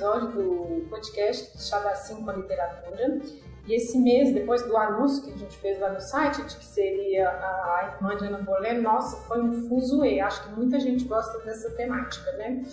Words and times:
episódio 0.00 0.28
do 0.28 0.88
podcast 0.88 1.60
5 1.60 2.24
com 2.24 2.30
a 2.30 2.32
Literatura. 2.32 3.20
E 3.66 3.74
esse 3.74 3.98
mês, 3.98 4.32
depois 4.32 4.62
do 4.62 4.74
anúncio 4.74 5.24
que 5.24 5.30
a 5.34 5.36
gente 5.36 5.54
fez 5.58 5.78
lá 5.78 5.90
no 5.90 6.00
site, 6.00 6.42
de 6.42 6.56
que 6.56 6.64
seria 6.64 7.28
a 7.28 7.92
irmã 7.94 8.16
de 8.16 8.24
Ana 8.24 8.38
Bolena, 8.38 8.80
nossa, 8.80 9.18
foi 9.28 9.42
um 9.42 9.68
fuzuê. 9.68 10.18
Acho 10.20 10.42
que 10.44 10.58
muita 10.58 10.80
gente 10.80 11.04
gosta 11.04 11.38
dessa 11.40 11.70
temática, 11.72 12.32
né? 12.32 12.64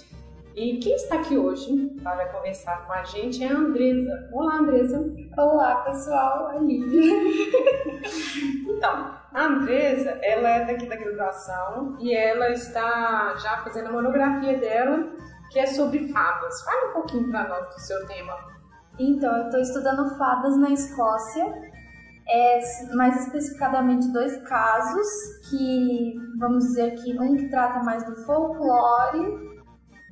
E 0.55 0.77
quem 0.77 0.95
está 0.95 1.16
aqui 1.16 1.38
hoje 1.38 1.91
para 2.02 2.30
conversar 2.30 2.88
com 2.88 2.94
a 2.94 3.04
gente 3.04 3.44
é 3.44 3.49
a 3.49 3.57
Andresa. 3.57 4.30
Olá, 4.32 4.59
Andresa. 4.59 5.13
Olá, 5.38 5.76
pessoal. 5.82 6.48
A 6.48 6.55
Lívia. 6.59 7.13
então, 8.73 9.12
a 9.34 9.44
Andresa, 9.44 10.12
ela 10.21 10.49
é 10.49 10.66
daqui 10.66 10.87
da 10.87 10.96
graduação 10.96 11.98
e 11.99 12.15
ela 12.15 12.49
está 12.52 13.35
já 13.35 13.57
fazendo 13.57 13.90
a 13.90 13.91
monografia 13.91 14.57
dela, 14.57 15.12
que 15.51 15.59
é 15.59 15.65
sobre 15.65 16.07
fadas. 16.12 16.62
Fala 16.63 16.90
um 16.90 16.93
pouquinho 16.93 17.29
para 17.29 17.48
nós 17.48 17.67
do 17.67 17.79
seu 17.79 18.05
tema. 18.07 18.34
Então, 18.99 19.35
eu 19.37 19.45
estou 19.45 19.59
estudando 19.59 20.17
fadas 20.17 20.57
na 20.57 20.71
Escócia, 20.71 21.45
é, 22.27 22.59
mais 22.95 23.26
especificadamente 23.26 24.12
dois 24.12 24.35
casos, 24.48 25.07
que 25.49 26.15
vamos 26.40 26.65
dizer 26.65 26.95
que 26.95 27.18
um 27.20 27.35
que 27.35 27.49
trata 27.49 27.84
mais 27.84 28.03
do 28.05 28.15
folclore 28.25 29.48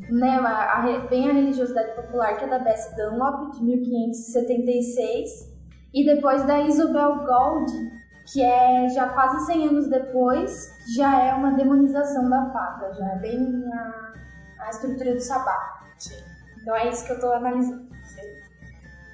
né, 0.10 0.38
a, 0.40 0.80
a, 0.80 1.00
bem 1.08 1.30
a 1.30 1.34
religiosidade 1.34 1.96
popular, 1.96 2.38
que 2.38 2.46
é 2.46 2.48
da 2.48 2.60
Bessie 2.60 2.96
Dunlop, 2.96 3.52
de 3.52 3.64
1576, 3.64 5.56
e 5.94 6.06
depois 6.06 6.46
da 6.46 6.60
Isabel 6.62 7.24
Gold, 7.26 7.72
que 8.32 8.44
é 8.44 8.90
já 8.90 9.10
quase 9.10 9.46
100 9.46 9.68
anos 9.70 9.90
depois, 9.90 10.70
já 10.96 11.22
é 11.22 11.34
uma 11.34 11.52
demonização 11.52 12.30
da 12.30 12.50
fada, 12.52 12.94
já 12.94 13.12
é 13.12 13.20
bem 13.20 13.64
a, 13.74 14.14
a 14.66 14.70
estrutura 14.70 15.14
do 15.14 15.22
sabá. 15.22 15.82
Sim. 15.98 16.16
Então 16.62 16.76
é 16.76 16.90
isso 16.90 17.06
que 17.06 17.12
eu 17.12 17.16
estou 17.16 17.34
analisando. 17.34 17.86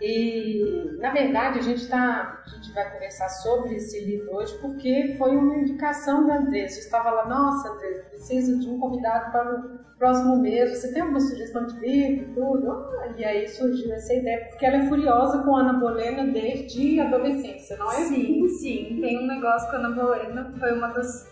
E, 0.01 0.97
na 0.99 1.11
verdade, 1.11 1.59
a 1.59 1.61
gente, 1.61 1.87
tá, 1.87 2.41
a 2.43 2.49
gente 2.49 2.73
vai 2.73 2.91
conversar 2.91 3.29
sobre 3.29 3.75
esse 3.75 4.03
livro 4.03 4.35
hoje 4.35 4.57
porque 4.59 5.13
foi 5.15 5.35
uma 5.35 5.57
indicação 5.57 6.25
da 6.25 6.37
Andressa. 6.37 6.79
Eu 6.79 6.83
estava 6.85 7.11
lá, 7.11 7.27
nossa, 7.27 7.69
Andressa, 7.69 8.09
preciso 8.09 8.59
de 8.59 8.67
um 8.67 8.79
convidado 8.79 9.31
para 9.31 9.55
o 9.55 9.79
próximo 9.99 10.37
mês. 10.37 10.71
Você 10.71 10.91
tem 10.91 11.03
alguma 11.03 11.19
sugestão 11.19 11.67
de 11.67 11.79
livro 11.79 12.31
e 12.31 12.33
tudo? 12.33 12.71
Ah, 12.71 13.13
e 13.15 13.23
aí 13.23 13.47
surgiu 13.47 13.93
essa 13.93 14.11
ideia, 14.11 14.47
porque 14.49 14.65
ela 14.65 14.77
é 14.77 14.87
furiosa 14.87 15.43
com 15.43 15.55
Ana 15.55 15.73
Bolena 15.73 16.25
desde 16.25 16.99
a 16.99 17.05
adolescência, 17.05 17.77
não 17.77 17.91
é? 17.91 17.97
Sim, 18.05 18.47
sim. 18.47 18.97
Tem 18.99 19.19
um 19.19 19.27
negócio 19.27 19.69
com 19.69 19.75
Ana 19.75 19.91
Bolena, 19.91 20.51
foi 20.59 20.73
uma 20.73 20.87
das. 20.87 21.29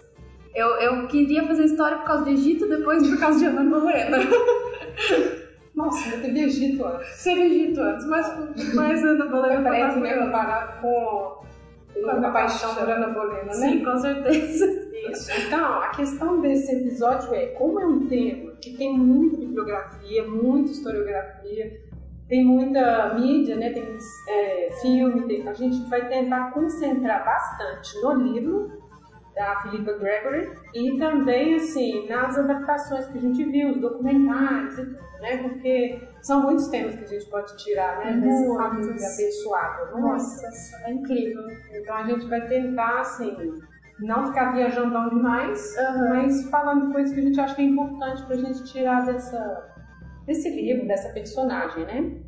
Eu, 0.53 0.67
eu 0.77 1.07
queria 1.07 1.45
fazer 1.45 1.65
história 1.65 1.97
por 1.97 2.05
causa 2.05 2.23
do 2.23 2.29
Egito, 2.29 2.67
depois 2.67 3.07
por 3.07 3.19
causa 3.19 3.39
de 3.39 3.45
Ana 3.45 3.63
Bolena. 3.69 4.17
Nossa, 5.75 6.09
eu 6.09 6.21
teve 6.21 6.41
Egito 6.41 6.85
antes. 6.85 7.23
Teve 7.23 7.41
Egito 7.41 7.81
antes, 7.81 8.05
mas, 8.07 8.73
mas 8.73 9.03
Ana 9.03 9.25
Bolena 9.27 9.61
parece 9.61 9.99
né, 9.99 10.17
comparado 10.17 10.81
com, 10.81 11.43
com 12.01 12.09
a 12.09 12.31
paixão 12.31 12.75
por 12.75 12.89
Ana 12.89 13.07
Bolena, 13.07 13.45
né? 13.45 13.53
Sim, 13.53 13.83
com 13.83 13.97
certeza. 13.97 14.89
Isso. 15.11 15.31
Então, 15.47 15.81
a 15.81 15.89
questão 15.89 16.41
desse 16.41 16.75
episódio 16.75 17.33
é, 17.33 17.47
como 17.47 17.79
é 17.79 17.85
um 17.85 18.07
tema 18.07 18.51
que 18.61 18.75
tem 18.75 18.97
muita 18.97 19.37
bibliografia, 19.37 20.27
muita 20.27 20.71
historiografia, 20.71 21.79
tem 22.27 22.43
muita 22.43 23.13
mídia, 23.15 23.55
né? 23.55 23.71
tem 23.71 23.83
é, 24.27 24.69
filme, 24.81 25.27
tem, 25.27 25.47
a 25.47 25.53
gente 25.53 25.89
vai 25.89 26.07
tentar 26.07 26.51
concentrar 26.51 27.25
bastante 27.25 27.99
no 28.01 28.13
livro 28.13 28.88
da 29.39 29.55
Philippa 29.61 29.93
Gregory 29.93 30.51
e 30.73 30.97
também 30.97 31.55
assim 31.55 32.07
nas 32.09 32.37
adaptações 32.37 33.07
que 33.07 33.17
a 33.17 33.21
gente 33.21 33.41
viu, 33.45 33.69
os 33.69 33.77
documentários 33.77 34.77
e 34.77 34.85
tudo, 34.85 35.21
né? 35.21 35.37
Porque 35.37 36.09
são 36.21 36.43
muitos 36.43 36.67
temas 36.67 36.95
que 36.95 37.05
a 37.05 37.07
gente 37.07 37.25
pode 37.29 37.55
tirar, 37.55 37.99
né? 37.99 38.17
Dessa 38.17 38.53
família 38.53 39.07
abençoada. 39.07 39.91
Nossa, 39.97 40.47
é 40.85 40.91
incrível. 40.91 41.47
Então 41.71 41.95
a 41.95 42.03
gente 42.03 42.27
vai 42.27 42.45
tentar 42.47 42.99
assim 42.99 43.33
não 43.99 44.27
ficar 44.27 44.51
viajando 44.51 45.09
demais, 45.09 45.75
uhum. 45.77 46.09
mas 46.09 46.49
falando 46.49 46.91
coisas 46.91 47.13
que 47.13 47.19
a 47.21 47.23
gente 47.23 47.39
acha 47.39 47.55
que 47.55 47.61
é 47.61 47.65
importante 47.65 48.25
para 48.25 48.35
a 48.35 48.39
gente 48.39 48.63
tirar 48.65 49.05
dessa 49.05 49.75
desse 50.25 50.49
livro, 50.49 50.85
dessa 50.85 51.09
personagem, 51.13 51.85
né? 51.85 52.21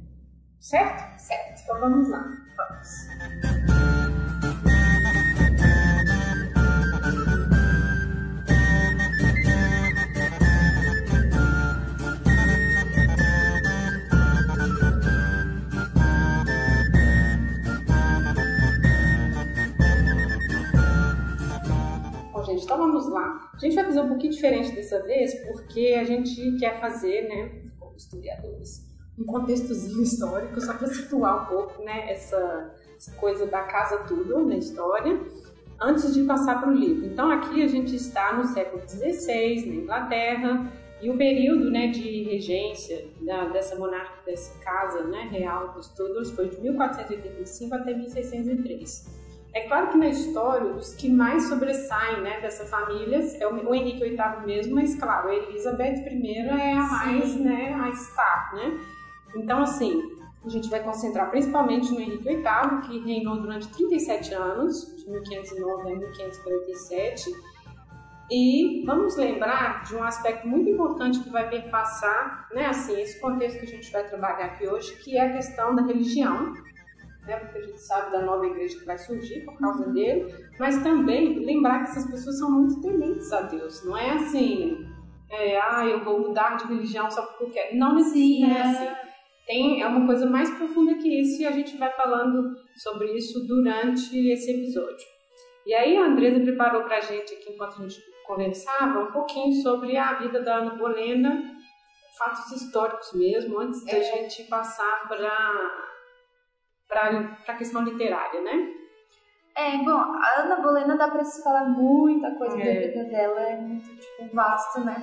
Certo? 0.62 1.20
Certo. 1.20 1.62
Então 1.62 1.80
vamos 1.82 2.10
lá. 2.10 2.24
Vamos. 2.58 3.91
Gente. 22.62 22.66
Então 22.66 22.78
vamos 22.78 23.08
lá. 23.10 23.52
A 23.54 23.58
gente 23.58 23.76
vai 23.76 23.86
fazer 23.86 24.02
um 24.02 24.08
pouquinho 24.08 24.32
diferente 24.32 24.72
dessa 24.72 25.02
vez, 25.04 25.34
porque 25.46 25.98
a 26.00 26.04
gente 26.04 26.58
quer 26.58 26.80
fazer, 26.80 27.28
né, 27.28 27.62
como 27.80 27.96
historiadores, 27.96 28.88
um 29.18 29.26
contextozinho 29.26 30.02
histórico, 30.04 30.60
só 30.62 30.74
para 30.74 30.88
situar 30.88 31.44
um 31.44 31.46
pouco, 31.46 31.84
né, 31.84 32.12
essa, 32.12 32.74
essa 32.96 33.12
coisa 33.14 33.46
da 33.46 33.64
casa 33.64 34.00
tudo 34.08 34.46
na 34.46 34.56
história, 34.56 35.20
antes 35.80 36.14
de 36.14 36.24
passar 36.24 36.60
para 36.60 36.70
o 36.70 36.74
livro. 36.74 37.06
Então 37.06 37.30
aqui 37.32 37.64
a 37.64 37.68
gente 37.68 37.96
está 37.96 38.34
no 38.34 38.46
século 38.46 38.82
XVI, 38.88 39.66
na 39.66 39.76
Inglaterra, 39.76 40.72
e 41.02 41.10
o 41.10 41.18
período 41.18 41.72
né, 41.72 41.88
de 41.88 42.22
regência 42.24 43.08
da, 43.22 43.46
dessa 43.46 43.76
monarca, 43.76 44.22
dessa 44.24 44.56
casa 44.60 45.02
né, 45.06 45.28
real 45.32 45.74
dos 45.74 45.88
Tudors 45.88 46.30
foi 46.30 46.48
de 46.50 46.62
1485 46.62 47.74
até 47.74 47.96
1603. 47.96 49.21
É 49.54 49.68
claro 49.68 49.90
que 49.90 49.98
na 49.98 50.08
história, 50.08 50.72
os 50.72 50.94
que 50.94 51.10
mais 51.10 51.50
sobressaem 51.50 52.22
né, 52.22 52.40
dessa 52.40 52.66
família 52.66 53.20
é 53.38 53.48
o, 53.48 53.76
Henrique 53.76 54.00
VIII 54.00 54.46
mesmo, 54.46 54.76
mas 54.76 54.96
claro, 54.96 55.28
a 55.28 55.36
Elizabeth 55.36 56.08
I 56.10 56.38
é 56.38 56.74
a 56.74 56.84
mais, 56.84 57.36
né, 57.36 57.74
a 57.74 57.92
star, 57.94 58.56
né? 58.56 58.80
Então, 59.36 59.62
assim, 59.62 60.02
a 60.46 60.50
gente 60.50 60.70
vai 60.70 60.82
concentrar 60.82 61.30
principalmente 61.30 61.92
no 61.92 62.00
Henrique 62.00 62.24
VIII, 62.24 62.82
que 62.88 63.00
reinou 63.00 63.42
durante 63.42 63.68
37 63.68 64.34
anos, 64.34 64.96
de 64.98 65.10
1509 65.10 65.82
a 65.82 65.96
1547. 65.98 67.30
E 68.32 68.84
vamos 68.86 69.18
lembrar 69.18 69.84
de 69.84 69.94
um 69.94 70.04
aspecto 70.04 70.48
muito 70.48 70.70
importante 70.70 71.20
que 71.20 71.30
vai 71.30 71.50
perpassar, 71.50 72.48
né, 72.54 72.68
assim, 72.68 73.00
esse 73.02 73.20
contexto 73.20 73.60
que 73.60 73.66
a 73.66 73.70
gente 73.70 73.92
vai 73.92 74.08
trabalhar 74.08 74.46
aqui 74.46 74.66
hoje, 74.66 74.96
que 75.04 75.18
é 75.18 75.28
a 75.28 75.34
questão 75.34 75.76
da 75.76 75.82
religião, 75.82 76.54
né, 77.26 77.38
porque 77.38 77.58
a 77.58 77.62
gente 77.62 77.82
sabe 77.82 78.12
da 78.12 78.22
nova 78.22 78.46
igreja 78.46 78.80
que 78.80 78.86
vai 78.86 78.98
surgir 78.98 79.46
por 79.46 79.58
causa 79.58 79.86
uhum. 79.86 79.94
dele, 79.94 80.34
mas 80.60 80.82
também 80.84 81.40
lembrar 81.46 81.84
que 81.84 81.92
essas 81.92 82.10
pessoas 82.10 82.40
são 82.40 82.52
muito 82.52 82.82
tementes 82.82 83.32
a 83.32 83.42
Deus. 83.42 83.84
Não 83.86 83.96
é 83.96 84.12
assim, 84.12 84.78
é, 85.30 85.60
ah, 85.60 85.86
eu 85.86 86.04
vou 86.04 86.20
mudar 86.20 86.58
de 86.58 86.68
religião 86.68 87.10
só 87.10 87.26
porque 87.26 87.44
eu 87.44 87.50
quero. 87.50 87.78
Não 87.78 87.98
existe, 87.98 88.44
é 88.44 88.62
assim. 88.62 89.12
Tem, 89.46 89.82
é 89.82 89.88
uma 89.88 90.06
coisa 90.06 90.26
mais 90.30 90.50
profunda 90.52 90.96
que 90.96 91.22
isso 91.22 91.42
e 91.42 91.46
a 91.46 91.52
gente 91.52 91.78
vai 91.78 91.92
falando 91.94 92.56
sobre 92.76 93.12
isso 93.18 93.46
durante 93.48 94.16
esse 94.30 94.52
episódio. 94.52 95.06
E 95.66 95.74
aí 95.74 95.98
a 95.98 96.06
Andresa 96.06 96.40
preparou 96.40 96.84
para 96.84 96.98
a 96.98 97.02
gente 97.02 97.34
aqui, 97.34 97.54
enquanto 97.54 97.80
a 97.80 97.88
gente 97.88 98.00
conversava, 98.26 99.00
um 99.00 99.12
pouquinho 99.12 99.52
sobre 99.62 99.98
a 99.98 100.14
vida 100.20 100.42
da 100.42 100.58
Ana 100.58 100.76
Bolena, 100.76 101.44
fatos 102.18 102.52
históricos 102.52 103.14
mesmo, 103.14 103.60
antes 103.60 103.86
é. 103.88 103.96
da 103.96 104.02
gente 104.02 104.44
passar 104.44 105.08
para 105.08 105.91
para 106.92 107.34
a 107.48 107.58
questão 107.58 107.84
literária, 107.84 108.42
né? 108.42 108.68
É, 109.56 109.78
bom, 109.78 109.92
a 109.92 110.42
Ana 110.42 110.58
Bolena 110.58 110.98
dá 110.98 111.08
para 111.08 111.24
se 111.24 111.42
falar 111.42 111.66
muita 111.70 112.36
coisa 112.36 112.60
é. 112.60 112.66
da 112.66 112.88
vida 112.88 113.04
dela, 113.06 113.42
é 113.42 113.58
muito, 113.58 113.90
tipo, 113.96 114.36
vasto, 114.36 114.82
né? 114.82 114.96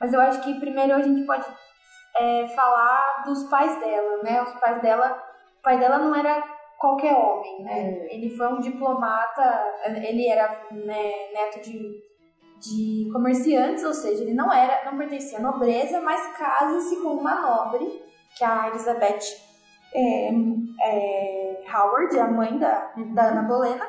Mas 0.00 0.12
eu 0.12 0.20
acho 0.20 0.40
que 0.42 0.58
primeiro 0.58 0.94
a 0.94 1.02
gente 1.02 1.24
pode 1.26 1.46
é, 2.18 2.48
falar 2.48 3.22
dos 3.26 3.44
pais 3.44 3.78
dela, 3.80 4.22
né? 4.22 4.42
Os 4.42 4.52
pais 4.54 4.80
dela, 4.80 5.22
o 5.58 5.62
pai 5.62 5.78
dela 5.78 5.98
não 5.98 6.14
era 6.14 6.42
qualquer 6.78 7.14
homem, 7.14 7.62
né? 7.64 7.80
É. 7.80 8.14
Ele 8.14 8.30
foi 8.36 8.46
um 8.48 8.60
diplomata, 8.60 9.64
ele 9.86 10.28
era 10.28 10.66
né, 10.70 11.12
neto 11.32 11.60
de, 11.62 12.02
de 12.60 13.10
comerciantes, 13.12 13.84
ou 13.84 13.92
seja, 13.92 14.22
ele 14.22 14.34
não 14.34 14.52
era, 14.52 14.90
não 14.90 14.98
pertencia 14.98 15.38
à 15.38 15.42
nobreza, 15.42 16.00
mas 16.00 16.36
casa-se 16.36 17.02
com 17.02 17.14
uma 17.14 17.40
nobre, 17.40 17.86
que 18.36 18.44
é 18.44 18.46
a 18.46 18.68
Elizabeth 18.68 19.43
é, 19.94 20.30
é, 20.82 21.64
Howard, 21.72 22.18
a 22.18 22.26
mãe 22.26 22.58
da, 22.58 22.92
uhum. 22.96 23.14
da 23.14 23.28
Ana 23.28 23.42
Bolena, 23.42 23.86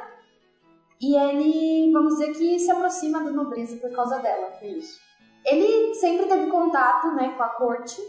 e 1.02 1.16
ele, 1.16 1.92
vamos 1.92 2.16
dizer 2.16 2.34
que 2.34 2.60
se 2.60 2.72
aproxima 2.72 3.24
da 3.24 3.32
nobreza 3.32 3.78
por 3.78 3.92
causa 3.92 4.20
dela. 4.20 4.54
Isso. 4.62 5.00
Ele 5.46 5.94
sempre 5.96 6.26
teve 6.26 6.50
contato 6.50 7.14
né, 7.14 7.34
com 7.36 7.44
a 7.44 7.50
corte 7.50 8.02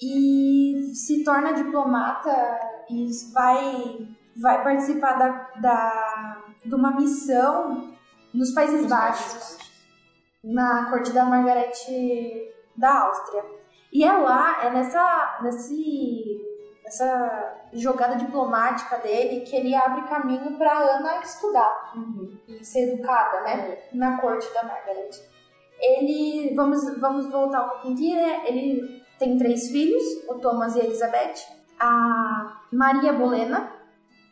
e 0.00 0.92
se 0.94 1.24
torna 1.24 1.52
diplomata 1.52 2.60
e 2.90 3.08
vai, 3.32 4.08
vai 4.40 4.62
participar 4.62 5.14
da, 5.14 5.28
da, 5.60 6.42
de 6.64 6.74
uma 6.74 6.92
missão 6.92 7.94
nos 8.32 8.52
Países 8.52 8.86
Baixos, 8.86 9.58
na 10.42 10.90
corte 10.90 11.12
da 11.12 11.24
Margarete 11.24 12.52
da 12.76 13.06
Áustria. 13.06 13.44
E 13.92 14.04
é 14.04 14.12
lá, 14.12 14.64
é 14.64 14.70
nessa, 14.70 15.38
nesse, 15.42 16.40
nessa 16.94 17.54
jogada 17.72 18.14
diplomática 18.16 18.98
dele 18.98 19.40
que 19.40 19.56
ele 19.56 19.74
abre 19.74 20.02
caminho 20.02 20.56
para 20.56 20.78
Ana 20.78 21.16
estudar 21.22 21.92
Uhum. 21.96 22.38
e 22.48 22.64
ser 22.64 22.92
educada, 22.92 23.40
né? 23.42 23.78
Na 23.92 24.20
corte 24.20 24.52
da 24.54 24.62
Margaret. 24.62 25.10
Ele, 25.80 26.54
vamos, 26.54 26.98
vamos 27.00 27.30
voltar 27.30 27.64
um 27.64 27.68
pouquinho 27.70 27.94
aqui, 27.94 28.14
né? 28.14 28.42
Ele 28.46 29.02
tem 29.18 29.36
três 29.36 29.70
filhos, 29.70 30.02
o 30.28 30.34
Thomas 30.36 30.76
e 30.76 30.80
a 30.80 30.84
Elizabeth. 30.84 31.34
A 31.80 32.60
Maria 32.72 33.12
Bolena. 33.12 33.72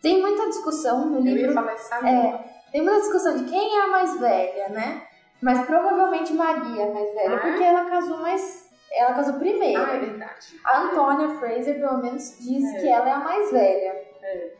Tem 0.00 0.20
muita 0.20 0.48
discussão 0.48 1.06
no 1.06 1.18
Eu 1.18 1.22
livro. 1.22 1.58
É, 2.04 2.44
tem 2.70 2.82
muita 2.82 3.00
discussão 3.00 3.36
de 3.36 3.44
quem 3.44 3.76
é 3.78 3.84
a 3.84 3.88
mais 3.88 4.18
velha, 4.18 4.68
né? 4.68 5.02
Mas 5.40 5.64
provavelmente 5.66 6.32
Maria 6.32 6.82
é 6.84 6.92
mais 6.92 7.14
velha, 7.14 7.36
Ah, 7.36 7.40
porque 7.40 7.62
ela 7.62 7.84
casou 7.86 8.18
mais. 8.18 8.70
Ela 8.94 9.14
casou 9.14 9.34
primeiro. 9.38 9.82
Ah, 9.82 9.94
é 9.94 9.98
verdade. 9.98 10.60
A 10.64 10.80
Antônia 10.82 11.28
Fraser, 11.38 11.80
pelo 11.80 11.98
menos, 12.02 12.36
diz 12.38 12.64
É. 12.74 12.80
que 12.80 12.88
ela 12.88 13.08
é 13.08 13.12
a 13.12 13.18
mais 13.18 13.50
velha. 13.50 14.04
É. 14.22 14.52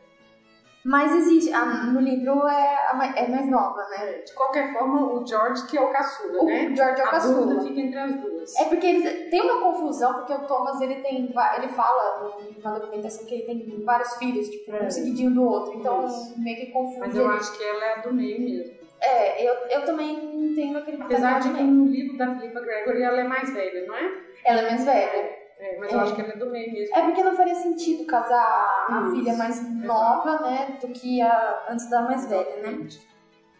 Mas 0.85 1.15
existe. 1.15 1.53
a- 1.53 1.85
no 1.85 2.01
livro 2.01 2.45
é, 2.45 2.75
a 2.91 3.13
é 3.15 3.27
mais 3.29 3.49
nova, 3.49 3.81
né? 3.89 4.15
De 4.25 4.33
qualquer 4.33 4.73
forma, 4.73 5.13
o 5.13 5.25
George 5.25 5.65
que 5.67 5.77
é 5.77 5.81
o 5.81 5.89
caçula, 5.89 6.41
O 6.41 6.45
né? 6.45 6.75
George 6.75 6.99
é 6.99 7.03
o 7.05 7.07
A 7.07 7.11
caçula. 7.11 7.45
dúvida 7.45 7.61
fica 7.61 7.79
entre 7.79 7.97
as 7.99 8.15
duas. 8.15 8.55
É 8.59 8.65
porque 8.65 8.85
ele- 8.87 9.29
tem 9.29 9.41
uma 9.49 9.61
confusão, 9.61 10.13
porque 10.15 10.33
o 10.33 10.45
Thomas 10.45 10.81
ele 10.81 10.95
tem. 10.95 11.33
Ele 11.57 11.67
fala 11.69 12.29
na 12.61 12.79
documentação 12.79 13.25
que 13.25 13.33
ele 13.33 13.43
tem 13.45 13.81
vários 13.85 14.13
filhos, 14.17 14.49
tipo, 14.49 14.75
É. 14.75 14.83
um 14.83 14.89
seguidinho 14.91 15.31
do 15.31 15.43
outro. 15.45 15.73
Então 15.79 16.05
Isso. 16.05 16.37
meio 16.41 16.57
que 16.57 16.71
confunde. 16.73 16.99
Mas 16.99 17.15
eu 17.15 17.25
ele. 17.29 17.33
acho 17.39 17.57
que 17.57 17.63
ela 17.63 17.85
é 17.85 17.93
a 17.93 18.01
do 18.01 18.13
meio 18.13 18.41
mesmo. 18.41 18.82
É, 19.05 19.45
eu, 19.47 19.53
eu 19.69 19.85
também 19.85 20.13
entendo 20.51 20.77
aquele 20.77 21.01
Apesar 21.01 21.39
de 21.39 21.53
que 21.53 21.61
no 21.61 21.85
livro 21.87 22.17
da 22.17 22.33
Philippa 22.35 22.61
Gregory 22.61 23.03
ela 23.03 23.19
é 23.19 23.23
mais 23.27 23.53
velha, 23.53 23.85
não 23.85 23.95
é? 23.95 24.21
Ela 24.45 24.61
é 24.61 24.69
mais 24.69 24.85
velha. 24.85 25.43
É, 25.59 25.77
mas 25.79 25.91
É. 25.91 25.95
eu 25.95 25.99
acho 25.99 26.15
que 26.15 26.21
ela 26.21 26.31
é 26.31 26.37
do 26.37 26.49
meio 26.49 26.71
mesmo. 26.71 26.95
É 26.95 27.01
porque 27.01 27.23
não 27.23 27.35
faria 27.35 27.55
sentido 27.55 28.05
casar 28.05 28.87
a 28.89 29.01
Isso, 29.01 29.15
filha 29.15 29.33
mais 29.35 29.61
nova, 29.83 30.39
né, 30.41 30.77
do 30.81 30.87
que 30.89 31.21
a 31.21 31.65
antes 31.69 31.89
da 31.89 32.01
mais 32.01 32.25
velha, 32.29 32.61
né? 32.61 32.87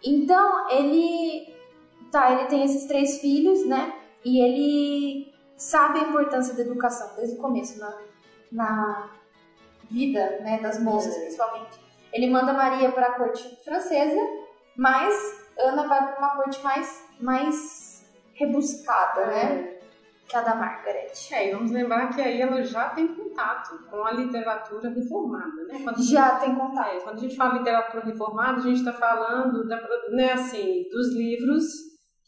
Então, 0.03 0.69
ele 0.69 1.53
tá, 2.11 2.31
ele 2.31 2.45
tem 2.47 2.63
esses 2.63 2.85
três 2.87 3.19
filhos, 3.19 3.65
né? 3.67 3.93
E 4.23 4.39
ele 4.41 5.33
sabe 5.57 5.99
a 5.99 6.03
importância 6.03 6.53
da 6.55 6.61
educação 6.61 7.15
desde 7.15 7.35
o 7.37 7.41
começo 7.41 7.79
na, 7.79 7.97
na 8.51 9.09
vida, 9.89 10.39
né, 10.41 10.59
das 10.61 10.81
moças, 10.81 11.15
É. 11.15 11.19
principalmente. 11.21 11.79
Ele 12.13 12.29
manda 12.29 12.53
Maria 12.53 12.91
para 12.91 13.07
a 13.07 13.11
corte 13.13 13.57
francesa, 13.63 14.19
mas 14.77 15.47
Ana 15.57 15.87
vai 15.87 16.07
para 16.07 16.17
uma 16.19 16.35
corte 16.35 16.63
mais 16.63 17.03
mais 17.19 18.05
rebuscada, 18.33 19.27
né, 19.27 19.77
que 20.27 20.35
a 20.35 20.41
da 20.41 20.55
Margaret. 20.55 21.11
É, 21.31 21.49
e 21.49 21.53
vamos 21.53 21.71
lembrar 21.71 22.07
que 22.13 22.21
aí 22.21 22.41
ela 22.41 22.63
já 22.63 22.89
tem 22.89 23.07
contato 23.07 23.77
com 23.89 24.03
a 24.03 24.11
literatura 24.11 24.89
reformada, 24.89 25.63
né? 25.67 25.79
Quando 25.83 26.01
Já 26.01 26.35
tem 26.39 26.55
contato. 26.55 26.95
É, 26.95 26.99
quando 27.01 27.17
a 27.17 27.19
gente 27.19 27.35
fala 27.35 27.57
literatura 27.59 28.03
reformada, 28.05 28.57
a 28.57 28.61
gente 28.61 28.79
está 28.79 28.93
falando 28.93 29.67
da, 29.67 29.77
né, 30.09 30.31
assim, 30.33 30.85
dos 30.89 31.13
livros 31.15 31.63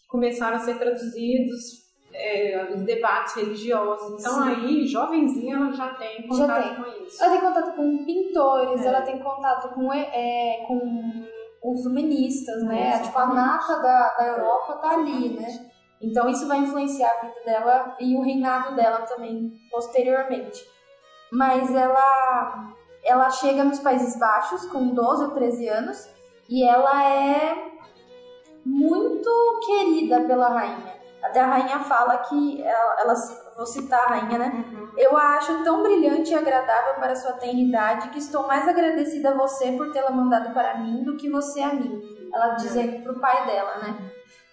que 0.02 0.08
começaram 0.08 0.58
a 0.58 0.60
ser 0.60 0.78
traduzidos, 0.78 1.86
é, 2.14 2.70
os 2.74 2.82
debates 2.82 3.34
religiosos. 3.36 4.20
Então 4.20 4.44
Sim. 4.44 4.50
aí, 4.50 4.86
jovenzinha, 4.86 5.56
ela 5.56 5.72
já 5.72 5.94
tem 5.96 6.22
Já 6.22 6.28
contato 6.28 6.64
tem. 6.64 6.76
com 6.76 7.04
isso. 7.04 7.24
Ela 7.24 7.32
tem 7.32 7.42
contato 7.42 7.76
com 7.76 8.06
pintores, 8.06 8.82
É. 8.82 8.88
ela 8.88 9.02
tem 9.02 9.20
contato 9.20 9.74
com, 9.74 9.92
é, 9.92 10.64
com 10.68 11.26
os 11.72 11.86
humanistas, 11.86 12.64
né? 12.64 12.90
Exatamente. 12.90 13.08
Tipo, 13.08 13.20
a 13.20 13.26
nata 13.28 13.80
da, 13.80 14.10
da 14.16 14.28
Europa 14.28 14.74
tá 14.76 14.90
ali, 14.92 15.30
né? 15.30 15.70
Então 16.02 16.30
isso 16.30 16.48
vai 16.48 16.60
influenciar 16.60 17.10
a 17.10 17.26
vida 17.26 17.42
dela 17.46 17.96
e 18.00 18.16
o 18.16 18.22
reinado 18.22 18.76
dela 18.76 19.00
também 19.00 19.54
posteriormente. 19.72 20.64
Mas 21.32 21.74
ela 21.74 22.74
ela 23.04 23.30
chega 23.30 23.64
nos 23.64 23.80
Países 23.80 24.18
Baixos 24.18 24.66
com 24.66 24.88
12 24.88 25.26
ou 25.26 25.32
13 25.32 25.68
anos 25.70 26.10
e 26.50 26.64
ela 26.64 27.04
é 27.04 27.56
muito 28.66 29.30
querida 29.66 30.22
pela 30.22 30.50
rainha. 30.50 30.96
Até 31.24 31.40
a 31.40 31.48
rainha 31.48 31.80
fala 31.80 32.18
que 32.18 32.62
ela, 32.62 33.02
ela 33.02 33.14
vou 33.56 33.66
citar 33.66 34.06
a 34.06 34.08
rainha, 34.16 34.38
né? 34.38 34.66
Uhum. 34.72 34.85
Eu 34.98 35.18
a 35.18 35.36
acho 35.38 35.64
tão 35.64 35.84
brilhante 35.84 36.32
e 36.32 36.36
agradável 36.36 36.96
para 36.96 37.16
sua 37.16 37.34
tenridade 37.34 38.10
que 38.10 38.20
estou 38.20 38.48
mais 38.48 38.68
agradecida 38.68 39.32
a 39.32 39.38
você 39.38 39.72
por 39.74 39.92
tê-la 39.92 40.12
mandado 40.12 40.54
para 40.54 40.78
mim 40.78 41.04
do 41.04 41.18
que 41.18 41.30
você 41.30 41.62
a 41.62 41.74
mim. 41.74 42.02
Ela 42.34 42.56
dizendo 42.56 43.04
pro 43.04 43.20
pai 43.20 43.46
dela, 43.46 43.78
né? 43.78 44.12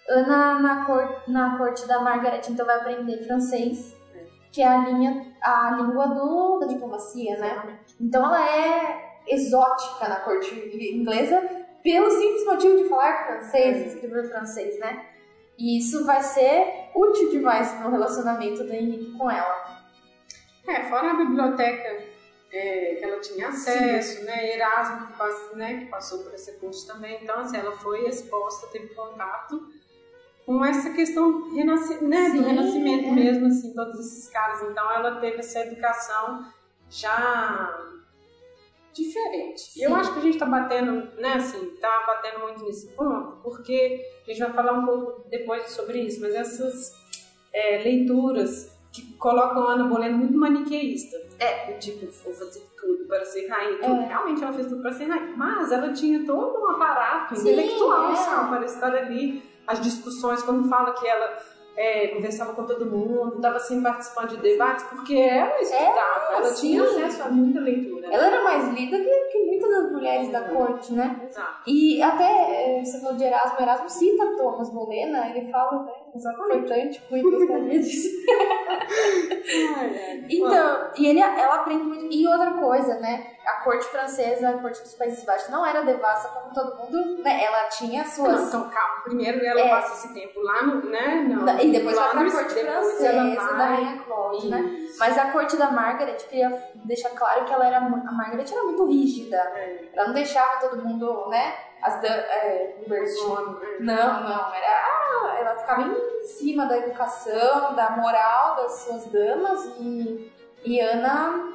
Ana, 0.09 0.59
na, 0.59 0.85
cor, 0.85 1.23
na 1.27 1.57
corte 1.57 1.87
da 1.87 2.01
Margaret, 2.01 2.41
então 2.49 2.65
vai 2.65 2.75
aprender 2.75 3.25
francês, 3.25 3.95
que 4.51 4.61
é 4.61 4.67
a, 4.67 4.77
linha, 4.77 5.33
a 5.41 5.77
língua 5.79 6.07
do, 6.07 6.59
da 6.59 6.67
diplomacia, 6.67 7.37
né? 7.37 7.79
Então 7.99 8.25
ela 8.25 8.49
é 8.49 9.13
exótica 9.27 10.09
na 10.09 10.17
corte 10.17 10.53
inglesa 10.53 11.41
pelo 11.81 12.09
simples 12.09 12.45
motivo 12.45 12.77
de 12.77 12.89
falar 12.89 13.25
francês, 13.27 13.93
escrever 13.93 14.29
francês, 14.29 14.77
né? 14.79 15.05
E 15.57 15.77
isso 15.77 16.05
vai 16.05 16.21
ser 16.21 16.89
útil 16.95 17.29
demais 17.29 17.79
no 17.81 17.89
relacionamento 17.89 18.63
do 18.63 18.73
Henrique 18.73 19.17
com 19.17 19.29
ela. 19.29 19.82
É, 20.67 20.83
fora 20.83 21.11
a 21.11 21.13
biblioteca 21.15 22.03
é, 22.51 22.95
que 22.95 23.03
ela 23.03 23.19
tinha 23.19 23.49
acesso, 23.49 24.23
né? 24.23 24.55
Erasmo, 24.55 25.07
que, 25.07 25.17
pass- 25.17 25.51
né, 25.55 25.79
que 25.79 25.85
passou 25.87 26.23
por 26.23 26.33
esse 26.33 26.53
curso 26.59 26.87
também. 26.87 27.19
Então, 27.21 27.39
assim, 27.39 27.57
ela 27.57 27.71
foi 27.73 28.07
exposta, 28.07 28.67
teve 28.67 28.87
contato 28.93 29.67
com 30.45 30.63
essa 30.63 30.91
questão 30.91 31.53
renasci 31.53 32.03
né, 32.03 32.29
Sim, 32.29 32.37
do 32.41 32.47
renascimento 32.47 33.07
é. 33.07 33.11
mesmo, 33.11 33.47
assim, 33.47 33.73
todos 33.73 33.99
esses 33.99 34.29
caras. 34.29 34.61
Então, 34.61 34.91
ela 34.91 35.19
teve 35.19 35.37
essa 35.37 35.59
educação 35.61 36.45
já 36.89 37.91
diferente. 38.93 39.71
E 39.75 39.83
eu 39.83 39.89
Sim. 39.89 39.95
acho 39.95 40.13
que 40.13 40.19
a 40.19 40.21
gente 40.21 40.37
tá 40.37 40.45
batendo, 40.45 41.19
né, 41.19 41.33
assim, 41.33 41.75
tá 41.81 42.03
batendo 42.05 42.41
muito 42.41 42.63
nesse 42.63 42.87
ponto, 42.89 43.41
porque 43.41 44.05
a 44.23 44.29
gente 44.29 44.39
vai 44.39 44.53
falar 44.53 44.73
um 44.73 44.85
pouco 44.85 45.27
depois 45.29 45.71
sobre 45.71 45.99
isso, 46.01 46.21
mas 46.21 46.35
essas 46.35 46.91
é, 47.51 47.79
leituras 47.79 48.71
que 48.93 49.01
colocam 49.17 49.67
a 49.67 49.73
Ana 49.73 49.85
Bolena 49.85 50.15
muito 50.15 50.37
maniqueísta. 50.37 51.17
É. 51.39 51.71
Do 51.71 51.79
tipo, 51.79 52.05
vou 52.23 52.33
fazer 52.33 52.61
tudo 52.79 53.07
para 53.07 53.25
ser 53.25 53.47
rainha. 53.47 53.79
É. 53.81 54.07
Realmente 54.07 54.43
ela 54.43 54.53
fez 54.53 54.67
tudo 54.67 54.81
para 54.83 54.93
ser 54.93 55.05
rainha. 55.05 55.33
Mas 55.35 55.71
ela 55.71 55.91
tinha 55.91 56.23
todo 56.25 56.61
um 56.61 56.69
aparato 56.69 57.35
Sim, 57.35 57.41
intelectual, 57.41 58.11
é. 58.11 58.15
sabe? 58.15 58.49
Para 58.49 58.65
estar 58.65 58.95
ali. 58.95 59.51
As 59.65 59.81
discussões, 59.81 60.43
quando 60.43 60.67
fala 60.67 60.93
que 60.93 61.07
ela 61.07 61.39
é, 61.75 62.09
conversava 62.09 62.53
com 62.53 62.65
todo 62.65 62.85
mundo, 62.85 63.37
estava 63.37 63.59
sempre 63.59 63.85
participando 63.85 64.29
de 64.29 64.37
debates, 64.37 64.85
porque 64.85 65.15
ela 65.15 65.59
estudava, 65.59 66.33
ela 66.33 66.45
sim. 66.47 66.67
tinha 66.67 66.83
acesso 66.83 67.23
a 67.23 67.29
muita 67.29 67.59
leitura. 67.61 67.92
Ela 68.11 68.27
era 68.27 68.43
mais 68.43 68.67
lida 68.69 68.97
que, 68.97 69.09
que 69.31 69.45
muitas 69.45 69.69
das 69.69 69.91
mulheres 69.91 70.29
da 70.31 70.41
corte, 70.49 70.93
né? 70.93 71.21
Exato. 71.27 71.61
E 71.67 72.01
até, 72.01 72.79
eh, 72.79 72.83
você 72.83 72.99
falou 72.99 73.15
de 73.15 73.23
Erasmo, 73.23 73.61
Erasmo 73.61 73.89
cita 73.89 74.25
Thomas 74.37 74.69
Bolena, 74.69 75.27
ele 75.29 75.49
fala, 75.51 75.83
né? 75.83 75.91
Exatamente. 76.15 76.57
Importante, 76.57 77.03
muito 77.09 77.31
gostaria 77.31 77.79
disso. 77.79 78.09
Então, 80.29 80.87
e 80.97 81.07
ele, 81.07 81.19
ela 81.19 81.55
aprende 81.55 81.83
muito. 81.83 82.05
E 82.11 82.27
outra 82.27 82.51
coisa, 82.51 82.95
né? 82.99 83.27
A 83.45 83.61
corte 83.63 83.85
francesa, 83.87 84.49
a 84.49 84.53
corte 84.57 84.81
dos 84.81 84.93
Países 84.95 85.23
Baixos, 85.25 85.49
não 85.49 85.65
era 85.65 85.81
devassa 85.83 86.29
como 86.29 86.53
todo 86.53 86.77
mundo, 86.77 87.21
né? 87.21 87.43
Ela 87.43 87.65
tinha 87.69 88.03
Não, 88.03 88.09
suas. 88.09 88.47
então, 88.47 88.69
calma. 88.69 89.01
Primeiro 89.03 89.45
ela 89.45 89.59
É. 89.59 89.69
passa 89.69 89.93
esse 89.93 90.13
tempo 90.13 90.39
lá 90.41 90.61
no, 90.63 90.89
né? 90.89 91.25
Não, 91.27 91.59
e 91.59 91.71
depois 91.71 91.95
vai 91.97 92.09
pra 92.11 92.31
corte 92.31 92.53
francesa 92.53 93.13
da 93.13 93.55
vai- 93.57 93.75
Rainha 93.75 94.01
Claude, 94.03 94.47
né? 94.49 94.87
Mas 94.97 95.17
a 95.17 95.31
corte 95.31 95.57
da 95.57 95.71
Margaret 95.71 96.15
queria 96.29 96.63
deixar 96.85 97.09
claro 97.09 97.43
que 97.43 97.51
ela 97.53 97.67
era 97.67 97.81
mu- 97.81 98.02
a 98.07 98.11
Margaret 98.11 98.45
era 98.51 98.63
muito 98.63 98.85
rígida. 98.85 99.37
É. 99.37 99.89
Ela 99.93 100.07
não 100.07 100.13
deixava 100.13 100.59
todo 100.59 100.83
mundo, 100.83 101.29
né? 101.29 101.55
As 101.81 102.01
da, 102.01 102.07
é, 102.07 102.77
divertir. 102.79 103.15
Sono, 103.17 103.59
é. 103.63 103.79
Não, 103.79 104.23
não, 104.23 104.53
era. 104.53 104.67
ah, 104.67 105.35
Ela 105.39 105.55
ficava 105.55 105.81
em 105.81 106.23
cima 106.23 106.65
da 106.65 106.77
educação, 106.77 107.75
da 107.75 107.91
moral 107.91 108.55
das 108.55 108.71
suas 108.79 109.05
damas 109.07 109.65
e, 109.79 110.31
e 110.63 110.79
Ana 110.79 111.51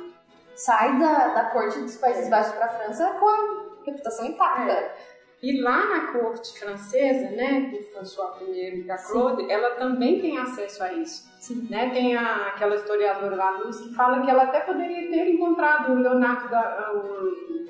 sai 0.54 0.98
da, 0.98 1.28
da 1.28 1.44
corte 1.46 1.78
dos 1.78 1.96
Países 1.96 2.28
Baixos 2.28 2.52
para 2.52 2.66
a 2.66 2.68
França 2.68 3.10
com 3.20 3.28
a 3.28 3.68
reputação 3.86 4.26
intacta. 4.26 4.72
É. 4.72 5.17
E 5.40 5.60
lá 5.60 5.86
na 5.86 6.12
corte 6.12 6.58
francesa, 6.58 7.30
né, 7.30 7.70
do 7.70 7.78
François 7.92 8.40
I 8.40 8.80
e 8.80 8.82
da 8.82 8.96
Sim. 8.96 9.12
Claude, 9.12 9.50
ela 9.50 9.70
também 9.76 10.20
tem 10.20 10.36
acesso 10.36 10.82
a 10.82 10.92
isso. 10.92 11.28
Sim. 11.38 11.68
Né? 11.70 11.90
Tem 11.90 12.16
a, 12.16 12.48
aquela 12.48 12.74
historiadora 12.74 13.36
lá, 13.36 13.50
Luz, 13.58 13.80
que 13.80 13.94
fala 13.94 14.20
que 14.24 14.30
ela 14.30 14.44
até 14.44 14.60
poderia 14.60 15.08
ter 15.08 15.28
encontrado 15.30 15.92
o 15.92 16.00
Leonardo 16.00 16.48
da, 16.48 16.92
o 16.92 17.68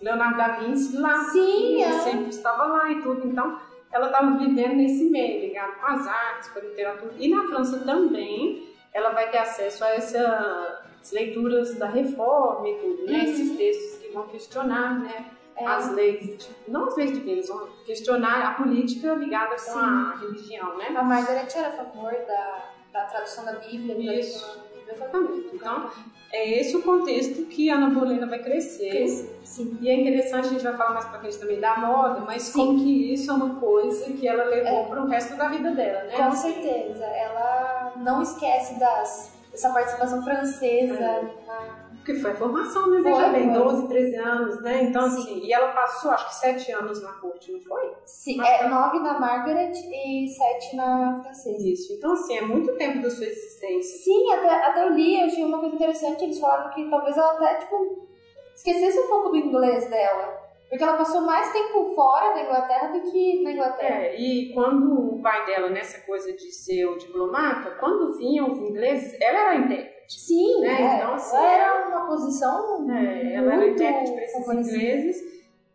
Leonardo 0.00 0.36
da 0.36 0.48
Vinci 0.58 0.96
lá. 0.96 1.24
Sim, 1.24 1.82
é. 1.82 1.90
sempre 2.00 2.28
estava 2.28 2.66
lá 2.66 2.90
e 2.92 3.02
tudo. 3.02 3.26
Então, 3.26 3.58
ela 3.90 4.06
estava 4.06 4.38
vivendo 4.38 4.76
nesse 4.76 5.10
meio, 5.10 5.40
ligado 5.40 5.80
com 5.80 5.86
as 5.86 6.06
artes, 6.06 6.50
com 6.50 6.60
a 6.60 6.62
literatura. 6.62 7.12
E 7.18 7.28
na 7.28 7.48
França 7.48 7.80
também, 7.80 8.76
ela 8.92 9.10
vai 9.10 9.28
ter 9.30 9.38
acesso 9.38 9.82
a 9.82 9.88
essas 9.88 11.12
leituras 11.12 11.74
da 11.76 11.88
reforma 11.88 12.68
e 12.68 12.74
tudo, 12.76 13.06
né? 13.06 13.18
Uhum. 13.18 13.24
Esses 13.24 13.56
textos 13.56 13.98
que 13.98 14.12
vão 14.12 14.28
questionar, 14.28 15.00
né? 15.00 15.30
É. 15.58 15.66
As 15.66 15.92
leis, 15.92 16.20
de- 16.38 16.48
não 16.68 16.86
as 16.86 16.96
leis 16.96 17.12
divinas, 17.12 17.48
questionar 17.84 18.42
a 18.46 18.54
política 18.54 19.14
ligada 19.14 19.56
com 19.56 19.78
a 19.78 20.16
religião, 20.20 20.76
né? 20.78 20.86
A 20.96 21.02
Margaret 21.02 21.48
era 21.54 21.68
a 21.68 21.72
favor 21.72 22.12
da, 22.12 22.64
da 22.92 23.04
tradução 23.06 23.44
da 23.44 23.52
Bíblia. 23.54 23.94
da 23.94 24.14
Isso. 24.14 24.44
leitura. 24.46 24.68
Exatamente. 24.90 25.50
Então, 25.54 25.90
é 26.32 26.60
esse 26.60 26.74
o 26.76 26.82
contexto 26.82 27.44
que 27.44 27.68
a 27.70 27.74
Ana 27.74 27.90
Bolena 27.90 28.26
vai 28.26 28.38
crescer. 28.38 29.06
Sim. 29.44 29.76
E 29.82 29.88
é 29.90 29.94
interessante, 30.00 30.46
a 30.46 30.50
gente 30.50 30.64
vai 30.64 30.74
falar 30.78 30.94
mais 30.94 31.04
pra 31.04 31.18
frente 31.18 31.38
também 31.38 31.60
da 31.60 31.76
moda, 31.76 32.20
mas 32.20 32.44
Sim. 32.44 32.52
como 32.52 32.78
que 32.78 33.12
isso 33.12 33.30
é 33.30 33.34
uma 33.34 33.56
coisa 33.56 34.10
que 34.12 34.26
ela 34.26 34.44
levou 34.44 34.78
É. 34.80 34.84
para 34.86 35.02
o 35.02 35.06
resto 35.06 35.36
da 35.36 35.48
vida 35.48 35.72
dela, 35.72 36.04
né? 36.04 36.16
Com 36.16 36.32
certeza. 36.32 37.04
Ela 37.04 37.92
não 37.96 38.22
esquece 38.22 38.78
das, 38.78 39.30
dessa 39.50 39.70
participação 39.72 40.22
francesa. 40.22 40.94
É. 40.94 41.22
na- 41.46 41.77
Porque 42.08 42.22
foi 42.22 42.30
a 42.30 42.36
formação, 42.36 42.90
né? 42.90 43.02
Veja 43.02 43.28
bem, 43.28 43.52
foi. 43.52 43.62
12, 43.62 43.88
13 43.88 44.16
anos, 44.16 44.62
né? 44.62 44.84
Então, 44.84 45.10
Sim. 45.10 45.18
assim, 45.18 45.40
e 45.44 45.52
ela 45.52 45.72
passou, 45.72 46.10
acho 46.10 46.28
que 46.28 46.34
7 46.36 46.72
anos 46.72 47.02
na 47.02 47.12
corte, 47.12 47.52
não 47.52 47.60
foi? 47.60 47.92
Sim, 48.06 48.38
Mas 48.38 48.48
é 48.48 48.58
tá. 48.60 48.68
nove 48.70 48.98
na 49.00 49.20
Margaret 49.20 49.72
e 49.74 50.26
sete 50.26 50.74
na 50.74 51.20
francesa. 51.22 51.68
Isso. 51.68 51.92
Então, 51.92 52.12
assim, 52.12 52.38
é 52.38 52.40
muito 52.40 52.74
tempo 52.78 53.02
da 53.02 53.10
sua 53.10 53.26
existência. 53.26 53.98
Sim, 54.04 54.32
até, 54.32 54.48
até 54.48 54.84
eu 54.84 54.94
li, 54.94 55.20
eu 55.20 55.26
achei 55.26 55.44
uma 55.44 55.60
coisa 55.60 55.74
interessante, 55.74 56.24
eles 56.24 56.40
falaram 56.40 56.70
que 56.70 56.88
talvez 56.88 57.14
ela 57.14 57.32
até, 57.32 57.56
tipo, 57.56 58.08
esquecesse 58.54 59.00
um 59.00 59.08
pouco 59.08 59.28
do 59.28 59.36
inglês 59.36 59.90
dela. 59.90 60.48
Porque 60.70 60.82
ela 60.82 60.96
passou 60.96 61.20
mais 61.20 61.52
tempo 61.52 61.94
fora 61.94 62.32
da 62.32 62.42
Inglaterra 62.42 62.88
do 62.88 63.02
que 63.02 63.42
na 63.42 63.52
Inglaterra. 63.52 64.04
É, 64.04 64.18
e 64.18 64.54
quando 64.54 65.14
o 65.14 65.20
pai 65.20 65.44
dela, 65.44 65.68
nessa 65.68 66.00
coisa 66.06 66.32
de 66.32 66.50
ser 66.52 66.86
o 66.86 66.96
diplomata, 66.96 67.72
quando 67.72 68.16
vinham 68.16 68.50
os 68.50 68.58
ingleses, 68.58 69.14
ela 69.20 69.54
era. 69.54 69.97
Sim, 70.08 70.60
Né, 70.62 70.80
é, 70.80 70.96
então, 70.96 71.14
assim, 71.14 71.36
ela 71.36 71.52
era 71.52 71.88
uma 71.88 72.06
posição 72.06 72.90
É, 72.90 73.34
ela 73.34 73.54
era 73.54 73.68
intérprete 73.68 74.12
para 74.12 74.22
esses 74.24 74.48
ingleses. 74.48 75.16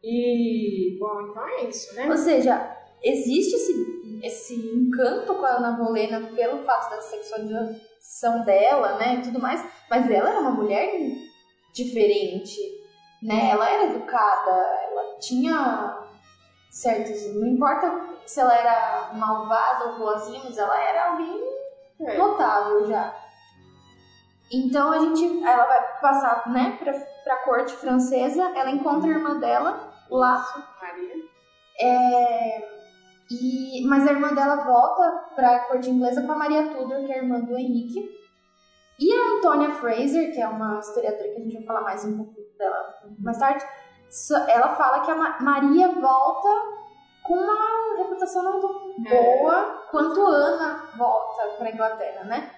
E, 0.03 0.97
bom, 0.99 1.21
então 1.29 1.47
é 1.47 1.65
isso, 1.65 1.95
né? 1.95 2.09
Ou 2.09 2.17
seja, 2.17 2.75
existe 3.01 3.55
esse, 3.55 4.19
esse 4.23 4.55
encanto 4.55 5.35
com 5.35 5.45
a 5.45 5.57
Ana 5.57 5.71
Bolena 5.71 6.31
pelo 6.35 6.63
fato 6.65 6.89
da 6.89 7.01
sexualização 7.01 8.43
dela, 8.43 8.97
né, 8.97 9.15
e 9.15 9.21
tudo 9.21 9.39
mais, 9.39 9.63
mas 9.89 10.09
ela 10.09 10.29
era 10.29 10.39
uma 10.41 10.51
mulher 10.51 10.91
diferente, 11.73 12.59
né? 13.21 13.51
Ela 13.51 13.69
era 13.69 13.85
educada, 13.85 14.51
ela 14.51 15.17
tinha 15.19 16.07
certos, 16.69 17.33
não 17.35 17.47
importa 17.47 18.09
se 18.25 18.39
ela 18.39 18.57
era 18.57 19.11
malvada 19.13 19.91
ou 19.91 19.99
boazinha, 19.99 20.41
mas 20.43 20.57
ela 20.57 20.81
era 20.81 21.11
alguém 21.11 21.53
É. 22.01 22.17
notável 22.17 22.85
já. 22.87 23.15
Então 24.53 24.91
a 24.91 24.99
gente, 24.99 25.43
ela 25.43 25.65
vai 25.65 25.99
passar, 25.99 26.43
né, 26.51 26.77
pra, 26.79 26.93
pra 27.23 27.37
corte 27.43 27.73
francesa, 27.75 28.43
ela 28.55 28.69
encontra 28.69 29.09
a 29.09 29.13
irmã 29.13 29.39
dela 29.39 29.91
lá 30.11 30.45
Maria. 30.81 31.15
é, 31.81 32.67
e, 33.31 33.83
mas 33.87 34.07
a 34.07 34.11
irmã 34.11 34.33
dela 34.33 34.57
volta 34.57 35.11
pra 35.35 35.59
corte 35.67 35.89
inglesa 35.89 36.21
com 36.21 36.31
a 36.33 36.35
Maria 36.37 36.67
Tudor, 36.67 37.03
que 37.05 37.11
é 37.11 37.15
a 37.15 37.23
irmã 37.23 37.39
do 37.39 37.57
Henrique. 37.57 38.07
E 38.99 39.11
a 39.11 39.37
Antônia 39.37 39.71
Fraser, 39.71 40.31
que 40.33 40.39
é 40.39 40.47
uma 40.47 40.77
historiadora 40.79 41.29
que 41.29 41.35
a 41.35 41.43
gente 41.43 41.55
vai 41.57 41.63
falar 41.65 41.81
mais 41.81 42.05
um 42.05 42.15
pouco 42.17 42.33
dela 42.59 42.93
mais 43.19 43.39
tarde, 43.39 43.65
ela 44.49 44.75
fala 44.75 44.99
que 44.99 45.09
a 45.09 45.15
Ma- 45.15 45.39
Maria 45.41 45.87
volta 45.87 46.49
com 47.23 47.33
uma 47.33 47.97
reputação 47.97 48.43
não 48.43 48.59
tão 48.59 48.93
É. 49.07 49.39
boa 49.39 49.83
quanto 49.89 50.21
Ana 50.27 50.89
volta 50.95 51.43
pra 51.57 51.71
Inglaterra, 51.71 52.23
né? 52.25 52.51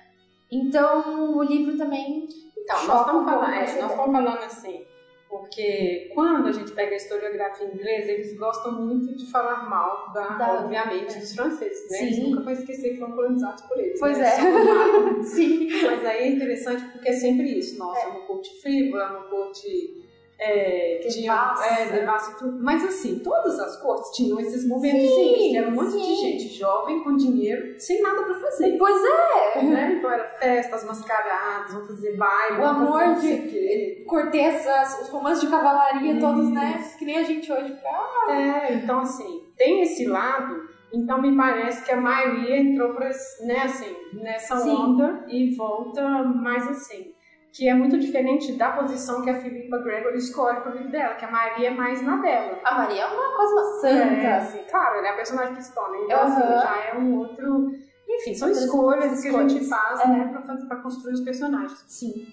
Então 0.52 1.38
o 1.38 1.44
livro 1.44 1.78
também 1.78 2.28
Então, 2.58 2.88
nós 2.88 3.02
estamos 3.02 3.26
falando, 3.26 3.54
é, 3.54 3.60
nós 3.60 3.70
estamos 3.92 3.96
falando 4.12 4.44
assim, 4.44 4.86
porque 5.30 6.12
quando 6.14 6.48
a 6.48 6.52
gente 6.52 6.72
pega 6.72 6.94
a 6.94 6.98
historiografia 6.98 7.68
inglesa, 7.68 8.12
eles 8.12 8.38
gostam 8.38 8.72
muito 8.82 9.16
de 9.16 9.30
falar 9.30 9.70
mal, 9.70 10.12
da, 10.14 10.28
Da- 10.30 10.62
obviamente, 10.62 11.16
é. 11.16 11.20
dos 11.20 11.36
franceses, 11.36 11.90
né? 11.92 11.98
Sim. 11.98 12.06
Eles 12.06 12.20
nunca 12.20 12.42
vão 12.44 12.54
esquecer 12.54 12.92
que 12.94 13.00
foram 13.00 13.14
colonizados 13.16 13.64
por 13.64 13.78
eles. 13.78 14.00
Pois 14.00 14.18
né? 14.18 14.28
é. 14.30 15.22
Sim. 15.24 15.70
Mas 15.84 16.06
aí 16.06 16.18
é 16.24 16.28
interessante 16.28 16.84
porque 16.92 17.10
é 17.10 17.14
sempre 17.14 17.58
isso. 17.60 17.78
Nossa, 17.78 18.06
é 18.06 18.10
uma 18.10 18.22
corte 18.22 18.62
frívola, 18.62 19.10
uma 19.12 19.24
corte 19.30 20.05
é, 20.38 21.00
Que 21.02 21.08
tinha, 21.10 21.34
passa. 21.36 21.66
é, 21.82 21.86
devassa 21.92 22.32
e 22.32 22.36
tudo. 22.36 22.64
Mas 22.64 22.84
assim, 22.84 23.20
todas 23.20 23.60
as 23.60 23.82
cortes 23.82 24.12
tinham 24.16 24.40
esses 24.40 24.68
momentos 24.68 25.00
Sim, 25.10 25.34
que 25.52 25.58
era 25.58 25.68
um 25.70 25.72
monte 25.72 25.92
de 25.98 26.04
sim. 26.04 26.16
gente 26.16 26.48
jovem 26.50 27.04
com 27.04 27.16
dinheiro, 27.16 27.80
sem 27.80 28.02
nada 28.02 28.24
pra 28.24 28.34
fazer. 28.36 28.78
Pois 28.78 29.02
é, 29.04 29.62
Né? 29.64 29.96
Então 29.98 30.12
era 30.12 30.26
festas, 30.26 30.84
mascaradas, 30.84 31.74
vão 31.74 31.86
fazer 31.88 32.18
baile, 32.18 32.60
O 32.62 32.66
amor 32.66 33.16
de- 33.16 34.04
cortesas, 34.06 35.02
os 35.02 35.10
romances 35.10 35.42
de 35.42 35.50
cavalaria, 35.50 36.20
todos, 36.20 36.50
né? 36.52 36.84
Que 36.98 37.06
nem 37.06 37.18
a 37.18 37.24
gente 37.24 37.52
hoje 37.52 37.74
fica. 37.74 38.32
É, 38.32 38.74
então 38.74 39.00
assim, 39.00 39.44
tem 39.58 39.82
esse 39.82 40.06
lado, 40.06 40.56
então 40.94 41.22
me 41.22 41.36
parece 41.36 41.84
que 41.86 41.92
a 41.92 41.98
Maria 42.00 42.58
entrou 42.58 42.94
esse, 43.04 43.46
né, 43.46 43.62
assim, 43.64 43.94
nessa 44.14 44.58
Sim. 44.58 44.72
onda 44.72 45.26
e 45.28 45.56
volta 45.56 46.02
mais 46.24 46.68
assim. 46.68 47.14
Que 47.56 47.70
é 47.70 47.74
muito 47.74 47.98
diferente 47.98 48.52
da 48.54 48.72
posição 48.74 49.22
que 49.22 49.30
a 49.30 49.40
Philippa 49.40 49.78
Gregory 49.78 50.18
escolhe 50.18 50.60
pro 50.60 50.74
livro 50.74 50.92
dela, 50.92 51.16
que 51.16 51.24
a 51.24 51.32
Maria 51.32 51.68
é 51.70 51.72
mais 51.72 52.02
na 52.02 52.18
dela. 52.18 52.60
A 52.66 52.76
Maria 52.80 53.04
é 53.04 53.06
uma 53.08 53.36
coisa 53.38 53.64
santa. 53.80 53.96
É, 53.98 54.34
assim, 54.38 54.60
claro, 54.70 54.98
ela 54.98 55.08
é 55.08 55.12
a 55.12 55.16
personagem 55.16 55.54
principal, 55.54 55.90
né? 55.92 56.00
Então, 56.04 56.20
assim, 56.22 56.42
Aham. 56.42 56.62
já 56.62 56.78
é 56.90 56.98
um 56.98 57.18
outro. 57.18 57.72
Enfim, 58.10 58.36
são 58.36 58.50
escolhas 58.50 59.22
que 59.22 59.30
a 59.30 59.48
gente 59.48 59.66
faz, 59.70 60.02
É. 60.02 60.08
né, 60.08 60.30
pra, 60.46 60.56
pra 60.68 60.78
construir 60.82 61.14
os 61.14 61.22
personagens. 61.22 61.84
Sim. 61.88 62.28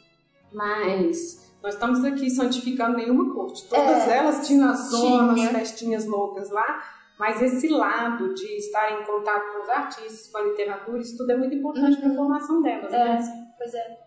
Mas 0.52 1.52
nós 1.62 1.74
estamos 1.74 2.04
aqui 2.04 2.28
santificando 2.28 2.96
nenhuma 2.96 3.32
corte. 3.32 3.68
Todas 3.68 4.08
É, 4.08 4.18
elas 4.18 4.46
tinham 4.46 4.68
as 4.70 4.90
zonas, 4.90 5.36
tinha. 5.36 5.50
festinhas 5.50 6.04
loucas 6.06 6.50
lá, 6.50 6.82
mas 7.18 7.40
esse 7.40 7.68
lado 7.68 8.34
de 8.34 8.56
estar 8.56 8.90
em 9.00 9.04
contato 9.04 9.52
com 9.52 9.62
os 9.62 9.68
artistas, 9.68 10.28
com 10.32 10.38
a 10.38 10.42
literatura, 10.42 10.98
isso 10.98 11.16
tudo 11.16 11.30
é 11.30 11.36
muito 11.36 11.54
importante 11.54 11.96
para 12.00 12.10
a 12.10 12.14
formação 12.14 12.60
delas, 12.60 12.92
É. 12.92 13.04
né? 13.04 13.18
Pois 13.56 13.72
é. 13.72 14.01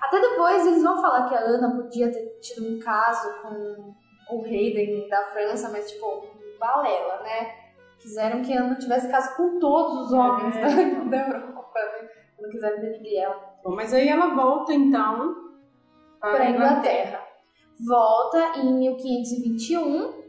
Até 0.00 0.20
depois 0.20 0.66
eles 0.66 0.82
vão 0.82 1.00
falar 1.00 1.28
que 1.28 1.34
a 1.34 1.40
Ana 1.40 1.76
podia 1.76 2.10
ter 2.10 2.38
tido 2.40 2.66
um 2.66 2.78
caso 2.78 3.28
com 3.42 3.94
o 4.30 4.42
rei 4.42 5.08
da, 5.08 5.24
França, 5.26 5.68
mas 5.70 5.90
tipo, 5.90 6.26
balela, 6.58 7.22
né? 7.22 7.54
Quiseram 7.98 8.42
que 8.42 8.56
a 8.56 8.62
Ana 8.62 8.76
tivesse 8.76 9.10
caso 9.10 9.36
com 9.36 9.58
todos 9.58 10.06
os 10.06 10.12
homens 10.12 10.56
É. 10.56 10.84
da, 11.04 11.28
da 11.28 11.36
Europa, 11.36 11.80
né? 11.80 12.08
Não 12.40 12.48
quiseram 12.48 12.80
denigrir 12.80 13.22
ela. 13.22 13.58
Bom, 13.62 13.74
mas 13.74 13.92
aí 13.92 14.08
ela 14.08 14.34
volta 14.34 14.72
então 14.72 15.34
para 16.18 16.44
a 16.44 16.50
Inglaterra. 16.50 17.20
Volta 17.86 18.58
em 18.58 18.72
1521 18.74 20.20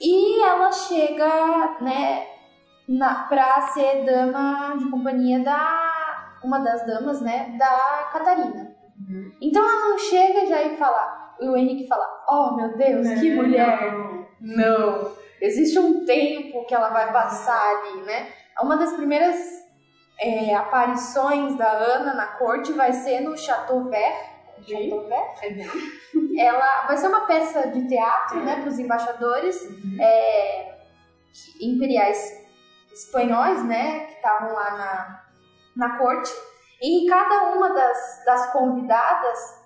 e 0.00 0.42
ela 0.42 0.70
chega, 0.72 1.78
né, 1.80 2.26
na, 2.88 3.24
pra 3.24 3.62
ser 3.68 4.04
dama 4.04 4.76
de 4.76 4.90
companhia 4.90 5.40
da. 5.40 6.40
Uma 6.42 6.58
das 6.58 6.86
damas, 6.86 7.22
né, 7.22 7.56
da 7.58 8.10
Catarina. 8.12 8.73
Uhum. 8.98 9.32
Então 9.40 9.62
ela 9.62 9.90
não 9.90 9.98
chega 9.98 10.46
já 10.46 10.62
e 10.62 10.76
fala. 10.76 11.34
E 11.40 11.48
o 11.48 11.56
Henrique 11.56 11.88
fala: 11.88 12.06
Oh 12.28 12.56
meu 12.56 12.76
Deus, 12.76 13.08
que 13.20 13.34
mulher! 13.34 13.92
não. 13.92 14.24
Não! 14.40 15.12
Existe 15.40 15.78
um 15.78 16.04
tempo 16.04 16.64
que 16.66 16.74
ela 16.74 16.88
vai 16.90 17.12
passar 17.12 17.60
ali, 17.60 18.02
né? 18.02 18.28
Uma 18.60 18.76
das 18.76 18.92
primeiras 18.94 19.36
é, 20.18 20.54
aparições 20.54 21.56
da 21.56 21.70
Ana 21.70 22.14
na 22.14 22.26
corte 22.26 22.72
vai 22.72 22.92
ser 22.92 23.20
no 23.20 23.36
Chateau 23.36 23.84
Vert. 23.84 24.34
Uhum. 26.14 26.34
Ela 26.38 26.86
vai 26.86 26.96
ser 26.96 27.08
uma 27.08 27.26
peça 27.26 27.68
de 27.68 27.86
teatro, 27.86 28.42
né, 28.44 28.60
para 28.60 28.68
os 28.68 28.78
embaixadores 28.78 29.60
é, 30.00 30.74
imperiais 31.60 32.42
espanhóis, 32.92 33.64
né, 33.64 34.06
que 34.06 34.14
estavam 34.14 34.52
lá 34.52 34.70
na, 34.70 35.24
na 35.76 35.98
corte. 35.98 36.30
E 36.82 37.06
cada 37.08 37.54
uma 37.54 37.70
das, 37.72 38.22
das 38.26 38.52
convidadas 38.52 39.64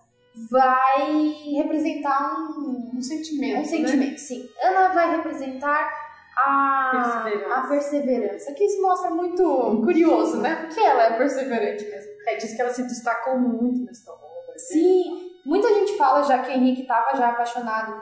vai 0.50 1.34
representar 1.56 2.32
um, 2.38 2.90
Um 2.94 3.00
sentimento. 3.02 3.54
um 3.56 3.58
né? 3.58 3.64
sentimento, 3.64 4.18
sim. 4.18 4.48
Ana 4.62 4.88
vai 4.94 5.16
representar 5.16 5.90
a 6.36 6.90
Perseverança. 6.92 7.54
a 7.54 7.66
perseverança, 7.66 8.52
que 8.54 8.64
isso 8.64 8.80
mostra 8.80 9.10
muito 9.10 9.42
curioso, 9.84 10.40
né? 10.40 10.54
Porque 10.66 10.78
ela 10.80 11.02
é 11.02 11.16
perseverante 11.18 11.84
mesmo. 11.84 12.12
É, 12.28 12.36
diz 12.36 12.54
que 12.54 12.60
ela 12.62 12.70
se 12.72 12.82
destacou 12.84 13.36
muito 13.38 13.84
nessa 13.84 14.12
obra. 14.12 14.22
né? 14.52 14.54
Sim, 14.58 15.30
muita 15.44 15.68
gente 15.74 15.96
fala 15.96 16.22
já 16.22 16.38
que 16.38 16.50
o 16.50 16.54
Henrique 16.54 16.82
estava 16.82 17.16
já 17.16 17.30
apaixonado, 17.30 18.00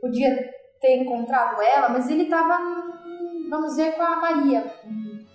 podia 0.00 0.34
ter 0.80 0.96
encontrado 1.02 1.62
ela, 1.62 1.88
mas 1.90 2.08
ele 2.10 2.24
estava, 2.24 2.58
vamos 3.48 3.68
dizer, 3.76 3.92
com 3.94 4.02
a 4.02 4.16
Maria 4.16 4.64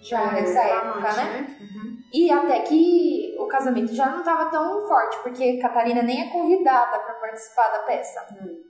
já 0.01 0.22
É, 0.24 0.41
nessa 0.41 0.60
época, 0.60 1.00
amante, 1.10 1.15
né? 1.15 1.58
Uhum. 1.62 1.98
E 2.13 2.31
até 2.31 2.61
que 2.61 3.35
o 3.39 3.47
casamento 3.47 3.93
já 3.93 4.09
não 4.09 4.19
estava 4.19 4.49
tão 4.49 4.87
forte, 4.87 5.17
porque 5.21 5.57
Catarina 5.57 6.01
nem 6.01 6.27
é 6.27 6.31
convidada 6.31 6.99
para 6.99 7.13
participar 7.15 7.69
da 7.69 7.79
peça. 7.79 8.25
Hum. 8.41 8.63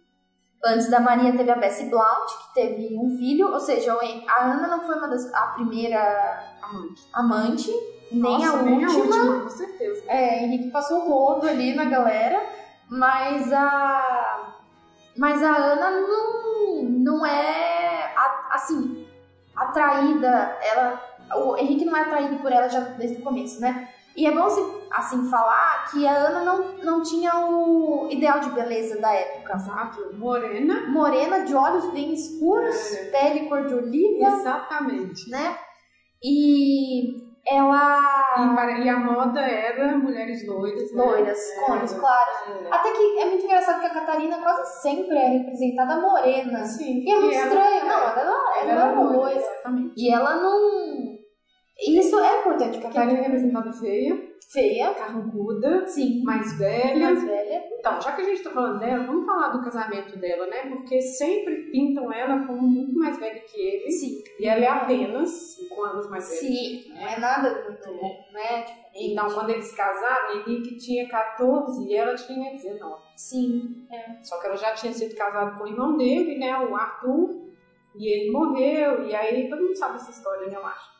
Antes 0.65 0.89
da 0.89 0.99
Maria 0.99 1.35
teve 1.35 1.49
a 1.49 1.55
Bessie 1.55 1.89
Blount, 1.89 2.27
que 2.27 2.53
teve 2.53 2.97
um 2.97 3.17
filho, 3.17 3.47
ou 3.47 3.59
seja, 3.59 3.93
a 3.93 4.43
Ana 4.43 4.67
não 4.67 4.81
foi 4.81 4.95
uma 4.97 5.07
das, 5.07 5.33
a 5.33 5.47
primeira 5.53 6.57
Amante. 6.61 7.07
amante, 7.13 7.71
nem, 8.11 8.21
Nossa, 8.21 8.59
a, 8.59 8.61
nem 8.63 8.85
última. 8.85 9.15
a 9.15 9.19
última, 9.19 9.41
com 9.41 9.49
certeza. 9.49 10.03
É, 10.07 10.43
Henrique 10.43 10.71
passou 10.71 11.05
o 11.05 11.09
rodo 11.09 11.47
ali 11.47 11.73
na 11.75 11.85
galera, 11.85 12.41
mas 12.89 13.53
a. 13.53 14.55
Mas 15.17 15.41
a 15.43 15.55
Ana 15.55 15.91
não, 16.01 16.83
não 16.83 17.25
é 17.25 18.13
assim, 18.49 19.07
atraída. 19.55 20.57
Ela, 20.61 21.01
o 21.35 21.57
Henrique 21.57 21.85
não 21.85 21.95
é 21.95 22.01
atraído 22.01 22.35
por 22.37 22.51
ela 22.51 22.67
já 22.67 22.79
desde 22.79 23.17
o 23.21 23.23
começo, 23.23 23.59
né? 23.61 23.89
E 24.17 24.25
é 24.25 24.31
bom 24.31 24.49
se, 24.49 24.59
assim 24.91 25.29
falar 25.29 25.85
que 25.91 26.05
a 26.05 26.11
Ana 26.11 26.43
não, 26.43 26.73
não 26.83 27.01
tinha 27.03 27.31
o 27.47 28.07
ideal 28.11 28.39
de 28.39 28.49
beleza 28.49 28.99
da 28.99 29.13
época. 29.13 29.53
Exato. 29.55 30.09
Morena. 30.17 30.87
Morena, 30.89 31.45
de 31.45 31.55
olhos 31.55 31.89
bem 31.93 32.13
escuros, 32.13 32.93
É. 32.93 33.05
pele 33.11 33.47
cor 33.47 33.65
de 33.65 33.75
oliva, 33.75 34.27
Exatamente. 34.35 35.29
né? 35.29 35.57
E 36.21 37.29
ela. 37.49 37.99
E, 38.37 38.55
para- 38.55 38.79
e 38.79 38.89
a 38.89 38.97
moda 38.99 39.39
era 39.39 39.97
mulheres 39.97 40.45
loiras. 40.45 40.93
né? 40.93 41.03
Loiras, 41.03 41.39
com 41.65 41.71
olhos 41.71 41.93
claros. 41.93 42.35
É. 42.65 42.67
Até 42.75 42.91
que 42.91 43.19
é 43.19 43.25
muito 43.25 43.45
engraçado 43.45 43.79
que 43.79 43.85
a 43.85 43.93
Catarina 43.93 44.37
quase 44.39 44.81
sempre 44.81 45.15
é 45.17 45.29
representada 45.29 46.01
morena. 46.01 46.63
Sim. 46.65 47.03
E 47.05 47.09
é 47.11 47.15
muito 47.19 47.35
ela- 47.35 47.45
estranho. 47.45 47.85
Não, 47.85 47.97
ela, 47.99 48.19
ela, 48.21 48.57
Ela 48.59 48.71
ela 48.71 48.81
é 48.81 48.93
uma 48.93 49.03
loira, 49.03 49.17
loira. 49.17 49.39
Exatamente. 49.39 49.93
E 49.97 50.13
ela 50.13 50.35
não. 50.35 50.88
Isso 51.87 52.19
é 52.19 52.41
importante, 52.41 52.77
porque 52.77 52.87
Catarina 52.87 53.19
é 53.19 53.23
representada 53.23 53.71
feia, 53.71 54.29
feia, 54.51 54.93
carrancuda, 54.93 55.87
sim, 55.87 56.21
mais 56.23 56.57
velha. 56.57 57.05
mais 57.05 57.23
velha. 57.23 57.63
Então, 57.79 58.01
já 58.01 58.11
que 58.11 58.21
a 58.21 58.25
gente 58.25 58.43
tá 58.43 58.49
falando 58.49 58.79
dela, 58.79 59.05
vamos 59.05 59.25
falar 59.25 59.49
do 59.49 59.63
casamento 59.63 60.17
dela, 60.17 60.47
né? 60.47 60.69
Porque 60.69 61.01
sempre 61.01 61.71
pintam 61.71 62.11
ela 62.11 62.45
como 62.45 62.61
muito 62.67 62.97
mais 62.97 63.17
velha 63.17 63.39
que 63.39 63.57
ele. 63.57 63.91
Sim. 63.91 64.21
E 64.39 64.45
ela 64.45 64.61
é 64.61 64.67
apenas 64.67 65.29
5 65.29 65.83
anos 65.83 66.09
mais 66.09 66.27
velha. 66.27 66.39
Sim, 66.41 66.89
não 66.89 67.07
é 67.07 67.19
nada 67.19 67.63
muito, 67.63 67.89
né? 68.33 68.63
Diferente. 68.63 69.11
Então, 69.11 69.27
quando 69.29 69.49
eles 69.51 69.71
casaram, 69.73 70.41
Henrique 70.41 70.77
tinha 70.77 71.07
14 71.07 71.87
e 71.87 71.95
ela 71.95 72.15
tinha 72.15 72.51
19. 72.51 73.01
Sim, 73.15 73.87
Só 74.23 74.39
que 74.39 74.47
ela 74.47 74.57
já 74.57 74.73
tinha 74.73 74.91
sido 74.91 75.15
casada 75.15 75.57
com 75.57 75.63
o 75.63 75.67
irmão 75.67 75.95
dele, 75.95 76.37
né? 76.37 76.57
O 76.57 76.75
Arthur. 76.75 77.47
E 77.95 78.07
ele 78.07 78.31
morreu. 78.31 79.05
E 79.07 79.15
aí, 79.15 79.49
todo 79.49 79.61
mundo 79.61 79.77
sabe 79.77 79.95
essa 79.95 80.11
história, 80.11 80.47
né? 80.47 80.55
Eu 80.55 80.65
acho. 80.65 80.98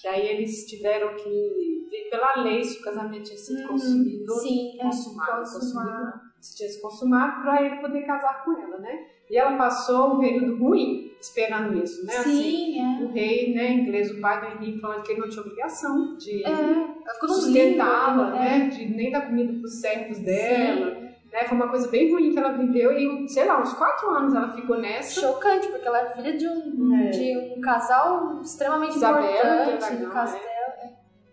Que 0.00 0.08
aí 0.08 0.26
eles 0.28 0.64
tiveram 0.66 1.14
que 1.14 1.86
ver 1.90 2.08
pela 2.10 2.42
lei 2.42 2.62
se 2.64 2.78
o 2.78 2.82
casamento 2.82 3.24
tinha 3.24 3.36
sido 3.36 3.60
Uhum. 3.62 3.68
consumido. 3.68 4.32
sim, 4.34 4.78
é. 4.78 4.82
consumado, 4.84 5.38
consumado. 5.42 5.88
consumido, 5.90 6.20
se 6.40 6.56
tinha 6.56 6.68
se 6.68 6.80
consumado 6.80 7.42
para 7.42 7.62
ele 7.66 7.76
poder 7.76 8.02
casar 8.06 8.44
com 8.44 8.52
ela, 8.58 8.78
né? 8.78 9.06
E 9.30 9.36
ela 9.36 9.56
passou 9.56 10.14
um 10.14 10.18
período 10.20 10.56
ruim 10.56 11.10
esperando 11.20 11.76
isso, 11.84 12.04
né? 12.06 12.16
Assim, 12.16 12.42
Sim, 12.42 12.80
é. 12.80 13.04
o 13.04 13.08
rei, 13.12 13.54
né, 13.54 13.72
inglês, 13.74 14.10
o 14.10 14.20
pai 14.20 14.40
do 14.40 14.46
Henrique, 14.64 14.80
falando 14.80 15.02
que 15.02 15.12
ele 15.12 15.20
não 15.20 15.28
tinha 15.28 15.42
obrigação 15.42 16.16
de 16.16 16.42
É, 16.44 17.26
sustentá-la, 17.28 18.24
limbo, 18.24 18.36
né? 18.38 18.68
De 18.68 18.86
nem 18.86 19.10
dar 19.10 19.26
comida 19.26 19.52
para 19.52 19.62
os 19.62 19.80
servos 19.80 20.18
dela, 20.18 20.94
Sim. 20.94 21.09
Né? 21.32 21.44
Foi 21.44 21.56
uma 21.56 21.68
coisa 21.68 21.88
bem 21.88 22.12
ruim 22.12 22.32
que 22.32 22.38
ela 22.38 22.52
viveu 22.52 22.92
e, 22.92 23.28
sei 23.28 23.44
lá, 23.46 23.60
uns 23.60 23.72
quatro 23.74 24.10
anos 24.10 24.34
ela 24.34 24.48
ficou 24.48 24.78
nessa. 24.78 25.20
Chocante, 25.20 25.68
porque 25.68 25.86
ela 25.86 26.00
é 26.00 26.10
filha 26.10 26.36
de 26.36 26.46
um, 26.48 26.96
É. 26.96 27.10
de 27.10 27.54
um 27.56 27.60
casal 27.60 28.40
extremamente 28.40 28.96
Isabela, 28.96 29.60
é 29.62 29.74
importante, 29.74 30.02
do 30.02 30.10
castelo. 30.10 30.44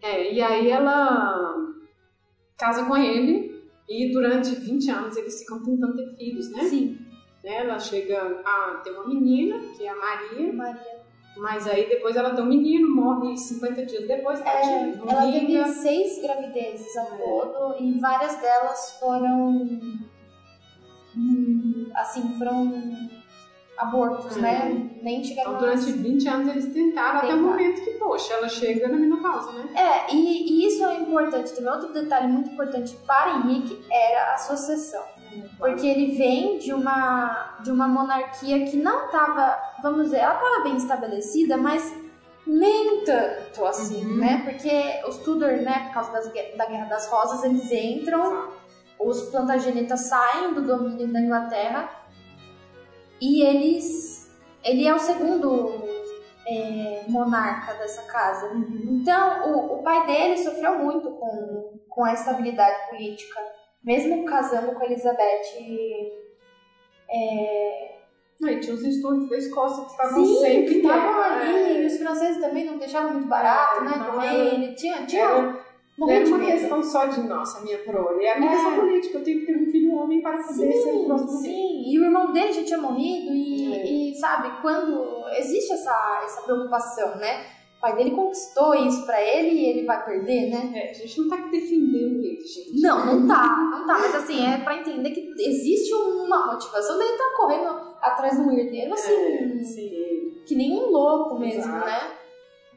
É, 0.01 0.33
e 0.33 0.41
aí 0.41 0.69
ela 0.69 1.55
casa 2.57 2.85
com 2.85 2.95
ele 2.95 3.63
e 3.89 4.11
durante 4.11 4.55
20 4.55 4.89
anos 4.91 5.17
eles 5.17 5.39
ficam 5.39 5.63
tentando 5.63 5.95
ter 5.95 6.15
filhos, 6.15 6.51
né? 6.51 6.63
Sim? 6.63 6.97
Ela 7.43 7.79
chega 7.79 8.41
a 8.45 8.81
ter 8.83 8.91
uma 8.91 9.07
menina, 9.07 9.57
que 9.75 9.85
é 9.85 9.89
a 9.89 9.95
Maria, 9.95 10.51
Maria. 10.53 11.06
Mas 11.39 11.67
aí 11.67 11.87
depois 11.89 12.15
ela 12.15 12.31
tem 12.33 12.43
um 12.43 12.47
menino, 12.47 12.89
morre 12.95 13.35
50 13.37 13.85
dias 13.85 14.07
depois, 14.07 14.39
não 14.39 14.47
É, 14.47 14.93
Ela 15.07 15.25
vinga. 15.31 15.63
teve 15.63 15.69
seis 15.73 16.21
gravidezes 16.21 16.95
ao 16.97 17.05
É. 17.05 17.17
todo 17.17 17.75
e 17.83 17.99
várias 17.99 18.35
delas 18.37 18.97
foram. 18.99 19.67
Assim, 21.95 22.37
foram 22.37 22.71
abortos, 23.77 24.37
É. 24.37 24.41
né? 24.41 24.89
Nem 25.01 25.23
chegaram 25.23 25.51
Então, 25.55 25.61
durante 25.61 25.91
20 25.91 26.27
anos 26.27 26.47
eles 26.49 26.65
tentaram 26.73 27.19
até 27.19 27.27
o 27.27 27.29
Tentaram. 27.37 27.43
momento 27.43 27.83
que, 27.83 27.91
poxa, 27.91 28.33
ela 28.33 28.49
chega 28.49 28.87
na 28.87 28.97
menopausa, 28.97 29.51
né? 29.51 29.69
É, 29.75 30.13
e, 30.13 30.17
e 30.63 30.67
isso 30.67 30.83
é 30.85 30.95
importante. 30.99 31.53
Também 31.53 31.71
outro 31.73 31.93
detalhe 31.93 32.27
muito 32.27 32.49
importante 32.51 32.95
para 33.05 33.37
Henrique 33.37 33.79
era 33.91 34.33
a 34.33 34.37
sucessão. 34.37 35.03
Porque 35.57 35.85
ele 35.87 36.15
vem 36.15 36.57
de 36.57 36.73
uma, 36.73 37.57
de 37.63 37.71
uma 37.71 37.87
monarquia 37.87 38.65
que 38.65 38.77
não 38.77 39.05
estava, 39.05 39.57
vamos 39.81 40.05
dizer, 40.05 40.17
ela 40.17 40.35
estava 40.35 40.63
bem 40.63 40.75
estabelecida, 40.77 41.57
mas 41.57 41.93
nem 42.45 43.03
tanto 43.03 43.65
assim, 43.65 44.05
Uhum. 44.05 44.17
né? 44.17 44.41
Porque 44.45 45.01
os 45.07 45.17
Tudor, 45.17 45.51
né, 45.61 45.85
por 45.87 45.93
causa 45.93 46.11
das 46.13 46.31
da 46.55 46.65
Guerra 46.65 46.85
das 46.85 47.09
Rosas, 47.09 47.43
eles 47.43 47.69
entram, 47.71 48.49
os 48.99 49.23
Plantagenetas 49.23 50.01
saem 50.01 50.53
do 50.53 50.61
domínio 50.61 51.11
da 51.11 51.19
Inglaterra 51.19 51.89
e 53.21 53.41
eles. 53.43 54.31
Ele 54.63 54.87
é 54.87 54.93
o 54.93 54.99
segundo 54.99 55.71
é, 56.47 57.03
monarca 57.07 57.73
dessa 57.75 58.01
casa. 58.03 58.51
Então, 58.53 59.53
o, 59.53 59.79
o 59.79 59.83
pai 59.83 60.05
dele 60.07 60.37
sofreu 60.37 60.79
muito 60.79 61.09
com, 61.11 61.79
com 61.89 62.03
a 62.03 62.13
estabilidade 62.13 62.89
política, 62.89 63.39
mesmo 63.87 64.25
casando 64.25 64.73
com 64.73 64.83
Elizabeth. 64.83 65.47
Não, 68.39 68.49
e 68.49 68.59
tinha 68.59 68.75
os 68.75 68.83
estudos 68.83 69.29
da 69.29 69.37
Escócia 69.37 69.83
que 69.85 69.91
estavam 69.91 70.25
Sim, 70.25 70.35
sempre 70.41 70.65
que 70.73 70.77
estavam 70.79 71.23
ali, 71.23 71.53
é. 71.53 71.81
e 71.81 71.85
os 71.87 71.97
franceses 71.97 72.39
também 72.39 72.65
não 72.65 72.77
deixavam 72.77 73.13
muito 73.13 73.27
barato, 73.27 73.83
né? 73.83 73.93
Então, 73.95 74.11
Também, 74.11 74.75
tinha, 74.75 75.05
tinha 75.07 75.23
Era, 75.23 75.65
não 75.97 76.07
era 76.11 76.23
de 76.23 76.31
uma 76.31 76.45
questão 76.45 76.83
só 76.83 77.05
de, 77.07 77.21
nossa, 77.21 77.61
minha 77.61 77.79
prole, 77.79 78.23
era 78.23 78.39
uma 78.39 78.51
É. 78.51 78.53
questão 78.53 78.75
política. 78.75 79.17
Eu 79.17 79.23
tenho 79.23 79.39
que 79.39 79.45
ter 79.47 79.57
um 79.57 79.71
filho 79.71 79.95
homem 79.95 80.21
para 80.21 80.37
poder 80.37 80.53
ser 80.53 80.89
o 80.93 80.99
Sim, 80.99 81.05
próximo 81.05 81.31
sim. 81.31 81.83
E 81.91 81.97
o 81.99 82.03
irmão 82.03 82.31
dele 82.31 82.53
já 82.53 82.63
tinha 82.63 82.77
morrido 82.77 83.33
e, 83.33 83.73
É. 83.73 83.85
e, 83.87 84.15
sabe, 84.19 84.61
quando 84.61 85.25
existe 85.39 85.73
essa, 85.73 86.21
essa 86.23 86.41
preocupação, 86.43 87.15
né? 87.17 87.43
O 87.77 87.79
pai 87.79 87.95
dele 87.95 88.11
conquistou 88.11 88.73
isso 88.73 89.05
pra 89.05 89.21
ele 89.21 89.49
e 89.49 89.65
ele 89.69 89.85
vai 89.85 90.03
perder, 90.03 90.49
né? 90.49 90.71
É, 90.73 90.89
a 90.89 90.93
gente 90.93 91.21
não 91.21 91.29
tá 91.29 91.35
aqui 91.35 91.51
defendendo 91.51 92.23
ele, 92.23 92.41
gente. 92.41 92.81
Não, 92.81 93.05
não 93.05 93.27
tá, 93.27 93.47
não 93.71 93.85
tá, 93.85 93.99
mas 93.99 94.15
assim, 94.15 94.43
é 94.45 94.57
pra 94.57 94.77
entender 94.79 95.11
que 95.11 95.31
existe 95.39 95.93
uma 95.93 96.53
motivação 96.53 96.97
dele 96.97 97.17
tá 97.17 97.33
correndo 97.37 97.67
atrás 98.01 98.35
de 98.35 98.41
um 98.41 98.51
herdeiro, 98.51 98.93
assim, 98.93 99.11
É, 99.13 100.45
que 100.47 100.55
nem 100.55 100.73
um 100.73 100.89
louco 100.89 101.37
mesmo, 101.37 101.59
Exato. 101.61 101.85
né? 101.85 102.11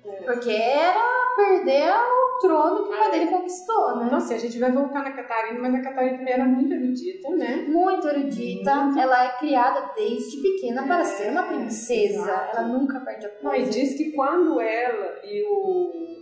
É. 0.05 0.11
Porque 0.23 0.51
era 0.51 1.35
perder 1.35 1.93
o 1.93 2.20
trono 2.41 2.77
que 2.77 2.83
o 2.83 2.89
pai 2.89 3.09
É. 3.09 3.11
dele 3.13 3.27
conquistou, 3.31 3.97
né? 3.97 4.05
Então, 4.07 4.19
assim, 4.19 4.35
a 4.35 4.39
gente 4.39 4.59
vai 4.59 4.73
voltar 4.73 5.03
na 5.05 5.13
Catarina, 5.13 5.61
mas 5.61 5.75
a 5.75 5.81
Catarina 5.83 6.19
também 6.19 6.33
era 6.35 6.45
muito 6.45 6.73
erudita, 6.73 7.29
né? 7.31 7.57
Muito 7.69 8.09
erudita, 8.09 8.75
Muito. 8.75 8.99
ela 8.99 9.25
é 9.25 9.39
criada 9.39 9.93
desde 9.95 10.41
pequena 10.43 10.83
para 10.85 11.01
É, 11.01 11.05
ser 11.05 11.31
uma 11.31 11.43
princesa, 11.45 12.21
exato. 12.23 12.57
ela 12.57 12.69
nunca 12.69 12.99
perde 13.01 13.27
a 13.27 13.31
Não, 13.43 13.55
e 13.55 13.59
coisa. 13.59 13.71
diz 13.71 13.95
que 13.97 14.13
quando 14.13 14.61
ela 14.61 15.21
e 15.25 15.45
o 15.45 16.21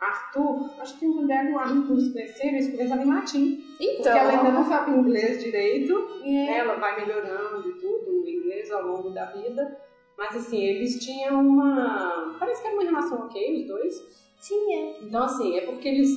Arthur, 0.00 0.70
acho 0.80 0.96
que 0.98 1.06
o 1.06 1.26
dela 1.26 1.48
e 1.48 1.52
o 1.52 1.58
Arthur 1.58 1.98
se 2.00 2.12
conheceram, 2.12 2.52
eles 2.54 2.70
conversavam 2.70 3.04
em 3.04 3.08
latim. 3.14 3.64
Então, 3.80 3.96
Porque 3.96 4.08
ela 4.18 4.30
ainda 4.30 4.50
não 4.52 4.64
sabe 4.64 4.92
inglês 4.92 5.42
direito, 5.42 5.92
é, 6.24 6.58
ela 6.58 6.74
vai 6.76 7.00
melhorando 7.00 7.68
e 7.68 7.72
tudo, 7.80 8.22
o 8.22 8.28
inglês 8.28 8.70
ao 8.70 8.82
longo 8.86 9.10
da 9.10 9.24
vida. 9.26 9.76
Mas 10.16 10.36
assim, 10.36 10.58
eles 10.62 10.98
tinham 11.04 11.40
uma. 11.40 12.36
Parece 12.38 12.60
que 12.62 12.68
era 12.68 12.76
uma 12.76 12.84
relação 12.84 13.18
ok, 13.26 13.54
os 13.60 13.66
dois. 13.66 14.27
Sim, 14.38 14.74
é. 14.74 14.98
Então, 15.02 15.24
assim, 15.24 15.56
é 15.56 15.62
porque 15.62 15.88
eles 15.88 16.10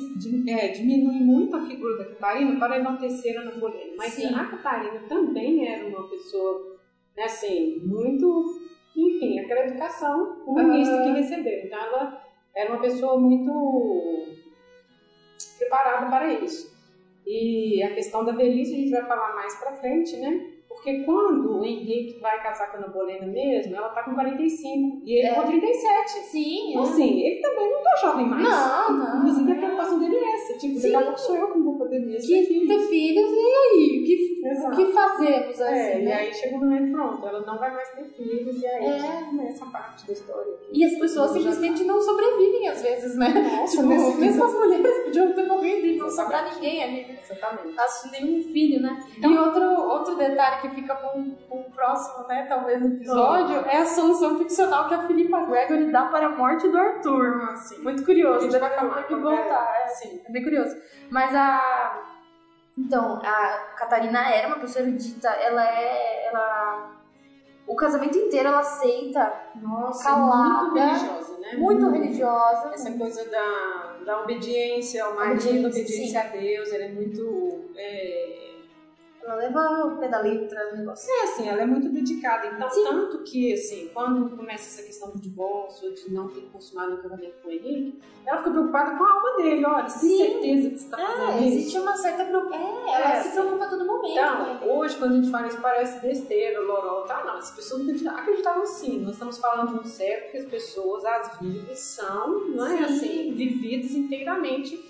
é, 0.48 0.68
diminuem 0.70 1.22
muito 1.22 1.56
a 1.56 1.66
figura 1.66 1.98
da 1.98 2.06
Catarina 2.06 2.60
para 2.60 2.80
enaltecer 2.80 3.38
a 3.38 3.42
Ana 3.42 3.52
Bolena. 3.52 3.94
Mas 3.98 4.14
Sim. 4.14 4.34
a 4.34 4.46
Catarina 4.46 5.00
também 5.08 5.68
era 5.68 5.88
uma 5.88 6.08
pessoa, 6.10 6.80
né, 7.16 7.24
assim, 7.24 7.80
muito. 7.80 8.60
Enfim, 8.96 9.40
aquela 9.40 9.62
educação 9.68 10.44
humanista 10.46 10.94
Aham. 10.96 11.04
que 11.04 11.22
recebeu. 11.22 11.66
Então, 11.66 11.80
ela 11.80 12.26
era 12.54 12.72
uma 12.74 12.82
pessoa 12.82 13.18
muito 13.18 14.28
preparada 15.58 16.08
para 16.08 16.34
isso. 16.34 16.72
E 17.26 17.82
a 17.84 17.94
questão 17.94 18.26
da 18.26 18.34
velhice 18.34 18.74
a 18.74 18.78
gente 18.78 18.92
vai 18.92 19.06
falar 19.06 19.36
mais 19.36 19.56
pra 19.56 19.74
frente, 19.74 20.18
né? 20.18 20.61
Porque 20.84 21.04
quando 21.04 21.60
o 21.60 21.64
Henrique 21.64 22.20
vai 22.20 22.42
casar 22.42 22.72
com 22.72 22.78
a 22.78 22.80
Ana 22.80 22.88
Bolena 22.88 23.28
mesmo, 23.28 23.76
ela 23.76 23.90
tá 23.90 24.02
com 24.02 24.16
45 24.16 25.04
e 25.06 25.20
ele 25.20 25.28
É. 25.28 25.36
com 25.36 25.44
37. 25.44 26.10
Sim, 26.32 26.70
Então, 26.72 26.82
é. 26.84 26.88
assim, 26.88 27.20
ele 27.22 27.40
também 27.40 27.72
não 27.72 27.84
tá 27.84 27.96
jovem 28.02 28.26
mais. 28.26 28.44
Não, 28.44 28.98
não. 28.98 29.18
Inclusive, 29.20 29.52
a 29.52 29.56
preocupação 29.58 30.00
dele 30.00 30.16
é 30.16 30.34
essa. 30.34 30.58
Tipo, 30.58 30.76
Sim. 30.80 30.92
daqui 30.92 30.96
a 30.96 31.02
pouco 31.06 31.20
sou 31.20 31.36
eu 31.36 31.52
que 31.52 31.58
não 31.60 31.66
vou 31.66 31.78
poder 31.78 32.00
mesmo. 32.00 32.28
que 32.28 32.46
ter 32.46 32.68
ter 32.68 32.80
filhos, 32.88 33.32
e 33.32 33.38
aí? 33.38 34.02
O 34.02 34.06
que, 34.06 34.42
o 34.68 34.72
que 34.88 34.92
fazemos, 34.92 35.62
assim, 35.62 35.74
É, 35.76 36.00
e 36.00 36.04
né? 36.04 36.14
aí 36.14 36.34
chega 36.34 36.56
o 36.56 36.60
momento, 36.60 36.92
pronto, 36.94 37.28
ela 37.28 37.42
não 37.46 37.60
vai 37.60 37.72
mais 37.76 37.90
ter 37.92 38.06
filhos, 38.06 38.60
e 38.60 38.66
aí 38.66 38.86
É. 38.86 39.22
começa 39.30 39.64
a 39.64 39.68
parte 39.68 40.08
da 40.08 40.14
história. 40.14 40.52
E 40.74 40.84
as 40.84 40.96
pessoas 40.98 41.32
simplesmente 41.32 41.84
não 41.84 42.02
sobrevivem 42.02 42.68
às 42.70 42.82
vezes, 42.82 43.16
né? 43.18 43.30
Nossa, 43.30 43.78
Tipo, 43.78 43.88
mesmo 44.20 44.44
as 44.46 44.54
mulheres 44.56 45.04
podiam 45.06 45.32
ter 45.34 45.46
morrido 45.48 45.86
e 45.86 45.98
não 45.98 46.10
sobrar 46.10 46.52
ninguém 46.56 46.84
ali. 46.84 47.21
Exatamente. 47.32 47.80
Acho 47.80 48.12
nenhum 48.12 48.44
filho, 48.52 48.82
né? 48.82 49.04
Então- 49.18 49.32
e 49.32 49.38
outro, 49.38 49.64
outro 49.64 50.16
detalhe 50.16 50.62
que 50.62 50.70
fica 50.70 50.96
com 50.96 51.36
o 51.50 51.64
próximo, 51.72 52.28
né, 52.28 52.46
talvez, 52.48 52.84
episódio, 52.86 53.58
é 53.68 53.78
a 53.78 53.86
solução 53.86 54.38
ficcional 54.38 54.88
que 54.88 54.94
a 54.94 55.08
Philippa 55.08 55.46
Gregory 55.46 55.92
dá 55.92 56.06
para 56.06 56.28
a 56.28 56.30
morte 56.30 56.68
do 56.68 56.78
Arthur. 56.78 57.42
Ah, 57.50 57.56
sim. 57.56 57.82
Muito 57.84 58.04
curioso, 58.06 58.50
vai 58.60 58.70
falar 58.76 58.94
tem 58.96 59.04
que 59.06 59.14
é- 59.14 59.18
voltar. 59.18 59.76
É, 59.84 59.88
Sim. 59.88 60.22
é 60.28 60.32
bem 60.32 60.44
curioso. 60.44 60.76
Mas 61.10 61.34
a. 61.36 62.02
Então, 62.78 63.20
a 63.24 63.74
Catarina 63.78 64.30
era 64.30 64.48
uma 64.48 64.58
pessoa 64.60 64.86
erudita, 64.86 65.28
ela 65.30 65.64
é. 65.64 66.28
Ela. 66.28 66.92
O 67.68 67.76
casamento 67.76 68.18
inteiro 68.18 68.50
ela 68.50 68.60
aceita 68.60 69.32
Nossa, 69.62 70.04
Calada. 70.04 70.64
muito 70.64 70.76
religiosa, 70.76 71.31
né? 71.42 71.54
Muito 71.58 71.90
religiosa. 71.90 72.72
Essa 72.74 72.92
coisa 72.92 73.26
da, 73.26 73.98
da 74.06 74.22
obediência 74.22 75.04
ao 75.04 75.16
marido, 75.16 75.68
Obediência, 75.68 75.82
obediência 75.82 76.22
a 76.22 76.28
Deus, 76.28 76.72
ela 76.72 76.84
é 76.86 76.90
muito. 76.90 77.66
É, 77.76 78.51
Ela 79.24 79.36
leva 79.36 79.86
o 79.86 79.98
pé 80.00 80.08
da 80.08 80.20
letra, 80.20 80.72
o 80.74 80.78
negócio. 80.78 81.08
é 81.12 81.24
assim, 81.24 81.48
ela 81.48 81.62
é 81.62 81.66
muito 81.66 81.90
dedicada. 81.90 82.48
Então, 82.48 82.70
Sim. 82.70 82.84
tanto 82.84 83.20
que, 83.24 83.54
assim, 83.54 83.90
quando 83.94 84.36
começa 84.36 84.64
essa 84.64 84.82
questão 84.86 85.12
do 85.12 85.20
divórcio, 85.20 85.94
de 85.94 86.12
não 86.12 86.28
ter 86.28 86.42
consumado 86.52 86.96
o 86.96 86.98
casamento 86.98 87.36
com 87.44 87.52
Henrique, 87.52 88.00
ela 88.26 88.38
fica 88.40 88.50
preocupada 88.52 88.98
com 88.98 89.04
a 89.04 89.12
alma 89.14 89.36
dele. 89.38 89.64
Olha, 89.66 89.88
Sim. 89.90 90.18
certeza 90.18 90.70
que 90.72 90.78
você 90.78 90.86
está 90.86 90.98
fazendo 90.98 91.22
É, 91.32 91.38
isso? 91.38 91.58
existe 91.58 91.78
uma 91.80 91.96
certa 91.96 92.26
preocupação. 92.26 92.88
É, 92.88 92.96
ela 92.96 93.12
É, 93.14 93.22
se 93.22 93.32
preocupa 93.32 93.66
a 93.66 93.70
todo 93.70 93.86
momento. 93.86 94.12
Então, 94.12 94.58
com 94.58 94.66
ele. 94.66 94.72
hoje, 94.74 94.98
quando 94.98 95.12
a 95.12 95.16
gente 95.16 95.30
fala 95.30 95.48
isso, 95.48 95.62
parece 95.62 96.00
besteira, 96.08 96.60
loró, 96.62 97.02
tá? 97.02 97.24
Não, 97.24 97.38
as 97.38 97.52
pessoas 97.52 97.82
acreditavam, 97.84 98.20
acreditavam 98.20 98.66
sim. 98.66 99.00
Nós 99.02 99.14
estamos 99.14 99.38
falando 99.38 99.74
de 99.74 99.80
um 99.80 99.84
século 99.84 100.32
que 100.32 100.38
as 100.38 100.46
pessoas, 100.46 101.06
as 101.06 101.40
vidas, 101.40 101.80
são, 101.80 102.48
não 102.50 102.66
é 102.66 102.78
Sim. 102.78 102.84
assim, 102.86 103.34
vividas 103.34 103.92
inteiramente 103.92 104.90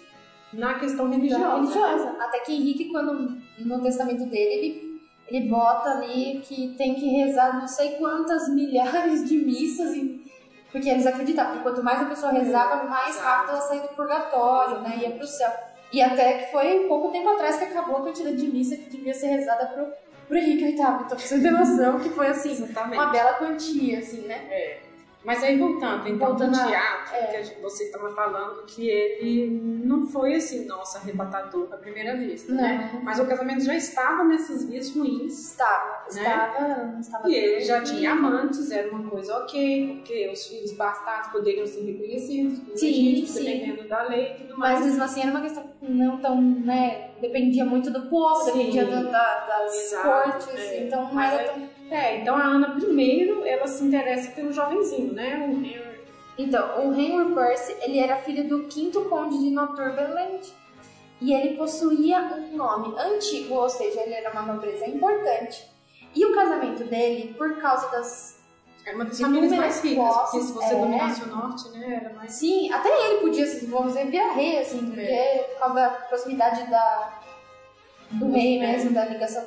na 0.54 0.74
questão 0.80 1.10
religiosa. 1.10 1.56
religiosa. 1.56 2.10
Até 2.20 2.40
que 2.40 2.54
Henrique, 2.54 2.90
quando 2.92 3.38
no 3.66 3.82
testamento 3.82 4.26
dele, 4.26 4.54
ele, 4.54 5.02
ele 5.28 5.50
bota 5.50 5.90
ali 5.90 6.42
que 6.44 6.76
tem 6.78 6.96
que 6.96 7.08
rezar 7.08 7.60
não 7.60 7.68
sei 7.68 7.92
quantas 7.92 8.50
milhares 8.54 9.28
de 9.28 9.38
missas, 9.38 9.96
porque 10.72 10.90
eles 10.90 11.06
acreditavam 11.06 11.58
que 11.58 11.64
quanto 11.64 11.84
mais 11.84 12.02
a 12.02 12.06
pessoa 12.06 12.32
rezava, 12.32 12.84
mais 12.84 13.18
rápido 13.18 13.52
ela 13.52 13.62
saía 13.62 13.82
do 13.82 13.90
purgatório, 13.90 14.80
né? 14.82 15.00
Ia 15.02 15.12
pro 15.12 15.28
céu. 15.28 15.52
E 15.92 16.02
até 16.02 16.34
que 16.34 16.52
foi 16.52 16.88
pouco 16.88 17.12
tempo 17.12 17.30
atrás 17.30 17.58
que 17.58 17.66
acabou 17.66 17.98
a 17.98 18.02
quantidade 18.02 18.38
de 18.38 18.48
missa 18.48 18.78
que 18.78 18.90
devia 18.90 19.14
ser 19.14 19.28
rezada 19.28 19.66
pro, 19.66 19.88
pro 20.28 20.38
Henrique 20.38 20.64
VIII. 20.64 20.74
Então, 20.76 21.06
pra 21.06 21.18
você 21.18 21.42
ter 21.42 21.52
noção 21.52 22.00
que 22.00 22.10
foi 22.10 22.28
assim, 22.28 22.52
Exatamente. 22.52 22.94
uma 22.94 23.08
bela 23.08 23.34
quantia, 23.34 24.00
assim, 24.00 24.22
né? 24.22 24.48
É. 24.50 24.91
Mas 25.24 25.44
aí 25.44 25.58
voltando, 25.60 26.08
então, 26.08 26.30
Voltando 26.30 26.52
do 26.52 26.60
a- 26.60 26.66
teatro, 26.66 27.16
é. 27.16 27.42
que 27.44 27.62
você 27.62 27.84
estava 27.84 28.10
falando 28.10 28.64
que 28.66 28.90
ele 28.90 29.52
não 29.84 30.08
foi 30.08 30.34
assim, 30.34 30.66
nossa, 30.66 30.98
arrebatador 30.98 31.68
à 31.72 31.78
primeira 31.78 32.18
vista, 32.18 32.52
né? 32.54 32.90
Não, 32.94 33.02
Mas 33.04 33.20
o 33.20 33.26
casamento 33.28 33.64
já 33.64 33.76
estava 33.76 34.24
nessas 34.24 34.66
vias 34.66 34.90
ruins. 34.96 35.38
estava, 35.52 36.06
Né? 36.14 36.22
estava, 36.22 36.98
estava 37.00 37.30
E 37.30 37.36
ele 37.36 37.62
já 37.62 37.84
tinha 37.84 38.12
amantes, 38.14 38.72
era 38.72 38.90
uma 38.90 39.08
coisa 39.10 39.38
ok, 39.38 39.98
porque 39.98 40.30
os 40.34 40.48
filhos 40.48 40.72
bastardos 40.74 41.32
poderiam 41.32 41.68
ser 41.68 41.82
reconhecidos, 41.86 42.58
Sim, 42.80 43.24
sim. 43.28 43.44
dependendo 43.44 43.88
da 43.88 44.02
lei 44.04 44.32
e 44.32 44.36
tudo 44.40 44.58
Mas 44.58 44.74
mais. 44.80 44.86
mesmo 44.86 45.04
assim 45.04 45.22
era 45.22 45.32
uma 45.32 45.42
questão 45.42 45.70
não 45.84 46.18
tão, 46.20 46.42
né? 46.42 47.12
Dependia 47.22 47.64
muito 47.66 47.92
do 47.92 48.08
povo, 48.10 48.36
Sim. 48.44 48.54
dependia 48.58 48.86
da- 48.86 49.04
da- 49.04 49.46
das 49.46 49.76
Exato, 49.76 50.08
cortes, 50.08 50.56
é. 50.60 50.88
então 50.88 51.04
não 51.04 51.14
Mas 51.14 51.34
era 51.34 51.44
tão. 51.54 51.70
É, 51.92 52.22
então 52.22 52.36
a 52.36 52.44
Ana 52.44 52.76
primeiro, 52.76 53.46
ela 53.46 53.68
se 53.68 53.84
interessa 53.84 54.32
pelo 54.32 54.52
jovenzinho, 54.54 55.14
né? 55.14 55.46
O 55.48 55.52
Henry. 55.52 55.92
Então, 56.38 56.88
o 56.88 56.94
Henry 56.94 57.36
Percy, 57.36 57.76
ele 57.82 58.00
era 58.00 58.16
filho 58.16 58.48
do 58.48 58.64
quinto 58.64 59.02
conde 59.06 59.38
de 59.38 59.52
Northumberland 59.52 60.42
e 61.20 61.34
ele 61.34 61.58
possuía 61.58 62.20
um 62.22 62.56
nome 62.56 62.96
antigo, 62.98 63.54
ou 63.56 63.70
seja, 63.70 64.02
ele 64.02 64.14
era 64.14 64.32
uma 64.32 64.42
nobreza 64.42 64.88
importante. 64.88 65.70
E 66.16 66.26
o 66.26 66.34
casamento 66.34 66.84
dele, 66.86 67.34
por 67.38 67.58
causa 67.58 67.90
das. 67.92 68.42
É 68.86 68.96
uma 68.96 69.06
das 69.06 69.20
famílias 69.20 69.52
mais 69.52 69.84
ricas, 69.84 70.18
porque 70.18 70.42
se 70.42 70.54
você 70.54 70.74
é. 70.74 70.80
dominasse 70.80 71.22
o 71.24 71.28
norte, 71.28 71.70
né? 71.70 72.02
Era 72.04 72.14
mais. 72.16 72.32
Sim, 72.34 72.72
até 72.72 72.90
ele 72.90 73.20
podia, 73.20 73.46
vamos 73.68 73.94
dizer, 73.94 74.08
virar 74.08 74.34
rei, 74.34 74.58
assim, 74.60 74.88
porque 74.88 75.02
É. 75.02 75.44
por 75.54 75.60
causa 75.60 75.76
da 75.76 75.90
proximidade 75.90 76.70
da, 76.72 77.20
do 78.12 78.32
rei 78.32 78.58
rei. 78.58 78.60
mesmo, 78.60 78.92
da 78.92 79.06
ligação 79.06 79.46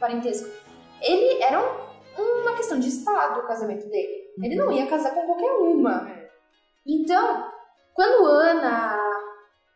parentesca. 0.00 0.63
Ele 1.04 1.42
era 1.42 1.60
um- 1.60 2.42
uma 2.42 2.54
questão 2.56 2.78
de 2.78 2.88
estado 2.88 3.40
o 3.40 3.46
casamento 3.46 3.86
dele. 3.88 4.24
Ele 4.42 4.56
não 4.56 4.72
ia 4.72 4.86
casar 4.86 5.14
com 5.14 5.26
qualquer 5.26 5.52
uma. 5.52 6.08
É. 6.10 6.28
Então, 6.86 7.50
quando 7.94 8.26
Ana 8.26 8.98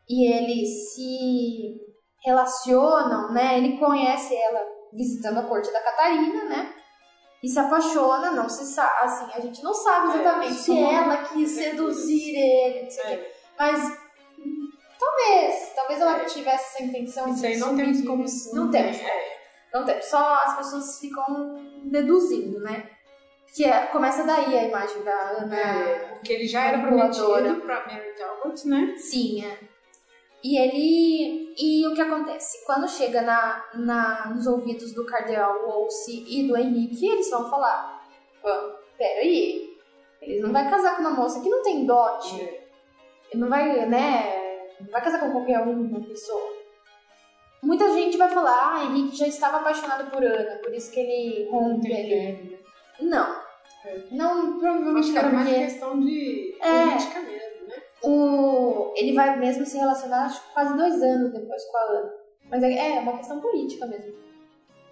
e 0.09 0.27
ele 0.33 0.67
se 0.67 1.81
relacionam, 2.25 3.33
né? 3.33 3.59
Ele 3.59 3.79
conhece 3.79 4.35
ela 4.35 4.61
visitando 4.93 5.39
a 5.39 5.43
corte 5.45 5.73
da 5.73 5.81
Catarina, 5.83 6.45
né? 6.45 6.75
E 7.43 7.49
se 7.49 7.59
apaixona, 7.59 8.33
não 8.33 8.49
se 8.49 8.65
sabe, 8.65 8.91
assim, 9.03 9.31
a 9.33 9.41
gente 9.41 9.63
não 9.63 9.73
sabe 9.73 10.09
É, 10.17 10.21
exatamente 10.21 10.53
isso 10.55 10.65
se 10.65 10.83
ela 10.83 11.17
quis 11.19 11.51
seduzir 11.53 12.35
ele, 12.37 12.83
não 12.85 12.91
sei 12.91 13.05
o 13.05 13.07
quê. 13.07 13.15
É. 13.15 13.33
Mas 13.57 13.99
hum, 14.39 14.69
talvez, 14.99 15.73
talvez 15.77 16.01
ela 16.01 16.17
É. 16.21 16.25
tivesse 16.25 16.65
essa 16.77 16.83
intenção 16.83 17.29
Isso 17.31 17.41
de 17.41 17.47
aí 17.47 17.57
não 17.59 17.77
temos 17.77 18.05
como. 18.05 18.25
Não 18.55 18.71
temos. 18.71 18.97
É. 18.99 19.38
Não 19.73 19.85
temos. 19.85 20.05
Só 20.07 20.35
as 20.45 20.57
pessoas 20.57 20.99
ficam 21.01 21.57
deduzindo, 21.85 22.61
né? 22.61 22.91
Que 23.55 23.65
é- 23.65 23.87
começa 23.87 24.25
daí 24.25 24.57
a 24.57 24.65
imagem 24.65 25.03
da 25.03 25.31
Ana. 25.31 25.57
É, 25.57 25.99
porque 26.15 26.33
ele 26.33 26.47
já 26.47 26.65
era 26.65 26.79
prometido 26.81 27.61
pra 27.63 27.87
Mary 27.87 28.15
Talbot, 28.17 28.69
né? 28.69 28.95
Sim, 28.97 29.45
é. 29.45 29.59
E 30.43 30.57
ele. 30.59 31.55
E 31.59 31.87
o 31.89 31.95
que 31.95 32.01
acontece? 32.01 32.65
Quando 32.65 32.89
chega 32.89 33.23
na, 33.23 33.65
na, 33.75 34.29
nos 34.29 34.47
ouvidos 34.47 34.93
do 34.95 35.05
cardeal 35.05 35.67
Wolsey 35.67 36.25
e 36.29 36.47
do 36.47 36.57
Henrique, 36.57 37.07
eles 37.09 37.29
vão 37.31 37.51
falar: 37.51 38.07
"Pô, 38.41 38.49
peraí, 38.97 39.77
ele 40.23 40.41
não 40.41 40.53
vai 40.53 40.71
casar 40.71 40.95
com 40.95 41.01
uma 41.03 41.11
moça 41.11 41.41
que 41.41 41.49
não 41.49 41.63
tem 41.63 41.85
dote. 41.85 42.37
Ele 43.31 43.41
não 43.43 43.49
vai, 43.49 43.85
né? 43.87 44.71
Não 44.81 44.91
vai 44.91 45.03
casar 45.03 45.19
com 45.21 45.33
qualquer 45.33 45.59
uma 45.61 46.01
pessoa. 46.07 46.58
Muita 47.63 47.93
gente 47.93 48.17
vai 48.17 48.29
falar: 48.29 48.75
ah, 48.77 48.85
Henrique 48.85 49.17
já 49.17 49.27
estava 49.27 49.59
apaixonado 49.59 50.11
por 50.11 50.23
Ana, 50.23 50.57
por 50.63 50.73
isso 50.75 50.91
que 50.91 51.01
ele 51.01 51.49
rompe 51.51 51.93
ali. 51.93 52.59
Não. 53.01 53.49
É. 53.85 54.03
Não, 54.11 54.59
provavelmente 54.59 55.17
era 55.17 55.29
não, 55.29 55.35
mais 55.35 55.49
porque 55.49 55.65
questão 55.65 56.01
de 56.01 56.57
É. 56.61 56.85
política 56.85 57.21
mesmo, 57.21 57.69
né? 57.69 57.77
o, 58.03 58.93
ele 58.97 59.13
vai 59.15 59.39
mesmo 59.39 59.65
se 59.65 59.79
relacionar 59.79 60.27
acho, 60.27 60.47
que 60.47 60.53
quase 60.53 60.77
dois 60.77 61.03
anos 61.03 61.33
depois 61.33 61.65
com 61.65 61.77
a 61.77 61.83
Ana. 61.83 62.15
Mas 62.51 62.63
é, 62.63 62.97
é 62.97 63.01
uma 63.01 63.17
questão 63.19 63.41
política 63.41 63.87
mesmo. 63.87 64.15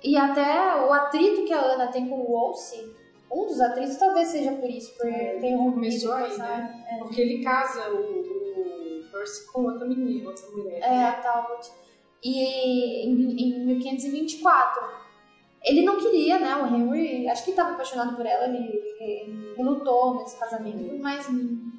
E 0.03 0.17
até 0.17 0.77
o 0.85 0.93
atrito 0.93 1.45
que 1.45 1.53
a 1.53 1.61
Ana 1.61 1.89
tem 1.89 2.09
com 2.09 2.21
o 2.21 2.27
Wolsey, 2.27 2.95
um 3.33 3.47
dos 3.47 3.61
atritos 3.61 3.97
talvez 3.97 4.29
seja 4.29 4.53
por 4.53 4.69
isso, 4.69 4.97
por 4.97 5.07
É, 5.09 5.39
ter 5.41 5.55
rompido 5.55 5.75
começou 5.75 6.11
com 6.13 6.17
aí, 6.17 6.39
né? 6.39 6.85
Porque 6.99 7.21
ele 7.21 7.43
casa 7.43 7.91
o, 7.91 8.21
o 8.21 9.11
Percy 9.11 9.51
com 9.53 9.65
outra 9.65 9.87
menina, 9.87 10.29
outra 10.29 10.49
mulher. 10.51 10.81
É, 10.81 11.05
a 11.05 11.13
Talbot. 11.15 11.71
E 12.29 13.07
em, 13.07 13.11
em 13.13 13.67
1524. 13.67 14.83
Ele 15.63 15.83
não 15.83 15.97
queria, 15.97 16.39
né? 16.39 16.57
O 16.57 16.67
Henry, 16.67 17.29
acho 17.29 17.45
que 17.45 17.51
estava 17.51 17.71
apaixonado 17.73 18.17
por 18.17 18.27
ela, 18.27 18.45
ele, 18.47 18.83
ele 19.01 19.55
relutou 19.57 20.17
nesse 20.17 20.39
casamento, 20.39 20.99
mas, 21.01 21.29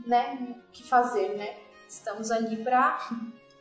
né? 0.05 0.55
O 0.67 0.71
que 0.71 0.83
fazer, 0.83 1.35
né? 1.37 1.55
Estamos 1.87 2.31
ali 2.31 2.57
pra, 2.57 2.97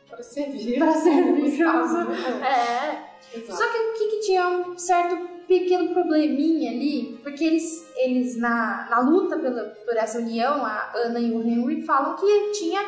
Pra 0.09 0.23
servir. 0.23 0.79
pra 0.79 0.93
servir. 0.95 1.61
É, 1.61 3.07
Exato. 3.33 3.57
Só 3.57 3.71
que 3.71 3.77
o 3.77 3.93
que, 3.93 4.07
que 4.07 4.19
tinha 4.21 4.47
um 4.47 4.77
certo 4.77 5.17
pequeno 5.47 5.93
probleminha 5.93 6.71
ali, 6.71 7.19
porque 7.23 7.43
eles, 7.43 7.85
eles 7.97 8.37
na, 8.37 8.87
na 8.89 8.99
luta 8.99 9.37
pela, 9.37 9.63
por 9.85 9.95
essa 9.97 10.19
união, 10.19 10.65
a 10.65 10.91
Ana 10.95 11.19
e 11.19 11.31
o 11.31 11.41
Henry 11.41 11.81
falam 11.81 12.15
que 12.15 12.51
tinha 12.51 12.81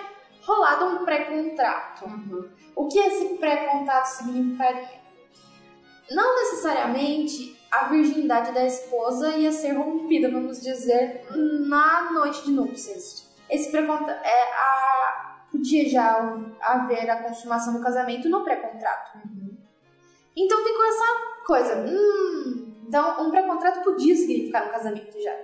rolado 0.50 0.86
um 0.86 1.06
pré-contrato. 1.06 2.06
Uhum. 2.06 2.50
O 2.76 2.88
que 2.88 2.98
esse 3.00 3.36
pré-contrato 3.38 4.06
significaria? 4.06 5.00
Não 6.12 6.36
necessariamente 6.38 7.60
a 7.72 7.86
virgindade 7.86 8.52
da 8.52 8.66
esposa 8.66 9.36
ia 9.36 9.52
ser 9.52 9.74
rompida, 9.74 10.32
vamos 10.32 10.60
dizer, 10.60 11.24
na 11.68 12.12
noite 12.12 12.44
de 12.46 12.52
núpcias. 12.52 13.30
Esse 13.50 13.70
pré-contrato 13.70 14.26
é 14.26 14.54
a 14.54 15.26
podia 15.52 15.90
já 15.90 16.38
haver 16.62 17.10
a 17.10 17.24
consumação 17.24 17.74
do 17.74 17.82
casamento 17.82 18.30
no 18.30 18.44
pré-contrato. 18.44 19.18
Então 20.36 20.64
ficou 20.64 20.86
essa 20.86 21.06
coisa. 21.46 21.76
Hum, 21.88 22.84
então, 22.88 23.28
um 23.28 23.32
pré-contrato 23.32 23.84
podia 23.84 24.16
significar 24.16 24.68
um 24.68 24.72
casamento 24.72 25.20
já. 25.22 25.36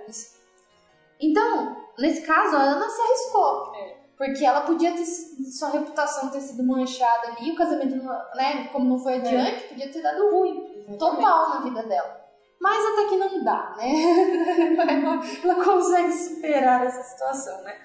Então, 1.20 1.76
nesse 1.98 2.22
caso, 2.26 2.56
a 2.56 2.60
Ana 2.60 2.88
se 2.88 3.00
arriscou. 3.00 3.74
É. 3.74 3.95
Porque 4.16 4.44
ela 4.44 4.62
podia 4.62 4.92
ter 4.92 5.04
sua 5.04 5.70
reputação 5.70 6.30
ter 6.30 6.40
sido 6.40 6.64
manchada 6.64 7.28
ali, 7.28 7.52
o 7.52 7.56
casamento, 7.56 7.96
né, 8.34 8.68
como 8.72 8.88
não 8.88 8.98
foi 8.98 9.16
adiante, 9.16 9.68
podia 9.68 9.92
ter 9.92 10.00
dado 10.00 10.30
ruim 10.30 10.86
total 10.98 11.50
na 11.50 11.60
vida 11.60 11.82
dela. 11.82 12.24
Mas 12.58 12.84
até 12.84 13.08
que 13.08 13.16
não 13.16 13.44
dá, 13.44 13.74
né? 13.76 13.92
ela, 14.88 15.20
ela 15.44 15.64
consegue 15.64 16.12
superar 16.12 16.86
essa 16.86 17.02
situação, 17.02 17.62
né? 17.62 17.76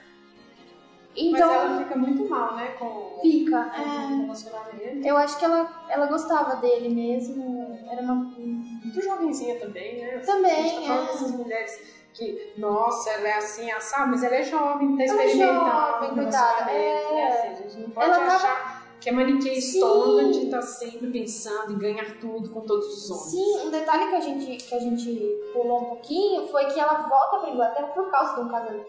Então, 1.16 1.48
Mas 1.48 1.66
ela 1.66 1.78
fica 1.84 1.98
muito 1.98 2.30
mal, 2.30 2.56
né? 2.56 2.68
Com 2.80 3.20
fica. 3.22 3.66
com 3.66 3.82
é. 3.82 4.16
relacionamento. 4.22 5.06
Eu 5.08 5.18
acho 5.18 5.38
que 5.38 5.44
ela, 5.44 5.86
ela 5.90 6.06
gostava 6.06 6.56
dele 6.56 6.88
mesmo. 6.88 7.78
Era 7.92 8.02
uma. 8.02 8.16
Muito 8.16 9.02
jovenzinha 9.02 9.60
também, 9.60 10.00
né? 10.00 10.20
Também, 10.20 10.52
A 10.52 10.64
gente 10.64 10.88
tá 10.88 10.94
é. 10.94 11.06
dessas 11.08 11.32
mulheres 11.32 12.01
que, 12.14 12.54
nossa, 12.58 13.10
ela 13.12 13.28
é 13.28 13.34
assim, 13.34 13.70
sabe? 13.80 14.12
Mas 14.12 14.24
ela 14.24 14.36
é 14.36 14.44
jovem, 14.44 14.98
tá 14.98 15.04
Ela 15.04 15.22
é 15.22 15.26
experimentando. 15.26 15.72
jovem, 15.72 16.10
coitada, 16.16 16.72
é. 16.72 17.14
né? 17.14 17.28
Assim, 17.28 17.48
a 17.48 17.56
gente 17.56 17.78
não 17.78 17.90
pode 17.90 18.06
Ela 18.06 18.20
tava- 18.20 18.36
achar 18.36 18.82
que 19.00 19.10
é 19.10 19.12
maniqueia 19.12 19.60
Sim. 19.60 19.80
estômago 19.80 20.32
de 20.32 20.46
estar 20.46 20.62
sempre 20.62 21.08
pensando 21.10 21.74
em 21.74 21.80
ganhar 21.80 22.20
tudo 22.20 22.52
com 22.52 22.62
todos 22.62 22.88
os 22.88 23.10
homens. 23.10 23.32
Sim, 23.32 23.68
um 23.68 23.72
detalhe 23.72 24.10
que 24.10 24.16
a 24.16 24.20
gente, 24.20 24.64
que 24.64 24.76
a 24.76 24.80
gente 24.80 25.40
pulou 25.54 25.82
um 25.82 25.86
pouquinho 25.86 26.48
foi 26.50 26.66
que 26.66 26.80
ela 26.80 27.08
volta 27.08 27.40
pra 27.40 27.50
Inglaterra 27.50 27.88
por 27.88 28.12
causa 28.12 28.36
de 28.36 28.42
um 28.42 28.50
casamento. 28.50 28.86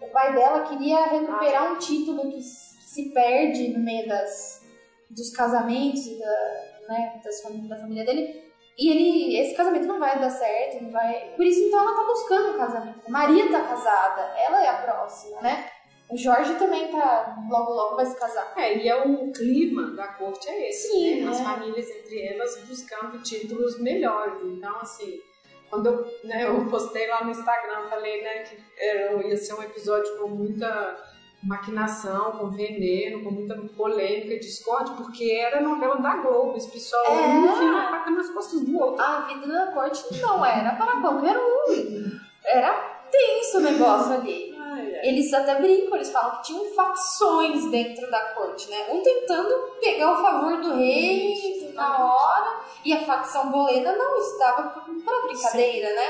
o 0.00 0.08
pai 0.08 0.32
dela 0.32 0.62
queria 0.62 1.04
recuperar 1.06 1.68
ah. 1.68 1.72
um 1.72 1.78
título 1.78 2.32
que 2.32 2.42
se 2.42 3.10
perde 3.10 3.68
no 3.68 3.78
meio 3.78 4.08
das, 4.08 4.62
dos 5.10 5.30
casamentos 5.30 6.06
e 6.06 6.18
da, 6.18 6.86
né, 6.88 7.20
das, 7.22 7.40
da 7.68 7.76
família 7.76 8.04
dele. 8.04 8.47
E 8.78 8.90
ele, 8.90 9.36
esse 9.36 9.56
casamento 9.56 9.88
não 9.88 9.98
vai 9.98 10.20
dar 10.20 10.30
certo, 10.30 10.84
não 10.84 10.92
vai. 10.92 11.32
Por 11.34 11.44
isso, 11.44 11.60
então, 11.62 11.80
ela 11.80 11.96
tá 11.96 12.04
buscando 12.04 12.54
um 12.54 12.58
casamento. 12.58 13.10
Maria 13.10 13.50
tá 13.50 13.62
casada, 13.62 14.20
ela 14.38 14.64
é 14.64 14.68
a 14.68 14.82
próxima, 14.82 15.40
né? 15.40 15.68
O 16.08 16.16
Jorge 16.16 16.54
também 16.54 16.88
tá, 16.88 17.36
logo 17.50 17.72
logo 17.72 17.96
vai 17.96 18.06
se 18.06 18.16
casar. 18.16 18.54
É, 18.56 18.78
e 18.78 18.88
é 18.88 19.04
o 19.04 19.32
clima 19.32 19.90
da 19.90 20.06
corte 20.08 20.48
é 20.48 20.70
esse, 20.70 20.88
Sim, 20.88 21.24
né? 21.24 21.30
As 21.30 21.40
é. 21.40 21.44
famílias 21.44 21.90
entre 21.90 22.22
elas 22.22 22.56
buscando 22.66 23.20
títulos 23.20 23.80
melhores. 23.80 24.40
Então, 24.42 24.76
assim, 24.76 25.20
quando 25.68 25.86
eu, 25.86 26.06
né, 26.24 26.46
eu 26.46 26.64
postei 26.70 27.08
lá 27.08 27.24
no 27.24 27.30
Instagram, 27.30 27.82
falei, 27.90 28.22
né, 28.22 28.44
que 28.44 28.56
era, 28.78 29.26
ia 29.26 29.36
ser 29.36 29.54
um 29.54 29.62
episódio 29.62 30.16
com 30.18 30.28
muita 30.28 30.96
maquinação, 31.42 32.32
com 32.32 32.48
veneno, 32.48 33.22
com 33.22 33.30
muita 33.30 33.54
polêmica, 33.76 34.38
discórdia, 34.38 34.94
porque 34.94 35.30
era 35.30 35.60
novela 35.60 35.96
da 35.96 36.16
Globo, 36.16 36.56
esse 36.56 36.70
pessoal 36.70 37.04
é. 37.06 37.26
um 37.28 37.44
enfia 37.44 37.78
a 37.78 37.90
faca 37.90 38.10
nas 38.10 38.30
costas 38.30 38.62
do 38.62 38.78
outro. 38.78 39.00
A 39.00 39.20
vida 39.22 39.46
na 39.46 39.72
corte 39.72 40.02
não 40.20 40.44
era 40.44 40.74
para 40.74 41.00
qualquer 41.00 41.36
um. 41.36 42.18
Era 42.44 42.98
tenso 43.10 43.58
o 43.58 43.60
negócio 43.60 44.14
ali. 44.14 44.58
Eles 45.02 45.32
até 45.32 45.60
brincam, 45.60 45.96
eles 45.96 46.10
falam 46.10 46.36
que 46.36 46.48
tinham 46.48 46.64
facções 46.74 47.70
dentro 47.70 48.10
da 48.10 48.20
corte, 48.34 48.68
né? 48.68 48.86
Um 48.90 49.02
tentando 49.02 49.54
pegar 49.80 50.12
o 50.12 50.22
favor 50.22 50.60
do 50.60 50.74
rei 50.74 51.32
Isso, 51.32 51.72
na 51.72 52.04
hora, 52.04 52.60
e 52.84 52.92
a 52.92 53.04
facção 53.04 53.50
bolena 53.50 53.94
não 53.96 54.18
estava 54.18 54.70
para 54.70 55.22
brincadeira, 55.22 55.88
Sim. 55.88 55.94
né? 55.94 56.06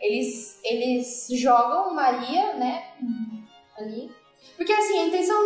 Eles, 0.00 0.60
eles 0.64 1.26
jogam 1.30 1.94
Maria, 1.94 2.54
né? 2.54 2.84
Ali. 3.78 4.10
Porque 4.56 4.72
assim, 4.72 5.00
a 5.00 5.06
intenção, 5.06 5.36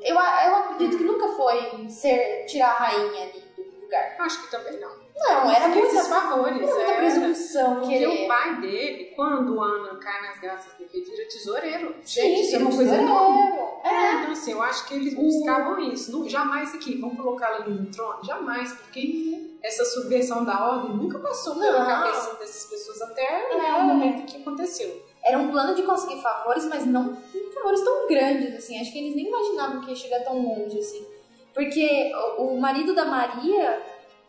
eu, 0.00 0.14
eu 0.14 0.56
acredito 0.56 0.98
que 0.98 1.04
nunca 1.04 1.28
foi 1.28 1.88
ser 1.88 2.44
tirar 2.46 2.70
a 2.70 2.78
rainha 2.78 3.24
ali 3.24 3.42
do 3.56 3.80
lugar. 3.82 4.16
Acho 4.18 4.42
que 4.42 4.50
também 4.50 4.80
não. 4.80 5.04
Não, 5.16 5.48
era 5.48 5.68
muita, 5.68 6.04
favores. 6.04 6.60
Era 6.60 6.74
muita 6.74 6.94
presunção. 6.94 7.76
Porque 7.76 7.98
querer. 7.98 8.24
o 8.24 8.28
pai 8.28 8.60
dele, 8.60 9.12
quando 9.14 9.60
Ana 9.60 9.96
cai 9.96 10.22
nas 10.22 10.40
graças 10.40 10.72
do 10.74 10.84
rei, 10.92 11.04
vira 11.04 11.28
tesoureiro. 11.28 11.94
Sim, 12.02 12.40
isso 12.40 12.56
é 12.56 12.58
uma 12.58 12.74
coisa 12.74 13.00
nova. 13.00 13.80
É. 13.84 13.88
é. 13.88 14.14
Então, 14.14 14.32
assim, 14.32 14.52
eu 14.52 14.62
acho 14.62 14.86
que 14.86 14.94
eles 14.94 15.14
buscavam 15.14 15.78
isso. 15.80 16.10
Não, 16.10 16.28
jamais 16.28 16.74
aqui, 16.74 17.00
vamos 17.00 17.16
colocá-la 17.16 17.60
no 17.60 17.86
trono? 17.86 18.24
Jamais, 18.24 18.72
porque 18.72 19.56
essa 19.62 19.84
subversão 19.84 20.44
da 20.44 20.66
ordem 20.66 20.96
nunca 20.96 21.18
passou 21.20 21.54
pela 21.58 21.86
cabeça 21.86 22.34
dessas 22.34 22.68
pessoas 22.68 23.00
até 23.02 23.22
é. 23.22 23.74
o 23.76 23.84
momento 23.84 24.26
que 24.26 24.38
aconteceu. 24.38 25.03
Era 25.24 25.38
um 25.38 25.50
plano 25.50 25.74
de 25.74 25.82
conseguir 25.82 26.20
favores, 26.20 26.66
mas 26.66 26.86
não 26.86 27.16
favores 27.54 27.80
tão 27.82 28.06
grandes, 28.06 28.54
assim. 28.54 28.78
Acho 28.80 28.92
que 28.92 28.98
eles 28.98 29.16
nem 29.16 29.26
imaginavam 29.26 29.80
que 29.80 29.90
ia 29.90 29.96
chegar 29.96 30.20
tão 30.20 30.38
longe, 30.40 30.78
assim. 30.78 31.06
Porque 31.54 32.12
o 32.38 32.56
marido 32.56 32.94
da 32.94 33.04
Maria 33.04 33.80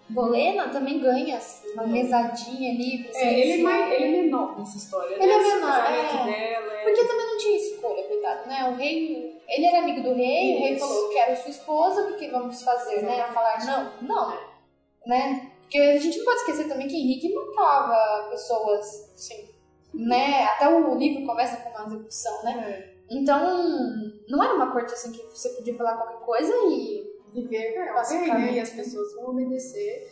Bolena 0.08 0.70
também 0.70 1.00
ganha 1.00 1.38
assim, 1.38 1.72
uma 1.74 1.88
mesadinha 1.88 2.72
ali. 2.72 3.04
Pra 3.04 3.20
é, 3.20 3.40
ele 3.40 3.62
é, 3.62 3.64
mais, 3.64 3.94
ele 3.94 4.04
é 4.04 4.22
menor 4.22 4.60
nessa 4.60 4.78
história. 4.78 5.16
Ele 5.16 5.26
né? 5.26 5.34
é 5.34 5.38
menor, 5.40 5.92
é. 5.92 6.26
Dela, 6.26 6.74
é. 6.74 6.84
Porque 6.84 7.04
também 7.06 7.26
não 7.26 7.38
tinha 7.38 7.58
escolha, 7.58 8.04
cuidado, 8.04 8.48
né? 8.48 8.70
O 8.70 8.76
rei, 8.76 9.42
ele 9.48 9.66
era 9.66 9.80
amigo 9.80 10.04
do 10.04 10.14
rei, 10.14 10.52
Isso. 10.52 10.58
o 10.58 10.64
rei 10.64 10.80
falou, 10.80 11.10
quero 11.10 11.38
sua 11.38 11.50
esposa, 11.50 12.02
o 12.04 12.08
que, 12.14 12.26
que 12.26 12.32
vamos 12.32 12.62
fazer, 12.62 13.02
né? 13.02 13.16
Exatamente. 13.16 13.28
né? 13.28 13.34
Falar 13.34 13.66
não, 13.66 14.08
não, 14.08 14.40
né? 15.08 15.52
Porque 15.62 15.80
a 15.80 15.98
gente 15.98 16.20
não 16.20 16.26
pode 16.26 16.40
esquecer 16.42 16.68
também 16.68 16.88
que 16.88 16.96
Henrique 16.96 17.34
matava 17.34 18.30
pessoas, 18.30 19.12
sim, 19.16 19.50
né? 19.96 20.44
Até 20.44 20.70
o 20.70 20.96
livro 20.96 21.26
começa 21.26 21.58
com 21.58 21.70
uma 21.70 21.88
execução, 21.88 22.44
né? 22.44 22.70
É. 22.70 22.96
Então, 23.10 24.14
não 24.28 24.44
era 24.44 24.56
uma 24.56 24.72
corte 24.72 24.94
assim 24.94 25.12
que 25.12 25.24
você 25.30 25.50
podia 25.50 25.76
falar 25.76 25.96
qualquer 25.96 26.26
coisa 26.26 26.54
e 26.68 27.16
viver 27.34 27.74
é? 28.50 28.54
E 28.54 28.60
as 28.60 28.70
pessoas 28.72 29.14
vão 29.14 29.30
obedecer. 29.30 30.10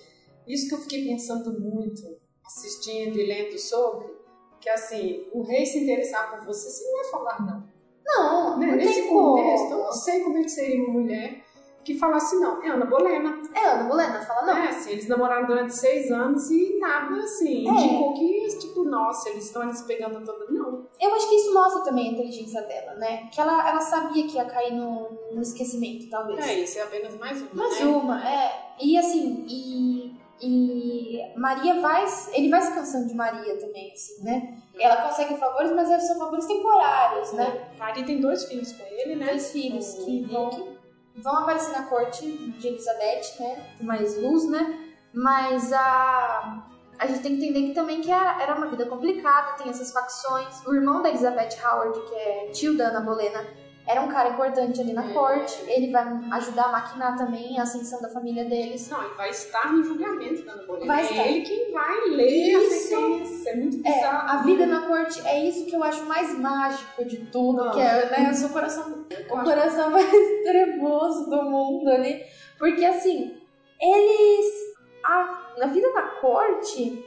Isso 0.47 0.67
que 0.67 0.75
eu 0.75 0.79
fiquei 0.79 1.07
pensando 1.07 1.59
muito, 1.59 2.01
assistindo 2.45 3.17
e 3.17 3.25
lendo 3.25 3.57
sobre, 3.57 4.13
que 4.59 4.69
assim, 4.69 5.27
o 5.31 5.41
rei 5.41 5.65
se 5.65 5.79
interessar 5.79 6.31
por 6.31 6.45
você, 6.45 6.69
você 6.69 6.83
não 6.83 7.01
vai 7.01 7.11
falar 7.11 7.45
não. 7.45 7.73
Não, 8.05 8.59
né? 8.59 8.67
não 8.67 8.75
Nesse 8.75 9.07
contexto, 9.07 9.71
eu 9.71 9.77
não 9.77 9.91
sei 9.91 10.21
como 10.21 10.37
é 10.37 10.43
que 10.43 10.49
seria 10.49 10.83
uma 10.83 10.93
mulher 10.93 11.43
que 11.83 11.97
falasse 11.97 12.35
não. 12.37 12.63
É 12.63 12.69
Ana 12.69 12.85
Bolena. 12.85 13.41
É 13.53 13.65
Ana 13.65 13.83
Bolena, 13.83 14.21
fala 14.21 14.43
não. 14.43 14.57
É, 14.57 14.69
assim, 14.69 14.91
eles 14.91 15.07
namoraram 15.07 15.45
durante 15.45 15.75
seis 15.75 16.09
anos 16.11 16.49
e 16.49 16.79
nada, 16.79 17.15
assim, 17.17 17.67
é. 17.67 17.71
indicou 17.71 18.13
que, 18.13 18.57
tipo, 18.59 18.83
nossa, 18.83 19.29
eles 19.29 19.45
estão 19.45 19.71
se 19.73 19.83
pegando 19.85 20.23
toda. 20.25 20.45
Não. 20.49 20.85
Eu 20.99 21.13
acho 21.15 21.29
que 21.29 21.35
isso 21.35 21.53
mostra 21.53 21.83
também 21.83 22.09
a 22.09 22.11
inteligência 22.13 22.61
dela, 22.61 22.95
né? 22.95 23.27
Que 23.31 23.41
ela, 23.41 23.69
ela 23.69 23.81
sabia 23.81 24.25
que 24.27 24.35
ia 24.35 24.45
cair 24.45 24.73
no, 24.73 25.09
no 25.31 25.41
esquecimento, 25.41 26.09
talvez. 26.09 26.39
É, 26.45 26.53
isso 26.59 26.79
é 26.79 26.83
apenas 26.83 27.17
mais 27.17 27.41
uma. 27.41 27.53
Mais 27.53 27.79
né? 27.79 27.85
uma, 27.85 28.29
é. 28.29 28.75
E 28.81 28.97
assim, 28.97 29.45
e. 29.47 30.23
E 30.41 31.21
Maria 31.37 31.79
vai. 31.79 32.05
Ele 32.33 32.49
vai 32.49 32.61
se 32.61 32.73
cansando 32.73 33.07
de 33.07 33.13
Maria 33.13 33.55
também, 33.57 33.93
assim, 33.93 34.21
né? 34.23 34.57
Ela 34.77 35.03
consegue 35.03 35.37
favores, 35.37 35.71
mas 35.71 35.87
são 36.03 36.17
favores 36.17 36.45
temporários, 36.45 37.31
né? 37.33 37.69
Maria 37.77 38.03
tem 38.03 38.19
dois 38.19 38.43
filhos 38.45 38.73
com 38.73 38.83
ele, 38.83 39.15
né? 39.15 39.27
Dois 39.27 39.51
filhos 39.51 39.99
o 39.99 40.49
que 40.49 40.72
vão 41.17 41.37
aparecer 41.37 41.71
na 41.71 41.83
corte 41.83 42.25
de 42.25 42.67
Elizabeth, 42.67 43.39
né? 43.39 43.75
Mais 43.81 44.21
luz, 44.21 44.49
né? 44.49 44.93
Mas 45.13 45.71
a 45.71 46.67
a 46.99 47.07
gente 47.07 47.21
tem 47.21 47.37
que 47.37 47.43
entender 47.43 47.67
que 47.67 47.73
também 47.73 48.01
que 48.01 48.11
era 48.11 48.55
uma 48.55 48.67
vida 48.67 48.85
complicada, 48.85 49.57
tem 49.57 49.69
essas 49.69 49.91
facções. 49.91 50.65
O 50.65 50.73
irmão 50.73 51.01
da 51.01 51.09
Elizabeth 51.09 51.57
Howard, 51.61 51.99
que 51.99 52.15
é 52.15 52.49
tio 52.51 52.77
da 52.77 52.87
Ana 52.87 53.01
Bolena, 53.01 53.45
era 53.85 54.01
um 54.01 54.07
cara 54.07 54.29
importante 54.29 54.79
ali 54.79 54.93
na 54.93 55.09
é. 55.09 55.13
corte. 55.13 55.61
Ele 55.67 55.91
vai 55.91 56.05
ajudar 56.31 56.65
a 56.65 56.71
maquinar 56.71 57.17
também 57.17 57.59
a 57.59 57.63
ascensão 57.63 58.01
da 58.01 58.09
família 58.09 58.45
deles. 58.45 58.89
Não, 58.89 59.03
ele 59.03 59.13
vai 59.15 59.29
estar 59.29 59.73
no 59.73 59.83
julgamento 59.83 60.43
da 60.45 60.53
Ana 60.53 60.65
Bolena. 60.65 60.85
Vai 60.85 61.01
é 61.01 61.11
estar. 61.11 61.27
ele 61.27 61.41
quem 61.41 61.71
vai 61.71 62.09
ler 62.09 62.53
isso. 62.53 62.95
a 62.95 62.99
sentença. 62.99 63.49
É 63.49 63.55
muito 63.55 63.77
bizarro. 63.77 64.27
É, 64.27 64.31
a 64.31 64.37
vida 64.43 64.65
na 64.65 64.87
corte 64.87 65.27
é 65.27 65.45
isso 65.45 65.65
que 65.65 65.75
eu 65.75 65.83
acho 65.83 66.05
mais 66.05 66.37
mágico 66.37 67.03
de 67.03 67.17
tudo, 67.25 67.65
Não. 67.65 67.71
que 67.71 67.81
é 67.81 68.09
né, 68.09 68.29
o 68.31 68.33
seu 68.33 68.49
coração, 68.49 69.05
o 69.29 69.43
coração 69.43 69.89
mais 69.91 70.43
tremoso 70.43 71.29
do 71.29 71.43
mundo 71.43 71.89
ali. 71.89 72.23
Porque 72.57 72.85
assim, 72.85 73.37
eles. 73.81 74.73
A, 75.03 75.51
na 75.57 75.65
vida 75.67 75.91
na 75.91 76.03
corte, 76.21 77.05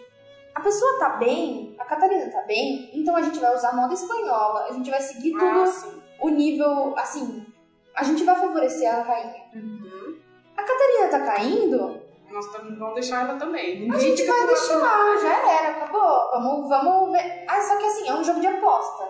a 0.54 0.60
pessoa 0.60 0.98
tá 0.98 1.10
bem, 1.16 1.74
a 1.78 1.84
Catarina 1.86 2.30
tá 2.30 2.42
bem, 2.42 2.90
então 2.92 3.16
a 3.16 3.22
gente 3.22 3.38
vai 3.38 3.54
usar 3.54 3.70
a 3.70 3.76
moda 3.76 3.94
espanhola, 3.94 4.66
a 4.68 4.72
gente 4.72 4.90
vai 4.90 5.00
seguir 5.00 5.34
ah, 5.34 5.38
tudo. 5.38 5.60
Ah, 5.60 5.95
o 6.20 6.28
nível, 6.28 6.94
assim, 6.96 7.46
a 7.94 8.04
gente 8.04 8.24
vai 8.24 8.36
favorecer 8.36 8.94
a 8.94 9.02
rainha. 9.02 9.42
Uhum. 9.54 10.18
A 10.56 10.62
Catarina 10.62 11.08
tá 11.08 11.20
caindo. 11.20 12.02
Nós 12.30 12.46
vamos 12.52 12.94
deixar 12.94 13.28
ela 13.28 13.38
também. 13.38 13.80
Ninguém 13.80 13.96
a 13.96 13.98
gente 13.98 14.24
vai 14.24 14.46
deixar, 14.46 15.18
já 15.20 15.52
era, 15.52 15.70
acabou. 15.70 16.30
Vamos, 16.32 16.68
vamos 16.68 17.12
ver. 17.12 17.44
Ah, 17.48 17.62
só 17.62 17.76
que 17.76 17.86
assim, 17.86 18.08
é 18.08 18.14
um 18.14 18.24
jogo 18.24 18.40
de 18.40 18.46
aposta. 18.46 19.08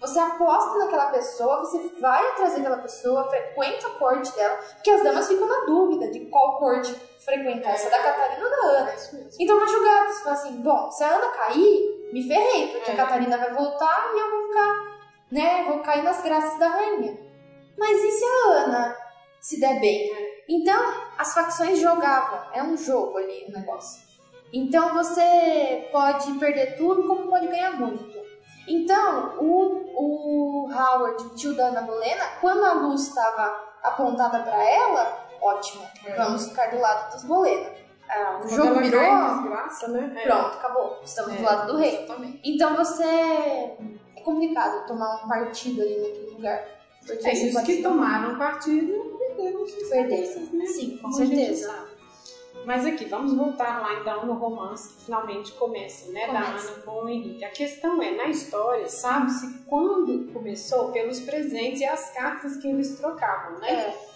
Você 0.00 0.18
aposta 0.18 0.78
naquela 0.78 1.06
pessoa, 1.06 1.58
você 1.58 1.90
vai 2.00 2.34
trazer 2.36 2.60
aquela 2.60 2.78
pessoa, 2.78 3.28
frequenta 3.28 3.88
a 3.88 3.90
corte 3.98 4.32
dela, 4.32 4.56
porque 4.74 4.90
as 4.90 5.02
damas 5.02 5.26
ficam 5.26 5.48
na 5.48 5.66
dúvida 5.66 6.08
de 6.08 6.26
qual 6.26 6.56
corte 6.58 6.94
frequentar, 7.18 7.70
é. 7.70 7.74
essa 7.74 7.90
da 7.90 7.98
Catarina 7.98 8.44
ou 8.44 8.50
da 8.50 8.78
Ana. 8.78 8.90
É 8.90 8.96
então 9.40 9.58
vai 9.58 9.68
julgar, 9.68 10.06
você 10.06 10.22
fala 10.22 10.36
assim, 10.36 10.62
bom, 10.62 10.90
se 10.90 11.02
a 11.02 11.16
Ana 11.16 11.28
cair, 11.30 12.10
me 12.12 12.28
ferrei, 12.28 12.68
porque 12.68 12.92
é. 12.92 12.94
a 12.94 12.96
Catarina 12.96 13.38
vai 13.38 13.52
voltar 13.52 14.12
e 14.14 14.20
eu 14.20 14.30
vou 14.30 14.46
ficar 14.46 14.97
né? 15.30 15.64
Vou 15.64 15.80
cair 15.80 16.02
nas 16.02 16.22
graças 16.22 16.58
da 16.58 16.68
rainha. 16.68 17.18
Mas 17.76 18.02
e 18.02 18.10
se 18.10 18.24
a 18.24 18.48
Ana 18.50 18.96
se 19.40 19.60
der 19.60 19.80
bem? 19.80 20.10
Então, 20.48 20.94
as 21.16 21.34
facções 21.34 21.78
jogavam. 21.78 22.40
É 22.52 22.62
um 22.62 22.76
jogo 22.76 23.18
ali 23.18 23.46
o 23.48 23.52
negócio. 23.52 24.02
Então, 24.52 24.94
você 24.94 25.88
pode 25.92 26.32
perder 26.38 26.76
tudo, 26.76 27.06
como 27.06 27.28
pode 27.28 27.46
ganhar 27.48 27.72
muito. 27.72 28.18
Então, 28.66 29.38
o, 29.38 30.66
o 30.66 30.70
Howard, 30.72 31.24
o 31.24 31.34
tio 31.34 31.54
da 31.54 31.68
Ana 31.68 31.82
Bolena, 31.82 32.24
quando 32.40 32.64
a 32.64 32.72
luz 32.74 33.08
estava 33.08 33.68
apontada 33.82 34.40
para 34.40 34.62
ela, 34.62 35.26
ótimo, 35.40 35.84
é. 36.04 36.14
vamos 36.14 36.48
ficar 36.48 36.70
do 36.70 36.78
lado 36.78 37.12
dos 37.12 37.24
Bolena. 37.24 37.70
Ah, 38.08 38.40
o 38.42 38.48
jogo 38.48 38.80
virou. 38.80 39.00
Desgraça, 39.00 39.88
né? 39.88 40.22
Pronto, 40.24 40.56
acabou. 40.56 41.00
Estamos 41.02 41.34
é, 41.34 41.36
do 41.36 41.42
lado 41.42 41.72
do 41.72 41.78
rei. 41.78 42.04
Exatamente. 42.04 42.40
Então 42.42 42.74
você 42.74 43.76
complicado 44.28 44.86
tomar 44.86 45.24
um 45.24 45.28
partido 45.28 45.80
ali 45.80 45.96
naquele 45.96 46.30
lugar. 46.30 46.68
Porque 47.06 47.28
é, 47.28 47.32
os 47.32 47.60
que 47.62 47.82
tomaram 47.82 48.36
partido 48.36 49.18
perderam 49.18 49.66
suas 49.66 49.88
Perderam, 49.88 50.42
né? 50.52 50.66
Sim, 50.66 50.98
com 50.98 51.10
certeza. 51.12 51.88
Mas 52.66 52.84
aqui, 52.84 53.06
vamos 53.06 53.32
voltar 53.32 53.80
lá 53.80 54.00
então 54.00 54.26
no 54.26 54.34
romance 54.34 54.92
que 54.94 55.04
finalmente 55.06 55.52
começa, 55.52 56.10
né? 56.12 56.26
Começa. 56.26 56.66
Da 56.66 56.72
Ana 56.72 56.82
com 56.82 57.04
o 57.04 57.08
Henrique. 57.08 57.44
A 57.44 57.50
questão 57.50 58.02
é, 58.02 58.10
na 58.10 58.28
história, 58.28 58.86
sabe-se 58.88 59.60
quando 59.64 60.30
começou 60.32 60.92
pelos 60.92 61.20
presentes 61.20 61.80
e 61.80 61.84
as 61.86 62.12
cartas 62.12 62.56
que 62.58 62.68
eles 62.68 62.98
trocavam, 62.98 63.58
né? 63.60 63.70
É. 63.70 64.08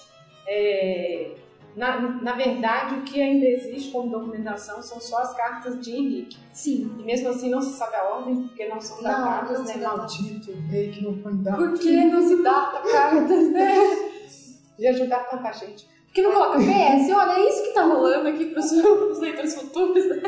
É, 0.46 1.34
Na, 1.74 1.98
na 2.00 2.32
verdade, 2.34 2.96
o 2.96 3.02
que 3.02 3.20
ainda 3.20 3.46
existe 3.46 3.90
como 3.90 4.10
documentação 4.10 4.82
são 4.82 5.00
só 5.00 5.18
as 5.18 5.34
cartas 5.34 5.80
de 5.80 5.90
Henrique. 5.92 6.36
Sim. 6.52 6.94
E 6.98 7.02
mesmo 7.02 7.30
assim 7.30 7.48
não 7.48 7.62
se 7.62 7.72
sabe 7.72 7.96
a 7.96 8.04
ordem, 8.04 8.42
porque 8.46 8.68
não 8.68 8.80
são 8.80 8.96
Não, 9.00 9.10
datadas, 9.10 9.58
não 9.58 9.64
né? 9.66 9.72
se 9.72 9.78
data. 9.78 9.96
Maldito 9.96 10.52
rei 10.68 10.90
que 10.90 11.02
não 11.02 11.18
põe 11.18 11.36
data. 11.36 11.56
Por 11.56 11.78
que 11.78 12.04
não 12.04 12.22
se 12.28 12.42
data 12.42 12.80
cartas, 12.90 13.50
né? 13.52 13.72
De 14.78 14.86
ajudar 14.88 15.28
tanta 15.30 15.52
gente. 15.52 15.84
Por 16.06 16.14
que 16.14 16.22
não 16.22 16.32
coloca 16.32 16.58
PS? 16.58 17.10
Olha, 17.14 17.32
é 17.38 17.48
isso 17.48 17.62
que 17.62 17.72
tá 17.72 17.84
rolando 17.84 18.28
aqui 18.28 18.46
pros, 18.46 18.70
pros 18.82 19.18
leitores 19.20 19.54
futuros, 19.54 20.08
né? 20.08 20.20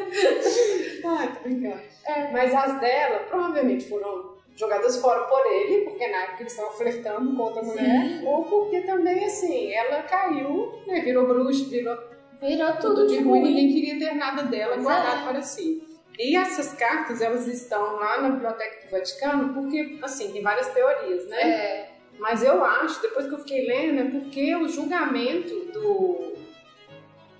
Ai, 1.05 1.33
tô 1.35 1.41
brincando. 1.43 1.81
É. 2.07 2.33
Mas 2.33 2.55
as 2.55 2.81
dela 2.81 3.21
provavelmente 3.29 3.87
foram 3.89 4.34
jogadas 4.57 4.97
fora 5.01 5.25
por 5.25 5.45
ele, 5.47 5.83
porque 5.83 6.07
na 6.07 6.19
época 6.19 6.43
eles 6.43 6.53
estavam 6.53 6.73
flertando 6.73 7.37
com 7.37 7.43
outra 7.43 7.63
mulher, 7.63 8.23
ou 8.25 8.45
porque 8.45 8.81
também, 8.83 9.25
assim, 9.25 9.73
ela 9.73 10.03
caiu, 10.03 10.81
né, 10.87 11.01
virou 11.01 11.27
bruxa, 11.27 11.65
virou 11.69 11.97
Virou 12.41 12.73
tudo 12.77 13.07
de 13.07 13.17
ruim, 13.19 13.41
ruim. 13.41 13.43
ninguém 13.43 13.73
queria 13.73 13.99
ter 13.99 14.15
nada 14.17 14.43
dela 14.43 14.77
guardado 14.77 15.23
é. 15.23 15.33
para 15.33 15.43
si. 15.43 15.83
E 16.19 16.37
essas 16.37 16.75
cartas, 16.75 17.21
elas 17.21 17.47
estão 17.47 17.95
lá 17.95 18.21
na 18.21 18.31
Biblioteca 18.31 18.85
do 18.87 18.91
Vaticano, 18.91 19.55
porque, 19.55 19.99
assim, 20.03 20.31
tem 20.31 20.43
várias 20.43 20.69
teorias, 20.69 21.27
né? 21.27 21.41
É, 21.41 21.91
Mas 22.19 22.43
eu 22.45 22.63
acho, 22.63 23.01
depois 23.03 23.27
que 23.27 23.35
eu 23.35 23.39
fiquei 23.39 23.67
lendo, 23.67 24.01
é 24.01 24.21
porque 24.21 24.55
o 24.57 24.69
julgamento 24.69 25.73
do 25.73 26.35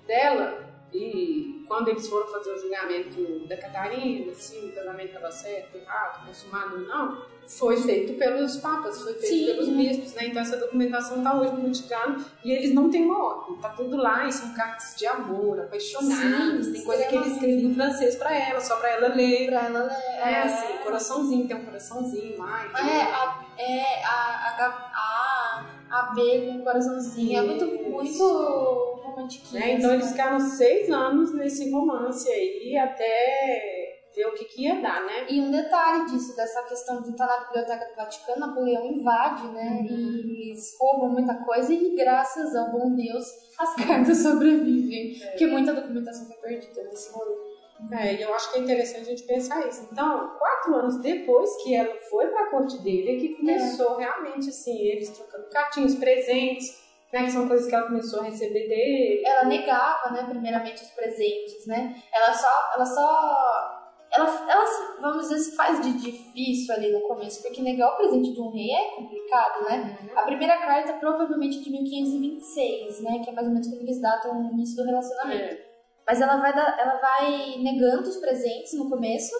dela 0.07 0.64
e 0.95 1.65
quando 1.67 1.89
eles 1.89 2.07
foram 2.07 2.27
fazer 2.27 2.51
o 2.51 2.57
julgamento 2.57 3.47
da 3.47 3.57
Catarina, 3.57 4.33
se 4.33 4.57
o 4.57 4.71
casamento 4.71 5.07
estava 5.07 5.31
certo, 5.31 5.75
errado, 5.75 6.25
consumado 6.25 6.75
ou 6.75 6.81
não, 6.81 7.25
foi 7.47 7.77
feito 7.77 8.13
pelos 8.13 8.57
papas, 8.57 9.01
foi 9.01 9.13
feito 9.13 9.27
Sim. 9.27 9.45
pelos 9.45 9.69
bispos, 9.69 10.13
né? 10.13 10.27
Então 10.27 10.41
essa 10.41 10.57
documentação 10.57 11.17
está 11.17 11.39
hoje 11.39 11.53
no 11.53 11.63
Vaticano 11.63 12.25
e 12.43 12.51
eles 12.51 12.73
não 12.73 12.89
têm 12.89 13.05
uma 13.05 13.23
ordem, 13.23 13.57
tá 13.57 13.69
tudo 13.69 13.97
lá 13.97 14.27
e 14.27 14.31
são 14.31 14.53
cartas 14.53 14.95
de 14.97 15.05
amor, 15.05 15.59
apaixonadas, 15.59 16.65
Sim, 16.65 16.73
tem 16.73 16.83
coisa 16.83 17.03
que 17.05 17.15
ele 17.15 17.27
escrevia 17.27 17.69
em 17.69 17.75
francês 17.75 18.15
para 18.15 18.33
ela, 18.35 18.59
só 18.61 18.77
para 18.77 18.89
ela 18.89 19.07
ler. 19.09 19.47
pra 19.47 19.65
ela, 19.65 19.83
né? 19.83 19.95
É 20.17 20.41
assim, 20.43 20.77
coraçãozinho, 20.83 21.47
tem 21.47 21.57
um 21.57 21.65
coraçãozinho 21.65 22.37
lá. 22.37 22.65
É, 22.77 23.01
a, 23.01 23.45
é 23.57 24.05
a, 24.05 24.55
a, 24.65 25.65
a, 25.91 25.99
a 25.99 26.01
B 26.13 26.47
com 26.47 26.59
o 26.59 26.63
coraçãozinho. 26.63 27.37
É 27.37 27.41
muito, 27.41 27.65
muito 27.89 28.94
romantiquinho. 29.15 29.59
Né? 29.59 29.73
Então 29.73 29.93
eles 29.93 30.11
ficaram 30.11 30.39
seis 30.39 30.89
anos 30.89 31.33
nesse 31.33 31.71
romance 31.71 32.29
aí 32.29 32.77
até 32.77 33.85
ver 34.15 34.27
o 34.27 34.33
que, 34.33 34.45
que 34.45 34.63
ia 34.63 34.81
dar, 34.81 35.03
né? 35.05 35.25
E 35.29 35.41
um 35.41 35.51
detalhe 35.51 36.05
disso, 36.05 36.35
dessa 36.35 36.63
questão 36.63 37.01
de 37.01 37.09
estar 37.09 37.27
na 37.27 37.45
Biblioteca 37.45 37.85
do 37.85 37.95
Vaticano, 37.95 38.39
Napoleão 38.39 38.85
invade, 38.85 39.47
né? 39.49 39.79
Uhum. 39.81 39.87
E 39.87 40.51
eles 40.51 40.75
roubam 40.79 41.09
muita 41.09 41.35
coisa 41.43 41.73
e 41.73 41.95
graças 41.95 42.55
ao 42.55 42.71
bom 42.71 42.95
Deus 42.95 43.25
as 43.59 43.75
cartas 43.85 44.19
sobrevivem. 44.19 45.19
Porque 45.19 45.47
muita 45.47 45.73
documentação 45.73 46.27
foi 46.27 46.37
perdida 46.37 46.83
nesse 46.83 47.11
rolê. 47.11 47.55
É, 47.91 48.15
e 48.15 48.21
eu 48.21 48.33
acho 48.33 48.53
que 48.53 48.59
é 48.59 48.61
interessante 48.61 49.01
a 49.01 49.09
gente 49.09 49.23
pensar 49.23 49.67
isso. 49.67 49.87
Então, 49.91 50.33
quatro 50.39 50.75
anos 50.75 51.01
depois 51.01 51.61
que 51.61 51.75
ela 51.75 51.93
foi 52.09 52.27
pra 52.27 52.49
corte 52.49 52.77
dele, 52.81 53.17
é 53.17 53.19
que 53.19 53.35
começou 53.35 53.97
realmente 53.97 54.49
assim, 54.49 54.77
eles 54.87 55.09
trocando 55.09 55.49
cartinhas, 55.49 55.93
presentes, 55.93 56.84
né? 57.13 57.25
Que 57.25 57.31
são 57.31 57.47
coisas 57.47 57.67
que 57.67 57.75
ela 57.75 57.87
começou 57.87 58.21
a 58.21 58.23
receber 58.23 58.67
dele. 58.67 59.23
Ela 59.25 59.45
negava, 59.45 60.11
né, 60.11 60.25
primeiramente 60.29 60.83
os 60.83 60.89
presentes, 60.91 61.65
né? 61.67 61.95
Ela 62.13 62.33
só, 62.33 62.71
ela 62.75 62.85
só 62.85 63.85
ela, 64.15 64.45
ela, 64.49 64.65
vamos 65.01 65.27
dizer, 65.27 65.39
se 65.39 65.55
faz 65.55 65.81
de 65.81 65.91
difícil 65.97 66.73
ali 66.73 66.91
no 66.91 67.01
começo, 67.01 67.41
porque 67.41 67.61
negar 67.61 67.93
o 67.93 67.97
presente 67.97 68.33
de 68.33 68.41
um 68.41 68.49
rei 68.49 68.71
é 68.71 68.95
complicado, 68.95 69.65
né? 69.65 69.97
A 70.15 70.23
primeira 70.23 70.57
carta 70.57 70.91
é 70.91 70.99
provavelmente 70.99 71.61
de 71.61 71.69
1526, 71.69 73.01
né? 73.01 73.19
Que 73.19 73.29
é 73.29 73.33
mais 73.33 73.47
ou 73.47 73.53
menos 73.53 73.67
quando 73.67 73.81
eles 73.81 74.01
datam 74.01 74.39
o 74.39 74.53
início 74.53 74.77
do 74.77 74.85
relacionamento. 74.85 75.55
É. 75.55 75.65
Mas 76.07 76.21
ela 76.21 76.37
vai, 76.37 76.51
ela 76.51 76.99
vai 77.01 77.57
negando 77.57 78.07
os 78.07 78.17
presentes 78.17 78.73
no 78.73 78.89
começo. 78.89 79.35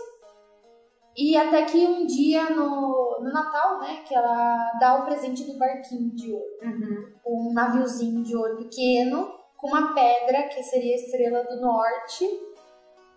E 1.15 1.37
até 1.37 1.63
que 1.63 1.77
um 1.77 2.05
dia 2.05 2.49
no, 2.49 3.04
no 3.21 3.31
Natal, 3.31 3.79
né? 3.79 4.03
Que 4.07 4.15
ela 4.15 4.71
dá 4.79 4.95
o 5.01 5.05
presente 5.05 5.43
do 5.43 5.57
barquinho 5.57 6.09
de 6.15 6.31
ouro. 6.31 6.45
Uhum. 6.63 7.15
Um 7.49 7.53
naviozinho 7.53 8.23
de 8.23 8.35
ouro 8.35 8.57
pequeno, 8.57 9.33
com 9.57 9.67
uma 9.67 9.93
pedra, 9.93 10.43
que 10.49 10.61
seria 10.63 10.93
a 10.93 10.97
estrela 10.99 11.43
do 11.43 11.59
norte. 11.61 12.25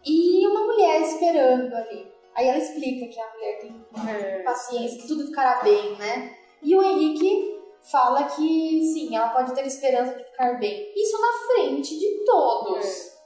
E 0.04 0.46
uma 0.46 0.60
mulher 0.66 1.02
esperando 1.02 1.74
ali. 1.74 2.10
Aí 2.34 2.46
ela 2.48 2.58
explica 2.58 3.06
que 3.12 3.20
a 3.20 3.32
mulher 3.34 3.58
tem 3.60 3.86
É. 4.08 4.42
paciência, 4.42 5.00
que 5.02 5.08
tudo 5.08 5.26
ficará 5.26 5.60
bem, 5.62 5.96
né? 5.96 6.34
E 6.62 6.74
o 6.76 6.82
Henrique 6.82 7.58
fala 7.90 8.24
que 8.24 8.80
sim, 8.92 9.14
ela 9.14 9.30
pode 9.30 9.54
ter 9.54 9.66
esperança 9.66 10.14
de 10.14 10.24
ficar 10.24 10.58
bem. 10.58 10.92
Isso 10.96 11.20
na 11.20 11.32
frente 11.54 11.98
de 11.98 12.24
todos. 12.24 13.16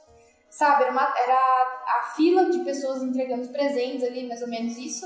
Sabe, 0.49 0.83
era, 0.83 0.91
uma- 0.91 1.13
era 1.25 1.35
a 1.35 2.13
fila 2.15 2.45
de 2.45 2.59
pessoas 2.63 3.01
entregando 3.01 3.41
os 3.41 3.47
presentes 3.49 4.03
ali, 4.03 4.27
mais 4.27 4.41
ou 4.41 4.47
menos 4.47 4.77
isso. 4.77 5.05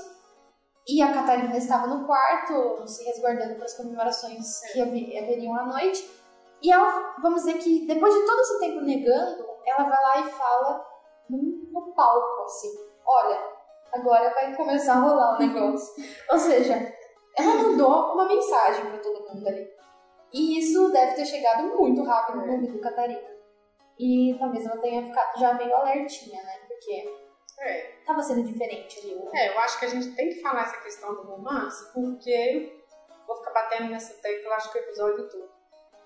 E 0.88 1.02
a 1.02 1.14
Catarina 1.14 1.58
estava 1.58 1.88
no 1.88 2.06
quarto, 2.06 2.88
se 2.88 3.04
resguardando 3.04 3.56
para 3.56 3.66
as 3.66 3.76
comemorações 3.76 4.62
que 4.72 4.82
haveriam 4.82 5.54
à 5.56 5.66
noite. 5.66 6.10
E 6.62 6.72
ela, 6.72 7.16
vamos 7.22 7.44
dizer 7.44 7.58
que 7.60 7.86
depois 7.86 8.14
de 8.14 8.26
todo 8.26 8.40
esse 8.40 8.60
tempo 8.60 8.82
negando, 8.82 9.46
ela 9.66 9.84
vai 9.84 10.02
lá 10.02 10.20
e 10.22 10.32
fala 10.32 10.86
no, 11.30 11.38
no 11.72 11.94
palco, 11.94 12.44
assim: 12.44 12.70
Olha, 13.06 13.38
agora 13.94 14.34
vai 14.34 14.56
começar 14.56 14.94
a 14.94 15.00
rolar 15.02 15.36
o 15.36 15.40
negócio. 15.46 16.04
Ou 16.32 16.40
seja, 16.40 16.94
ela 17.38 17.54
mandou 17.56 18.14
uma 18.14 18.26
mensagem 18.26 18.86
para 18.86 19.00
todo 19.00 19.28
mundo 19.28 19.48
ali. 19.48 19.68
E 20.34 20.60
isso 20.60 20.90
deve 20.92 21.16
ter 21.16 21.26
chegado 21.26 21.76
muito 21.76 22.04
rápido 22.04 22.46
no 22.46 22.54
ouvido 22.54 22.74
do 22.74 22.82
Catarina. 22.82 23.38
E 24.00 24.36
talvez 24.40 24.66
ela 24.66 24.78
tenha 24.78 25.06
ficado 25.06 25.40
já 25.40 25.54
meio 25.54 25.76
alertinha, 25.76 26.42
né? 26.44 26.54
Porque 26.68 27.27
É. 27.60 27.96
tava 28.06 28.22
sendo 28.22 28.44
diferente 28.44 29.00
ali. 29.00 29.16
o- 29.16 29.30
É, 29.36 29.50
eu 29.54 29.60
acho 29.60 29.80
que 29.80 29.86
a 29.86 29.90
gente 29.90 30.16
tem 30.16 30.30
que 30.30 30.42
falar 30.42 30.62
essa 30.64 30.78
questão 30.82 31.14
do 31.16 31.22
romance, 31.24 31.92
porque 31.94 32.82
vou 33.26 33.36
ficar 33.38 33.52
batendo 33.52 33.90
nessa 33.92 34.14
tecla, 34.22 34.56
acho 34.56 34.72
que 34.72 34.78
o 34.78 34.82
episódio 34.82 35.28
todo. 35.30 35.58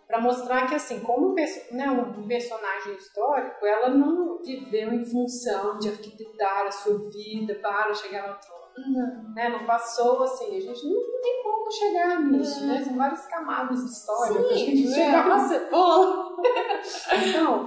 Pra 0.07 0.19
mostrar 0.19 0.67
que, 0.67 0.75
assim, 0.75 0.99
como 1.01 1.29
um 1.31 1.35
perso- 1.35 1.73
né, 1.73 1.89
um 1.89 2.27
personagem 2.27 2.95
histórico, 2.95 3.65
ela 3.65 3.89
não 3.89 4.41
viveu 4.43 4.91
em 4.93 5.05
função 5.05 5.77
de 5.77 5.87
arquitetar 5.89 6.65
a 6.67 6.71
sua 6.71 6.97
vida 7.09 7.55
para 7.55 7.93
chegar 7.93 8.27
ao 8.27 8.37
trono. 8.39 8.61
Não. 8.77 9.33
Né? 9.33 9.49
Não 9.49 9.65
passou 9.65 10.23
assim, 10.23 10.57
a 10.57 10.59
gente 10.59 10.85
não, 10.85 10.93
não 10.95 11.21
tem 11.21 11.43
como 11.43 11.71
chegar 11.71 12.19
nisso, 12.21 12.65
né? 12.65 12.81
São 12.83 12.97
várias 12.97 13.25
camadas 13.27 13.79
de 13.85 13.91
história 13.91 14.41
pra 14.43 14.53
gente 14.53 14.87
Sim, 14.87 14.93
chegar 14.93 15.23
é 15.25 15.27
uma 15.27 15.47
cebola. 15.47 16.31
Então, 17.29 17.65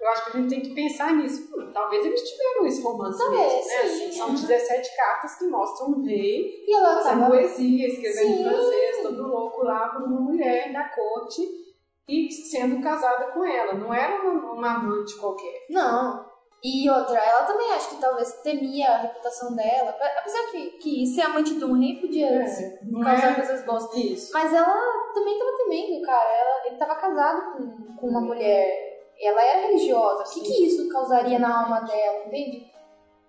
eu 0.00 0.08
acho 0.08 0.24
que 0.24 0.30
a 0.36 0.40
gente 0.40 0.50
tem 0.50 0.60
que 0.62 0.74
pensar 0.74 1.12
nisso. 1.14 1.48
Hum, 1.56 1.70
talvez 1.72 2.04
eles 2.06 2.22
tiveram 2.22 2.66
esse 2.66 2.82
romance 2.82 3.18
Talvez, 3.18 3.52
mesmo, 3.52 3.56
né? 3.58 3.62
sim, 3.88 4.04
Assim, 4.06 4.12
são 4.12 4.28
é. 4.28 4.32
17 4.32 4.96
cartas 4.96 5.34
que 5.36 5.44
mostram 5.46 5.88
um 5.90 6.02
rei 6.04 6.64
E 6.66 6.74
ela 6.74 6.94
fazendo 7.02 7.20
tava. 7.20 7.30
poesia, 7.30 7.86
escrevendo 7.88 8.28
em 8.30 8.36
Sim. 8.36 8.44
francês, 8.44 9.02
todo 9.02 9.22
louco 9.28 9.62
lá 9.64 9.88
por 9.88 10.02
uma 10.04 10.20
mulher 10.20 10.72
da 10.72 10.88
corte 10.88 11.42
e 12.08 12.30
sendo 12.32 12.82
casada 12.82 13.26
com 13.32 13.44
ela. 13.44 13.74
Não 13.74 13.92
era 13.94 14.22
uma, 14.22 14.52
uma 14.52 14.74
amante 14.76 15.16
qualquer. 15.18 15.66
Não. 15.70 16.28
E 16.62 16.90
outra, 16.90 17.18
ela 17.18 17.44
também 17.46 17.72
acho 17.72 17.88
que 17.88 18.00
talvez 18.02 18.32
temia 18.42 18.86
a 18.86 18.98
reputação 18.98 19.54
dela. 19.56 19.96
Apesar 20.18 20.42
que, 20.50 20.70
que 20.72 21.06
ser 21.06 21.22
amante 21.22 21.54
de 21.54 21.64
um 21.64 21.72
rei 21.72 21.98
podia 21.98 22.42
assim, 22.42 22.70
não 22.90 23.00
causar 23.00 23.32
é- 23.32 23.34
coisas 23.34 23.64
boas. 23.64 23.94
Isso. 23.94 24.30
Mas 24.34 24.52
ela 24.52 24.74
também 25.14 25.38
tava 25.38 25.56
temendo, 25.56 26.02
cara. 26.04 26.28
Ela, 26.28 26.66
ele 26.66 26.76
tava 26.76 26.96
casado 26.96 27.52
com, 27.52 27.96
com 27.96 28.06
uma 28.08 28.20
mulher. 28.20 28.89
Ela 29.22 29.42
era 29.42 29.66
religiosa. 29.68 30.22
O 30.22 30.30
que, 30.32 30.40
que 30.40 30.66
isso 30.66 30.88
causaria 30.88 31.38
na 31.38 31.62
alma 31.64 31.80
dela, 31.80 32.26
entende? 32.26 32.70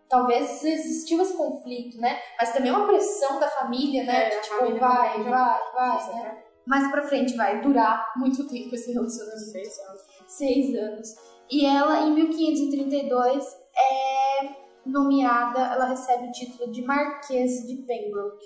Talvez 0.10 0.64
existiu 0.64 1.22
esse 1.22 1.36
conflito, 1.38 1.98
né? 2.00 2.20
Mas 2.40 2.52
também 2.54 2.72
uma 2.72 2.86
pressão 2.88 3.40
da 3.40 3.48
família, 3.50 4.04
né? 4.04 4.26
É, 4.28 4.30
De, 4.30 4.42
tipo, 4.42 4.58
família 4.58 4.80
vai, 4.80 5.10
também 5.12 5.24
já- 5.24 5.30
vai, 5.32 5.72
vai, 5.74 5.98
Isso, 5.98 6.12
né? 6.14 6.44
Mais 6.66 6.92
pra 6.92 7.04
frente 7.04 7.36
vai 7.36 7.60
durar 7.62 8.12
muito 8.18 8.48
tempo 8.48 8.76
esse 8.76 8.92
relacionamento. 8.94 9.40
Seis 9.52 9.80
anos. 9.80 10.02
Seis 10.28 10.76
anos. 10.76 11.16
E 11.50 11.66
ela, 11.66 12.02
em 12.02 12.12
1532, 12.14 13.46
é 13.76 14.50
nomeada, 14.86 15.60
ela 15.62 15.86
recebe 15.86 16.28
o 16.28 16.32
título 16.32 16.72
de 16.72 16.82
Marquesa 16.84 17.66
de 17.68 17.78
Pembroke. 17.84 18.46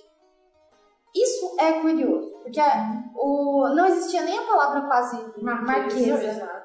Isso 1.16 1.56
é 1.60 1.74
curioso, 1.80 2.30
porque 2.44 2.60
a- 2.60 3.04
o, 3.16 3.70
não 3.76 3.86
existia 3.88 4.22
nem 4.24 4.38
a 4.38 4.44
palavra 4.44 4.82
quase 4.82 5.18
marquesa. 5.42 6.24
Exato. 6.26 6.65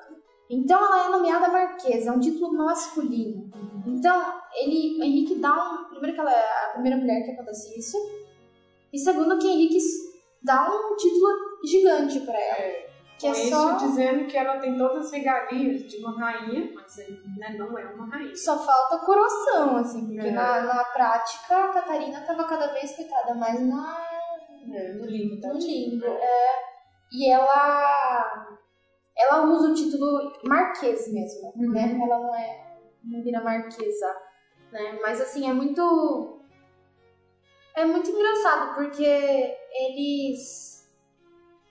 Então 0.50 0.84
ela 0.84 1.06
é 1.06 1.08
nomeada 1.10 1.48
Marquesa, 1.48 2.10
é 2.10 2.12
um 2.12 2.18
título 2.18 2.52
masculino. 2.52 3.48
Então, 3.86 4.40
ele, 4.54 4.98
o 4.98 5.04
Henrique 5.04 5.36
dá 5.36 5.52
um. 5.54 5.84
Primeiro 5.90 6.14
que 6.14 6.20
ela 6.20 6.32
é 6.32 6.66
a 6.66 6.70
primeira 6.72 6.96
mulher 6.98 7.22
que 7.24 7.30
acontece 7.30 7.78
isso. 7.78 7.96
E 8.92 8.98
segundo 8.98 9.38
que 9.38 9.46
Henrique 9.46 9.78
dá 10.42 10.68
um 10.68 10.96
título 10.96 11.28
gigante 11.64 12.20
pra 12.20 12.34
ela. 12.38 12.58
É. 12.58 12.90
Que 13.18 13.26
é 13.26 13.34
só. 13.34 13.76
dizendo 13.76 14.26
que 14.26 14.36
ela 14.36 14.58
tem 14.58 14.78
todas 14.78 15.06
as 15.06 15.12
regalias 15.12 15.82
de 15.82 15.98
uma 15.98 16.18
rainha, 16.18 16.72
mas 16.74 16.96
né, 17.36 17.54
não 17.58 17.78
é 17.78 17.84
uma 17.92 18.06
rainha. 18.08 18.34
Só 18.34 18.58
falta 18.58 19.04
coroação, 19.04 19.76
assim, 19.76 20.06
porque 20.06 20.28
É. 20.28 20.30
na, 20.30 20.62
na 20.62 20.84
prática 20.84 21.54
a 21.64 21.68
Catarina 21.68 22.22
tava 22.22 22.44
cada 22.44 22.68
vez, 22.72 22.96
coitada, 22.96 23.34
mais 23.34 23.60
na, 23.60 23.98
É, 24.72 24.94
no 24.94 25.04
limbo, 25.04 25.38
tá? 25.38 25.48
no 25.52 25.58
limbo. 25.58 26.06
É, 26.06 26.46
e 27.12 27.30
ela 27.30 28.58
ela 29.20 29.44
usa 29.46 29.70
o 29.70 29.74
título 29.74 30.32
marquês 30.44 31.12
mesmo, 31.12 31.52
Uhum. 31.56 31.70
né? 31.72 31.98
Ela 32.02 32.18
não 32.18 32.34
é 32.34 32.76
não 33.04 33.22
vira 33.22 33.42
marquesa, 33.42 34.06
né? 34.72 34.98
Mas 35.02 35.20
assim, 35.20 35.48
é 35.48 35.52
muito 35.52 36.40
é 37.74 37.84
muito 37.84 38.10
engraçado 38.10 38.74
porque 38.74 39.04
eles 39.72 40.88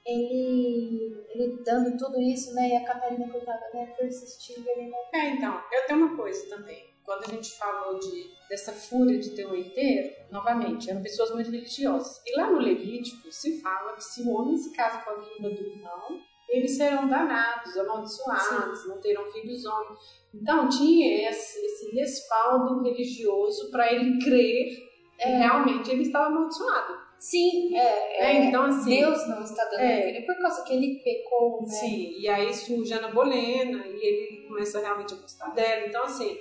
ele 0.05 1.15
ele 1.33 1.61
dando 1.63 1.97
tudo 1.97 2.19
isso, 2.19 2.53
né? 2.55 2.69
E 2.69 2.75
a 2.77 2.85
Catarina 2.85 3.29
coitada, 3.29 3.69
né, 3.73 3.85
persistindo 3.97 4.67
ali, 4.71 4.89
né? 4.89 4.97
É, 5.13 5.29
então, 5.29 5.61
eu 5.71 5.85
tenho 5.85 6.05
uma 6.05 6.17
coisa 6.17 6.49
também. 6.49 6.89
Quando 7.03 7.23
a 7.23 7.27
gente 7.27 7.51
falou 7.57 7.99
de, 7.99 8.29
dessa 8.49 8.71
fúria 8.71 9.17
de 9.19 9.31
ter 9.31 9.45
um 9.47 9.55
herdeiro, 9.55 10.13
novamente, 10.31 10.89
eram 10.91 11.01
pessoas 11.01 11.31
muito 11.31 11.49
religiosas. 11.49 12.21
E 12.25 12.35
lá 12.37 12.51
no 12.51 12.59
Levítico 12.59 13.31
se 13.31 13.61
fala 13.61 13.93
que 13.93 14.03
se 14.03 14.21
o 14.23 14.29
homem 14.31 14.55
se 14.57 14.71
casa 14.75 14.99
com 15.03 15.11
a 15.11 15.15
viúva 15.15 15.49
do 15.49 15.61
irmão, 15.67 16.21
eles 16.49 16.77
serão 16.77 17.07
danados, 17.07 17.77
amaldiçoados, 17.77 18.87
não 18.87 18.99
terão 18.99 19.25
filhos 19.31 19.65
homens. 19.65 19.99
Então 20.33 20.67
tinha 20.69 21.29
esse, 21.29 21.59
esse 21.65 21.91
respaldo 21.95 22.83
religioso 22.83 23.71
para 23.71 23.91
ele 23.91 24.19
crer 24.23 24.89
que 25.17 25.27
realmente 25.27 25.91
ele 25.91 26.03
estava 26.03 26.27
amaldiçoado. 26.27 27.09
Sim, 27.19 27.75
é, 27.75 28.23
É, 28.23 28.45
então, 28.45 28.63
assim, 28.63 29.01
Deus 29.01 29.27
não 29.27 29.43
está 29.43 29.65
dando 29.65 29.81
é. 29.81 30.01
filho 30.03 30.25
por 30.25 30.37
causa 30.37 30.63
que 30.63 30.73
ele 30.73 31.01
pecou, 31.03 31.61
né? 31.63 31.67
Sim, 31.67 32.15
e 32.17 32.29
aí 32.29 32.53
surge 32.53 32.93
Ana 32.93 33.09
Bolena 33.09 33.85
e 33.87 34.05
ele 34.05 34.47
começa 34.47 34.79
realmente 34.79 35.13
a 35.13 35.17
gostar 35.17 35.49
dela. 35.49 35.85
Então, 35.85 36.03
assim, 36.03 36.39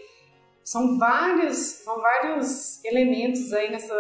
são 0.62 0.96
vários, 0.96 1.56
são 1.56 2.00
vários 2.00 2.84
elementos 2.84 3.52
aí 3.52 3.70
nessa, 3.72 3.96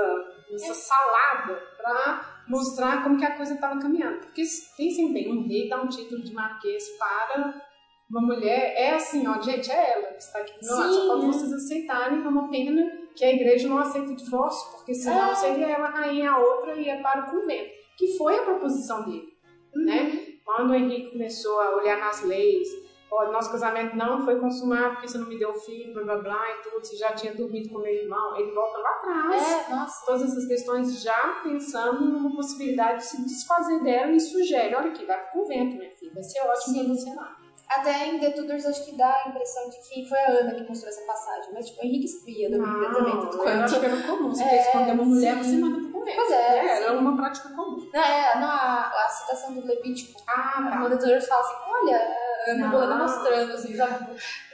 nessa 0.50 0.74
salada 0.74 1.60
para 1.76 2.27
mostrar 2.48 3.02
como 3.02 3.16
que 3.16 3.24
a 3.24 3.36
coisa 3.36 3.54
estava 3.54 3.78
caminhando. 3.80 4.20
Porque 4.20 4.42
pensem 4.76 5.12
bem, 5.12 5.32
um 5.32 5.46
rei 5.46 5.68
dá 5.68 5.82
um 5.82 5.88
título 5.88 6.22
de 6.22 6.32
marquês 6.32 6.84
para 6.98 7.62
uma 8.10 8.22
mulher, 8.22 8.74
é 8.74 8.94
assim, 8.94 9.26
ó, 9.26 9.38
gente, 9.40 9.70
é 9.70 9.92
ela 9.92 10.12
que 10.12 10.22
está 10.22 10.38
aqui 10.38 10.58
do 10.58 10.66
meu 10.66 10.76
lado. 10.76 10.94
Só 10.94 11.16
né? 11.18 11.26
vocês 11.26 11.52
aceitarem, 11.52 12.24
é 12.24 12.28
uma 12.28 12.48
pena 12.48 12.90
que 13.14 13.22
a 13.24 13.32
igreja 13.32 13.68
não 13.68 13.78
aceita 13.78 14.12
o 14.12 14.16
divórcio, 14.16 14.70
porque 14.72 14.94
senão 14.94 15.30
É. 15.30 15.34
seria 15.34 15.66
ela 15.66 15.88
a 15.88 15.90
rainha, 15.90 16.30
a 16.30 16.38
outra 16.38 16.74
ia 16.74 17.02
para 17.02 17.26
o 17.26 17.30
convento. 17.30 17.70
Que 17.98 18.16
foi 18.16 18.38
a 18.38 18.42
proposição 18.42 19.04
dele 19.04 19.38
né? 19.74 20.26
Quando 20.44 20.70
o 20.70 20.74
Henrique 20.74 21.12
começou 21.12 21.60
a 21.60 21.76
olhar 21.76 21.98
nas 21.98 22.22
leis, 22.24 22.68
ó, 23.10 23.30
nosso 23.32 23.50
casamento 23.50 23.96
não 23.96 24.24
foi 24.24 24.38
consumado 24.40 24.92
porque 24.94 25.08
você 25.08 25.18
não 25.18 25.26
me 25.28 25.38
deu 25.38 25.52
filho, 25.54 25.92
blá 25.94 26.02
blá 26.04 26.16
blá 26.18 26.44
e 26.50 26.62
tudo, 26.62 26.84
você 26.84 26.96
já 26.96 27.12
tinha 27.12 27.34
dormido 27.34 27.68
com 27.70 27.78
meu 27.78 27.92
irmão, 27.92 28.36
ele 28.36 28.50
volta 28.52 28.78
lá 28.78 28.90
atrás. 28.90 29.42
É, 29.68 29.70
nossa. 29.74 30.06
Todas 30.06 30.22
essas 30.22 30.46
questões 30.46 31.02
já 31.02 31.40
pensando 31.42 32.04
numa 32.04 32.34
possibilidade 32.34 32.98
de 32.98 33.04
se 33.04 33.24
desfazer 33.24 33.82
dela 33.82 34.12
e 34.12 34.20
sugere, 34.20 34.74
olha 34.74 34.90
aqui, 34.90 35.04
vai 35.04 35.18
pro 35.24 35.40
convento, 35.42 35.76
minha 35.76 35.90
filha, 35.94 36.12
vai 36.14 36.22
ser 36.22 36.40
ótimo 36.40 36.74
Sim. 36.74 36.84
pra 36.84 36.94
você 36.94 37.14
lá. 37.14 37.36
Até 37.68 38.06
em 38.08 38.18
The 38.18 38.30
Tudors 38.30 38.64
acho 38.64 38.82
que 38.86 38.96
dá 38.96 39.12
a 39.24 39.28
impressão 39.28 39.68
de 39.68 39.76
que 39.86 40.08
foi 40.08 40.18
a 40.18 40.28
Ana 40.40 40.54
que 40.54 40.66
mostrou 40.66 40.88
essa 40.90 41.04
passagem, 41.04 41.52
mas 41.52 41.66
tipo, 41.68 41.82
o 41.82 41.84
Henrique 41.84 42.06
espia 42.06 42.48
do 42.50 42.62
Bíblia 42.64 42.90
também, 42.90 43.20
tanto 43.20 43.36
eu 43.36 43.42
acho 43.46 43.74
quanto. 43.74 43.80
que 43.80 43.86
era 43.86 44.02
comum, 44.06 44.28
você 44.30 44.42
É, 44.44 44.60
esconder 44.62 44.92
uma 44.92 45.04
mulher, 45.04 45.34
sim. 45.34 45.42
você 45.42 45.56
manda 45.58 45.78
pro 45.82 45.92
convento. 45.92 46.16
Pois 46.16 46.30
é, 46.30 46.66
Era 46.82 46.88
sim. 46.92 46.96
uma 46.96 47.14
prática 47.16 47.48
comum. 47.50 47.90
Não, 47.92 48.00
é, 48.02 48.40
não, 48.40 48.48
a, 48.48 48.90
a 49.04 49.08
citação 49.10 49.52
do 49.54 49.66
Levítico, 49.66 50.18
Ah, 50.26 50.78
quando 50.80 50.92
The 50.92 50.96
Tudors 50.96 51.28
fala 51.28 51.42
assim, 51.42 51.56
olha, 51.68 52.16
a 52.48 52.52
Ana 52.52 52.96
Não. 52.96 52.98
Mostrando, 52.98 53.52
assim, 53.52 53.76
sabe? 53.76 54.06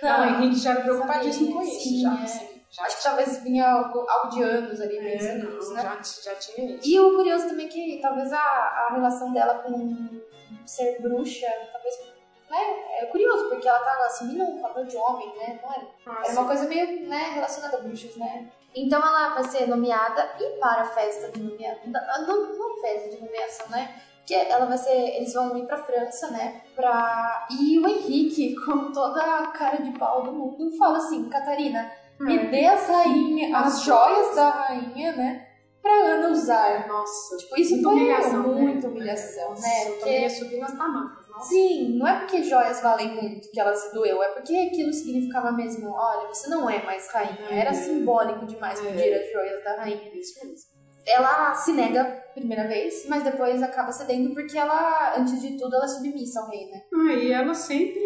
Não, 0.02 0.20
o 0.20 0.24
Henrique 0.24 0.56
já 0.56 0.70
era 0.70 0.80
preocupadíssimo 0.82 1.52
com 1.52 1.62
isso, 1.62 1.80
Sim, 1.80 2.02
já, 2.02 2.10
é. 2.10 2.24
assim, 2.24 2.62
já 2.70 2.82
Acho 2.84 2.96
que 2.96 3.02
talvez 3.02 3.42
vinha 3.42 3.70
algo, 3.70 4.06
algo 4.08 4.28
de 4.30 4.42
anos 4.42 4.80
ali 4.80 4.98
É, 4.98 5.12
pensando 5.12 5.44
não, 5.44 5.56
nisso, 5.56 5.74
né? 5.74 5.82
já, 5.82 6.30
já 6.30 6.34
tinha 6.36 6.74
isso. 6.76 6.88
E 6.88 7.00
o 7.00 7.14
curioso 7.14 7.48
também 7.48 7.66
é 7.66 7.68
que 7.68 7.98
talvez 8.02 8.32
a, 8.32 8.38
a 8.38 8.88
relação 8.94 9.32
dela 9.32 9.58
com 9.58 10.20
ser 10.66 11.00
bruxa, 11.00 11.46
talvez. 11.72 12.14
Né, 12.50 12.58
é 13.00 13.06
curioso, 13.06 13.48
porque 13.48 13.66
ela 13.66 13.80
tava 13.80 14.04
assumindo 14.04 14.44
um 14.44 14.60
papel 14.60 14.84
de 14.84 14.96
homem, 14.96 15.32
né? 15.38 15.58
Não 15.62 15.72
era? 15.72 16.24
Era 16.24 16.32
uma 16.32 16.46
coisa 16.46 16.68
meio 16.68 17.08
né, 17.08 17.30
relacionada 17.34 17.78
a 17.78 17.80
bruxas, 17.80 18.14
né? 18.16 18.48
Então 18.74 19.00
ela 19.00 19.34
vai 19.34 19.44
ser 19.44 19.66
nomeada 19.66 20.30
e 20.38 20.58
para 20.58 20.82
a 20.82 20.84
festa 20.84 21.30
de 21.32 21.40
nomeação. 21.42 21.82
Não, 21.86 22.58
não 22.58 22.80
festa 22.80 23.08
de 23.10 23.22
nomeação, 23.22 23.68
né? 23.70 24.00
Que 24.26 24.34
ela 24.34 24.66
vai 24.66 24.78
ser. 24.78 25.16
Eles 25.16 25.32
vão 25.34 25.56
ir 25.56 25.66
pra 25.66 25.76
França, 25.78 26.30
né? 26.30 26.62
Pra. 26.74 27.46
E 27.50 27.78
o 27.78 27.86
Henrique, 27.86 28.54
com 28.64 28.90
toda 28.92 29.20
a 29.22 29.46
cara 29.48 29.82
de 29.82 29.90
pau 29.98 30.22
do 30.22 30.32
mundo, 30.32 30.76
fala 30.78 30.98
assim: 30.98 31.28
Catarina, 31.28 31.90
me 32.20 32.36
É. 32.36 32.46
dê 32.46 32.64
as 32.66 32.88
rainhas, 32.88 33.52
as 33.54 33.82
joias 33.82 34.34
da 34.34 34.48
rainha, 34.50 35.12
né? 35.16 35.46
Pra 35.82 35.92
Ana 35.92 36.30
usar. 36.30 36.88
Nossa, 36.88 37.36
Tipo, 37.36 37.60
isso 37.60 37.82
foi 37.82 37.92
humilhação, 37.92 38.54
né? 38.54 38.60
muita 38.62 38.88
humilhação, 38.88 39.50
Nossa, 39.50 39.60
né? 39.68 39.88
Eu 39.88 39.92
Porque- 39.96 40.18
ia 40.20 40.30
subir 40.30 40.58
nas 40.58 40.72
tamancas, 40.72 41.28
nossa. 41.28 41.48
Sim, 41.50 41.98
não 41.98 42.06
é 42.08 42.20
porque 42.20 42.42
joias 42.42 42.80
valem 42.80 43.14
muito 43.14 43.50
que 43.50 43.60
ela 43.60 43.74
se 43.74 43.92
doeu, 43.92 44.22
é 44.22 44.28
porque 44.28 44.56
aquilo 44.56 44.90
significava 44.94 45.52
mesmo, 45.52 45.90
olha, 45.92 46.28
você 46.28 46.48
não 46.48 46.70
é 46.70 46.82
mais 46.82 47.06
rainha. 47.12 47.48
Era 47.50 47.68
Uhum. 47.68 47.74
simbólico 47.76 48.46
demais 48.46 48.80
É. 48.80 48.82
pedir 48.82 49.12
as 49.12 49.30
joias 49.30 49.62
da 49.62 49.76
rainha. 49.76 50.10
Isso 50.18 50.40
mesmo. 50.46 50.73
Ela 51.06 51.54
se 51.54 51.72
nega 51.72 52.02
a 52.02 52.32
primeira 52.32 52.66
vez, 52.66 53.06
mas 53.08 53.22
depois 53.22 53.62
acaba 53.62 53.92
cedendo 53.92 54.32
porque 54.34 54.56
ela, 54.56 55.14
antes 55.18 55.40
de 55.40 55.56
tudo, 55.58 55.74
ela 55.76 55.84
é 55.84 55.88
submissa 55.88 56.40
ao 56.40 56.48
rei, 56.48 56.70
né? 56.70 56.82
Ah, 56.94 57.12
e 57.12 57.30
ela 57.32 57.52
sempre 57.54 58.02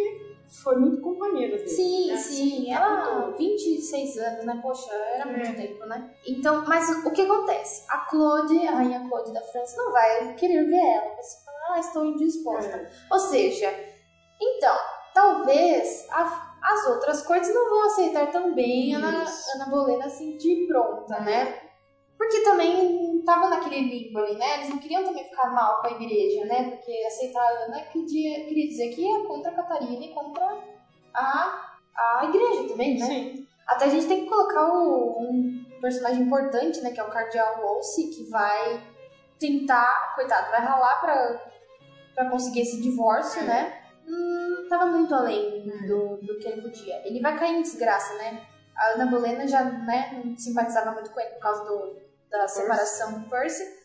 foi 0.63 0.77
muito 0.77 1.01
companheira 1.03 1.57
dele. 1.57 1.69
Sim, 1.69 2.11
né? 2.11 2.17
sim. 2.17 2.67
o 2.71 2.75
Ela, 2.75 2.97
tempo 3.05 3.21
todo. 3.27 3.37
26 3.39 4.19
anos, 4.19 4.45
né? 4.47 4.59
Poxa, 4.63 4.93
era 5.15 5.27
muito 5.27 5.49
É. 5.49 5.53
tempo, 5.53 5.87
né? 5.87 6.11
Então, 6.27 6.65
mas 6.67 6.89
o 7.05 7.11
que 7.13 7.23
acontece? 7.23 7.85
A 7.89 7.99
Claude, 7.99 8.67
a 8.67 8.73
rainha 8.73 9.07
Claude 9.09 9.33
da 9.33 9.43
França, 9.43 9.77
não 9.77 9.93
vai 9.93 10.35
querer 10.35 10.65
ver 10.65 10.77
ela. 10.77 11.15
Vai 11.15 11.23
se 11.23 11.45
falar, 11.45 11.75
ah, 11.75 11.79
estou 11.81 12.05
indisposta. 12.05 12.77
É. 12.77 12.91
Ou 13.13 13.19
seja, 13.19 13.73
então, 14.41 14.77
talvez 15.15 16.07
a- 16.11 16.57
as 16.63 16.87
outras 16.89 17.23
cortes 17.23 17.53
não 17.55 17.69
vão 17.69 17.87
aceitar 17.87 18.31
tão 18.31 18.55
bem 18.55 18.95
a 18.95 18.99
Ana. 18.99 19.25
Ana 19.55 19.67
Bolena 19.67 20.07
assim 20.07 20.37
de 20.37 20.67
pronta, 20.67 21.21
né? 21.21 21.61
Porque 22.19 22.41
também 22.41 23.23
tava 23.25 23.49
naquele 23.49 23.81
limbo 23.83 24.19
ali, 24.19 24.35
né? 24.37 24.55
Eles 24.57 24.69
não 24.71 24.79
queriam 24.79 25.05
também 25.05 25.23
ficar 25.25 25.51
mal 25.55 25.81
com 25.81 25.87
a 25.87 25.91
igreja, 25.93 26.45
né? 26.47 26.71
Porque 26.71 26.93
aceitar 27.07 27.41
a 27.41 27.65
Ana 27.67 27.81
queria, 27.85 28.45
queria 28.45 28.67
dizer 28.67 28.89
que 28.89 29.01
ia 29.03 29.25
contra 29.25 29.53
a 29.53 29.55
Catarina 29.55 30.05
e 30.05 30.13
contra 30.13 30.59
a, 31.15 31.79
a 31.95 32.25
igreja 32.25 32.69
também, 32.69 32.99
né? 32.99 33.07
Sim. 33.07 33.47
Até 33.67 33.85
a 33.85 33.89
gente 33.89 34.09
tem 34.09 34.25
que 34.25 34.29
colocar 34.31 34.67
o- 34.73 35.23
um 35.31 35.65
personagem 35.81 36.23
importante, 36.23 36.81
né? 36.81 36.91
Que 36.91 36.99
é 36.99 37.05
o 37.05 37.11
Cardeal 37.11 37.61
Wolsey, 37.61 38.09
que 38.11 38.25
vai 38.29 38.83
tentar, 39.39 40.15
coitado, 40.17 40.51
vai 40.51 40.61
ralar 40.61 41.01
pra, 41.01 41.41
pra 42.15 42.31
conseguir 42.31 42.63
esse 42.63 42.81
divórcio, 42.83 43.41
É. 43.43 43.45
né? 43.45 43.83
Hum, 44.09 44.67
tava 44.69 44.87
muito 44.87 45.15
além 45.15 45.69
do, 45.87 46.17
do 46.17 46.39
que 46.39 46.49
ele 46.49 46.63
podia. 46.63 47.01
Ele 47.07 47.21
vai 47.21 47.39
cair 47.39 47.57
em 47.59 47.63
desgraça, 47.63 48.15
né? 48.15 48.43
A 48.75 48.95
Ana 48.95 49.07
Bolena 49.07 49.47
já 49.47 49.63
né, 49.63 50.21
não 50.25 50.37
simpatizava 50.37 50.93
muito 50.93 51.11
com 51.11 51.21
ele 51.21 51.31
por 51.35 51.41
causa 51.41 51.65
do, 51.65 52.08
da 52.31 52.47
separação 52.49 53.21
do 53.21 53.29
Percy. 53.29 53.79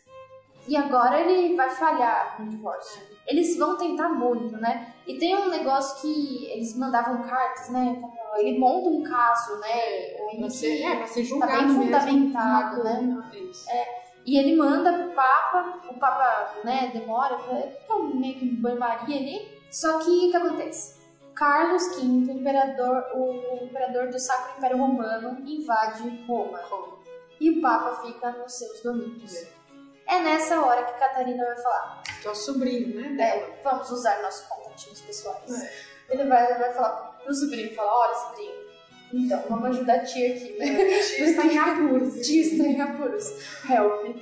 E 0.68 0.78
agora 0.78 1.20
ele 1.20 1.56
vai 1.56 1.70
falhar 1.70 2.42
no 2.42 2.50
divórcio. 2.50 3.02
Eles 3.28 3.58
vão 3.58 3.78
tentar 3.78 4.10
muito, 4.10 4.56
né? 4.58 4.94
E 5.06 5.18
tem 5.18 5.36
um 5.36 5.50
negócio 5.50 6.02
que 6.02 6.46
eles 6.52 6.78
mandavam 6.78 7.22
cartas, 7.24 7.70
né? 7.70 8.02
Ele 8.38 8.58
monta 8.58 8.90
um 8.90 9.04
caso, 9.04 9.60
né? 9.60 10.16
O 10.34 10.40
Pra 10.40 10.50
ser, 10.50 10.82
é, 10.82 10.96
pra 10.96 11.08
ser 11.08 11.24
julgado 11.24 11.52
bem 11.52 11.68
mesmo. 11.68 11.84
fundamentado, 11.84 12.84
né? 12.84 13.24
isso. 13.34 13.68
E 14.26 14.38
ele 14.38 14.56
manda 14.56 14.94
pro 14.94 15.12
Papa, 15.14 15.80
o 15.90 16.00
Papa, 16.00 16.54
né, 16.64 16.90
demora, 16.94 17.38
fica 17.38 18.00
meio 18.16 18.36
que 18.36 18.46
em 18.46 18.56
banho-maria 18.56 19.18
ali. 19.18 19.60
Só 19.70 20.00
que 20.00 20.10
o 20.10 20.32
que 20.32 20.38
acontece? 20.38 21.04
Carlos 21.36 21.96
V, 21.96 22.02
o 22.04 22.32
imperador, 22.32 23.04
o 23.16 23.66
imperador 23.66 24.08
do 24.10 24.20
Sacro 24.20 24.58
Império 24.58 24.78
Romano, 24.78 25.40
invade 25.46 26.24
Roma. 26.26 26.60
E 27.40 27.50
o 27.50 27.62
Papa 27.62 28.02
fica 28.06 28.32
nos 28.32 28.54
seus 28.54 28.82
domínios. 28.82 29.46
É 30.08 30.20
nessa 30.20 30.62
hora 30.62 30.84
que 30.84 31.00
Catarina 31.00 31.46
vai 31.46 31.58
falar: 31.58 32.04
Que 32.22 32.28
é 32.28 32.32
o 32.32 32.36
sobrinho, 32.36 32.96
né? 32.96 33.10
Dela. 33.10 33.42
é, 33.42 33.62
vamos 33.64 33.90
usar 33.90 34.22
nossos 34.22 34.48
contatinhos 34.48 35.02
pessoais. 35.02 35.64
É. 35.64 35.72
Ele 36.10 36.26
vai, 36.26 36.46
ele 36.46 36.60
vai 36.60 36.74
falar 36.74 37.18
pro 37.24 37.34
sobrinho, 37.34 37.74
fala, 37.74 37.92
olha 37.92 38.16
sobrinho, 38.16 38.64
então, 39.14 39.44
vamos 39.48 39.66
ajudar 39.68 39.94
a 39.94 40.00
tia 40.00 40.34
aqui, 40.34 40.58
né? 40.58 40.76
Tia 40.76 41.26
está 41.26 41.46
em 41.46 41.58
apuros. 41.58 42.16
Tia 42.26 42.42
está 42.42 42.64
em 42.64 42.82
apuros. 42.82 43.30
Help. 43.70 44.18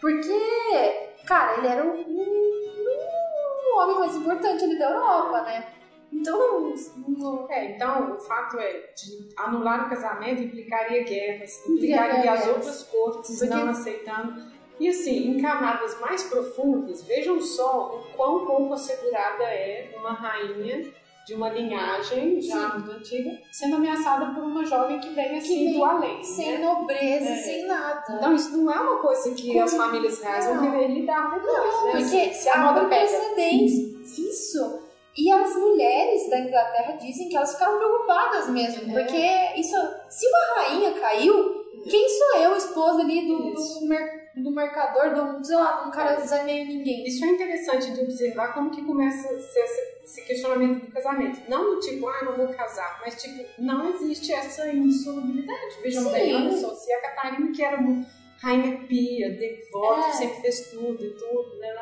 Porque, 0.00 1.08
cara, 1.26 1.58
ele 1.58 1.66
era 1.66 1.84
um, 1.84 2.00
um, 2.00 3.78
homem 3.78 3.98
mais 3.98 4.14
importante 4.14 4.62
ali 4.62 4.78
da 4.78 4.90
Europa, 4.90 5.42
né? 5.42 5.66
Então, 6.12 6.38
não, 6.38 6.74
não- 7.08 7.46
É, 7.50 7.72
então, 7.76 8.12
o 8.16 8.20
fato 8.20 8.58
é, 8.58 8.92
de 8.96 9.28
anular 9.36 9.86
o 9.86 9.88
casamento 9.90 10.42
implicaria 10.42 11.04
guerras, 11.04 11.58
Implicaria 11.66 12.10
implicaria 12.18 12.32
as 12.32 12.40
guerras. 12.40 12.56
outras 12.56 12.82
cortes 12.84 13.38
Porque- 13.38 13.54
não 13.54 13.68
aceitando. 13.68 14.50
E 14.80 14.88
assim, 14.88 15.28
em 15.30 15.40
camadas 15.42 16.00
mais 16.00 16.22
profundas, 16.24 17.02
vejam 17.04 17.40
só 17.40 17.96
o 18.00 18.16
quão 18.16 18.46
pouco 18.46 18.72
assegurada 18.72 19.44
é 19.44 19.94
uma 19.98 20.12
rainha 20.12 20.90
de 21.26 21.34
uma 21.34 21.50
linhagem 21.50 22.40
já 22.40 22.70
muito 22.70 22.90
antiga, 22.90 23.30
sendo 23.52 23.76
ameaçada 23.76 24.32
por 24.34 24.42
uma 24.42 24.64
jovem 24.64 24.98
que 24.98 25.10
vem 25.10 25.36
assim 25.36 25.66
vem 25.66 25.74
do 25.74 25.84
além. 25.84 26.24
sem 26.24 26.58
né? 26.58 26.64
nobreza, 26.66 27.28
É. 27.28 27.36
sem 27.36 27.66
nada. 27.66 28.02
Então, 28.16 28.34
isso 28.34 28.56
não 28.56 28.72
é 28.72 28.80
uma 28.80 28.98
coisa 29.00 29.32
que 29.34 29.48
Como- 29.48 29.62
as 29.64 29.74
famílias 29.74 30.20
reais 30.22 30.46
vão 30.46 30.60
querer 30.72 30.88
lidar 30.88 31.34
depois, 31.34 31.52
Não, 31.54 31.84
né? 31.84 31.92
porque 31.92 32.32
se 32.34 32.48
a 32.48 32.58
moda 32.58 32.84
pega. 32.86 33.06
precedentes. 33.06 34.18
Isso. 34.18 34.89
E 35.16 35.30
as 35.30 35.56
mulheres 35.56 36.30
da 36.30 36.38
Inglaterra 36.38 36.92
dizem 36.96 37.28
que 37.28 37.36
elas 37.36 37.52
ficaram 37.52 37.78
preocupadas 37.78 38.48
mesmo, 38.48 38.90
é. 38.90 39.00
porque 39.00 39.60
isso, 39.60 39.76
se 40.08 40.26
uma 40.26 40.62
rainha 40.62 40.92
caiu, 40.92 41.60
quem 41.88 42.08
sou 42.08 42.42
eu, 42.42 42.56
esposa 42.56 43.00
ali 43.00 43.26
do, 43.26 43.54
do, 43.54 43.86
mer, 43.86 44.30
do 44.36 44.50
mercador, 44.50 45.14
do, 45.14 45.44
sei 45.44 45.56
lá, 45.56 45.86
um 45.86 45.90
cara 45.90 46.20
Zé 46.20 46.44
meio 46.44 46.66
ninguém? 46.66 47.06
Isso 47.06 47.24
é 47.24 47.28
interessante 47.28 47.90
de 47.92 48.02
observar 48.02 48.54
como 48.54 48.70
que 48.70 48.84
começa 48.84 49.32
a 49.34 49.40
ser 49.40 49.64
esse 50.04 50.22
questionamento 50.22 50.84
do 50.84 50.92
casamento. 50.92 51.40
Não 51.48 51.74
do 51.74 51.80
tipo, 51.80 52.06
ah, 52.08 52.24
não 52.24 52.36
vou 52.36 52.48
casar, 52.48 53.00
mas 53.04 53.20
tipo, 53.20 53.44
não 53.58 53.88
existe 53.90 54.32
essa 54.32 54.68
insolubilidade. 54.68 55.80
Vejam 55.82 56.04
Sim. 56.04 56.12
bem, 56.12 56.34
olha 56.34 56.56
só, 56.56 56.74
se 56.74 56.92
a 56.92 57.00
Catarina, 57.00 57.52
que 57.52 57.64
era 57.64 57.78
uma 57.78 58.06
rainha 58.40 58.78
pia, 58.86 59.30
devota, 59.30 60.08
é. 60.08 60.12
sempre 60.12 60.40
fez 60.40 60.70
tudo 60.70 61.04
e 61.04 61.10
tudo, 61.10 61.56
né? 61.58 61.74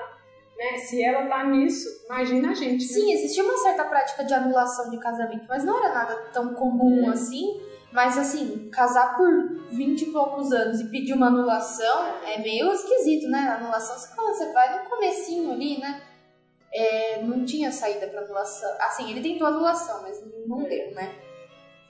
Né? 0.59 0.77
Se 0.77 1.01
ela 1.01 1.29
tá 1.29 1.45
nisso, 1.45 1.89
imagina 2.07 2.51
a 2.51 2.55
gente. 2.55 2.83
Né? 2.83 2.93
Sim, 2.93 3.13
existia 3.13 3.45
uma 3.45 3.57
certa 3.59 3.85
prática 3.85 4.25
de 4.25 4.35
anulação 4.35 4.91
de 4.91 4.99
casamento, 4.99 5.47
mas 5.49 5.63
não 5.65 5.79
era 5.79 5.95
nada 5.95 6.17
tão 6.33 6.53
comum 6.53 7.09
é. 7.09 7.13
assim. 7.13 7.61
Mas 7.93 8.19
assim, 8.19 8.69
casar 8.71 9.17
por 9.17 9.31
20 9.71 10.03
e 10.03 10.13
poucos 10.13 10.53
anos 10.53 10.81
e 10.81 10.91
pedir 10.91 11.15
uma 11.15 11.29
anulação 11.29 12.07
é 12.27 12.39
meio 12.39 12.71
esquisito, 12.73 13.31
né? 13.31 13.39
Anulação, 13.39 13.97
você 13.97 14.53
vai 14.53 14.83
no 14.83 14.91
comecinho 14.91 15.53
ali, 15.53 15.79
né? 15.79 16.03
É, 16.71 17.23
não 17.23 17.47
tinha 17.47 17.73
saída 17.73 18.09
para 18.09 18.23
anulação. 18.23 18.71
Assim, 18.81 19.11
ele 19.11 19.23
tentou 19.23 19.47
anulação, 19.47 20.03
mas 20.03 20.23
não 20.47 20.65
deu, 20.65 20.91
né? 20.93 21.15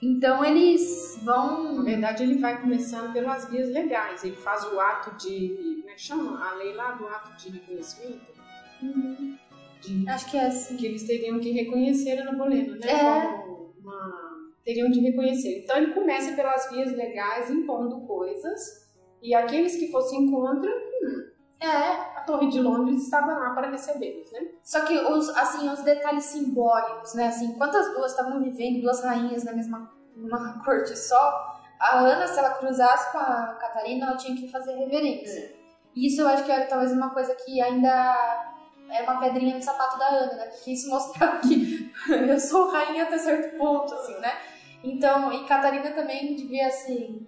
Então 0.01 0.45
eles 0.45 1.19
vão. 1.23 1.73
Na 1.73 1.83
verdade, 1.83 2.23
ele 2.23 2.37
vai 2.37 2.61
começando 2.61 3.11
pelas 3.11 3.49
vias 3.49 3.67
legais. 3.69 4.23
Ele 4.23 4.37
faz 4.37 4.63
o 4.71 4.79
ato 4.79 5.17
de. 5.17 5.81
Como 5.81 5.89
é 5.89 5.93
que 5.95 6.01
chama? 6.01 6.47
A 6.47 6.53
lei 6.55 6.73
lá 6.73 6.91
do 6.91 7.05
ato 7.07 7.35
de 7.35 7.49
reconhecimento. 7.49 8.38
Uhum. 8.81 9.37
De, 9.81 10.09
Acho 10.09 10.29
que 10.29 10.37
é 10.37 10.47
assim. 10.47 10.77
Que 10.77 10.85
eles 10.85 11.03
teriam 11.03 11.39
que 11.39 11.51
reconhecer 11.51 12.19
a 12.19 12.21
Ana 12.21 12.37
Bolena, 12.37 12.75
né? 12.77 12.91
É. 12.91 13.79
Uma 13.79 14.29
teriam 14.69 14.89
de 14.89 14.99
reconhecer. 14.99 15.63
Então 15.63 15.77
ele 15.77 15.93
começa 15.93 16.33
pelas 16.33 16.69
vias 16.69 16.91
legais, 16.93 17.49
impondo 17.49 18.01
coisas, 18.01 18.87
e 19.21 19.33
aqueles 19.33 19.75
que 19.75 19.91
fossem 19.91 20.29
contra, 20.29 20.69
hum, 20.69 21.29
é, 21.59 21.67
a 21.67 22.23
Torre 22.25 22.47
de 22.49 22.61
Londres 22.61 23.03
estava 23.03 23.33
lá 23.33 23.49
para 23.51 23.71
recebê-los, 23.71 24.31
né? 24.31 24.47
Só 24.63 24.85
que 24.85 24.97
os, 24.97 25.29
assim, 25.29 25.67
os 25.69 25.81
detalhes 25.81 26.25
simbólicos, 26.25 27.15
né? 27.15 27.27
Assim, 27.27 27.53
quantas 27.53 27.91
duas 27.93 28.11
estavam 28.11 28.41
vivendo, 28.41 28.81
duas 28.81 29.03
rainhas 29.03 29.43
na 29.43 29.53
mesma 29.53 29.91
numa 30.15 30.59
corte 30.63 30.97
só, 30.97 31.55
a 31.79 31.99
Ana, 31.99 32.27
se 32.27 32.37
ela 32.37 32.51
cruzasse 32.51 33.11
com 33.11 33.17
a 33.17 33.57
Catarina, 33.59 34.07
ela 34.07 34.17
tinha 34.17 34.35
que 34.35 34.51
fazer 34.51 34.73
reverência. 34.73 35.39
É. 35.39 35.59
Isso 35.95 36.21
eu 36.21 36.27
acho 36.27 36.43
que 36.43 36.51
era 36.51 36.67
talvez 36.67 36.91
uma 36.91 37.09
coisa 37.09 37.33
que 37.35 37.59
ainda 37.59 38.53
é 38.91 39.03
uma 39.03 39.19
pedrinha 39.19 39.55
no 39.55 39.61
sapato 39.61 39.97
da 39.97 40.07
Ana, 40.07 40.33
né? 40.33 40.45
Porque 40.45 40.71
isso 40.71 40.89
mostra 40.89 41.37
que 41.37 41.91
eu 42.09 42.39
sou 42.39 42.69
rainha 42.69 43.03
até 43.03 43.17
certo 43.17 43.57
ponto, 43.57 43.93
assim, 43.93 44.17
né? 44.19 44.37
Então, 44.83 45.31
e 45.31 45.45
Catarina 45.45 45.91
também 45.91 46.35
devia 46.35 46.67
assim. 46.67 47.27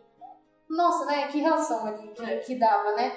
Nossa, 0.69 1.05
né? 1.05 1.27
Que 1.27 1.39
relação 1.39 1.85
ali 1.85 2.07
que, 2.09 2.23
é. 2.23 2.37
que 2.37 2.55
dava, 2.55 2.93
né? 2.93 3.13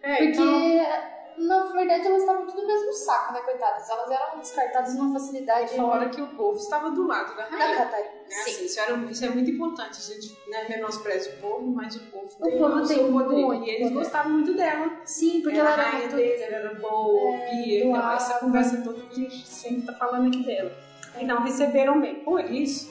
É, 0.00 0.16
Porque, 0.16 0.24
então... 0.30 1.21
na 1.38 1.64
verdade, 1.66 2.06
elas 2.06 2.20
estavam 2.20 2.46
tudo 2.46 2.62
no 2.62 2.66
mesmo 2.66 2.92
saco, 2.92 3.32
né, 3.32 3.40
coitadas? 3.40 3.88
Elas 3.88 4.10
eram 4.10 4.38
descartadas 4.38 4.94
numa 4.94 5.12
facilidade. 5.12 5.74
Fora 5.74 6.08
que 6.08 6.20
o 6.20 6.28
povo 6.28 6.58
estava 6.58 6.90
do 6.90 7.06
lado 7.06 7.36
da 7.36 7.44
rainha. 7.44 7.68
Da 7.68 7.84
Catarina. 7.84 8.10
Né? 8.10 8.36
Assim, 8.42 8.64
isso, 8.64 8.80
era, 8.80 8.96
isso 9.10 9.24
é 9.24 9.28
muito 9.28 9.50
importante. 9.50 9.98
A 9.98 10.14
gente 10.14 10.38
né, 10.48 10.66
menospreza 10.68 11.30
o 11.30 11.40
povo, 11.40 11.66
mas 11.72 11.96
o 11.96 12.00
povo 12.10 12.26
o 12.38 12.42
tem 12.42 12.58
povo 12.58 12.76
o 12.76 12.86
seu 12.86 13.12
poder. 13.12 13.36
E 13.36 13.70
eles 13.70 13.88
poder. 13.88 13.94
gostavam 13.94 14.32
muito 14.32 14.54
dela. 14.54 15.00
Sim, 15.04 15.40
porque 15.42 15.58
ela 15.58 15.72
era. 15.72 15.82
A 15.82 15.84
rainha 15.84 16.00
muito... 16.00 16.16
deles, 16.16 16.40
ela 16.40 16.56
era 16.56 16.74
boa, 16.74 17.36
é, 17.36 17.50
pia. 17.50 17.84
Então, 17.84 18.12
essa 18.12 18.38
conversa 18.38 18.82
toda 18.82 19.00
que 19.02 19.26
a 19.26 19.28
gente 19.30 19.46
sempre 19.46 19.80
está 19.80 19.92
falando 19.94 20.28
aqui 20.28 20.44
dela. 20.44 20.72
E 21.20 21.24
não 21.24 21.42
receberam 21.42 22.00
bem. 22.00 22.24
Por 22.24 22.40
isso 22.40 22.90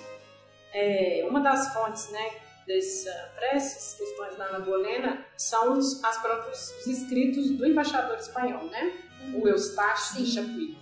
é, 0.73 1.25
uma 1.29 1.39
das 1.39 1.73
fontes 1.73 2.09
né, 2.11 2.31
para 3.35 3.47
essas 3.53 3.97
questões 3.97 4.35
da 4.37 4.45
Ana 4.45 4.59
Bolena 4.59 5.25
são 5.35 5.73
os, 5.73 6.03
as 6.03 6.21
próprios 6.21 6.71
os 6.79 6.87
escritos 6.87 7.49
do 7.51 7.65
embaixador 7.65 8.17
espanhol, 8.17 8.65
né? 8.65 8.93
Uhum. 9.21 9.41
o 9.41 9.47
Eustache 9.47 10.17
de 10.17 10.31
Chapuis. 10.31 10.75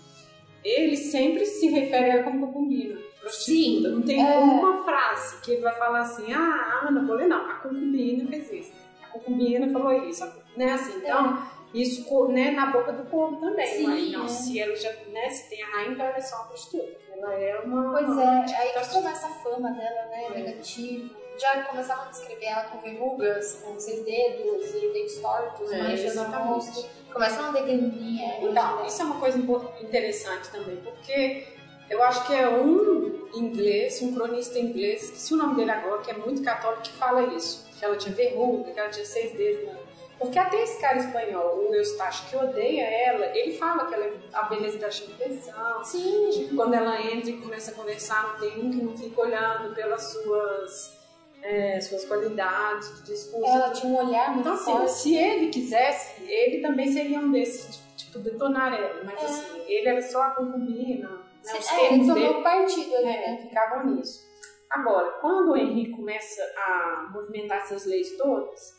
Ele 0.64 0.96
sempre 0.98 1.46
se 1.46 1.68
refere 1.68 2.12
a 2.12 2.14
ela 2.16 2.24
como 2.24 2.48
concubina, 2.48 3.00
prostituta. 3.20 3.40
Sim, 3.40 3.82
não 3.82 4.02
tem 4.02 4.22
é... 4.22 4.38
uma 4.38 4.84
frase 4.84 5.42
que 5.42 5.52
ele 5.52 5.62
vai 5.62 5.76
falar 5.76 6.02
assim, 6.02 6.32
ah, 6.34 6.82
a 6.84 6.88
Ana 6.88 7.02
Bolena, 7.02 7.38
não, 7.38 7.50
a 7.50 7.56
concubina 7.56 8.28
fez 8.28 8.52
isso, 8.52 8.74
a 9.04 9.08
concubina 9.08 9.70
falou 9.70 9.92
isso, 10.08 10.26
né? 10.56 10.74
Assim, 10.74 10.98
então... 10.98 11.38
É 11.56 11.60
isso 11.74 12.28
né, 12.30 12.52
na 12.52 12.68
boca 12.68 12.92
do 12.92 13.06
povo 13.06 13.38
também. 13.38 13.68
Sim, 13.68 13.84
mas 13.84 14.12
não, 14.12 14.26
é. 14.26 14.28
se 14.28 14.60
ela 14.60 14.76
já 14.76 14.92
né, 15.12 15.30
se 15.30 15.50
tem 15.50 15.62
a 15.62 15.68
rainha, 15.68 15.92
então 15.92 16.06
ela 16.06 16.18
é 16.18 16.22
só 16.22 16.38
uma 16.38 16.46
prostituta. 16.46 16.98
Ela 17.12 17.34
é 17.34 17.60
uma. 17.60 17.92
Pois 17.92 18.18
é, 18.18 18.56
aí 18.58 18.72
que 18.74 18.94
começa 18.94 19.28
a 19.28 19.30
fama 19.30 19.72
dela, 19.72 20.06
né? 20.08 20.26
É. 20.26 20.40
Negativo. 20.40 21.16
Já 21.40 21.64
começavam 21.64 22.06
a 22.06 22.10
descrever 22.10 22.46
ela 22.46 22.64
com 22.66 22.80
verrugas, 22.80 23.62
com 23.64 23.80
seis 23.80 24.04
dedos 24.04 24.70
e 24.76 24.90
dentes 24.94 25.18
tortos, 25.20 25.72
é, 25.72 25.82
manchas 25.82 26.16
no 26.16 26.24
rosto. 26.24 26.86
Começam 27.12 27.46
a 27.46 27.52
degrinhar. 27.52 28.44
Então, 28.44 28.86
isso 28.86 29.02
é 29.02 29.06
uma 29.06 29.20
coisa 29.20 29.38
interessante 29.82 30.50
também, 30.50 30.78
porque 30.78 31.48
eu 31.90 32.04
acho 32.04 32.28
que 32.28 32.34
é 32.34 32.48
um 32.50 33.30
inglês, 33.34 34.02
um 34.02 34.14
cronista 34.14 34.60
inglês, 34.60 35.04
esqueci 35.04 35.34
o 35.34 35.38
nome 35.38 35.56
dele 35.56 35.72
agora, 35.72 36.02
que 36.02 36.12
é 36.12 36.14
muito 36.14 36.44
católico, 36.44 36.84
que 36.84 36.92
fala 36.94 37.34
isso. 37.34 37.68
Que 37.78 37.86
ela 37.86 37.96
tinha 37.96 38.14
verruga, 38.14 38.72
que 38.72 38.80
ela 38.80 38.90
tinha 38.90 39.06
seis 39.06 39.32
dedos 39.32 39.66
na 39.66 39.80
porque 40.20 40.38
até 40.38 40.62
esse 40.62 40.82
cara 40.82 40.98
espanhol, 40.98 41.70
o 41.70 41.74
Eustache, 41.74 42.30
que 42.30 42.36
odeia 42.36 42.84
ela, 42.84 43.26
ele 43.28 43.58
fala 43.58 43.86
que 43.86 43.94
ela 43.94 44.04
é 44.04 44.14
a 44.34 44.44
beleza 44.44 44.78
da 44.78 44.88
atenção. 44.88 45.82
Sim. 45.82 46.30
Tipo, 46.30 46.58
quando 46.58 46.74
ela 46.74 47.02
entra 47.02 47.30
e 47.30 47.38
começa 47.38 47.72
a 47.72 47.74
conversar, 47.74 48.34
não 48.34 48.40
tem 48.40 48.60
um 48.60 48.70
que 48.70 48.84
não 48.84 48.98
fica 48.98 49.22
olhando 49.22 49.74
pelas 49.74 50.12
suas. 50.12 50.99
É, 51.42 51.80
suas 51.80 52.06
qualidades 52.06 52.96
de 52.98 53.14
discurso. 53.14 53.50
Ela 53.50 53.72
tinha 53.72 53.92
um 53.94 53.98
olhar 53.98 54.34
muito 54.34 54.42
Então, 54.42 54.54
assim, 54.54 54.72
forte. 54.72 54.92
se 54.92 55.16
ele 55.16 55.48
quisesse, 55.48 56.22
ele 56.24 56.62
também 56.62 56.92
seria 56.92 57.20
um 57.20 57.32
desses, 57.32 57.78
tipo, 57.78 57.96
tipo 57.96 58.20
detonar 58.20 58.74
ela. 58.74 59.04
Mas, 59.06 59.22
é. 59.22 59.26
assim, 59.26 59.62
ele 59.68 59.88
era 59.88 60.02
só 60.02 60.22
a 60.24 60.32
concubina. 60.32 61.08
Né, 61.10 61.54
os 61.58 61.72
é, 61.72 61.94
ele 61.94 62.06
tomou 62.06 62.44
partido 62.44 62.94
ali, 62.96 63.06
né? 63.06 63.34
É, 63.34 63.38
ficavam 63.48 63.96
nisso. 63.96 64.28
Agora, 64.70 65.12
quando 65.22 65.52
o 65.52 65.58
Henrique 65.58 65.92
começa 65.92 66.42
a 66.58 67.10
movimentar 67.12 67.60
essas 67.60 67.86
leis 67.86 68.16
todas, 68.18 68.78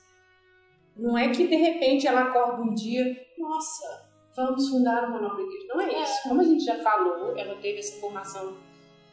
não 0.97 1.17
é 1.17 1.31
que 1.31 1.47
de 1.47 1.57
repente 1.57 2.07
ela 2.07 2.25
acorda 2.25 2.63
um 2.63 2.75
dia, 2.75 3.05
nossa, 3.39 4.09
vamos 4.37 4.69
fundar 4.69 5.09
uma 5.09 5.19
nova 5.19 5.41
igreja. 5.41 5.67
Não 5.69 5.81
é 5.81 6.03
isso. 6.03 6.23
Como 6.23 6.41
a 6.41 6.45
gente 6.45 6.65
já 6.65 6.77
falou, 6.77 7.37
ela 7.37 7.57
teve 7.57 7.79
essa 7.79 7.99
formação 8.01 8.57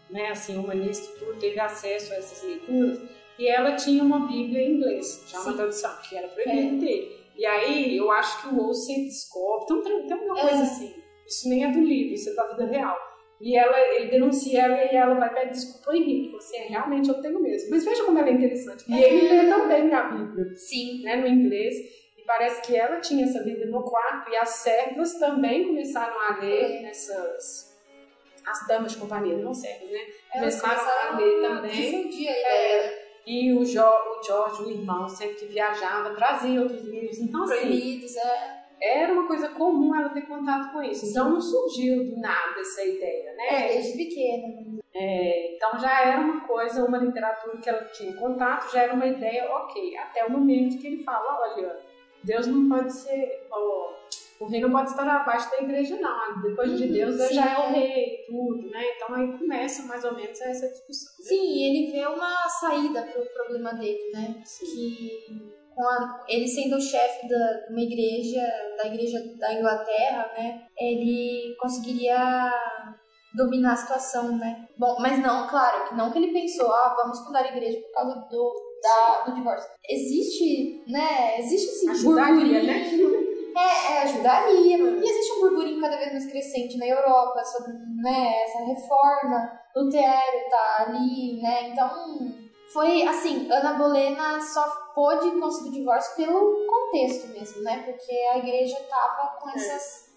né, 0.10 0.30
assim, 0.30 0.58
humanista 0.58 1.14
e 1.16 1.20
tudo, 1.20 1.40
teve 1.40 1.60
acesso 1.60 2.14
a 2.14 2.18
essas 2.18 2.44
leituras, 2.44 3.00
e 3.40 3.48
ela 3.48 3.76
tinha 3.76 4.04
uma 4.04 4.28
Bíblia 4.28 4.62
em 4.62 4.76
inglês, 4.76 5.24
já 5.28 5.40
uma 5.42 5.54
tradução, 5.54 5.92
que 6.08 6.16
era 6.16 6.28
proibido 6.28 6.84
é. 6.84 6.88
ter. 6.88 7.18
E 7.36 7.46
aí 7.46 7.98
eu 7.98 8.12
acho 8.12 8.42
que 8.42 8.56
o 8.56 8.60
Olsen 8.60 9.06
descobre, 9.06 9.66
então 9.66 9.82
tem, 9.82 10.08
tem 10.08 10.18
uma 10.18 10.42
coisa 10.42 10.60
é. 10.60 10.64
assim, 10.64 10.94
isso 11.28 11.50
nem 11.50 11.64
é 11.64 11.72
do 11.72 11.80
livro, 11.80 12.16
isso 12.16 12.30
é 12.30 12.34
da 12.34 12.48
vida 12.48 12.66
real. 12.66 13.08
E 13.40 13.56
ela, 13.56 13.80
ele 13.80 14.10
denuncia 14.10 14.62
ela 14.62 14.92
e 14.92 14.96
ela 14.96 15.14
vai 15.14 15.32
pedir 15.32 15.52
desculpa 15.52 15.92
ao 15.92 15.96
Henrique. 15.96 16.32
Você 16.32 16.56
assim, 16.56 16.66
é, 16.66 16.70
realmente 16.70 17.10
eu 17.10 17.22
tenho 17.22 17.40
mesmo. 17.40 17.70
Mas 17.70 17.86
veja 17.86 18.04
como 18.04 18.18
ela 18.18 18.30
é 18.30 18.34
interessante. 18.34 18.84
E 18.90 19.04
ele 19.04 19.30
lê 19.30 19.48
também 19.48 19.94
a 19.94 20.04
Bíblia. 20.04 20.56
Sim. 20.56 21.04
Né, 21.04 21.18
no 21.18 21.28
inglês. 21.28 21.76
E 22.18 22.24
parece 22.26 22.62
que 22.64 22.76
ela 22.76 23.00
tinha 23.00 23.26
essa 23.26 23.44
Bíblia 23.44 23.68
no 23.68 23.84
quarto. 23.84 24.32
E 24.32 24.36
as 24.38 24.50
servas 24.50 25.14
também 25.20 25.68
começaram 25.68 26.20
a 26.20 26.40
ler 26.40 26.82
nessas. 26.82 27.78
As 28.44 28.66
damas 28.66 28.94
de 28.94 28.98
companhia, 28.98 29.38
não 29.38 29.54
servas, 29.54 29.92
né? 29.92 30.00
Começaram, 30.32 30.76
começaram 30.76 31.14
a 31.14 31.20
ler 31.20 31.42
também. 31.42 32.10
Dia 32.10 32.32
é, 32.32 32.97
e 33.28 33.54
o, 33.54 33.66
jo, 33.66 33.82
o 33.82 34.24
Jorge, 34.24 34.64
o 34.64 34.72
irmão, 34.72 35.08
sempre 35.10 35.36
que 35.36 35.46
viajava, 35.46 36.16
trazia 36.16 36.62
outros 36.62 36.84
livros. 36.84 37.20
Então, 37.20 37.44
assim, 37.44 37.58
Proibidos, 37.58 38.16
é 38.16 38.58
era 38.82 39.12
uma 39.12 39.28
coisa 39.28 39.50
comum 39.50 39.96
ela 39.96 40.10
ter 40.10 40.22
contato 40.22 40.72
com 40.72 40.82
isso. 40.84 41.08
Então 41.08 41.32
não 41.32 41.42
surgiu 41.42 42.06
do 42.06 42.20
nada 42.20 42.60
essa 42.60 42.86
ideia, 42.86 43.34
né? 43.34 43.48
É, 43.50 43.74
desde 43.74 43.98
pequena. 43.98 44.80
É, 44.94 45.56
então 45.56 45.80
já 45.80 46.02
era 46.06 46.22
uma 46.22 46.42
coisa, 46.42 46.86
uma 46.86 46.98
literatura 46.98 47.58
que 47.58 47.70
ela 47.70 47.84
tinha 47.86 48.16
contato, 48.16 48.72
já 48.72 48.84
era 48.84 48.94
uma 48.94 49.06
ideia, 49.06 49.52
ok. 49.52 49.98
Até 49.98 50.26
o 50.26 50.32
momento 50.32 50.80
que 50.80 50.88
ele 50.88 51.04
fala, 51.04 51.40
olha, 51.42 51.80
Deus 52.24 52.48
não 52.48 52.70
pode 52.70 52.94
ser, 52.94 53.48
ó, 53.52 53.94
o 54.40 54.48
rei 54.48 54.62
não 54.62 54.72
pode 54.72 54.90
estar 54.90 55.08
abaixo 55.08 55.50
da 55.50 55.62
igreja, 55.62 55.98
não. 56.00 56.42
Depois 56.42 56.78
de 56.78 56.86
uhum, 56.86 56.94
Deus, 56.94 57.34
já 57.34 57.54
é 57.54 57.68
o 57.68 57.72
rei, 57.72 58.26
tudo, 58.28 58.70
né? 58.70 58.84
Então 58.96 59.16
aí 59.16 59.38
começa 59.38 59.84
mais 59.84 60.04
ou 60.04 60.14
menos 60.16 60.40
essa 60.40 60.68
discussão. 60.68 61.14
Né? 61.20 61.26
Sim, 61.26 61.64
ele 61.64 61.92
vê 61.92 62.06
uma 62.06 62.48
saída 62.48 63.02
para 63.02 63.22
o 63.22 63.34
problema 63.34 63.74
dele, 63.74 64.12
né? 64.14 64.42
Sim. 64.46 64.66
Que 64.66 65.58
com 65.76 65.84
a, 65.84 66.26
ele 66.28 66.48
sendo 66.48 66.76
o 66.76 66.82
chefe 66.82 67.28
da 67.28 67.68
uma 67.70 67.82
igreja, 67.82 68.42
da 68.78 68.88
igreja 68.88 69.20
da 69.38 69.54
Inglaterra, 69.54 70.32
né? 70.38 70.68
Ele 70.78 71.56
conseguiria 71.60 72.52
dominar 73.36 73.74
a 73.74 73.78
situação, 73.78 74.38
né? 74.38 74.68
Bom, 74.78 74.98
mas 75.00 75.20
não, 75.20 75.48
claro, 75.48 75.88
que 75.88 75.96
não 75.96 76.12
que 76.12 76.18
ele 76.18 76.34
pensou, 76.34 76.72
ah, 76.72 76.96
vamos 76.98 77.20
fundar 77.20 77.44
a 77.44 77.56
igreja 77.56 77.80
por 77.80 77.92
causa 77.92 78.28
do, 78.30 78.54
da, 78.82 79.24
do 79.26 79.36
divórcio. 79.36 79.70
Existe, 79.88 80.84
né? 80.88 81.40
Existe 81.40 81.70
esse 81.70 81.90
ajudaria, 81.90 82.64
né? 82.64 82.84
É, 83.58 83.94
é, 83.94 84.02
ajudaria. 84.04 84.78
E 84.78 85.10
existe 85.10 85.34
um 85.34 85.40
burburinho 85.42 85.82
cada 85.82 85.98
vez 85.98 86.12
mais 86.12 86.30
crescente 86.30 86.78
na 86.78 86.86
Europa, 86.86 87.44
sobre 87.44 87.74
né, 88.02 88.44
essa 88.44 88.60
reforma, 88.66 89.60
Lutero 89.76 90.50
tá 90.50 90.86
ali, 90.88 91.42
né? 91.42 91.70
Então, 91.70 91.90
foi 92.72 93.02
assim, 93.04 93.52
Ana 93.52 93.74
Bolena 93.74 94.40
só 94.42 94.64
pôde 94.94 95.40
conseguir 95.40 95.70
o 95.70 95.74
divórcio 95.80 96.16
pelo 96.16 96.68
contexto 96.68 97.28
mesmo, 97.30 97.64
né? 97.64 97.84
Porque 97.84 98.12
a 98.32 98.38
igreja 98.38 98.78
tava 98.90 99.40
com 99.40 99.50
essas, 99.50 100.12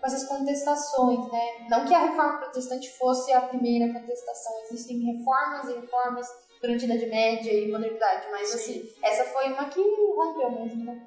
com 0.00 0.06
essas 0.06 0.24
contestações, 0.24 1.30
né? 1.30 1.68
Não 1.68 1.84
que 1.84 1.94
a 1.94 2.06
reforma 2.06 2.38
protestante 2.38 2.90
fosse 2.98 3.32
a 3.32 3.42
primeira 3.42 3.92
contestação, 3.92 4.52
existem 4.64 4.98
reformas 4.98 5.68
e 5.68 5.74
reformas 5.74 6.26
durante 6.60 6.84
a 6.84 6.88
Idade 6.88 7.06
Média 7.06 7.52
e 7.52 7.70
modernidade, 7.70 8.26
mas 8.30 8.52
assim, 8.54 8.88
essa 9.02 9.24
foi 9.24 9.52
uma 9.52 9.66
que 9.66 9.80
rompeu 9.80 10.50
mesmo, 10.50 10.84
né? 10.84 11.06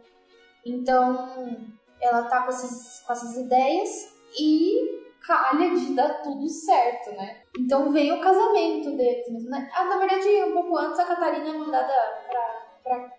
Então, 0.65 1.67
ela 2.01 2.23
tá 2.23 2.43
com, 2.43 2.49
esses, 2.49 3.01
com 3.01 3.13
essas 3.13 3.37
ideias 3.37 4.15
e 4.39 5.03
calha 5.25 5.69
de 5.75 5.93
dar 5.93 6.21
tudo 6.21 6.47
certo, 6.49 7.11
né? 7.11 7.41
Então 7.57 7.91
veio 7.91 8.15
o 8.15 8.21
casamento 8.21 8.91
deles 8.97 9.29
mesmo, 9.31 9.49
né? 9.49 9.69
Ah, 9.73 9.85
na 9.85 9.97
verdade, 9.97 10.27
um 10.43 10.53
pouco 10.53 10.77
antes 10.77 10.99
a 10.99 11.05
Catarina 11.05 11.49
é 11.49 11.53
mandada 11.53 11.93
pra, 12.29 12.67
pra. 12.83 13.13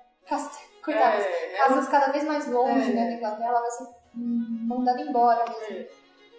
Coitada, 0.83 1.17
É, 1.17 1.57
casas 1.57 1.89
cada 1.89 2.13
vez 2.13 2.25
mais 2.25 2.47
longe, 2.51 2.91
É. 2.91 2.95
né, 2.95 3.07
da 3.11 3.13
Inglaterra, 3.17 3.49
ela 3.49 3.61
vai 3.61 3.71
ser 3.71 3.87
mandada 4.15 5.01
embora 5.01 5.45
mesmo. 5.49 5.77
É. 5.79 5.89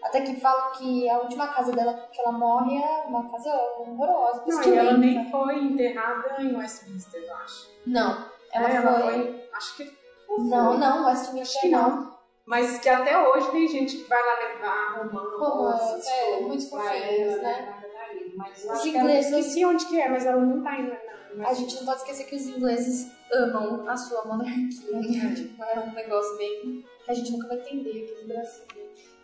Até 0.04 0.22
que 0.22 0.40
falam 0.40 0.72
que 0.74 1.10
a 1.10 1.18
última 1.20 1.48
casa 1.48 1.72
dela 1.72 1.94
que 2.12 2.22
ela 2.22 2.32
morre 2.32 2.78
é 2.78 3.06
uma 3.08 3.28
casa 3.32 3.52
horrorosa. 3.80 4.44
Não, 4.46 4.64
e 4.64 4.78
ela 4.78 4.98
nem 4.98 5.32
foi 5.32 5.64
enterrada 5.64 6.44
em 6.44 6.56
Westminster, 6.56 7.24
eu 7.24 7.36
acho. 7.38 7.72
Não, 7.88 8.30
ela 8.54 8.70
É, 8.70 8.82
foi... 8.82 9.50
Acho 9.54 9.78
que. 9.78 10.05
Não, 10.38 10.78
não, 10.78 11.08
Acho 11.08 11.20
Westminster 11.22 11.62
que 11.62 11.70
não. 11.70 11.90
não. 11.90 12.16
Mas 12.46 12.78
que 12.80 12.88
até 12.90 13.18
hoje 13.28 13.50
tem 13.52 13.68
gente 13.68 13.98
que 13.98 14.04
vai 14.10 14.22
lá 14.22 14.36
levar 14.48 14.98
romance. 14.98 15.36
Romance, 15.40 16.10
é, 16.10 16.40
muitos 16.42 16.70
fofinhos, 16.70 17.42
né? 17.42 17.80
Catarina. 17.82 18.34
Mas 18.36 18.64
eu 18.66 18.72
Os 18.74 18.86
ingleses- 18.86 19.32
esqueci 19.32 19.66
onde 19.66 19.86
que 19.88 20.00
é, 20.00 20.10
mas 20.10 20.26
ela 20.26 20.42
não 20.42 20.62
tá 20.64 20.80
indo 20.80 20.92
na. 21.38 21.50
A 21.50 21.54
gente 21.54 21.76
não 21.76 21.86
pode 21.86 21.98
esquecer 22.00 22.26
que 22.26 22.36
os 22.36 22.48
ingleses 22.48 23.12
amam 23.34 23.90
a 23.90 23.98
sua 23.98 24.24
monarquia, 24.26 24.62
né? 25.02 25.36
Tipo, 25.36 25.64
é 25.64 25.80
um 25.80 25.92
negócio 25.94 26.38
bem 26.38 26.86
que 27.04 27.12
a 27.12 27.14
gente 27.14 27.32
nunca 27.32 27.48
vai 27.48 27.58
entender 27.58 27.90
aqui 28.04 28.22
no 28.22 28.28
Brasil. 28.28 28.64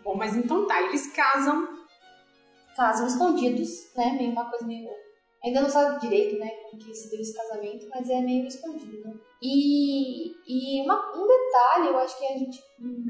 Bom, 0.04 0.16
mas 0.16 0.36
então 0.36 0.66
tá, 0.68 0.82
eles 0.82 1.08
casam. 1.14 1.70
Casam 2.76 3.06
escondidos, 3.08 3.70
né? 3.96 4.14
Meio 4.18 4.32
uma 4.32 4.50
coisa 4.50 4.66
meio. 4.66 4.90
Ainda 5.44 5.62
não 5.62 5.70
sabe 5.70 6.00
direito, 6.00 6.38
né? 6.38 6.50
Como 6.70 6.78
que 6.78 6.94
se 6.94 7.10
deu 7.10 7.20
esse 7.20 7.36
casamento, 7.36 7.88
mas 7.90 8.10
é 8.10 8.22
meio 8.22 8.46
escondido, 8.46 9.08
né? 9.08 9.14
E, 9.42 10.36
e 10.48 10.82
uma, 10.84 11.18
um 11.18 11.28
detalhe, 11.28 11.88
eu 11.88 11.98
acho 11.98 12.16
que 12.20 12.26
a 12.28 12.38
gente 12.38 12.62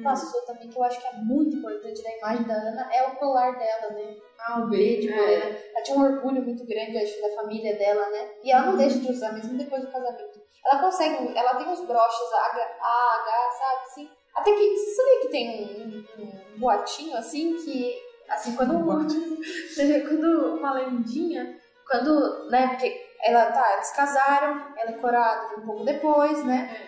passou 0.02 0.42
também, 0.46 0.70
que 0.70 0.78
eu 0.78 0.84
acho 0.84 1.02
que 1.02 1.08
é 1.08 1.14
muito 1.18 1.58
importante 1.58 2.02
da 2.02 2.18
imagem 2.18 2.48
da 2.48 2.54
Ana, 2.54 2.90
é 2.94 3.06
o 3.06 3.16
colar 3.18 3.60
dela, 3.60 3.92
né? 3.92 4.16
Ah, 4.40 4.62
o 4.62 4.70
B 4.70 5.02
de 5.02 5.12
é. 5.12 5.16
Bolena. 5.16 5.58
Ela 5.74 5.84
tinha 5.84 5.98
um 5.98 6.04
orgulho 6.04 6.42
muito 6.42 6.66
grande, 6.66 6.98
acho, 6.98 7.22
da 7.22 7.36
família 7.36 7.78
dela, 7.78 8.10
né? 8.10 8.32
E 8.42 8.50
ela 8.50 8.68
não 8.68 8.78
deixa 8.78 9.00
de 9.00 9.12
usar, 9.12 9.34
mesmo 9.34 9.58
depois 9.58 9.82
do 9.82 9.92
casamento. 9.92 10.42
Ela 10.66 10.82
consegue, 10.82 11.38
ela 11.38 11.56
tem 11.56 11.68
uns 11.68 11.86
broches 11.86 12.34
A, 12.34 12.46
H, 12.46 13.52
sabe? 13.60 13.82
Assim. 13.84 14.10
Até 14.34 14.54
que, 14.54 14.78
você 14.78 14.92
sabia 14.96 15.20
que 15.20 15.28
tem 15.28 16.06
um, 16.18 16.54
um 16.56 16.60
boatinho, 16.60 17.18
assim, 17.18 17.58
que, 17.58 17.94
assim, 18.30 18.56
quando, 18.56 18.74
quando 20.08 20.56
uma 20.56 20.74
lendinha, 20.76 21.60
quando, 21.92 22.50
né, 22.50 22.68
porque 22.70 23.06
ela, 23.24 23.52
tá, 23.52 23.74
eles 23.74 23.92
casaram, 23.92 24.66
ela 24.78 24.92
é 24.92 24.94
corada 24.94 25.58
um 25.58 25.66
pouco 25.66 25.84
depois, 25.84 26.44
né? 26.46 26.88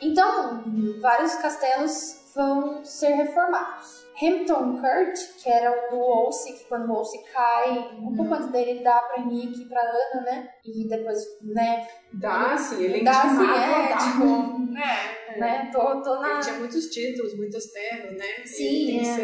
Então, 0.00 0.62
vários 1.00 1.34
castelos 1.36 2.20
vão 2.34 2.84
ser 2.84 3.08
reformados. 3.14 4.06
Hampton 4.22 4.80
Court, 4.80 5.18
que 5.42 5.48
era 5.50 5.70
o 5.70 5.90
do 5.90 5.98
Wolsey, 5.98 6.52
que 6.54 6.64
quando 6.64 6.84
o 6.90 6.94
Wolsey 6.94 7.22
cai, 7.32 7.70
um 7.98 8.14
pouco 8.14 8.34
antes 8.34 8.48
dele, 8.50 8.70
ele 8.72 8.84
dá 8.84 9.00
pra 9.00 9.24
Nick 9.24 9.62
e 9.62 9.64
pra 9.66 9.80
Ana, 9.80 10.22
né? 10.22 10.48
E 10.64 10.86
depois, 10.88 11.18
né, 11.42 11.86
Dá, 12.12 12.56
sim, 12.56 12.82
ele 12.84 13.00
é 13.00 13.04
Dá, 13.04 13.12
sim, 13.22 13.42
é, 13.42 13.88
dar 13.88 13.98
tipo, 13.98 14.18
como- 14.20 14.78
É, 14.78 15.38
né, 15.38 15.70
tô, 15.72 16.02
tô 16.02 16.20
na... 16.20 16.30
Ele 16.34 16.40
tinha 16.40 16.54
muitos 16.56 16.86
títulos, 16.86 17.36
muitas 17.36 17.66
terras, 17.66 18.12
né? 18.16 18.26
Sim, 18.44 18.64
Ele 18.64 18.86
tem 18.86 19.00
que 19.02 19.08
é. 19.08 19.14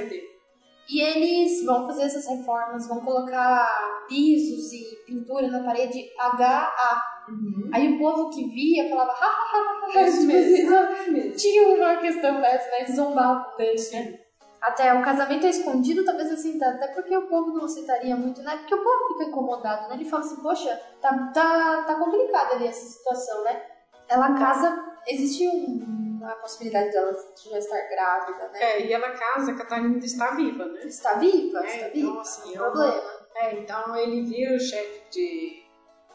E 0.88 1.00
eles 1.02 1.64
vão 1.66 1.86
fazer 1.86 2.04
essas 2.04 2.26
reformas, 2.26 2.88
vão 2.88 3.00
colocar 3.00 3.68
pisos 4.08 4.72
e 4.72 5.04
pintura 5.06 5.48
na 5.48 5.62
parede 5.62 6.10
HA. 6.18 7.02
Uhum. 7.28 7.70
Aí 7.74 7.94
o 7.94 7.98
povo 7.98 8.30
que 8.30 8.48
via 8.48 8.88
falava, 8.88 9.12
ha, 9.12 9.26
ha, 9.26 9.28
ha, 9.28 9.90
ha, 9.94 9.98
ha, 9.98 10.02
Isso 10.02 10.20
tipo, 10.20 10.32
mesmo. 10.32 10.76
assim, 10.76 11.30
tinha 11.32 11.68
uma 11.68 11.96
questão 11.96 12.40
dessa, 12.40 12.70
né? 12.70 12.80
Eles 12.80 12.96
zombavam 12.96 13.56
deles, 13.58 13.92
né? 13.92 14.18
Até 14.62 14.92
o 14.94 15.02
casamento 15.02 15.46
é 15.46 15.50
escondido, 15.50 16.04
talvez 16.04 16.32
assim, 16.32 16.58
tá- 16.58 16.70
até 16.70 16.88
porque 16.88 17.14
o 17.16 17.28
povo 17.28 17.52
não 17.52 17.66
aceitaria 17.66 18.16
muito, 18.16 18.42
né? 18.42 18.56
Porque 18.56 18.74
o 18.74 18.82
povo 18.82 19.08
fica 19.12 19.24
incomodado, 19.30 19.88
né? 19.88 19.94
Ele 19.94 20.04
fala 20.06 20.24
assim, 20.24 20.42
poxa, 20.42 20.74
tá, 21.02 21.30
tá, 21.34 21.84
tá 21.86 21.94
complicada 21.96 22.54
ali 22.54 22.66
essa 22.66 22.86
situação, 22.86 23.44
né? 23.44 23.62
Ela 24.08 24.32
casa, 24.34 24.84
existe 25.06 25.46
um, 25.46 25.84
a 26.32 26.36
possibilidade 26.36 26.90
dela 26.90 27.12
já 27.50 27.58
estar 27.58 27.88
grávida, 27.88 28.48
né? 28.48 28.62
É, 28.62 28.86
e 28.86 28.92
ela 28.92 29.10
casa, 29.10 29.52
a 29.52 29.56
Catarina 29.56 29.88
ainda 29.88 30.04
está 30.06 30.30
viva, 30.34 30.64
né? 30.66 30.80
Está 30.84 31.14
viva, 31.14 31.58
É, 31.60 31.66
está 31.66 31.88
então, 31.88 31.92
viva, 32.10 32.20
assim, 32.20 32.40
não 32.40 32.46
tem 32.48 32.56
é 32.56 32.70
problema. 32.70 33.18
É, 33.36 33.54
então 33.54 33.96
ele 33.96 34.22
vira 34.22 34.56
o 34.56 34.60
chefe 34.60 35.02
de, 35.10 35.62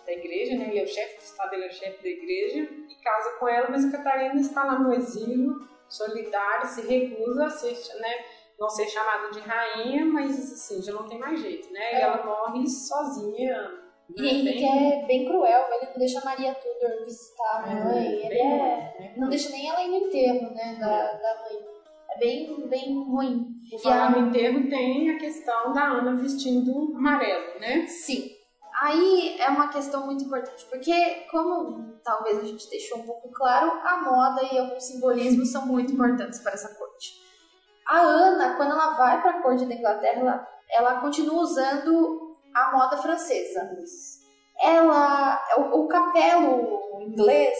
da 0.05 0.11
igreja, 0.11 0.57
né? 0.57 0.69
Ele 0.69 0.79
é 0.79 0.83
o 0.83 0.87
chefe 0.87 1.17
do 1.17 1.21
estado, 1.23 1.53
ele 1.53 1.65
é 1.65 1.69
o 1.69 1.73
chefe 1.73 2.03
da 2.03 2.09
igreja 2.09 2.69
e 2.89 2.95
casa 3.03 3.29
com 3.39 3.47
ela, 3.47 3.69
mas 3.69 3.85
a 3.85 3.91
Catarina 3.91 4.39
está 4.39 4.63
lá 4.63 4.79
no 4.79 4.93
exílio, 4.93 5.67
solidária, 5.87 6.65
se 6.65 6.81
recusa 6.81 7.45
a 7.45 7.49
ser, 7.49 7.75
né? 7.99 8.25
Não 8.59 8.69
ser 8.69 8.87
chamada 8.87 9.31
de 9.31 9.39
rainha, 9.39 10.05
mas 10.05 10.37
assim, 10.53 10.81
já 10.81 10.91
não 10.93 11.07
tem 11.07 11.17
mais 11.19 11.39
jeito, 11.39 11.71
né? 11.71 11.93
E 11.93 11.95
É. 11.95 12.01
ela 12.01 12.23
morre 12.25 12.67
sozinha. 12.67 13.82
E? 14.17 14.27
Henrique 14.27 14.59
Bem- 14.59 14.93
é 14.93 15.05
bem 15.05 15.25
cruel, 15.25 15.65
ele 15.71 15.87
não 15.91 15.97
deixa 15.97 16.19
a 16.19 16.25
Maria 16.25 16.55
Tudor 16.55 17.05
visitar 17.05 17.63
a 17.63 17.75
mãe, 17.85 18.05
ele 18.05 18.29
bem 18.29 18.41
é... 18.41 18.95
né? 18.99 19.13
Não 19.17 19.29
deixa 19.29 19.49
nem 19.49 19.67
ela 19.67 19.83
ir 19.83 19.89
no 19.89 20.07
enterro, 20.07 20.53
né, 20.53 20.77
da, 20.79 21.13
da 21.13 21.41
mãe. 21.41 21.57
É 22.11 22.19
bem, 22.19 22.67
bem 22.67 23.03
ruim. 23.05 23.47
E 23.71 23.79
falar 23.81 24.11
no 24.11 24.27
enterro, 24.27 24.69
tem 24.69 25.09
a 25.09 25.17
questão 25.17 25.73
da 25.73 25.85
Ana 25.85 26.13
vestindo 26.15 26.95
amarelo, 26.95 27.59
né? 27.59 27.87
Sim. 27.87 28.29
Aí 28.81 29.37
é 29.39 29.49
uma 29.49 29.69
questão 29.69 30.05
muito 30.05 30.23
importante, 30.23 30.65
porque 30.65 30.93
como 31.31 31.93
talvez 32.03 32.39
a 32.39 32.45
gente 32.45 32.69
deixou 32.69 32.99
um 32.99 33.03
pouco 33.03 33.29
claro, 33.31 33.71
a 33.83 34.01
moda 34.01 34.43
e 34.51 34.57
alguns 34.57 34.83
simbolismos 34.83 35.51
são 35.51 35.65
muito 35.65 35.93
importantes 35.93 36.39
para 36.39 36.53
essa 36.53 36.75
corte. 36.75 37.13
A 37.87 37.99
Ana, 37.99 38.55
quando 38.55 38.71
ela 38.71 38.93
vai 38.95 39.21
para 39.21 39.31
a 39.31 39.41
corte 39.41 39.65
da 39.65 39.73
Inglaterra, 39.73 40.19
ela, 40.19 40.47
ela 40.69 41.01
continua 41.01 41.41
usando 41.41 42.32
a 42.53 42.71
moda 42.71 42.97
francesa. 42.97 43.69
Ela, 44.61 45.41
o, 45.57 45.81
o 45.83 45.87
capelo 45.87 47.01
inglês, 47.01 47.57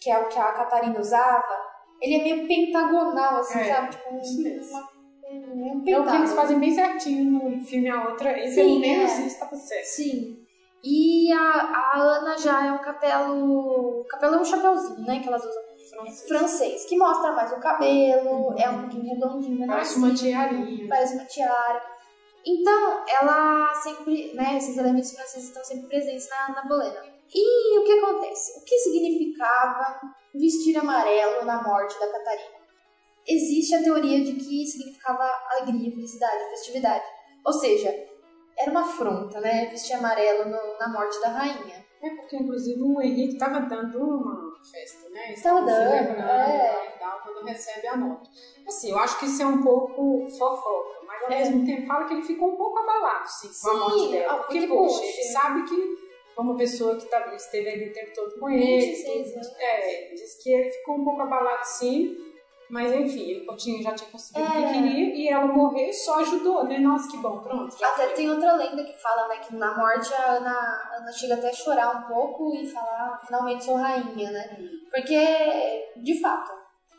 que 0.00 0.10
é 0.10 0.18
o 0.18 0.28
que 0.28 0.38
a 0.38 0.52
Catarina 0.52 0.98
usava, 1.00 1.64
ele 2.00 2.16
é 2.16 2.22
meio 2.22 2.46
pentagonal, 2.48 3.36
assim, 3.38 3.58
É, 3.60 3.64
sabe? 3.74 3.90
Tipo, 3.90 4.14
um, 4.14 4.20
isso 4.20 4.42
mesmo. 4.42 4.70
uma- 4.78 4.88
um 5.30 5.82
É 5.86 5.98
o 5.98 6.04
que 6.04 6.10
eles 6.10 6.10
pentágono. 6.10 6.26
fazem 6.36 6.58
bem 6.58 6.74
certinho 6.74 7.24
no 7.24 7.60
filme 7.64 7.88
A 7.88 8.08
Outra, 8.08 8.38
e 8.38 8.48
Sim, 8.48 8.54
pelo 8.56 8.80
menos 8.80 9.10
é. 9.10 9.14
isso 9.14 9.26
estava 9.26 9.56
certo. 9.56 9.86
Sim. 9.86 10.38
E 10.86 11.32
a, 11.32 11.38
a 11.40 11.92
Ana 11.98 12.36
já 12.36 12.66
é 12.66 12.72
um 12.72 12.78
capelo. 12.78 14.00
O 14.00 14.04
capelo 14.04 14.34
é 14.34 14.40
um 14.40 14.44
chapéuzinho, 14.44 15.00
né? 15.06 15.18
Que 15.20 15.28
elas 15.28 15.42
usam. 15.42 15.62
Francês. 15.90 16.28
Francês, 16.28 16.84
que 16.86 16.96
mostra 16.98 17.32
mais 17.32 17.52
o 17.52 17.60
cabelo, 17.60 18.54
é 18.58 18.68
um 18.68 18.80
pouquinho 18.82 19.14
redondinho, 19.14 19.58
né? 19.60 19.66
Parece 19.66 19.96
uma 19.98 20.12
tiarinha. 20.14 20.86
Parece 20.88 21.14
uma 21.14 21.24
tiara. 21.24 21.82
Então, 22.46 23.04
ela 23.08 23.74
sempre, 23.74 24.34
né, 24.34 24.58
esses 24.58 24.76
elementos 24.76 25.12
franceses 25.12 25.48
estão 25.48 25.64
sempre 25.64 25.88
presentes 25.88 26.28
na, 26.28 26.54
na 26.54 26.68
bolena. 26.68 27.02
E 27.34 27.78
o 27.78 27.84
que 27.84 27.92
acontece? 27.92 28.60
O 28.60 28.64
que 28.64 28.78
significava 28.78 30.00
vestir 30.34 30.76
amarelo 30.76 31.44
na 31.44 31.62
morte 31.62 31.98
da 31.98 32.10
Catarina? 32.12 32.64
Existe 33.26 33.74
a 33.74 33.82
teoria 33.82 34.22
de 34.22 34.34
que 34.34 34.66
significava 34.66 35.24
alegria, 35.52 35.90
felicidade, 35.90 36.50
festividade. 36.50 37.04
Ou 37.46 37.52
seja, 37.52 37.88
era 38.58 38.70
uma 38.70 38.82
afronta, 38.82 39.40
né, 39.40 39.66
vestir 39.66 39.94
amarelo 39.94 40.44
no- 40.50 40.78
na 40.78 40.88
morte 40.88 41.18
da 41.22 41.28
rainha. 41.28 41.84
É 42.02 42.10
porque, 42.16 42.36
inclusive, 42.36 42.82
o 42.82 43.00
Henrique 43.00 43.32
estava 43.32 43.60
dando 43.60 43.98
uma 43.98 44.52
festa, 44.70 45.08
né? 45.08 45.32
Estava 45.32 45.62
dando, 45.62 45.90
celebrando 45.90 46.30
é. 46.30 46.94
e 46.94 46.98
tal, 46.98 47.20
quando 47.22 47.46
recebe 47.46 47.86
a 47.88 47.96
nota. 47.96 48.28
Assim, 48.66 48.90
eu 48.90 48.98
acho 48.98 49.18
que 49.18 49.24
isso 49.24 49.42
é 49.42 49.46
um 49.46 49.62
pouco 49.62 50.26
fofoca, 50.28 51.03
mas 51.14 51.22
ao 51.22 51.32
É. 51.32 51.38
mesmo 51.38 51.66
tempo 51.66 51.86
fala 51.86 52.04
que 52.06 52.14
ele 52.14 52.22
ficou 52.22 52.52
um 52.52 52.56
pouco 52.56 52.78
abalado, 52.78 53.28
sim, 53.28 53.48
com 53.62 53.68
a 53.68 53.72
Sim, 53.72 53.78
morte 53.80 54.08
dela. 54.12 54.32
ah, 54.32 54.36
Porque, 54.38 54.58
porque, 54.60 54.66
poxa, 54.74 54.98
poxa. 55.00 55.04
ele 55.12 55.22
sabe 55.32 55.64
que 55.64 55.76
foi 56.34 56.44
uma 56.44 56.56
pessoa 56.56 56.96
que 56.96 57.06
tá, 57.06 57.34
esteve 57.34 57.68
ali 57.70 57.90
o 57.90 57.92
tempo 57.92 58.12
todo 58.14 58.38
com 58.40 58.48
ele. 58.50 58.80
26 58.86 59.26
tudo. 59.28 59.34
anos. 59.36 59.56
É, 59.58 60.10
diz 60.14 60.42
que 60.42 60.52
ele 60.52 60.70
ficou 60.70 60.96
um 60.96 61.04
pouco 61.04 61.22
abalado, 61.22 61.64
sim. 61.64 62.16
Mas 62.70 62.90
enfim, 62.92 63.30
ele 63.30 63.46
tinha- 63.56 63.82
já 63.82 63.92
tinha 63.92 64.10
conseguido 64.10 64.48
o 64.48 64.52
que 64.52 64.58
É. 64.64 64.72
queria 64.72 65.14
e 65.14 65.28
ela 65.28 65.46
morrer 65.46 65.92
só 65.92 66.20
ajudou, 66.20 66.64
né? 66.64 66.78
Nossa, 66.78 67.08
que 67.10 67.18
bom, 67.18 67.38
pronto. 67.40 67.76
Até 67.84 68.06
foi. 68.06 68.14
tem 68.14 68.30
outra 68.30 68.54
lenda 68.56 68.82
que 68.82 69.00
fala, 69.02 69.28
né, 69.28 69.36
que 69.36 69.54
na 69.54 69.76
morte 69.76 70.12
a 70.14 70.32
Ana, 70.32 70.50
a 70.50 70.96
Ana 70.96 71.12
chega 71.12 71.34
até 71.34 71.50
a 71.50 71.52
chorar 71.52 71.94
um 71.94 72.08
pouco 72.08 72.54
e 72.56 72.66
falar, 72.66 73.20
"Ah, 73.22 73.26
finalmente 73.26 73.62
sou 73.64 73.76
rainha, 73.76 74.30
né? 74.30 74.58
Porque, 74.90 75.92
de 76.02 76.20
fato, 76.20 76.52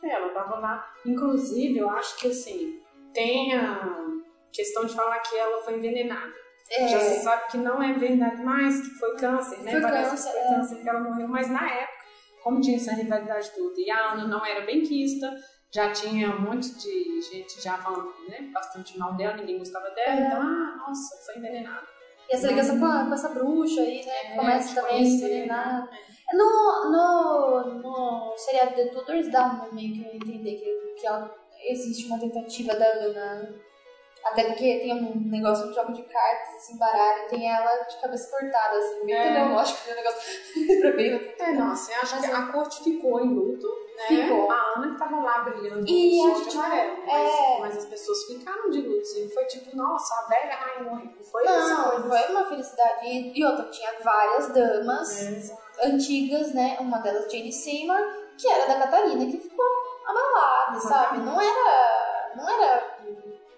É, 0.04 0.10
ela 0.12 0.28
tava 0.32 0.60
lá. 0.60 0.86
Inclusive, 1.04 1.78
eu 1.78 1.90
acho 1.90 2.16
que 2.18 2.28
assim, 2.28 2.80
tem 3.12 3.52
a, 3.54 4.05
questão 4.56 4.84
de 4.86 4.94
falar 4.94 5.18
que 5.20 5.36
ela 5.36 5.62
foi 5.62 5.74
envenenada. 5.76 6.32
É. 6.70 6.88
Já 6.88 6.98
se 6.98 7.20
sabe 7.22 7.46
que 7.50 7.58
não 7.58 7.80
é 7.82 7.92
verdade 7.92 8.42
mais, 8.42 8.80
que 8.80 8.90
foi 8.98 9.14
câncer, 9.16 9.58
né? 9.62 9.70
Foi 9.72 9.80
Parece 9.82 10.10
câncer, 10.10 10.26
que 10.26 10.32
foi 10.32 10.40
é. 10.40 10.54
câncer 10.56 10.82
que 10.82 10.88
ela 10.88 11.00
morreu, 11.00 11.28
mas 11.28 11.48
na 11.50 11.64
época, 11.70 12.04
como 12.42 12.60
tinha 12.60 12.76
essa 12.76 12.92
rivalidade 12.94 13.50
toda, 13.54 13.74
e 13.80 13.90
a 13.90 14.12
Ana 14.12 14.26
não 14.26 14.44
era 14.44 14.66
benquista, 14.66 15.32
já 15.72 15.92
tinha 15.92 16.28
um 16.34 16.40
monte 16.40 16.74
de 16.76 17.20
gente 17.22 17.60
já 17.62 17.76
falando 17.78 18.12
né, 18.28 18.50
bastante 18.52 18.98
mal 18.98 19.14
dela, 19.14 19.36
ninguém 19.36 19.58
gostava 19.58 19.90
dela, 19.90 20.20
É. 20.20 20.26
então, 20.26 20.40
ah, 20.42 20.76
nossa, 20.88 21.24
foi 21.24 21.36
envenenada. 21.38 21.86
E 22.28 22.34
essa 22.34 22.48
ligação 22.48 22.80
com, 22.80 22.86
a- 22.86 23.04
com 23.06 23.14
essa 23.14 23.28
bruxa 23.28 23.80
aí, 23.82 24.04
né? 24.04 24.12
É, 24.32 24.36
começa 24.36 24.68
de 24.70 24.74
também 24.74 24.90
a 24.90 24.94
conhecer, 24.96 25.26
envenenar. 25.26 25.88
No, 26.32 26.90
no, 26.90 27.74
no 27.80 28.34
seriado 28.36 28.74
The 28.74 28.86
Tudors 28.86 29.30
dá 29.30 29.46
um 29.70 29.72
meio 29.74 29.92
que 29.94 30.04
eu 30.08 30.14
entender 30.14 30.56
que, 30.56 31.00
que 31.00 31.06
ela- 31.06 31.32
existe 31.68 32.06
uma 32.06 32.18
tentativa 32.18 32.74
da 32.74 32.84
Ana. 32.86 33.54
Até 34.26 34.44
porque 34.44 34.80
tem 34.80 34.92
um 34.94 35.30
negócio 35.30 35.68
de 35.68 35.74
jogo 35.74 35.92
de 35.92 36.02
cartas, 36.02 36.54
assim, 36.56 36.76
baralho, 36.78 37.28
tem 37.28 37.48
ela 37.50 37.70
de 37.84 37.96
cabeça 38.00 38.30
cortada, 38.30 38.76
assim, 38.76 39.06
bem 39.06 39.14
É. 39.14 39.30
né? 39.30 39.44
Um 39.44 39.48
negócio 39.48 39.76
pra 40.80 40.90
bem 40.92 41.34
É, 41.38 41.52
nossa, 41.52 41.92
eu 41.92 42.00
acho 42.02 42.20
que 42.20 42.26
a 42.26 42.46
corte 42.52 42.82
ficou 42.82 43.20
em 43.20 43.28
luto, 43.34 43.66
né? 43.96 44.06
Ficou. 44.08 44.50
A 44.50 44.74
Ana 44.76 44.92
que 44.92 44.98
tava 44.98 45.20
lá 45.20 45.38
brilhando 45.40 45.86
E 45.88 46.18
com 46.18 46.26
o 46.26 46.30
a 46.30 46.34
sol 46.34 46.38
de 46.38 46.44
gente 46.44 46.56
amarelo, 46.58 46.96
mas, 47.06 47.30
é. 47.30 47.58
mas 47.60 47.76
as 47.78 47.84
pessoas 47.86 48.24
ficaram 48.24 48.70
de 48.70 48.80
luto, 48.80 49.00
assim, 49.02 49.28
foi 49.28 49.44
tipo, 49.44 49.76
nossa, 49.76 50.14
a 50.14 50.28
velha 50.28 50.54
rainha 50.56 50.90
não 50.90 51.22
foi 51.22 51.44
essa 51.44 51.68
Não, 51.68 51.90
coisa. 51.90 52.08
foi 52.08 52.34
uma 52.34 52.44
felicidade. 52.46 53.06
E, 53.06 53.38
e 53.40 53.44
outra, 53.44 53.64
tinha 53.70 53.92
várias 54.02 54.48
damas 54.52 55.22
É, 55.22 55.86
antigas, 55.88 56.52
né? 56.52 56.76
Uma 56.80 56.98
delas, 56.98 57.30
Jane 57.30 57.52
Seymour, 57.52 58.00
que 58.36 58.48
era 58.48 58.66
da 58.66 58.80
Catarina, 58.80 59.24
que 59.24 59.38
ficou 59.38 59.64
abalada, 60.06 60.78
sabe? 60.80 61.18
Não 61.18 61.40
era, 61.40 62.32
não 62.36 62.48
era 62.48 62.95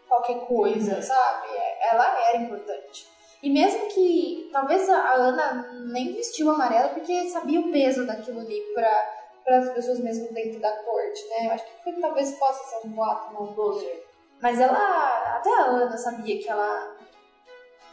qualquer 0.08 0.40
coisa, 0.46 1.00
sabe? 1.02 1.48
Ela 1.90 2.28
era 2.28 2.38
importante. 2.38 3.06
E 3.42 3.50
mesmo 3.50 3.86
que 3.88 4.48
talvez 4.52 4.88
a 4.88 5.14
Ana 5.14 5.70
nem 5.92 6.12
vestiu 6.12 6.50
amarelo 6.50 6.90
porque 6.90 7.28
sabia 7.28 7.60
o 7.60 7.70
peso 7.70 8.04
daquilo 8.04 8.40
ali 8.40 8.60
para 8.74 9.58
as 9.58 9.70
pessoas 9.70 10.00
mesmo 10.00 10.32
dentro 10.32 10.58
da 10.60 10.72
corte, 10.72 11.28
né? 11.28 11.46
Eu 11.46 11.50
acho 11.52 11.64
que 11.64 11.84
foi, 11.84 11.92
talvez 12.00 12.32
possa 12.32 12.64
ser 12.64 12.86
um 12.86 12.90
boato 12.90 13.32
maldoso. 13.32 13.86
Mas 14.40 14.60
ela, 14.60 15.36
até 15.36 15.50
a 15.50 15.64
Ana 15.66 15.96
sabia 15.96 16.38
que 16.38 16.48
ela. 16.48 16.96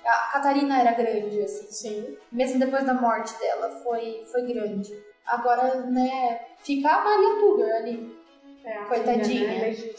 A 0.04 0.32
Catarina 0.34 0.80
era 0.80 0.92
grande, 0.92 1.42
assim 1.42 1.68
Sim. 1.72 2.18
mesmo 2.32 2.60
depois 2.60 2.86
da 2.86 2.94
morte 2.94 3.36
dela, 3.40 3.70
foi, 3.84 4.24
foi 4.32 4.44
grande. 4.44 5.04
Agora, 5.26 5.82
né, 5.82 6.46
fica 6.60 6.88
a 6.88 7.04
Maria 7.04 7.40
Tudor 7.40 7.72
ali. 7.72 8.16
É, 8.64 8.84
Coitadinha. 8.86 9.24
Filha, 9.24 9.70
né? 9.70 9.96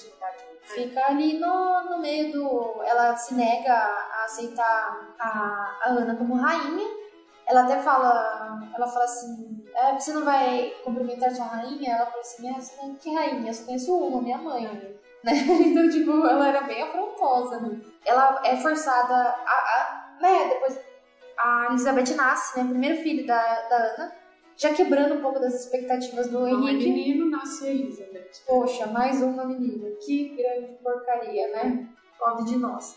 Fica 0.67 1.07
ali 1.07 1.39
no, 1.39 1.85
no 1.85 1.99
meio 2.01 2.33
do. 2.33 2.83
Ela 2.83 3.17
se 3.17 3.35
nega 3.35 3.73
a 3.73 4.25
aceitar 4.25 5.15
a, 5.19 5.79
a 5.85 5.91
Ana 5.91 6.17
como 6.17 6.35
rainha. 6.35 6.87
Ela 7.47 7.63
até 7.63 7.79
fala. 7.79 8.61
Ela 8.75 8.87
fala 8.87 9.05
assim: 9.05 9.65
é, 9.75 9.95
você 9.95 10.13
não 10.13 10.25
vai 10.25 10.75
cumprimentar 10.85 11.31
sua 11.31 11.47
rainha? 11.47 11.95
Ela 11.95 12.07
fala 12.07 12.21
assim: 12.21 12.49
é, 12.51 12.95
que 13.01 13.15
rainha? 13.15 13.49
Eu 13.49 13.55
só 13.55 13.65
conheço 13.65 13.97
uma, 13.97 14.21
minha 14.21 14.39
mãe. 14.39 14.97
Né? 15.25 15.33
Então, 15.33 15.89
tipo, 15.89 16.25
ela 16.25 16.47
era 16.47 16.61
bem 16.61 16.83
afrontosa. 16.83 17.59
Né? 17.59 17.81
Ela 18.05 18.41
é 18.45 18.57
forçada 18.59 19.15
a, 19.15 19.51
a. 19.51 20.17
né, 20.21 20.51
depois 20.51 20.79
a 21.37 21.67
Elizabeth 21.71 22.15
nasce, 22.15 22.57
né? 22.57 22.65
Primeiro 22.69 23.03
filho 23.03 23.27
da, 23.27 23.43
da 23.63 23.77
Ana. 23.77 24.13
Já 24.57 24.73
quebrando 24.73 25.15
um 25.17 25.21
pouco 25.21 25.39
das 25.39 25.55
expectativas 25.55 26.29
do 26.29 26.41
Não 26.41 26.67
é 26.67 26.73
Henrique. 26.73 26.91
menino, 26.91 27.31
nasce 27.31 27.67
a 27.67 27.71
Elizabeth. 27.71 28.31
Poxa, 28.47 28.87
mais 28.87 29.23
uma 29.23 29.45
menina. 29.45 29.91
Que 30.05 30.31
grande 30.31 30.73
porcaria, 30.83 31.49
né? 31.49 31.87
Pobre 32.19 32.45
de 32.45 32.57
nós. 32.57 32.97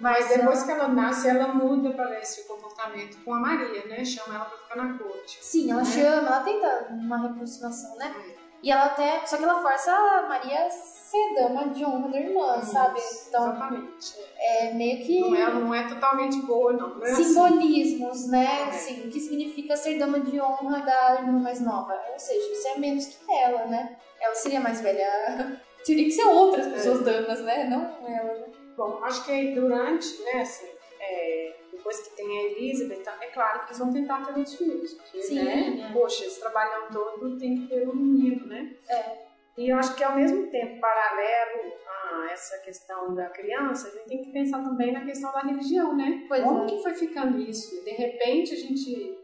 Mas 0.00 0.28
depois 0.28 0.62
que 0.62 0.70
ela 0.70 0.88
nasce, 0.88 1.28
ela 1.28 1.54
muda, 1.54 1.90
parece, 1.90 2.42
o 2.42 2.44
comportamento 2.46 3.16
com 3.24 3.34
a 3.34 3.40
Maria, 3.40 3.84
né? 3.86 4.04
Chama 4.04 4.36
ela 4.36 4.44
pra 4.44 4.58
ficar 4.58 4.76
na 4.76 4.98
corte. 4.98 5.38
Sim, 5.40 5.70
ela 5.70 5.82
né? 5.82 5.86
chama, 5.90 6.28
ela 6.28 6.40
tenta 6.40 6.88
uma 6.90 7.18
reaproximação, 7.18 7.96
né? 7.96 8.14
E 8.62 8.70
ela 8.70 8.86
até. 8.86 9.24
Só 9.26 9.36
que 9.36 9.44
ela 9.44 9.62
força 9.62 9.92
a 9.92 10.22
Maria 10.28 10.66
a 10.66 10.70
ser 10.70 11.34
dama 11.34 11.68
de 11.68 11.84
honra 11.84 12.08
da 12.08 12.18
irmã, 12.18 12.60
sabe? 12.62 12.98
Isso, 12.98 13.28
Então 13.28 13.50
Exatamente. 13.50 14.14
é 14.38 14.74
meio 14.74 15.04
que. 15.04 15.20
Não 15.20 15.34
é, 15.34 15.54
não 15.54 15.74
é 15.74 15.88
totalmente 15.88 16.40
boa, 16.42 16.72
não. 16.72 16.96
não 16.96 17.06
é 17.06 17.10
assim. 17.10 17.24
Simbolismos, 17.24 18.26
né? 18.28 18.46
É. 18.60 18.64
Assim, 18.64 19.06
o 19.06 19.10
que 19.10 19.20
significa 19.20 19.76
ser 19.76 19.98
dama 19.98 20.20
de 20.20 20.40
honra 20.40 20.80
da 20.80 21.14
irmã 21.20 21.40
mais 21.40 21.60
nova. 21.60 21.98
Ou 22.12 22.18
seja, 22.18 22.54
você 22.54 22.68
é 22.68 22.78
menos 22.78 23.06
que 23.06 23.32
ela, 23.32 23.66
né? 23.66 23.96
Ela 24.20 24.34
seria 24.34 24.60
mais 24.60 24.80
velha. 24.80 25.60
Teria 25.84 26.04
que 26.04 26.10
ser 26.10 26.24
outras 26.26 26.66
pessoas 26.66 27.02
damas, 27.02 27.40
né? 27.40 27.64
Não 27.64 27.80
ela, 28.06 28.34
né? 28.34 28.46
Bom, 28.76 29.00
acho 29.02 29.24
que 29.24 29.32
aí 29.32 29.54
durante, 29.54 30.22
né, 30.22 30.42
assim, 30.42 30.68
é, 31.00 31.54
depois 31.88 32.06
que 32.08 32.16
tem 32.16 32.38
a 32.38 32.42
Elizabeth, 32.50 33.02
é 33.22 33.26
claro 33.28 33.60
que 33.60 33.66
eles 33.66 33.78
vão 33.78 33.92
tentar 33.92 34.22
ter 34.24 34.32
outros 34.36 34.54
filhos. 34.54 34.92
Porque, 34.94 35.22
Sim, 35.22 35.42
né, 35.42 35.88
é. 35.88 35.92
poxa, 35.92 36.26
esse 36.26 36.38
trabalhão 36.38 36.88
todo 36.92 37.38
tem 37.38 37.54
que 37.56 37.66
ter 37.68 37.88
um 37.88 37.94
menino, 37.94 38.46
né? 38.46 38.74
É. 38.88 39.28
E 39.56 39.70
eu 39.70 39.76
acho 39.76 39.96
que 39.96 40.04
ao 40.04 40.14
mesmo 40.14 40.46
tempo, 40.50 40.78
paralelo 40.80 41.72
a 41.88 42.28
essa 42.30 42.58
questão 42.58 43.14
da 43.14 43.28
criança, 43.30 43.88
a 43.88 43.90
gente 43.90 44.06
tem 44.06 44.22
que 44.22 44.32
pensar 44.32 44.62
também 44.62 44.92
na 44.92 45.04
questão 45.04 45.32
da 45.32 45.40
religião, 45.40 45.96
né? 45.96 46.24
Pois 46.28 46.42
Como 46.44 46.64
é. 46.64 46.66
que 46.66 46.82
foi 46.82 46.94
ficando 46.94 47.38
isso? 47.40 47.82
De 47.82 47.90
repente 47.90 48.52
a 48.54 48.58
gente 48.58 49.18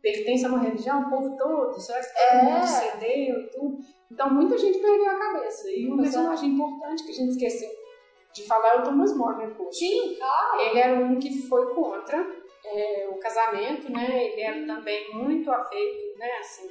pertence 0.00 0.46
a 0.46 0.48
uma 0.48 0.60
religião, 0.60 1.02
o 1.02 1.10
povo 1.10 1.36
todo, 1.36 1.78
será 1.80 2.00
que 2.00 2.06
todo 2.06 2.38
É. 2.38 2.44
mundo 2.44 2.66
cedeu 2.66 3.40
e 3.40 3.46
tudo? 3.50 3.78
Então 4.10 4.32
muita 4.32 4.56
gente 4.56 4.78
perdeu 4.78 5.10
a 5.10 5.18
cabeça. 5.18 5.68
E 5.70 5.86
um 5.90 5.96
Pois 5.96 6.08
é. 6.08 6.12
personagem 6.12 6.50
importante 6.50 7.04
que 7.04 7.10
a 7.10 7.14
gente 7.14 7.30
esqueceu 7.32 7.68
de 8.38 8.46
falar 8.46 8.74
é 8.76 8.78
o 8.78 8.82
Thomas 8.82 9.16
More, 9.16 9.36
né, 9.38 9.54
poxa? 9.56 9.78
Sim, 9.78 10.16
claro. 10.18 10.60
Ele 10.60 10.78
era 10.78 10.94
um 11.00 11.18
que 11.18 11.42
foi 11.48 11.74
contra 11.74 12.26
é, 12.64 13.08
o 13.10 13.18
casamento, 13.18 13.90
né? 13.92 14.26
Ele 14.26 14.40
era 14.40 14.66
também 14.66 15.12
muito 15.14 15.50
afeito, 15.50 16.18
né? 16.18 16.30
Assim, 16.40 16.68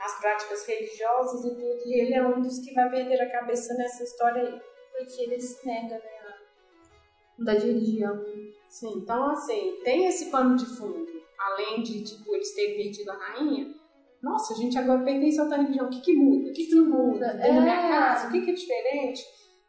às 0.00 0.18
práticas 0.20 0.66
religiosas 0.66 1.44
e 1.44 1.54
tudo. 1.54 1.82
E 1.86 2.00
ele 2.00 2.14
é 2.14 2.22
um 2.22 2.40
dos 2.40 2.58
que 2.58 2.74
vai 2.74 2.88
perder 2.90 3.20
a 3.20 3.30
cabeça 3.30 3.74
nessa 3.74 4.02
história 4.02 4.42
aí. 4.42 4.60
Porque 4.92 5.22
ele 5.22 5.40
se 5.40 5.66
nega, 5.66 5.96
né? 5.96 6.10
a 6.24 7.38
Mudar 7.38 7.54
de 7.56 7.66
religião. 7.66 8.24
Sim, 8.68 8.92
então 8.98 9.30
assim, 9.30 9.78
tem 9.84 10.06
esse 10.06 10.30
pano 10.30 10.56
de 10.56 10.64
fundo. 10.66 11.06
Além 11.38 11.82
de, 11.82 12.02
tipo, 12.02 12.34
eles 12.34 12.54
terem 12.54 12.76
perdido 12.76 13.10
a 13.10 13.14
rainha. 13.14 13.74
Nossa, 14.22 14.54
a 14.54 14.56
gente 14.56 14.76
agora 14.78 15.04
pertence 15.04 15.38
a 15.38 15.42
outra 15.44 15.58
religião. 15.58 15.86
O 15.86 15.90
que 15.90 16.00
que 16.00 16.14
muda? 16.14 16.50
O 16.50 16.52
que 16.52 16.66
que 16.66 16.74
não 16.74 16.86
muda? 16.86 17.34
Dentro 17.34 17.54
da 17.54 17.60
minha 17.60 17.86
É. 17.86 17.88
casa? 17.90 18.28
O 18.28 18.32
que 18.32 18.40
que 18.40 18.50
é 18.50 18.54
diferente? 18.54 19.22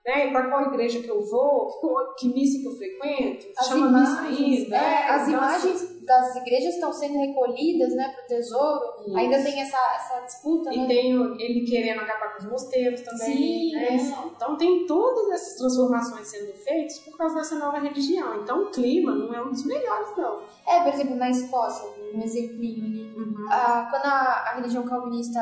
Né? 0.07 0.31
Para 0.31 0.49
qual 0.49 0.61
igreja 0.67 1.01
que 1.01 1.09
eu 1.09 1.21
vou? 1.21 1.67
Que, 2.15 2.27
que 2.29 2.33
missa 2.33 2.59
que 2.59 2.65
eu 2.65 2.71
frequento? 2.77 3.45
As 3.57 3.67
Chama 3.67 3.99
missa 3.99 4.21
ainda? 4.21 4.75
é, 4.75 4.79
né? 4.79 5.03
as 5.09 5.27
Então, 5.27 5.43
assim, 5.43 5.67
imagens 5.67 6.05
das 6.05 6.35
igrejas 6.37 6.75
estão 6.75 6.93
sendo 6.93 7.17
recolhidas, 7.19 7.93
né, 7.93 8.13
pro 8.15 8.25
tesouro. 8.25 8.85
Isso. 9.05 9.17
Ainda 9.17 9.43
tem 9.43 9.61
essa, 9.61 9.77
essa 9.95 10.19
disputa, 10.25 10.73
E 10.73 10.77
né? 10.79 10.87
tem 10.87 11.19
o- 11.19 11.35
ele 11.37 11.65
querendo 11.69 11.99
acabar 11.99 12.31
com 12.33 12.39
os 12.45 12.49
mosteiros 12.49 13.01
também. 13.01 13.19
Sim, 13.19 13.75
né? 13.75 13.87
é. 13.89 13.95
Então 14.33 14.55
tem 14.55 14.85
todas 14.87 15.29
essas 15.31 15.57
transformações 15.57 16.25
sendo 16.25 16.53
feitas 16.53 16.99
por 16.99 17.17
causa 17.17 17.35
dessa 17.35 17.55
nova 17.55 17.77
religião. 17.79 18.41
Então 18.41 18.63
o 18.63 18.71
clima 18.71 19.13
não 19.13 19.33
é 19.33 19.41
um 19.41 19.49
dos 19.51 19.65
melhores, 19.65 20.07
não. 20.15 20.41
É, 20.65 20.79
por 20.83 20.93
exemplo, 20.93 21.15
na 21.17 21.29
Escócia, 21.29 21.85
um 22.13 22.21
exemplinho 22.23 22.85
ali. 22.85 23.13
Ah, 23.51 23.87
quando 23.91 24.05
a, 24.05 24.51
a 24.51 24.55
religião 24.55 24.83
calvinista 24.87 25.41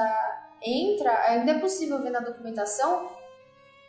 entra, 0.63 1.11
ainda 1.28 1.51
é 1.51 1.59
possível 1.59 2.01
ver 2.01 2.09
na 2.09 2.20
documentação 2.20 3.07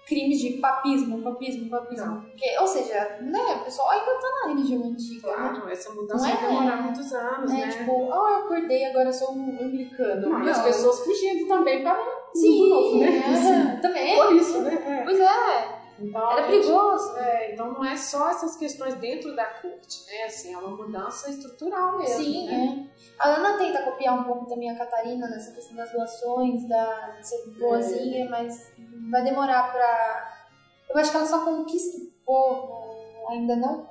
crimes 0.07 0.39
de 0.39 0.51
papismo, 0.59 1.21
papismo, 1.21 1.69
papismo. 1.69 2.07
Não. 2.07 2.21
Porque, 2.23 2.47
ou 2.61 2.67
seja, 2.67 3.19
né, 3.21 3.41
o 3.61 3.65
pessoal 3.65 3.91
ainda 3.91 4.13
tá 4.15 4.29
na 4.43 4.49
religião 4.55 4.85
antiga, 4.85 5.27
né? 5.29 5.35
Claro, 5.35 5.69
essa 5.69 5.93
mudança 5.93 6.29
é? 6.29 6.33
vai 6.37 6.47
demorar 6.47 6.83
muitos 6.83 7.13
anos, 7.13 7.51
É, 7.53 7.57
né? 7.57 7.69
tipo, 7.69 8.13
ah, 8.13 8.17
eu 8.31 8.37
acordei, 8.45 8.85
agora 8.85 9.09
eu 9.09 9.13
sou 9.13 9.33
um 9.37 9.59
anglicano. 9.61 10.29
Não, 10.29 10.45
e 10.45 10.49
as 10.51 10.63
pessoas 10.63 11.01
fugindo 11.01 11.49
também 11.49 11.83
para 11.83 11.99
o 12.01 12.39
Sim, 12.39 12.71
novo, 12.71 12.99
né? 12.99 13.19
é, 13.19 13.81
também. 13.83 14.17
Por 14.17 14.33
isso, 14.37 14.61
né? 14.63 15.03
Pois 15.05 15.19
é, 15.19 15.25
É. 15.25 15.76
Então, 15.99 16.33
era 16.33 16.47
perigoso. 16.47 17.17
é, 17.17 17.53
então 17.53 17.73
não 17.73 17.85
é 17.85 17.97
só 17.97 18.29
essas 18.31 18.57
questões 18.57 18.95
dentro 18.97 19.35
da 19.35 19.45
corte, 19.47 20.07
né? 20.07 20.25
Assim, 20.25 20.53
é 20.53 20.59
uma 20.59 20.77
mudança 20.77 21.31
estrutural 21.31 21.99
mesmo, 21.99 22.23
Sim, 22.23 22.47
né? 22.47 22.89
é. 22.93 22.97
A 23.19 23.29
Ana 23.31 23.57
tenta 23.57 23.83
copiar 23.83 24.19
um 24.19 24.25
pouco 24.25 24.47
também 24.47 24.71
a 24.71 24.77
Catarina 24.77 25.29
nessa 25.29 25.53
questão 25.53 25.77
das 25.77 25.91
doações, 25.91 26.69
da, 26.69 27.11
de 27.19 27.27
ser 27.27 27.51
boazinha, 27.59 28.29
mas 28.29 28.73
vai 29.11 29.23
demorar 29.25 29.73
pra. 29.73 30.47
Eu 30.91 30.99
acho 30.99 31.11
que 31.11 31.17
ela 31.17 31.27
só 31.27 31.45
conquista 31.45 31.97
o 31.99 32.11
povo, 32.25 33.27
ainda 33.31 33.57
não 33.57 33.89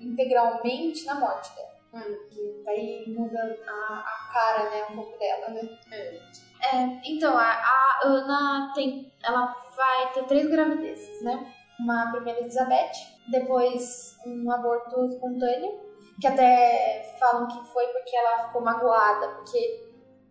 integralmente, 0.00 1.04
na 1.06 1.14
morte 1.14 1.54
dela. 1.54 1.74
Hum. 1.94 2.16
Que 2.30 2.62
daí 2.64 3.04
muda 3.16 3.58
a, 3.66 3.72
a 3.72 4.32
cara, 4.32 4.70
né, 4.70 4.84
um 4.90 4.96
pouco 4.96 5.18
dela, 5.18 5.48
né? 5.50 5.78
É. 5.92 6.20
É, 6.62 7.00
então, 7.04 7.36
a, 7.36 7.42
a 7.44 8.00
Ana 8.04 8.72
tem. 8.74 9.12
Ela 9.22 9.54
vai 9.76 10.12
ter 10.12 10.24
três 10.24 10.48
gravidezes, 10.48 11.22
né? 11.22 11.52
Uma 11.78 12.10
primeira 12.12 12.40
Elizabeth, 12.40 12.92
depois 13.28 14.16
um 14.26 14.50
aborto 14.50 15.04
espontâneo, 15.06 15.80
que 16.20 16.26
até 16.26 17.16
falam 17.18 17.48
que 17.48 17.66
foi 17.72 17.86
porque 17.88 18.16
ela 18.16 18.46
ficou 18.46 18.62
magoada, 18.62 19.28
porque 19.36 19.82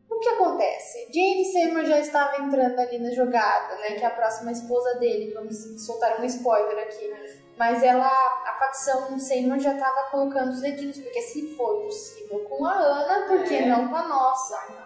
O 0.09 0.19
que 0.19 0.29
acontece? 0.29 1.09
Jane 1.13 1.43
Seymour 1.43 1.85
já 1.85 1.99
estava 1.99 2.37
entrando 2.41 2.79
ali 2.79 2.99
na 2.99 3.11
jogada, 3.11 3.75
né? 3.77 3.95
Que 3.95 4.03
é 4.03 4.05
a 4.05 4.11
próxima 4.11 4.51
esposa 4.51 4.95
dele. 4.99 5.33
Vamos 5.33 5.55
soltar 5.85 6.19
um 6.21 6.23
spoiler 6.25 6.77
aqui. 6.83 7.11
Mas 7.57 7.83
ela, 7.83 8.07
a 8.07 8.55
facção 8.59 9.17
Seymour 9.19 9.59
já 9.59 9.73
estava 9.73 10.09
colocando 10.11 10.49
os 10.51 10.61
dedinhos, 10.61 10.99
porque 10.99 11.21
se 11.21 11.55
for 11.55 11.81
possível 11.83 12.39
com 12.45 12.65
a 12.65 12.73
Ana, 12.73 13.27
por 13.27 13.43
que 13.43 13.55
É. 13.55 13.65
não 13.67 13.87
com 13.89 13.95
a 13.95 14.07
nossa? 14.07 14.82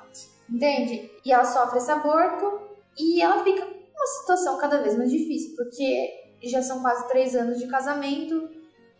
Entende? 0.50 1.12
E 1.26 1.32
ela 1.32 1.46
sofre 1.46 1.78
esse 1.80 1.92
aborto 1.92 2.62
e 2.98 3.22
ela 3.22 3.44
fica 3.44 3.64
numa 3.66 4.08
situação 4.20 4.58
cada 4.58 4.82
vez 4.82 4.98
mais 4.98 5.12
difícil, 5.12 5.56
porque 5.56 6.14
já 6.44 6.62
são 6.62 6.82
quase 6.82 7.08
três 7.08 7.36
anos 7.36 7.58
de 7.58 7.68
casamento, 7.68 8.50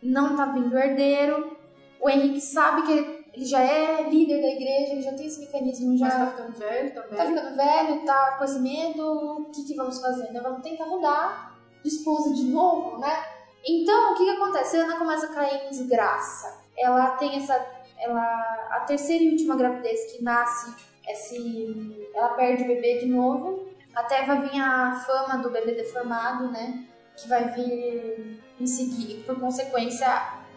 não 0.02 0.36
tá 0.36 0.46
vindo 0.46 0.76
herdeiro. 0.76 1.56
O 2.00 2.08
Henrique 2.08 2.40
sabe 2.40 2.82
que 2.82 2.92
ele, 2.92 3.24
ele 3.34 3.44
já 3.44 3.60
é 3.60 4.02
líder 4.08 4.40
da 4.40 4.48
igreja, 4.48 4.92
ele 4.92 5.02
já 5.02 5.12
tem 5.14 5.26
esse 5.26 5.40
mecanismo, 5.40 5.96
já 5.96 6.08
Já 6.08 6.18
tá 6.18 6.26
ficando 6.28 6.52
velho 6.52 6.94
também. 6.94 7.16
tá 7.18 7.26
ficando 7.26 7.56
velho, 7.56 8.04
tá 8.04 8.36
com 8.38 8.44
esse 8.44 8.58
medo. 8.60 9.02
O 9.02 9.44
que, 9.50 9.64
que 9.64 9.74
vamos 9.74 10.00
fazer? 10.00 10.30
Né? 10.32 10.40
Vamos 10.40 10.62
tentar 10.62 10.86
mudar 10.86 11.58
de 11.82 11.88
esposa 11.88 12.34
de 12.34 12.44
novo, 12.44 12.98
né? 12.98 13.24
Então, 13.66 14.12
o 14.12 14.16
que, 14.16 14.24
que 14.24 14.30
acontece? 14.30 14.76
A 14.76 14.84
Ana 14.84 14.98
começa 14.98 15.26
a 15.26 15.30
cair 15.34 15.66
em 15.66 15.70
desgraça. 15.70 16.60
Ela 16.76 17.10
tem 17.12 17.36
essa. 17.36 17.54
Ela, 17.98 18.68
a 18.70 18.80
terceira 18.86 19.24
e 19.24 19.30
última 19.30 19.56
gravidez 19.56 20.12
que 20.12 20.22
nasce, 20.22 20.72
esse, 21.08 22.08
ela 22.14 22.30
perde 22.30 22.64
o 22.64 22.66
bebê 22.66 22.98
de 22.98 23.06
novo. 23.06 23.68
Até 23.94 24.24
vai 24.24 24.48
vir 24.48 24.60
a 24.60 24.92
fama 25.06 25.42
do 25.42 25.50
bebê 25.50 25.72
deformado, 25.72 26.50
né? 26.50 26.84
Que 27.16 27.28
vai 27.28 27.48
vir 27.50 28.40
em 28.60 28.66
seguir, 28.66 29.24
por 29.24 29.38
consequência, 29.40 30.06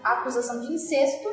a 0.04 0.14
acusação 0.14 0.62
de 0.62 0.74
incesto. 0.74 1.30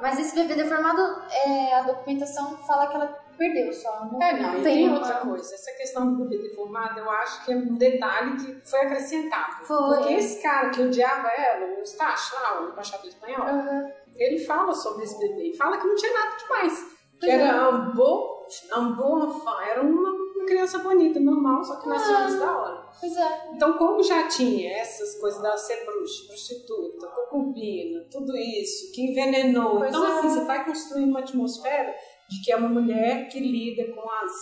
Mas 0.00 0.18
esse 0.18 0.34
bebê 0.34 0.54
deformado, 0.54 1.22
é, 1.30 1.74
a 1.74 1.82
documentação 1.82 2.56
fala 2.58 2.86
que 2.86 2.96
ela 2.96 3.06
perdeu 3.36 3.72
só. 3.72 4.06
Não, 4.12 4.22
É, 4.22 4.40
não, 4.40 4.58
e 4.58 4.62
tem 4.62 4.92
outra 4.92 5.16
coisa. 5.16 5.54
Essa 5.54 5.72
questão 5.72 6.14
do 6.14 6.24
bebê 6.24 6.48
deformado, 6.48 7.00
eu 7.00 7.10
acho 7.10 7.44
que 7.44 7.52
é 7.52 7.56
um 7.56 7.74
detalhe 7.74 8.36
que 8.36 8.68
foi 8.68 8.80
acrescentado. 8.80 9.64
Foi. 9.64 9.96
Porque 9.96 10.14
esse 10.14 10.42
cara 10.42 10.70
que 10.70 10.82
odiava 10.82 11.28
ela, 11.28 11.78
o 11.78 11.82
Stash, 11.82 12.32
lá, 12.34 12.62
o 12.62 12.70
embaixador 12.70 13.06
espanhol, 13.06 13.46
Aham. 13.46 13.90
ele 14.16 14.38
fala 14.38 14.72
sobre 14.74 15.04
esse 15.04 15.18
bebê. 15.18 15.50
E 15.50 15.56
fala 15.56 15.78
que 15.78 15.86
não 15.86 15.94
tinha 15.94 16.12
nada 16.12 16.36
demais. 16.36 16.95
Que 17.20 17.30
era 17.30 17.70
um 17.70 17.94
bom, 17.94 18.46
um 18.76 18.92
bom 18.94 19.26
enfant, 19.26 19.60
era 19.68 19.82
uma 19.82 20.26
criança 20.46 20.78
bonita, 20.78 21.18
normal, 21.18 21.64
só 21.64 21.76
que 21.76 21.88
nasceu 21.88 22.16
Ah. 22.16 22.22
antes 22.22 22.38
da 22.38 22.56
hora. 22.56 22.86
Pois 23.00 23.16
é. 23.16 23.50
Então, 23.52 23.72
como 23.74 24.02
já 24.02 24.28
tinha 24.28 24.78
essas 24.78 25.18
coisas 25.20 25.42
dela 25.42 25.56
ser 25.56 25.84
bruxa, 25.84 26.26
prostituta, 26.28 27.06
concubina, 27.08 28.04
tudo 28.10 28.36
isso, 28.36 28.92
que 28.92 29.02
envenenou. 29.10 29.78
Pois 29.78 29.90
então, 29.90 30.06
é. 30.06 30.18
assim, 30.18 30.28
você 30.28 30.44
vai 30.44 30.64
construindo 30.64 31.10
uma 31.10 31.20
atmosfera 31.20 31.94
de 32.30 32.42
que 32.42 32.52
é 32.52 32.56
uma 32.56 32.68
mulher 32.68 33.28
que 33.28 33.38
lida 33.38 33.92
com 33.92 34.08
as, 34.10 34.32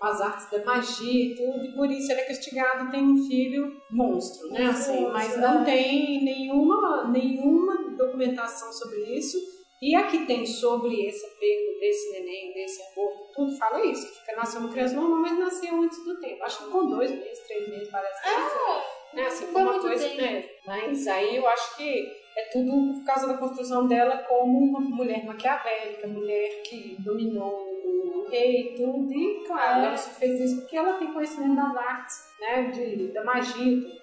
as 0.00 0.20
artes 0.20 0.50
da 0.50 0.64
magia 0.64 1.32
e 1.32 1.34
tudo, 1.34 1.64
e 1.64 1.74
por 1.74 1.90
isso 1.90 2.10
ela 2.10 2.20
é 2.20 2.24
castigada 2.24 2.84
e 2.84 2.90
tem 2.90 3.04
um 3.04 3.26
filho 3.26 3.72
monstro, 3.90 4.48
né? 4.50 4.66
Assim, 4.66 5.06
mas 5.08 5.34
é. 5.36 5.40
não 5.40 5.64
tem 5.64 6.24
nenhuma, 6.24 7.08
nenhuma 7.08 7.76
documentação 7.96 8.72
sobre 8.72 9.00
isso. 9.16 9.38
E 9.82 9.96
a 9.96 10.04
que 10.06 10.24
tem 10.26 10.46
sobre 10.46 11.08
essa 11.08 11.26
perda 11.40 11.80
desse 11.80 12.12
neném, 12.12 12.52
desse 12.54 12.80
aborto, 12.92 13.32
tudo 13.34 13.58
fala 13.58 13.84
isso, 13.84 14.06
que 14.12 14.20
fica, 14.20 14.36
nasceu 14.36 14.60
uma 14.60 14.70
criança 14.72 14.94
normal, 14.94 15.18
mas 15.18 15.36
nasceu 15.36 15.74
antes 15.82 16.04
do 16.04 16.20
tempo. 16.20 16.44
Acho 16.44 16.64
que 16.64 16.70
com 16.70 16.86
dois 16.86 17.10
meses, 17.10 17.40
três 17.48 17.68
meses, 17.68 17.88
parece 17.90 18.22
que 18.22 18.30
nasceu. 18.30 18.82
Né? 19.12 19.26
Assim, 19.26 19.46
foi 19.46 19.62
uma 19.62 19.80
coisa. 19.80 20.08
tempo. 20.08 20.22
É, 20.24 20.50
mas 20.64 21.06
aí 21.08 21.36
eu 21.36 21.46
acho 21.48 21.76
que 21.76 22.06
é 22.36 22.44
tudo 22.52 22.94
por 22.94 23.04
causa 23.04 23.26
da 23.26 23.34
construção 23.36 23.88
dela 23.88 24.18
como 24.18 24.56
uma 24.58 24.80
mulher 24.80 25.24
maquiavélica, 25.26 26.06
mulher 26.06 26.62
que 26.62 26.96
dominou 27.00 27.68
o 27.84 28.26
rei 28.30 28.60
e 28.72 28.74
tudo. 28.76 29.12
E, 29.12 29.44
claro, 29.46 29.82
É. 29.82 29.86
ela 29.88 29.96
só 29.96 30.10
fez 30.10 30.40
isso 30.40 30.60
porque 30.60 30.76
ela 30.76 30.94
tem 30.94 31.12
conhecimento 31.12 31.56
das 31.56 31.76
artes, 31.76 32.16
né? 32.40 32.70
De, 32.70 33.08
da 33.08 33.24
magia 33.24 33.82
tudo. 33.82 34.01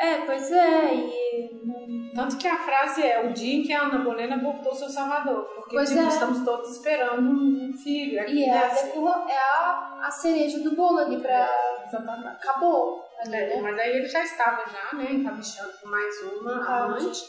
É, 0.00 0.16
pois 0.24 0.50
é. 0.50 0.94
E. 0.94 2.12
Tanto 2.14 2.36
que 2.38 2.48
a 2.48 2.56
frase 2.58 3.02
é 3.06 3.20
o 3.24 3.32
dia 3.32 3.56
em 3.60 3.62
que 3.62 3.72
a 3.72 3.82
Ana 3.82 3.98
Bolena 3.98 4.34
abortou 4.36 4.74
seu 4.74 4.88
salvador. 4.88 5.44
Porque 5.54 5.76
Pois 5.76 5.88
tipo, 5.90 6.02
é. 6.02 6.08
estamos 6.08 6.44
todos 6.44 6.70
esperando 6.72 7.22
um 7.30 7.72
filho. 7.72 8.28
E 8.28 8.44
é, 8.44 8.50
a, 8.58 8.66
assim. 8.66 8.86
decor- 8.86 9.26
é 9.28 9.36
a, 9.38 9.98
a 10.04 10.10
cereja 10.10 10.58
do 10.60 10.74
bolo 10.74 10.98
ali 10.98 11.18
pra. 11.20 11.48
Exatamente. 11.86 12.28
Acabou. 12.28 13.04
Ali, 13.20 13.36
É, 13.36 13.56
né? 13.56 13.60
mas 13.62 13.78
aí 13.78 13.90
ele 13.96 14.06
já 14.08 14.22
estava 14.24 14.64
já, 14.70 14.96
né, 14.96 15.12
encabichando 15.12 15.72
com 15.82 15.88
mais 15.88 16.22
uma 16.22 16.52
Ah, 16.66 16.84
amante. 16.84 17.20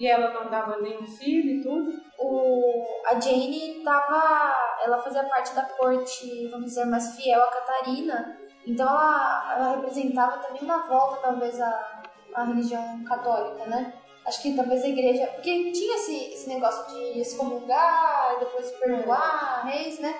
E 0.00 0.06
ela 0.06 0.32
não 0.32 0.48
dava 0.50 0.80
nenhum 0.80 1.06
filho 1.06 1.50
e 1.58 1.62
tudo. 1.62 1.92
O, 2.18 2.84
a 3.06 3.20
Jane 3.20 3.82
tava. 3.84 4.54
Ela 4.84 4.98
fazia 5.02 5.24
parte 5.24 5.54
da 5.54 5.62
corte, 5.62 6.48
vamos 6.48 6.66
dizer, 6.66 6.84
mais 6.86 7.16
fiel 7.16 7.42
a 7.42 7.50
Catarina. 7.50 8.38
Então 8.68 8.86
ela, 8.86 9.54
ela 9.56 9.76
representava 9.76 10.38
também 10.38 10.62
uma 10.62 10.86
volta, 10.86 11.16
talvez, 11.22 11.58
à, 11.58 12.02
à 12.34 12.44
religião 12.44 13.02
católica, 13.04 13.64
né? 13.64 13.94
Acho 14.26 14.42
que 14.42 14.54
talvez 14.54 14.84
a 14.84 14.88
igreja. 14.88 15.26
Porque 15.28 15.72
tinha 15.72 15.96
esse, 15.96 16.34
esse 16.34 16.48
negócio 16.50 16.86
de 16.94 17.18
excomungar 17.20 18.36
depois 18.38 18.70
perdoar 18.72 19.62
reis, 19.64 19.98
né? 20.00 20.14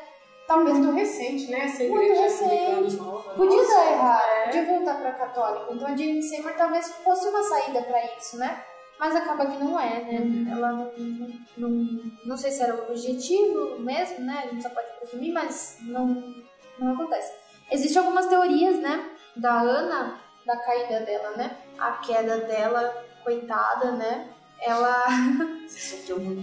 Tá 0.47 0.57
muito 0.57 0.91
recente, 0.93 1.51
né? 1.51 1.67
Essa 1.67 1.85
Muito 1.85 2.05
igreja 2.05 2.23
recente. 2.23 2.97
nova. 2.97 3.35
Podia 3.35 3.59
Nossa, 3.59 3.75
dar 3.75 3.93
errado, 3.93 4.29
é. 4.31 4.45
podia 4.47 4.65
voltar 4.65 4.95
pra 4.95 5.13
católica. 5.13 5.75
Então 5.75 5.87
a 5.89 5.95
Jane 5.95 6.23
Seymour 6.23 6.53
talvez 6.57 6.89
fosse 7.05 7.29
uma 7.29 7.43
saída 7.43 7.83
pra 7.83 8.03
isso, 8.17 8.39
né? 8.39 8.65
Mas 8.99 9.15
acaba 9.15 9.45
que 9.45 9.63
não 9.63 9.79
é, 9.79 10.01
né? 10.05 10.19
Uhum. 10.21 10.47
Ela 10.51 10.73
não, 10.73 10.93
não, 10.97 11.69
não. 11.69 12.13
Não 12.25 12.37
sei 12.39 12.51
se 12.51 12.63
era 12.63 12.75
o 12.75 12.89
objetivo 12.89 13.79
mesmo, 13.79 14.25
né? 14.25 14.45
A 14.45 14.47
gente 14.49 14.63
só 14.63 14.71
pode 14.71 14.87
presumir, 14.99 15.35
mas 15.35 15.77
não, 15.83 16.07
não 16.79 16.95
acontece. 16.95 17.31
Existem 17.71 17.99
algumas 18.03 18.27
teorias, 18.27 18.79
né? 18.79 19.11
Da 19.37 19.61
Ana, 19.61 20.19
da 20.47 20.57
caída 20.57 21.01
dela, 21.01 21.37
né? 21.37 21.57
A 21.79 21.93
queda 21.93 22.39
dela, 22.39 23.05
coitada, 23.23 23.93
né? 23.93 24.29
Ela. 24.61 25.07
Você 25.67 25.97
sofreu 25.97 26.19
muito. 26.21 26.43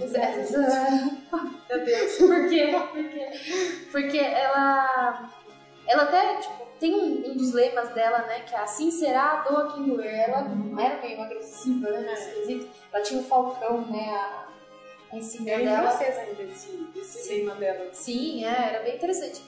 Meu 1.69 1.83
Deus. 1.85 2.17
Por 2.17 2.49
quê? 2.49 2.71
Por 2.91 3.09
quê? 3.09 3.31
Porque 3.91 4.17
ela. 4.19 5.29
Ela 5.87 6.03
até, 6.03 6.35
tipo, 6.37 6.65
tem 6.79 6.95
um, 6.95 7.31
um 7.31 7.37
dos 7.37 7.53
lemas 7.53 7.89
dela, 7.89 8.19
né? 8.19 8.39
Que 8.41 8.55
é 8.55 8.59
assim 8.59 8.89
será 8.89 9.31
a 9.33 9.35
doa 9.49 9.73
quem 9.73 9.83
doer. 9.83 10.29
Ela 10.29 10.41
não 10.43 10.79
era 10.79 10.99
meio 11.01 11.21
agressiva, 11.21 11.89
né? 11.91 12.01
Nesse 12.01 12.31
quesito. 12.35 12.67
Ela 12.91 13.03
tinha 13.03 13.19
o 13.19 13.23
falcão, 13.23 13.81
né? 13.81 14.09
A, 14.09 14.47
a 15.11 15.17
insígnia 15.17 15.55
É 15.55 15.61
em 15.61 15.65
dela. 15.65 15.91
vocês 15.91 16.17
ainda 16.17 16.43
esse, 16.43 16.87
esse 16.95 17.27
tema 17.27 17.55
dela. 17.55 17.89
Sim, 17.91 18.45
é, 18.45 18.69
era 18.69 18.83
bem 18.83 18.95
interessante. 18.95 19.43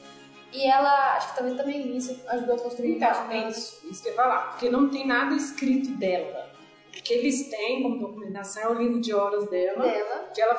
E 0.54 0.66
ela, 0.66 1.18
acho 1.18 1.30
que 1.30 1.36
talvez 1.36 1.58
também 1.58 1.96
isso 1.96 2.20
ajudou 2.28 2.56
a 2.56 2.60
construir 2.60 2.96
Então, 2.96 3.32
é 3.32 3.50
isso. 3.50 3.88
Isso 3.90 4.02
que 4.02 4.10
eu 4.10 4.14
ia 4.14 4.16
falar. 4.16 4.50
Porque 4.52 4.70
não 4.70 4.90
tem 4.90 5.06
nada 5.06 5.36
escrito 5.36 5.92
dela. 5.98 6.50
O 6.88 7.04
que 7.04 7.14
eles 7.14 7.50
têm 7.50 7.84
como 7.84 8.00
documentação 8.00 8.64
é 8.64 8.70
o 8.70 8.74
livro 8.74 9.00
de 9.00 9.14
horas 9.14 9.48
dela. 9.50 9.84
dela. 9.84 10.32
que 10.34 10.42
ela 10.42 10.58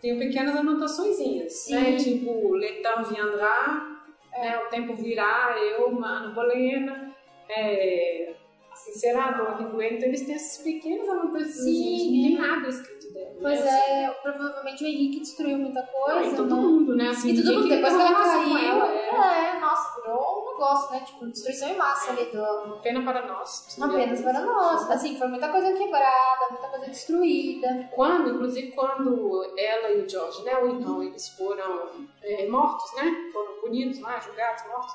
tem 0.00 0.18
pequenas 0.18 0.56
anotaçõezinhas, 0.56 1.52
Sim. 1.52 1.74
né? 1.74 1.96
Tipo, 1.96 2.54
le 2.54 2.82
temps 2.82 3.08
viendra, 3.08 3.96
né? 4.32 4.58
O 4.58 4.70
tempo 4.70 4.94
virá, 4.94 5.56
eu, 5.58 5.90
mano, 5.90 6.34
bolena, 6.34 7.14
é, 7.48 8.34
assim, 8.70 8.92
será 8.92 9.26
a 9.26 9.32
dor 9.32 9.56
que 9.56 9.64
doer. 9.64 9.94
Então 9.94 10.08
eles 10.08 10.22
têm 10.22 10.34
essas 10.34 10.62
pequenas 10.62 11.08
anotações, 11.08 11.54
Sim. 11.54 12.22
não 12.22 12.28
tem 12.28 12.38
nada 12.38 12.68
escrito 12.68 12.97
né? 13.40 13.52
Assim, 13.52 13.68
é, 13.68 14.10
provavelmente 14.22 14.84
o 14.84 14.86
Henrique 14.86 15.20
destruiu 15.20 15.58
muita 15.58 15.80
ah, 15.80 15.86
coisa. 15.86 16.30
e 16.30 16.36
todo 16.36 16.56
né? 16.56 16.62
mundo, 16.62 16.96
né? 16.96 17.08
Assim, 17.08 17.30
E 17.30 17.42
todo 17.42 17.54
mundo, 17.54 17.68
depois 17.68 17.94
que 17.94 18.00
ela 18.00 18.14
caiu, 18.14 18.58
ela, 18.58 18.92
é. 18.92 19.56
é, 19.56 19.60
nossa, 19.60 20.00
virou 20.00 20.42
um 20.42 20.50
negócio, 20.52 20.92
né? 20.92 21.00
Tipo, 21.00 21.26
destruição 21.26 21.68
em 21.68 21.76
massa 21.76 22.10
ali 22.10 22.24
do, 22.26 22.78
Pena 22.82 23.02
para 23.02 23.26
nós. 23.26 23.78
apenas 23.80 24.20
para 24.20 24.40
nós. 24.40 24.90
Assim, 24.90 25.16
foi 25.18 25.28
muita 25.28 25.48
coisa 25.48 25.72
quebrada, 25.72 26.50
muita 26.50 26.68
coisa 26.68 26.86
destruída. 26.86 27.88
Quando, 27.94 28.30
inclusive, 28.34 28.72
quando 28.72 29.52
ela 29.56 29.90
e 29.90 30.02
o 30.02 30.08
George, 30.08 30.42
né, 30.44 30.56
o 30.58 30.68
irmão, 30.68 31.02
eles 31.02 31.28
foram 31.30 31.88
é, 32.22 32.48
mortos, 32.48 32.94
né, 32.96 33.30
foram 33.32 33.60
punidos 33.60 34.00
lá, 34.00 34.18
julgados, 34.20 34.66
mortos, 34.66 34.94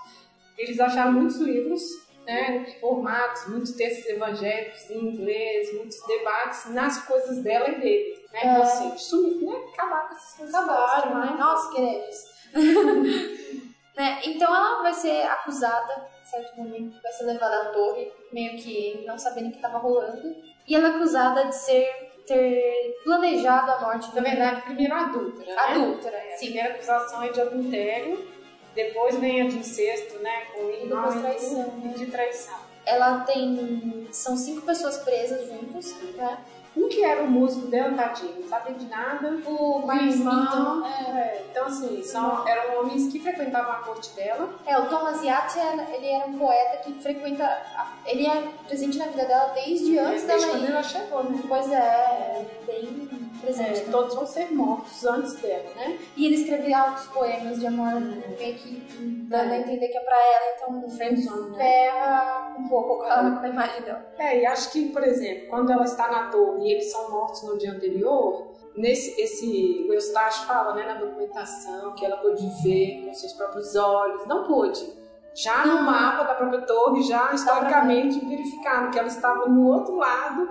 eles 0.57 0.79
acharam 0.79 1.13
muitos 1.13 1.37
livros, 1.37 1.81
né, 2.25 2.65
formatos, 2.79 3.47
muitos 3.47 3.71
textos 3.73 4.05
evangélicos 4.07 4.89
em 4.89 4.99
inglês, 4.99 5.73
muitos 5.75 5.97
debates 6.07 6.69
nas 6.71 7.05
coisas 7.05 7.43
dela 7.43 7.69
e 7.69 7.79
dele, 7.79 8.25
né, 8.31 8.39
É. 8.43 8.61
assim, 8.61 8.97
sumir, 8.97 9.45
né, 9.45 9.55
acabar 9.73 10.07
com 10.07 10.15
essas 10.15 10.35
coisas. 10.37 10.55
Acabaram, 10.55 11.19
né? 11.19 11.35
Nossa, 11.37 11.71
que 11.71 11.81
hereges. 11.81 12.33
né? 13.97 14.19
Então 14.25 14.53
ela 14.55 14.81
vai 14.81 14.93
ser 14.93 15.21
acusada, 15.27 16.07
em 16.21 16.25
certo 16.25 16.57
momento, 16.57 17.01
vai 17.01 17.11
ser 17.11 17.25
levada 17.25 17.61
à 17.61 17.65
torre, 17.71 18.11
meio 18.31 18.57
que 18.57 19.03
não 19.05 19.17
sabendo 19.17 19.47
o 19.47 19.51
que 19.51 19.57
estava 19.57 19.77
rolando. 19.77 20.35
E 20.67 20.75
ela 20.75 20.87
é 20.87 20.91
acusada 20.95 21.45
de 21.45 21.55
ser 21.55 22.11
ter 22.25 23.01
planejado 23.03 23.69
a 23.69 23.81
morte 23.81 24.09
do 24.11 24.15
Na 24.15 24.21
verdade, 24.21 24.61
primeiro 24.61 24.93
adúltera, 24.95 25.45
né? 25.53 25.61
adúltera. 25.61 26.17
A 26.17 26.37
Sim. 26.37 26.45
primeira 26.45 26.73
acusação 26.75 27.21
é 27.21 27.29
de 27.29 27.41
adultério, 27.41 28.27
depois 28.75 29.15
vem 29.17 29.41
a 29.41 29.47
de 29.47 29.57
incesto, 29.57 30.17
né, 30.19 30.45
com 30.53 30.61
o 30.63 30.71
depois 30.71 31.15
e 31.15 31.19
traição, 31.19 31.57
né? 31.57 31.93
e 31.95 31.97
de 31.99 32.05
traição. 32.07 32.55
ela 32.85 33.19
tem. 33.21 34.07
São 34.11 34.35
cinco 34.37 34.61
pessoas 34.65 34.97
presas 34.97 35.47
juntos, 35.47 35.95
né? 36.15 36.37
Um 36.75 36.89
que 36.89 37.03
era 37.03 37.21
o 37.21 37.27
músico 37.29 37.67
dela, 37.67 37.95
tadinho, 37.95 38.33
não 38.41 38.47
sabia 38.49 38.73
de 38.73 38.85
nada. 38.87 39.29
O 39.45 39.83
Mas, 39.85 40.15
irmão. 40.15 40.43
então, 40.43 40.85
é, 40.87 41.43
então 41.51 41.65
assim, 41.67 42.01
são, 42.01 42.47
eram 42.47 42.79
homens 42.79 43.11
que 43.11 43.19
frequentavam 43.19 43.73
a 43.73 43.75
corte 43.75 44.09
dela. 44.15 44.49
É, 44.65 44.75
o 44.79 44.87
Thomas 44.89 45.21
Yates, 45.23 45.55
ele 45.93 46.07
era 46.07 46.25
um 46.25 46.35
poeta 46.39 46.77
que 46.77 46.93
frequenta. 46.95 47.43
a- 47.45 47.93
Ele 48.07 48.25
é 48.25 48.47
presente 48.67 48.97
na 48.97 49.05
vida 49.05 49.23
dela 49.25 49.51
desde 49.53 49.99
antes 49.99 50.23
desde 50.23 50.47
dela 50.47 50.51
quando 50.51 50.63
ir. 50.63 50.71
ela 50.71 50.81
chegou, 50.83 51.23
né? 51.23 51.43
Pois 51.47 51.71
é, 51.71 51.75
é 51.77 52.45
bem 52.65 53.09
presente. 53.43 53.81
É, 53.81 53.91
todos 53.91 54.15
vão 54.15 54.25
ser 54.25 54.51
mortos 54.51 55.05
antes 55.05 55.35
dela, 55.35 55.69
né? 55.75 55.99
E 56.15 56.25
ele 56.25 56.35
escrevia 56.35 56.79
altos 56.79 57.05
poemas 57.07 57.59
de 57.59 57.67
amor, 57.67 58.01
meio 58.01 58.55
que 58.55 59.27
dando 59.29 59.51
a 59.51 59.57
entender 59.57 59.87
que 59.89 59.97
é 59.97 60.01
pra 60.01 60.15
ela, 60.15 60.55
então 60.55 60.89
Friendzone, 60.89 61.51
né? 61.51 61.57
ferra 61.57 62.55
um 62.57 62.67
pouco 62.67 62.97
com 62.97 63.03
a, 63.03 63.31
com 63.31 63.45
a 63.45 63.49
imagem 63.49 63.81
dela. 63.81 64.05
É, 64.17 64.41
e 64.41 64.45
acho 64.45 64.71
que, 64.71 64.89
por 64.89 65.03
exemplo, 65.03 65.47
quando 65.49 65.71
ela 65.71 65.83
está 65.83 66.09
na 66.09 66.29
torre 66.29 66.67
e 66.67 66.71
eles 66.71 66.91
são 66.91 67.11
mortos 67.11 67.43
no 67.43 67.57
dia 67.57 67.71
anterior, 67.71 68.53
nesse 68.75 69.19
esse, 69.21 69.85
o 69.89 69.93
Eustache 69.93 70.45
fala 70.45 70.73
né, 70.75 70.85
na 70.85 70.95
documentação 70.95 71.93
que 71.93 72.05
ela 72.05 72.17
pôde 72.17 72.47
ver 72.63 73.05
com 73.05 73.13
seus 73.13 73.33
próprios 73.33 73.75
olhos. 73.75 74.25
Não 74.25 74.45
pôde. 74.45 75.03
Já 75.35 75.65
no 75.65 75.81
mapa 75.81 76.25
da 76.25 76.35
própria 76.35 76.61
torre, 76.61 77.01
já 77.01 77.33
historicamente 77.33 78.23
verificado 78.23 78.91
que 78.91 78.99
ela 78.99 79.07
estava 79.07 79.47
no 79.47 79.67
outro 79.67 79.95
lado 79.95 80.47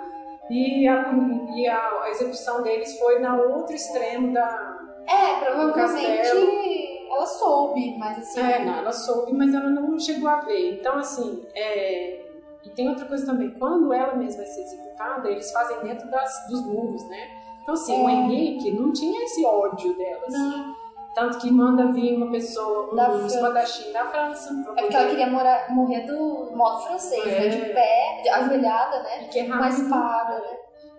e 0.50 0.86
a, 0.86 1.12
e 1.54 1.68
a 1.68 2.10
execução 2.10 2.62
deles 2.62 2.98
foi 2.98 3.18
na 3.20 3.36
outro 3.36 3.74
extremo 3.74 4.32
da. 4.32 4.78
É, 5.06 5.44
provavelmente 5.44 6.92
ela 7.10 7.26
soube, 7.26 7.96
mas 7.98 8.18
assim. 8.18 8.40
É, 8.40 8.64
não, 8.64 8.78
ela 8.78 8.92
soube, 8.92 9.32
mas 9.32 9.54
ela 9.54 9.68
não 9.68 9.98
chegou 9.98 10.28
a 10.28 10.40
ver. 10.40 10.78
Então, 10.78 10.98
assim, 10.98 11.44
é, 11.54 12.24
e 12.64 12.70
tem 12.70 12.88
outra 12.88 13.06
coisa 13.06 13.26
também, 13.26 13.50
quando 13.50 13.92
ela 13.92 14.14
mesma 14.14 14.42
vai 14.42 14.46
ser 14.46 14.62
executada, 14.62 15.28
eles 15.30 15.50
fazem 15.52 15.80
dentro 15.80 16.08
das, 16.10 16.46
dos 16.48 16.64
muros, 16.64 17.06
né? 17.08 17.28
Então, 17.62 17.74
assim, 17.74 18.02
o 18.02 18.08
É. 18.08 18.12
Henrique 18.12 18.70
não 18.72 18.92
tinha 18.92 19.22
esse 19.24 19.44
ódio 19.44 19.96
dela, 19.96 20.22
assim. 20.26 20.36
Não, 20.36 20.71
Tanto 21.14 21.38
que 21.38 21.50
manda 21.50 21.92
vir 21.92 22.16
uma 22.16 22.30
pessoa, 22.30 22.94
Da 22.96 23.10
um 23.10 23.18
França. 23.18 23.34
espadachim 23.36 23.92
da 23.92 24.04
França, 24.06 24.50
é 24.76 24.80
porque 24.82 24.96
ela 24.96 25.08
queria 25.10 25.26
morar, 25.26 25.70
morrer 25.70 26.00
do 26.06 26.50
modo 26.56 26.80
francês, 26.86 27.26
É. 27.26 27.40
né? 27.40 27.48
De 27.48 27.60
pé, 27.74 28.20
de- 28.22 28.28
ajoelhada, 28.30 29.02
né? 29.02 29.28
é 29.34 29.44
Com 29.44 29.50
rápido. 29.50 29.82
espada, 29.82 30.38
né? 30.40 30.56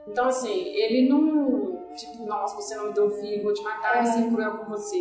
Então, 0.07 0.26
assim, 0.28 0.53
ele 0.53 1.09
não. 1.09 1.74
Tipo, 1.95 2.26
nossa, 2.26 2.55
você 2.55 2.76
não 2.76 2.88
me 2.88 2.93
deu 2.93 3.09
filho, 3.09 3.43
vou 3.43 3.53
te 3.53 3.64
matar, 3.64 3.97
É. 4.01 4.05
ser 4.05 4.28
cruel 4.30 4.57
com 4.57 4.66
você. 4.66 4.97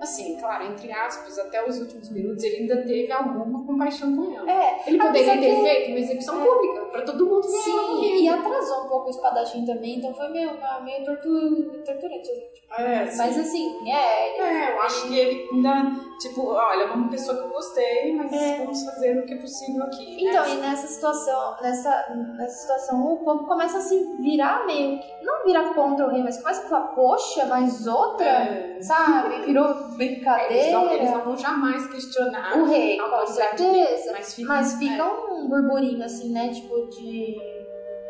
Assim, 0.00 0.36
claro, 0.38 0.64
entre 0.64 0.92
aspas, 0.92 1.38
até 1.38 1.66
os 1.68 1.78
últimos 1.80 2.10
minutos 2.10 2.42
ele 2.44 2.56
ainda 2.62 2.82
teve 2.84 3.10
alguma 3.12 3.64
compaixão 3.64 4.14
com 4.16 4.34
ela. 4.36 4.50
É, 4.50 4.82
Ele 4.86 4.98
poderia 4.98 5.38
ter 5.38 5.54
que- 5.54 5.62
feito 5.62 5.90
uma 5.90 5.98
execução 6.00 6.44
pública 6.44 6.83
pra 6.94 7.02
todo 7.02 7.26
mundo. 7.26 7.44
Sim, 7.44 8.22
e 8.22 8.28
atrasou 8.28 8.84
um 8.84 8.88
pouco 8.88 9.06
o 9.08 9.10
espadachim 9.10 9.64
também, 9.66 9.98
então 9.98 10.14
foi 10.14 10.28
meio, 10.28 10.50
meio 10.82 11.04
tortu, 11.04 11.82
torturante. 11.84 12.30
assim. 12.30 12.54
É, 12.82 13.06
sim. 13.06 13.18
Mas 13.18 13.38
assim, 13.38 13.88
é. 13.90 14.40
É, 14.40 14.72
eu 14.72 14.82
acho 14.82 15.06
que 15.08 15.16
ele 15.18 15.48
ainda, 15.52 15.92
tipo, 16.20 16.48
olha, 16.48 16.84
é 16.84 16.86
uma 16.92 17.08
pessoa 17.08 17.36
que 17.36 17.44
eu 17.44 17.48
gostei, 17.50 18.12
mas 18.16 18.32
É. 18.32 18.58
vamos 18.58 18.84
fazer 18.84 19.18
o 19.18 19.26
que 19.26 19.34
é 19.34 19.36
possível 19.36 19.82
aqui. 19.84 20.24
Então, 20.26 20.44
né? 20.44 20.54
e 20.54 20.56
nessa 20.56 20.86
situação, 20.86 21.56
nessa, 21.60 22.06
nessa 22.38 22.54
situação, 22.60 23.12
o 23.12 23.24
povo 23.24 23.46
começa 23.46 23.78
a 23.78 23.80
se 23.80 24.16
virar 24.20 24.64
meio 24.66 24.98
que. 25.00 25.24
Não 25.24 25.44
virar 25.44 25.74
contra 25.74 26.06
o 26.06 26.10
rei, 26.10 26.22
mas 26.22 26.38
começa 26.40 26.64
a 26.64 26.68
falar, 26.68 26.86
poxa, 26.88 27.44
mas 27.46 27.86
outra, 27.86 28.24
É. 28.26 28.78
sabe? 28.80 29.42
Virou 29.46 29.64
Eles 29.68 29.80
não, 29.80 29.96
brincadeira. 29.96 30.92
eles 30.94 31.10
não 31.10 31.20
vão 31.20 31.36
jamais 31.36 31.86
questionar 31.86 32.58
O 32.58 32.64
rei, 32.64 32.98
com 32.98 33.08
dele, 33.10 33.26
certeza. 33.26 34.12
mas 34.12 34.34
fica, 34.34 34.48
Mas 34.48 34.74
fica 34.78 35.02
é, 35.04 35.08
um 35.44 35.48
burburinho 35.48 36.04
assim, 36.04 36.32
né? 36.32 36.48
Tipo 36.48 36.88
de. 36.88 37.36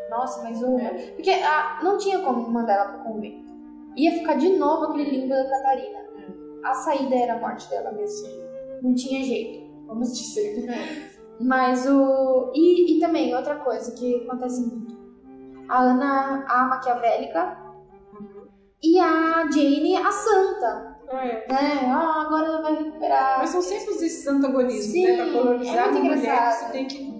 Nossa, 0.09 0.43
mas 0.43 0.61
o. 0.61 0.79
É. 0.79 0.89
Porque 1.15 1.31
ah, 1.31 1.79
não 1.83 1.97
tinha 1.97 2.19
como 2.19 2.49
mandar 2.49 2.73
ela 2.73 2.85
pro 2.93 3.11
convento. 3.11 3.53
Ia 3.95 4.11
ficar 4.11 4.35
de 4.35 4.49
novo 4.57 4.85
aquele 4.85 5.11
limbo 5.11 5.29
da 5.29 5.49
Catarina. 5.49 6.05
A 6.63 6.73
saída 6.73 7.15
era 7.15 7.35
a 7.35 7.39
morte 7.39 7.69
dela 7.69 7.91
mesmo. 7.91 8.27
Não 8.81 8.93
tinha 8.93 9.23
jeito, 9.23 9.85
vamos 9.87 10.17
dizer. 10.17 10.67
Mas 11.39 11.85
o. 11.87 12.51
E, 12.55 12.97
e 12.97 12.99
também, 12.99 13.35
outra 13.35 13.55
coisa 13.55 13.91
que 13.93 14.23
acontece 14.25 14.61
muito. 14.61 14.95
A 15.67 15.81
Ana, 15.81 16.45
a 16.47 16.65
maquiavélica, 16.65 17.57
e 18.81 18.99
a 18.99 19.49
Jane, 19.51 19.97
a 19.97 20.11
santa. 20.11 20.95
É. 21.09 21.47
Né? 21.47 21.81
Ah, 21.87 22.23
agora 22.25 22.47
ela 22.47 22.61
vai 22.61 22.75
recuperar. 22.75 23.39
Mas 23.39 23.49
são 23.49 23.61
sempre 23.61 23.93
esses 23.93 24.25
antagonismos, 24.27 24.91
Sim, 24.91 25.05
né? 25.05 25.15
Pra 25.15 25.31
colonizar 25.31 25.75
é 25.75 25.81
uma 25.81 25.91
muito 25.91 26.03
mulher, 26.03 26.17
engraçado. 26.19 26.65
você 26.67 26.71
tem 26.71 26.87
que 26.87 27.14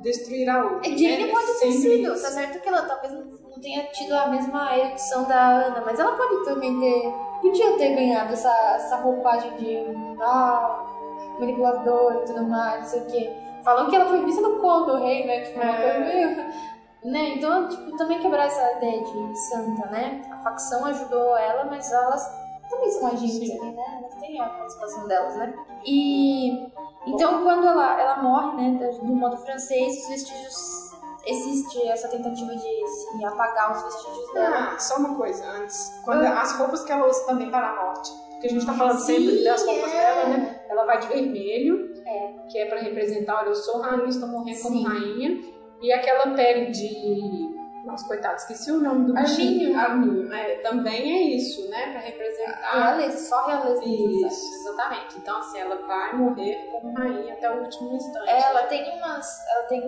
destruir 0.00 0.48
a 0.48 0.64
outra. 0.64 0.90
A 0.90 0.96
Jane 0.96 1.26
né? 1.26 1.32
pode 1.32 1.46
ter 1.60 1.72
sido, 1.72 2.12
isso. 2.14 2.22
tá 2.22 2.30
certo 2.30 2.60
que 2.60 2.68
ela 2.68 2.82
talvez 2.82 3.12
não 3.12 3.60
tenha 3.60 3.84
tido 3.86 4.14
a 4.14 4.28
mesma 4.28 4.76
erudição 4.76 5.24
da 5.24 5.48
Ana, 5.66 5.82
mas 5.84 5.98
ela 5.98 6.12
pode 6.16 6.44
também 6.44 6.78
ter. 6.80 7.12
Podia 7.40 7.72
ter 7.78 7.94
ganhado 7.94 8.32
essa, 8.34 8.52
essa 8.76 8.96
roupagem 8.96 9.56
de 9.56 9.78
ah, 10.20 10.84
manipulador 11.38 12.16
e 12.22 12.24
tudo 12.26 12.42
mais, 12.44 12.80
não 12.82 12.86
sei 12.88 13.00
o 13.00 13.06
quê. 13.06 13.32
Falam 13.64 13.88
que 13.88 13.96
ela 13.96 14.06
foi 14.06 14.24
vista 14.24 14.42
no 14.42 14.58
colo 14.58 14.84
do 14.86 14.96
rei, 15.04 15.26
né? 15.26 15.40
Tipo, 15.40 15.60
uma 15.60 15.70
É. 15.76 15.82
coisa 15.82 15.98
meio. 16.00 16.50
Né? 17.02 17.28
Então, 17.36 17.66
tipo, 17.68 17.96
também 17.96 18.18
quebrar 18.18 18.44
essa 18.46 18.72
ideia 18.72 19.02
de 19.02 19.38
santa, 19.48 19.86
né? 19.86 20.20
A 20.30 20.36
facção 20.42 20.84
ajudou 20.86 21.34
ela, 21.36 21.64
mas 21.64 21.90
elas 21.90 22.30
também 22.70 22.90
são 22.90 23.06
agentes 23.08 23.36
Sim. 23.36 23.60
ali, 23.60 23.72
né? 23.72 23.98
Elas 23.98 24.14
têm 24.16 24.40
a 24.40 24.48
participação 24.48 25.08
delas, 25.08 25.36
né? 25.36 25.54
E 25.84 26.50
então 27.06 27.42
quando 27.42 27.66
ela, 27.66 28.00
ela 28.00 28.22
morre, 28.22 28.56
né, 28.56 28.88
do 28.88 29.04
modo 29.14 29.36
francês, 29.38 30.02
os 30.02 30.08
vestígios 30.08 30.90
existe 31.26 31.86
essa 31.88 32.08
tentativa 32.08 32.54
de 32.54 32.86
se 32.86 33.24
apagar 33.24 33.72
os 33.72 33.82
vestígios 33.82 34.32
dela. 34.32 34.70
Ah, 34.74 34.78
só 34.78 34.96
uma 34.96 35.16
coisa 35.16 35.44
antes. 35.44 36.00
Quando 36.04 36.24
as 36.24 36.52
roupas 36.58 36.82
que 36.84 36.92
ela 36.92 37.06
usa 37.06 37.26
também 37.26 37.50
para 37.50 37.70
a 37.70 37.84
morte. 37.84 38.10
Porque 38.32 38.46
a 38.46 38.50
gente 38.50 38.64
tá 38.64 38.72
falando 38.72 38.98
sempre 38.98 39.44
das 39.44 39.66
roupas 39.66 39.92
é. 39.92 39.96
dela, 39.96 40.28
né? 40.28 40.60
Ela 40.68 40.84
vai 40.86 40.98
de 40.98 41.08
vermelho, 41.08 41.92
É. 42.06 42.32
que 42.50 42.58
é 42.58 42.66
pra 42.66 42.80
representar, 42.80 43.40
olha, 43.40 43.48
eu 43.48 43.54
sou 43.54 43.80
rainha, 43.82 44.08
estou 44.08 44.28
morrendo 44.28 44.62
como 44.62 44.76
Sim. 44.78 44.86
rainha. 44.86 45.42
E 45.82 45.92
aquela 45.92 46.34
pele 46.34 46.70
de. 46.70 47.59
Nossa, 47.84 48.06
coitado, 48.06 48.36
esqueci 48.36 48.70
o 48.70 48.80
nome 48.80 49.06
do 49.06 49.14
bichinho. 49.14 49.78
Arminho. 49.78 50.32
É, 50.32 50.56
também 50.56 51.12
é 51.12 51.36
isso, 51.36 51.68
né? 51.70 51.92
Pra 51.92 52.00
representar. 52.00 52.72
Realeza, 52.72 53.18
só 53.18 53.46
realeza. 53.46 53.82
Isso, 53.84 54.54
exatamente. 54.54 55.18
Então, 55.18 55.38
assim, 55.38 55.58
ela 55.58 55.76
vai 55.86 56.16
morrer 56.16 56.68
como 56.70 56.92
rainha 56.94 57.34
até 57.34 57.50
o 57.50 57.60
último 57.60 57.94
instante. 57.94 58.28
Ela 58.28 58.62
tem 58.64 58.98
umas. 58.98 59.48
Ela 59.48 59.62
tem. 59.64 59.82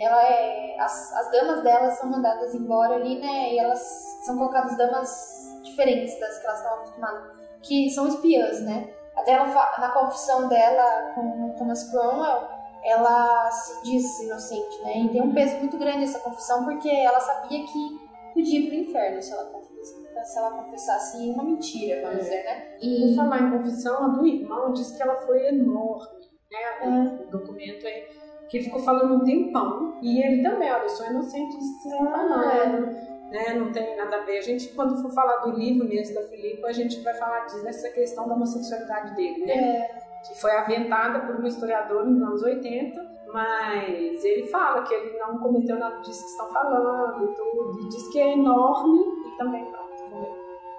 Ela 0.00 0.22
é. 0.24 0.76
As, 0.78 1.12
as 1.12 1.30
damas 1.30 1.62
dela 1.62 1.90
são 1.90 2.08
mandadas 2.08 2.54
embora 2.54 2.94
ali, 2.94 3.18
né? 3.20 3.52
E 3.52 3.58
elas 3.58 3.80
são 4.24 4.36
colocadas 4.36 4.76
damas 4.76 5.58
diferentes 5.62 6.18
das 6.20 6.38
que 6.38 6.46
elas 6.46 6.58
estavam 6.58 6.78
acostumadas. 6.78 7.22
Que 7.62 7.90
são 7.90 8.06
espiãs, 8.06 8.60
né? 8.60 8.90
Até 9.16 9.32
ela 9.32 9.46
na 9.78 9.90
confissão 9.90 10.48
dela 10.48 11.12
com 11.14 11.54
Thomas 11.56 11.90
Cromwell, 11.90 12.48
ela 12.84 13.50
se 13.50 13.82
diz 13.82 14.20
inocente, 14.20 14.82
né? 14.82 14.98
E 14.98 15.08
tem 15.08 15.22
um 15.22 15.32
peso 15.32 15.56
muito 15.58 15.76
grande 15.78 16.04
essa 16.04 16.18
confissão, 16.20 16.64
porque 16.64 16.88
ela 16.88 17.18
sabia 17.20 17.64
que 17.64 18.04
podia 18.34 18.60
ir 18.60 18.66
pro 18.66 18.74
inferno 18.74 19.22
se 19.22 19.32
ela 19.32 19.44
confessasse, 19.46 20.32
se 20.32 20.38
ela 20.38 20.50
confessasse 20.50 21.16
uma 21.30 21.44
mentira, 21.44 22.00
vamos 22.02 22.16
É. 22.16 22.20
dizer, 22.20 22.44
né? 22.44 22.60
Por 22.78 22.84
E. 22.86 23.16
falar 23.16 23.40
em 23.42 23.50
confissão, 23.50 24.04
a 24.04 24.08
do 24.08 24.26
irmão 24.26 24.72
diz 24.72 24.90
que 24.96 25.02
ela 25.02 25.16
foi 25.16 25.46
enorme. 25.48 26.24
Né? 26.50 27.18
É. 27.20 27.24
O 27.24 27.30
documento 27.30 27.86
é 27.86 28.08
que 28.48 28.58
ele 28.58 28.64
ficou 28.64 28.80
falando 28.82 29.14
um 29.14 29.24
tempão. 29.24 29.98
E 30.02 30.22
ele 30.22 30.42
também, 30.42 30.70
olha, 30.70 30.82
eu 30.82 30.88
sou 30.88 31.06
inocente 31.06 31.56
disso 31.58 31.82
que 31.82 31.88
você 31.88 31.94
está 31.96 32.10
falando. 32.10 32.86
Né? 33.30 33.54
Não 33.54 33.72
tem 33.72 33.96
nada 33.96 34.16
a 34.16 34.20
ver. 34.20 34.38
A 34.38 34.42
gente, 34.42 34.68
quando 34.68 35.00
for 35.02 35.10
falar 35.12 35.38
do 35.38 35.52
livro 35.52 35.88
mesmo 35.88 36.14
da 36.14 36.22
Filipa, 36.28 36.68
a 36.68 36.72
gente 36.72 37.00
vai 37.00 37.14
falar 37.14 37.46
disso, 37.46 37.64
dessa 37.64 37.88
questão 37.90 38.28
da 38.28 38.34
homossexualidade 38.34 39.14
dele, 39.16 39.44
né? 39.46 39.52
É, 39.54 39.98
Que 40.26 40.40
foi 40.40 40.52
aventada 40.52 41.20
por 41.20 41.36
um 41.36 41.46
historiador 41.46 42.06
nos 42.06 42.22
anos 42.22 42.42
80, 42.42 43.14
mas 43.32 44.24
ele 44.24 44.46
fala 44.46 44.82
que 44.82 44.94
ele 44.94 45.18
não 45.18 45.38
cometeu 45.38 45.78
nada 45.78 46.00
disso 46.00 46.22
que 46.22 46.30
estão 46.30 46.48
falando 46.48 47.24
e 47.24 47.34
tudo. 47.34 47.80
E 47.82 47.88
diz 47.88 48.08
que 48.10 48.20
é 48.20 48.32
enorme 48.32 49.00
e 49.26 49.36
também 49.36 49.64
pronto. 49.66 49.84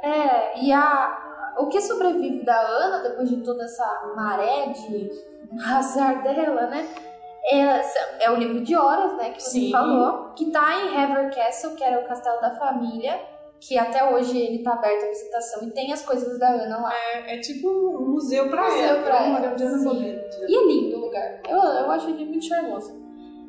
É, 0.02 0.64
e 0.64 0.72
a, 0.72 1.56
o 1.58 1.68
que 1.68 1.82
sobrevive 1.82 2.46
da 2.46 2.60
Ana, 2.60 3.00
depois 3.00 3.30
de 3.30 3.38
toda 3.44 3.64
essa 3.64 4.14
maré 4.16 4.68
de 4.68 5.10
azar 5.68 6.22
dela, 6.24 6.68
né? 6.68 6.88
É, 7.52 8.26
é 8.26 8.32
o 8.32 8.36
livro 8.36 8.64
de 8.64 8.76
horas, 8.76 9.16
né, 9.18 9.30
que 9.30 9.42
você 9.42 9.52
Sim. 9.52 9.72
falou, 9.72 10.34
que 10.36 10.50
tá 10.50 10.82
em 10.82 10.96
Hever 10.96 11.34
Castle, 11.36 11.76
que 11.76 11.84
era 11.84 12.04
o 12.04 12.08
castelo 12.08 12.42
da 12.42 12.56
família, 12.56 13.20
que 13.68 13.78
até 13.78 14.14
hoje 14.14 14.38
ele 14.38 14.64
tá 14.64 14.74
aberto 14.74 15.06
à 15.06 15.08
visitação 15.10 15.64
e 15.68 15.72
tem 15.72 15.92
as 15.92 16.06
coisas 16.06 16.38
da 16.40 16.50
Ana 16.50 16.78
lá. 16.82 16.94
É, 17.14 17.36
é 17.36 17.40
tipo 17.40 17.68
um 17.68 18.12
museu 18.12 18.50
pra 18.50 18.64
Museu 18.64 18.84
ela. 18.84 19.04
pra 19.04 19.16
é 19.26 19.28
uma 19.30 19.40
ela, 19.40 19.48
Ana 19.50 19.78
sim. 19.80 19.84
Bolena. 19.84 20.22
E 20.48 20.56
é 20.56 20.68
lindo 20.68 20.98
o 20.98 21.00
lugar. 21.02 21.42
Eu, 21.50 21.58
eu 21.58 21.92
acho 21.92 22.10
ele 22.10 22.26
muito 22.26 22.46
charmoso. 22.46 23.04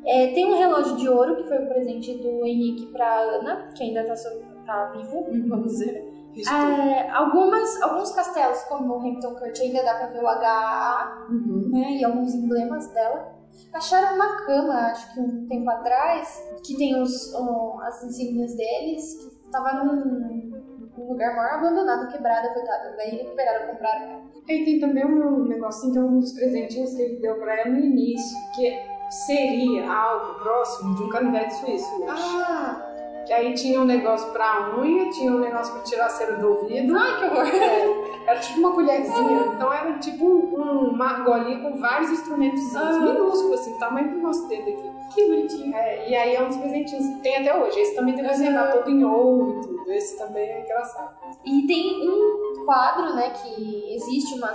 É, 0.05 0.27
tem 0.33 0.45
um 0.45 0.57
relógio 0.57 0.95
de 0.95 1.09
ouro, 1.09 1.35
que 1.35 1.47
foi 1.47 1.57
o 1.57 1.67
presente 1.67 2.13
do 2.19 2.45
Henrique 2.45 2.85
pra 2.93 3.19
Ana, 3.19 3.69
que 3.75 3.83
ainda 3.83 4.05
tá, 4.05 4.15
so- 4.15 4.41
tá 4.65 4.91
vivo, 4.95 5.25
vamos 5.49 5.71
dizer. 5.73 6.13
É, 6.37 7.09
algumas, 7.09 7.81
alguns 7.81 8.11
castelos, 8.11 8.59
como 8.65 8.93
o 8.93 8.99
Hampton 8.99 9.35
Court, 9.35 9.59
ainda 9.59 9.83
dá 9.83 9.95
pra 9.95 10.07
ver 10.07 10.23
o 10.23 10.27
HA. 10.27 11.27
Uhum. 11.29 11.69
né, 11.71 11.97
e 11.99 12.05
alguns 12.05 12.33
emblemas 12.35 12.87
dela. 12.93 13.35
Acharam 13.73 14.15
uma 14.15 14.45
cama, 14.45 14.73
acho 14.91 15.13
que 15.13 15.19
um 15.19 15.47
tempo 15.47 15.69
atrás, 15.69 16.47
que 16.63 16.77
tem 16.77 17.01
os, 17.01 17.33
um, 17.33 17.79
as 17.81 18.03
insígnias 18.03 18.55
deles, 18.55 19.15
que 19.15 19.36
tava 19.51 19.83
num, 19.83 20.51
num 20.97 21.09
lugar 21.09 21.35
maior 21.35 21.53
abandonado, 21.55 22.11
quebrado, 22.11 22.53
coitado. 22.53 22.95
Daí 22.97 23.17
recuperaram, 23.17 23.67
compraram. 23.67 24.21
E 24.47 24.63
tem 24.63 24.79
também 24.79 25.05
um 25.05 25.45
negocinho, 25.45 25.93
que 25.93 25.99
é 25.99 26.01
um 26.01 26.19
dos 26.19 26.33
presentinhos 26.33 26.93
que 26.93 27.01
ele 27.01 27.19
deu 27.19 27.35
pra 27.35 27.59
ela 27.59 27.71
no 27.71 27.79
início, 27.79 28.37
que 28.55 28.79
seria 29.09 29.91
algo 29.91 30.39
próximo 30.39 30.95
de 30.95 31.03
um 31.03 31.09
canivete 31.09 31.53
suíço 31.55 32.03
hoje. 32.03 32.09
Ah! 32.09 32.83
Que 33.25 33.33
aí 33.33 33.53
tinha 33.53 33.81
um 33.81 33.85
negócio 33.85 34.31
pra 34.31 34.73
unha, 34.77 35.09
tinha 35.09 35.31
um 35.31 35.39
negócio 35.39 35.73
pra 35.73 35.83
tirar 35.83 36.05
a 36.05 36.09
cera 36.09 36.37
do 36.37 36.47
ouvido. 36.47 36.97
Ai, 36.97 37.19
que 37.19 37.25
horror! 37.25 38.06
É, 38.27 38.31
era 38.31 38.39
tipo 38.39 38.59
uma 38.59 38.73
colherzinha. 38.73 39.51
Então 39.55 39.71
era 39.71 39.97
tipo 39.99 40.25
um, 40.25 40.89
uma 40.89 41.05
argolinha 41.05 41.59
com 41.61 41.77
vários 41.77 42.11
instrumentos 42.11 42.75
Ah. 42.75 42.99
minúsculos, 42.99 43.61
assim, 43.61 43.77
tamanho 43.79 44.11
do 44.11 44.19
nosso 44.19 44.47
dedo 44.47 44.69
aqui. 44.69 44.91
Que 45.13 45.25
bonitinho. 45.25 45.75
É, 45.75 46.09
e 46.09 46.15
aí 46.15 46.35
é 46.35 46.41
um 46.41 46.47
dos 46.47 46.57
presentinhos. 46.57 47.21
Tem 47.21 47.37
até 47.37 47.57
hoje. 47.57 47.79
Esse 47.79 47.95
também 47.95 48.15
tem 48.15 48.27
que 48.27 48.35
ser 48.35 48.71
todo 48.71 48.89
em 48.89 49.03
ouro 49.03 49.57
e 49.57 49.61
tudo. 49.61 49.91
Esse 49.91 50.17
também 50.17 50.47
é 50.49 50.61
engraçado. 50.61 51.15
E 51.45 51.65
tem 51.65 52.07
um 52.09 52.65
quadro, 52.65 53.15
né, 53.15 53.29
que 53.29 53.93
existe 53.93 54.35
uma 54.37 54.53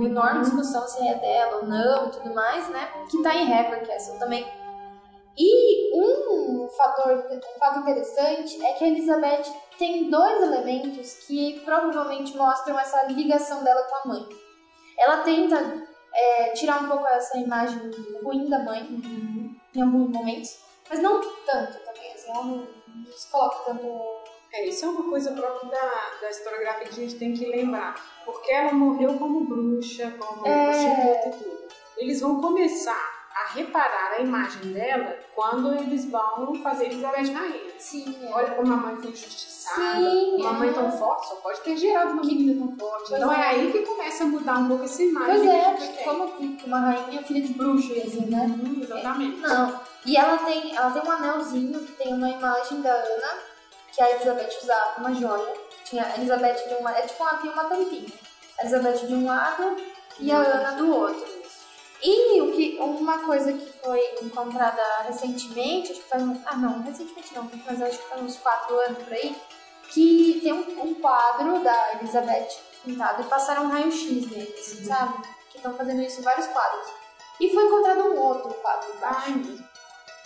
enorme 0.00 0.40
discussão 0.40 0.86
se 0.86 1.06
é 1.06 1.14
dela 1.14 1.56
ou 1.62 1.66
não 1.66 2.06
e 2.06 2.10
tudo 2.10 2.32
mais, 2.34 2.68
né, 2.68 2.88
que 3.10 3.20
tá 3.22 3.34
em 3.34 3.50
Hever 3.52 3.86
Castle 3.86 4.18
também. 4.18 4.46
E 5.36 5.92
um 5.98 6.68
fator, 6.68 7.26
um 7.28 7.58
fato 7.58 7.80
interessante 7.80 8.64
é 8.64 8.72
que 8.74 8.84
a 8.84 8.88
Elizabeth 8.88 9.44
tem 9.78 10.08
dois 10.08 10.42
elementos 10.42 11.14
que 11.26 11.60
provavelmente 11.64 12.36
mostram 12.36 12.78
essa 12.78 13.04
ligação 13.04 13.64
dela 13.64 13.82
com 13.84 13.96
a 13.96 14.12
mãe. 14.14 14.28
Ela 14.98 15.18
tenta 15.22 15.86
é, 16.14 16.50
tirar 16.50 16.82
um 16.84 16.88
pouco 16.88 17.06
essa 17.06 17.36
imagem 17.36 17.90
ruim 18.22 18.48
da 18.48 18.60
mãe 18.60 18.82
em 19.74 19.82
alguns 19.82 20.10
momentos, 20.10 20.60
mas 20.88 21.00
não 21.00 21.20
tanto 21.20 21.78
também, 21.84 22.12
assim, 22.12 22.30
ela 22.30 22.44
não, 22.44 22.56
não 22.58 23.12
se 23.12 23.28
coloca 23.28 23.56
tanto 23.66 23.84
É, 24.52 24.66
isso 24.68 24.84
é 24.84 24.88
uma 24.88 25.10
coisa 25.10 25.32
própria 25.32 25.68
da, 25.68 26.20
da 26.20 26.30
historiografia 26.30 26.84
que 26.84 26.90
a 26.90 27.04
gente 27.04 27.16
tem 27.16 27.34
que 27.34 27.44
lembrar. 27.46 27.94
Porque 28.24 28.52
ela 28.52 28.72
morreu 28.72 29.18
como 29.18 29.44
bruxa, 29.44 30.14
como 30.16 30.46
É. 30.46 30.66
prostituta 30.66 31.28
e 31.28 31.42
tudo. 31.42 31.68
Eles 31.98 32.20
vão 32.20 32.40
começar 32.40 33.13
a 33.34 33.52
reparar 33.52 34.12
a 34.12 34.20
imagem 34.20 34.72
dela 34.72 35.16
quando 35.34 35.74
eles 35.74 36.04
vão 36.08 36.54
fazer 36.62 36.86
Elizabeth 36.86 37.32
Rainha. 37.32 37.72
Sim, 37.78 38.16
é. 38.22 38.32
Olha 38.32 38.54
como 38.54 38.72
a 38.72 38.76
mãe 38.76 38.96
foi 38.96 39.10
injustiçada. 39.10 39.96
Sim, 39.96 40.36
uma 40.36 40.50
é. 40.50 40.52
mãe 40.52 40.72
tão 40.72 40.92
forte 40.92 41.28
só 41.28 41.34
pode 41.36 41.60
ter 41.62 41.76
gerado 41.76 42.12
uma 42.12 42.22
menina 42.22 42.64
tão 42.64 42.76
forte. 42.76 43.08
Pois 43.08 43.20
então 43.20 43.32
é. 43.32 43.40
é. 43.40 43.48
aí 43.48 43.72
que 43.72 43.80
começa 43.80 44.22
a 44.22 44.26
mudar 44.28 44.58
um 44.58 44.68
pouco 44.68 44.84
essa 44.84 45.02
imagem. 45.02 45.36
Pois 45.36 45.48
é, 45.48 45.70
porque 45.72 46.04
como 46.04 46.24
uma 46.66 46.80
rainha 46.80 47.20
é 47.20 47.22
filha 47.24 47.40
de 47.42 47.52
bruxo, 47.54 47.92
assim, 47.92 48.26
né? 48.26 48.46
Hum, 48.46 48.80
Exatamente. 48.80 49.40
Não. 49.40 49.80
E 50.06 50.16
ela 50.16 50.38
tem, 50.38 50.76
ela 50.76 50.90
tem 50.92 51.02
um 51.02 51.10
anelzinho 51.10 51.80
que 51.80 51.92
tem 51.92 52.14
uma 52.14 52.30
imagem 52.30 52.82
da 52.82 52.92
Ana, 52.92 53.38
que 53.92 54.00
a 54.00 54.10
Elizabeth 54.10 54.50
usava, 54.62 55.00
uma 55.00 55.12
joia. 55.12 55.54
Tinha 55.84 56.04
a 56.04 56.16
Elizabeth 56.16 56.68
de 56.68 56.74
um 56.74 56.84
lado, 56.84 56.98
é 56.98 57.02
tipo 57.02 57.22
uma, 57.22 57.32
uma 57.32 57.64
tampinha. 57.64 58.08
A 58.58 58.62
Elizabeth 58.62 59.06
de 59.06 59.14
um 59.14 59.26
lado 59.26 59.76
e 60.20 60.30
a 60.30 60.36
Ana 60.38 60.72
do 60.72 60.94
outro. 60.94 61.33
E 62.06 62.40
o 62.42 62.52
que, 62.52 62.76
uma 62.80 63.24
coisa 63.24 63.50
que 63.50 63.72
foi 63.82 63.98
encontrada 64.20 64.82
recentemente, 65.06 65.92
acho 65.92 66.02
que 66.02 66.08
faz 66.08 66.22
um, 66.22 66.38
ah 66.44 66.56
não, 66.56 66.82
recentemente 66.82 67.34
não, 67.34 67.50
mas 67.66 67.80
acho 67.80 67.98
que 67.98 68.08
faz 68.10 68.20
uns 68.20 68.36
quatro 68.36 68.78
anos 68.78 69.02
por 69.02 69.12
aí, 69.14 69.34
que 69.88 70.38
tem 70.42 70.52
um, 70.52 70.82
um 70.82 70.94
quadro 70.96 71.64
da 71.64 71.94
Elizabeth 71.94 72.48
pintado 72.84 73.22
e 73.22 73.24
passaram 73.24 73.64
um 73.64 73.68
raio-x 73.68 74.30
neles, 74.30 74.86
sabe? 74.86 75.14
Que 75.50 75.56
estão 75.56 75.74
fazendo 75.74 76.02
isso 76.02 76.20
em 76.20 76.24
vários 76.24 76.46
quadros. 76.48 76.86
E 77.40 77.48
foi 77.48 77.64
encontrado 77.64 78.00
um 78.00 78.20
outro 78.20 78.52
quadro 78.54 78.94
embaixo. 78.94 79.22
Ai. 79.26 79.64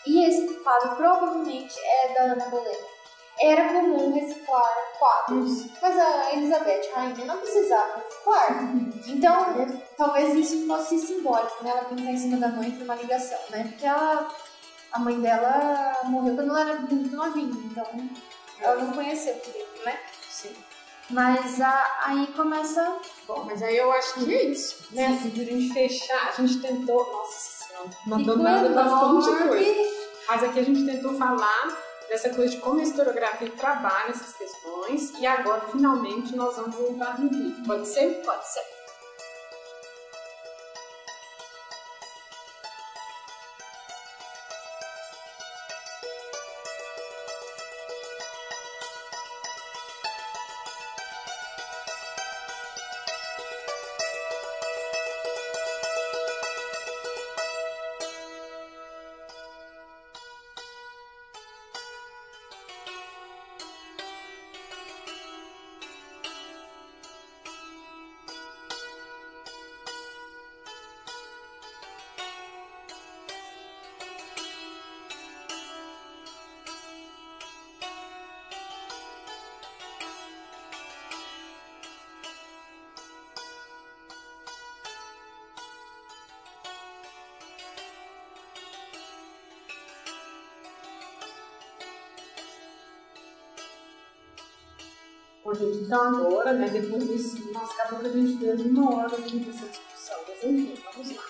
E 0.07 0.25
esse 0.25 0.55
quadro 0.61 0.97
provavelmente 0.97 1.79
é 1.79 2.15
da 2.15 2.33
Ana 2.33 2.49
Bolena. 2.49 2.98
Era 3.41 3.73
comum 3.73 4.13
reciclar 4.15 4.69
quadros, 4.99 5.67
mas 5.81 5.97
a 5.99 6.33
Elizabeth, 6.35 6.91
rainha, 6.95 7.25
não 7.25 7.39
precisava 7.39 7.99
reciclar. 8.05 8.59
Então, 9.07 9.81
talvez 9.97 10.35
isso 10.35 10.67
fosse 10.67 10.99
simbólico, 10.99 11.63
né? 11.63 11.71
Ela 11.71 11.85
pintar 11.85 12.07
em 12.07 12.17
cima 12.19 12.37
da 12.39 12.49
mãe 12.49 12.71
por 12.73 12.83
uma 12.83 12.97
ligação, 12.97 13.39
né? 13.51 13.65
Porque 13.69 13.87
ela, 13.87 14.29
a 14.93 14.99
mãe 14.99 15.21
dela 15.21 15.99
morreu 16.05 16.35
quando 16.35 16.51
ela 16.51 16.61
era 16.63 16.81
muito 16.81 17.17
novinha, 17.17 17.53
então 17.71 17.87
ela 18.61 18.83
não 18.83 18.93
conheceu 18.93 19.35
direito, 19.45 19.85
né? 19.85 19.99
Sim. 20.29 20.55
Mas 21.11 21.61
a- 21.61 22.01
aí 22.05 22.27
começa. 22.37 22.99
Bom, 23.27 23.45
mas 23.45 23.63
aí 23.63 23.77
eu 23.79 23.91
acho 23.93 24.15
que 24.15 24.35
é 24.35 24.45
isso. 24.47 24.89
Né? 24.91 25.07
Assim, 25.07 25.31
pra 25.31 25.45
gente 25.45 25.73
fechar, 25.73 26.29
a 26.29 26.33
gente 26.33 26.61
tentou. 26.61 27.07
Nossa 27.13 27.65
senhora, 27.67 27.89
mandou 28.05 28.37
nada 28.37 28.69
bastante 28.71 29.49
coisa. 29.49 29.99
Mas 30.29 30.45
aqui 30.45 30.59
a 30.59 30.63
gente 30.63 30.85
tentou 30.85 31.15
falar 31.17 31.88
dessa 32.09 32.31
coisa 32.31 32.55
de 32.55 32.61
como 32.61 32.81
a 32.81 32.83
historiografia 32.83 33.51
trabalha 33.53 34.11
essas 34.11 34.33
questões 34.33 35.13
e 35.19 35.27
agora 35.27 35.61
finalmente 35.73 36.35
nós 36.35 36.57
vamos 36.57 36.79
entrar 36.81 37.19
no 37.21 37.31
livro. 37.31 37.63
Pode 37.65 37.87
ser? 37.87 38.23
Pode 38.25 38.47
ser. 38.49 38.78
Então 95.89 96.03
agora, 96.03 96.53
né, 96.53 96.69
depois 96.69 97.03
desse, 97.03 97.51
nossa, 97.51 97.73
acabou 97.73 98.01
que 98.01 98.09
a 98.09 98.11
gente 98.11 98.39
fez 98.39 98.61
uma 98.61 98.95
hora 98.95 99.17
aqui 99.17 99.39
dessa 99.39 99.67
discussão, 99.67 100.19
mas 100.29 100.45
enfim, 100.45 100.75
vamos 100.85 101.17
lá. 101.17 101.23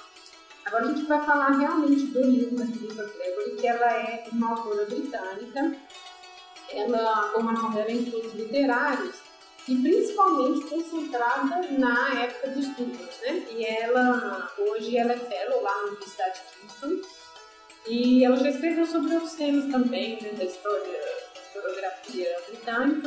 Agora 0.64 0.85
a 0.85 0.89
gente 0.89 1.06
vai 1.06 1.24
falar 1.24 1.51
realmente 1.51 2.06
do 2.06 2.22
livro 2.22 2.56
da 2.56 2.66
Philippa 2.66 3.05
Gregory, 3.05 3.56
que 3.56 3.68
ela 3.68 3.86
é 3.86 4.28
uma 4.32 4.51
autora 4.51 4.85
britânica, 4.86 5.76
ela, 6.70 7.20
a 7.20 7.30
formação 7.30 7.70
dela 7.70 7.89
é 7.89 7.93
em 7.93 8.02
estudos 8.02 8.35
literários 8.35 9.14
e 9.68 9.76
principalmente 9.76 10.66
concentrada 10.66 11.62
na 11.78 12.20
época 12.24 12.48
dos 12.48 12.66
Tudors, 12.74 13.20
né? 13.22 13.47
E 13.52 13.64
ela, 13.64 14.52
hoje, 14.59 14.97
ela 14.97 15.12
é 15.12 15.18
fellow 15.18 15.62
lá 15.62 15.82
na 15.82 15.85
Universidade 15.85 16.40
de 16.40 16.60
Kingston 16.60 17.09
e 17.86 18.24
ela 18.24 18.36
já 18.36 18.51
escreveu 18.51 18.86
sobre 18.86 19.14
outros 19.14 19.35
temas 19.35 19.70
também, 19.70 20.20
né, 20.20 20.32
da 20.32 20.44
história, 20.44 20.98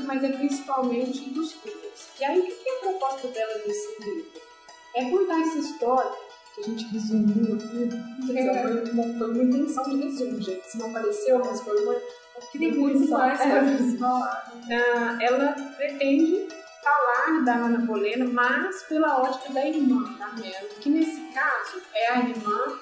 mas 0.06 0.24
é 0.24 0.30
principalmente 0.30 1.30
dos 1.30 1.54
Tudors. 1.54 2.10
E 2.20 2.26
aí, 2.26 2.40
o 2.40 2.44
que 2.44 2.70
é 2.70 2.78
a 2.78 2.80
proposta 2.80 3.28
dela 3.28 3.54
nesse 3.66 4.02
livro? 4.02 4.42
É 4.96 5.10
contar 5.10 5.42
essa 5.42 5.58
história 5.60 6.12
que 6.54 6.62
a 6.62 6.64
gente 6.66 6.86
resumiu 6.86 7.56
aqui, 7.56 7.90
dizer, 8.20 8.62
foi, 8.62 8.92
uma, 8.92 9.18
foi 9.18 9.32
uma 9.32 9.44
intenção 9.44 9.84
de 9.84 10.04
resumo, 10.04 10.42
gente, 10.42 10.70
se 10.70 10.78
não 10.78 10.92
pareceu, 10.92 11.40
mas 11.40 11.62
foi 11.62 11.82
uma, 11.84 11.94
uma 11.94 12.02
intenção. 12.90 14.16
É. 14.70 14.76
Ah, 14.76 15.18
ela 15.22 15.56
pretende 15.78 16.48
falar 16.84 17.44
da 17.46 17.54
Ana 17.54 17.80
Bolena, 17.80 18.26
mas 18.26 18.84
pela 18.84 19.22
ótica 19.22 19.54
da 19.54 19.66
irmã, 19.66 20.04
da 20.18 20.28
Mel, 20.34 20.68
que 20.82 20.90
nesse 20.90 21.22
caso 21.34 21.82
é 21.94 22.08
a 22.10 22.20
irmã 22.20 22.80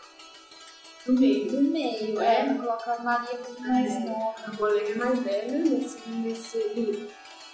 do 1.06 1.14
meio. 1.14 1.52
No 1.54 1.70
meio, 1.72 2.20
É. 2.22 2.42
é. 2.50 2.54
Coloca 2.54 2.94
a 2.94 3.00
Maria 3.04 3.38
como 3.38 3.60
mais 3.68 3.96
É. 3.96 4.00
nova. 4.00 4.36
A 4.48 4.52
Bolena 4.52 4.90
é 4.90 4.96
mais 4.96 5.20
velha 5.20 5.58
nesse, 5.60 6.10
nesse 6.10 6.58
livro. 6.76 7.08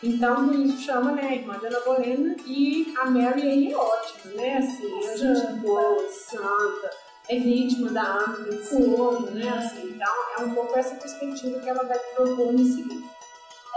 Então, 0.04 0.48
por 0.48 0.56
isso 0.56 0.78
chama 0.82 1.14
né, 1.14 1.22
a 1.30 1.36
irmã 1.36 1.58
da 1.58 1.68
Ana 1.70 1.80
Bolena 1.80 2.36
e 2.46 2.94
a 3.00 3.10
Mary 3.10 3.42
aí 3.42 3.72
é 3.72 3.78
ótima, 3.78 4.34
né? 4.34 4.58
Assim, 4.58 5.10
a 5.10 5.18
gente 5.18 5.54
boa, 5.62 6.08
santa, 6.12 6.90
é 7.30 7.40
vítima 7.40 7.90
da 7.92 8.04
arma 8.04 8.44
de 8.50 8.58
fogo, 8.58 9.32
né? 9.32 9.50
Assim, 9.50 9.90
então, 9.96 10.14
é 10.38 10.42
um 10.44 10.54
pouco 10.54 10.78
essa 10.78 10.96
perspectiva 10.96 11.60
que 11.60 11.70
ela 11.70 11.84
vai 11.86 11.98
propor 12.14 12.54
nesse 12.54 12.82
livro. 12.84 13.10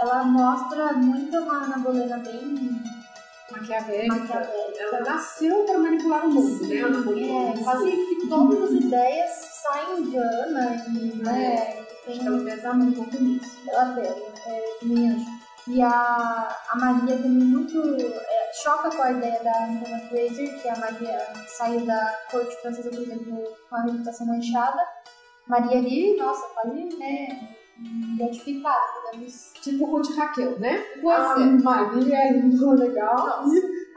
Ela 0.01 0.23
mostra 0.23 0.93
muito 0.93 1.35
uma 1.37 1.63
Ana 1.63 1.77
Bolena 1.79 2.17
bem 2.17 2.79
Maquiavélica. 3.51 4.15
maquiavélica. 4.15 4.83
Ela 4.83 4.99
nasceu 5.01 5.63
para 5.65 5.77
manipular 5.79 6.25
o 6.25 6.29
mundo, 6.31 6.67
né? 6.67 6.81
Ana 6.81 7.01
Bolena. 7.01 7.49
É, 7.49 7.63
quase 7.63 7.91
que 7.91 8.27
todas 8.27 8.63
as 8.63 8.71
ideias 8.71 9.29
saem 9.29 10.03
de 10.03 10.17
Ana 10.17 10.75
e, 10.87 11.15
né, 11.23 11.85
tem 12.05 12.25
Ela 12.25 12.43
pesa 12.43 12.71
um 12.71 12.91
pouco 12.91 13.23
nisso. 13.23 13.57
ela 13.67 13.93
pega, 13.93 14.15
é, 14.47 14.77
também 14.79 15.11
acho. 15.11 15.39
E 15.67 15.81
a, 15.83 16.57
a 16.69 16.75
Maria 16.77 17.15
também 17.17 17.47
muito 17.47 17.79
é, 17.79 18.51
choca 18.53 18.89
com 18.89 19.03
a 19.03 19.11
ideia 19.11 19.43
da 19.43 19.65
Angela 19.65 19.99
Fraser, 20.09 20.61
que 20.61 20.67
a 20.67 20.75
Maria 20.77 21.27
saiu 21.47 21.85
da 21.85 22.19
corte 22.31 22.55
francesa, 22.61 22.89
por 22.89 22.99
exemplo, 22.99 23.43
com 23.69 23.75
a 23.75 23.81
reputação 23.83 24.25
manchada. 24.25 24.81
Maria 25.47 25.77
ali, 25.77 26.17
nossa, 26.17 26.47
quase, 26.55 26.97
né, 26.97 27.55
identificada, 28.15 29.01
podemos... 29.03 29.53
Tipo 29.61 29.85
Ruth 29.85 30.15
Raquel, 30.15 30.59
né? 30.59 30.79
Pois 31.01 31.19
a 31.19 31.41
é. 31.41 31.45
Maria 31.45 32.17
é 32.17 32.33
muito 32.33 32.69
legal. 32.71 33.43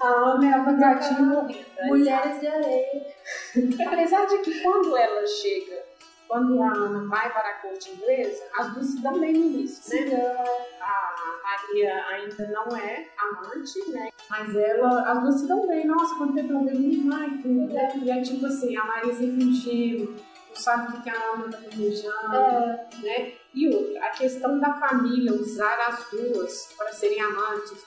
A 0.01 0.07
Ana 0.07 0.53
é 0.53 0.57
uma 0.57 0.73
gatinha 0.73 1.47
Mulheres 1.87 2.41
de 2.41 2.47
areia. 2.47 3.07
Apesar 3.87 4.27
de 4.27 4.39
que 4.39 4.61
quando 4.61 4.97
ela 4.97 5.27
chega, 5.27 5.83
quando 6.27 6.63
a 6.63 6.73
Ana 6.73 7.07
vai 7.07 7.33
para 7.33 7.49
a 7.49 7.55
corte 7.61 7.91
inglesa, 7.91 8.43
as 8.59 8.73
duas 8.73 8.87
se 8.87 9.03
dão 9.03 9.21
bem 9.21 9.33
no 9.33 9.45
início, 9.45 10.09
né? 10.09 10.45
A 10.81 11.41
Maria 11.43 12.07
ainda 12.07 12.49
não 12.49 12.77
é 12.77 13.07
amante, 13.19 13.91
né? 13.91 14.09
Mas 14.31 14.57
ela, 14.57 15.13
as 15.13 15.21
duas 15.21 15.35
se 15.41 15.47
dão 15.47 15.67
bem. 15.69 15.87
Nossa, 15.87 16.17
quanto 16.17 16.35
tempo 16.35 16.53
eu 16.55 16.65
vejo 16.65 16.81
minha 16.81 17.27
e 17.27 17.43
tudo, 17.43 17.73
né? 17.73 17.93
E 18.03 18.11
é 18.11 18.23
tipo 18.23 18.47
assim, 18.47 18.77
a 18.77 18.85
Maria 18.85 19.13
sempre 19.13 19.45
ingênua, 19.45 20.15
não 20.49 20.57
sabe 20.57 20.97
o 20.97 21.03
que 21.03 21.11
a 21.11 21.15
Ana 21.15 21.51
tá 21.51 21.59
planejando, 21.59 22.35
É, 22.35 22.89
né? 23.03 23.33
E 23.55 23.69
outra, 23.69 24.07
a 24.07 24.11
questão 24.11 24.59
da 24.59 24.73
família 24.75 25.35
usar 25.35 25.79
as 25.89 26.11
duas 26.11 26.69
para 26.77 26.93
serem 26.93 27.21
amantes, 27.21 27.85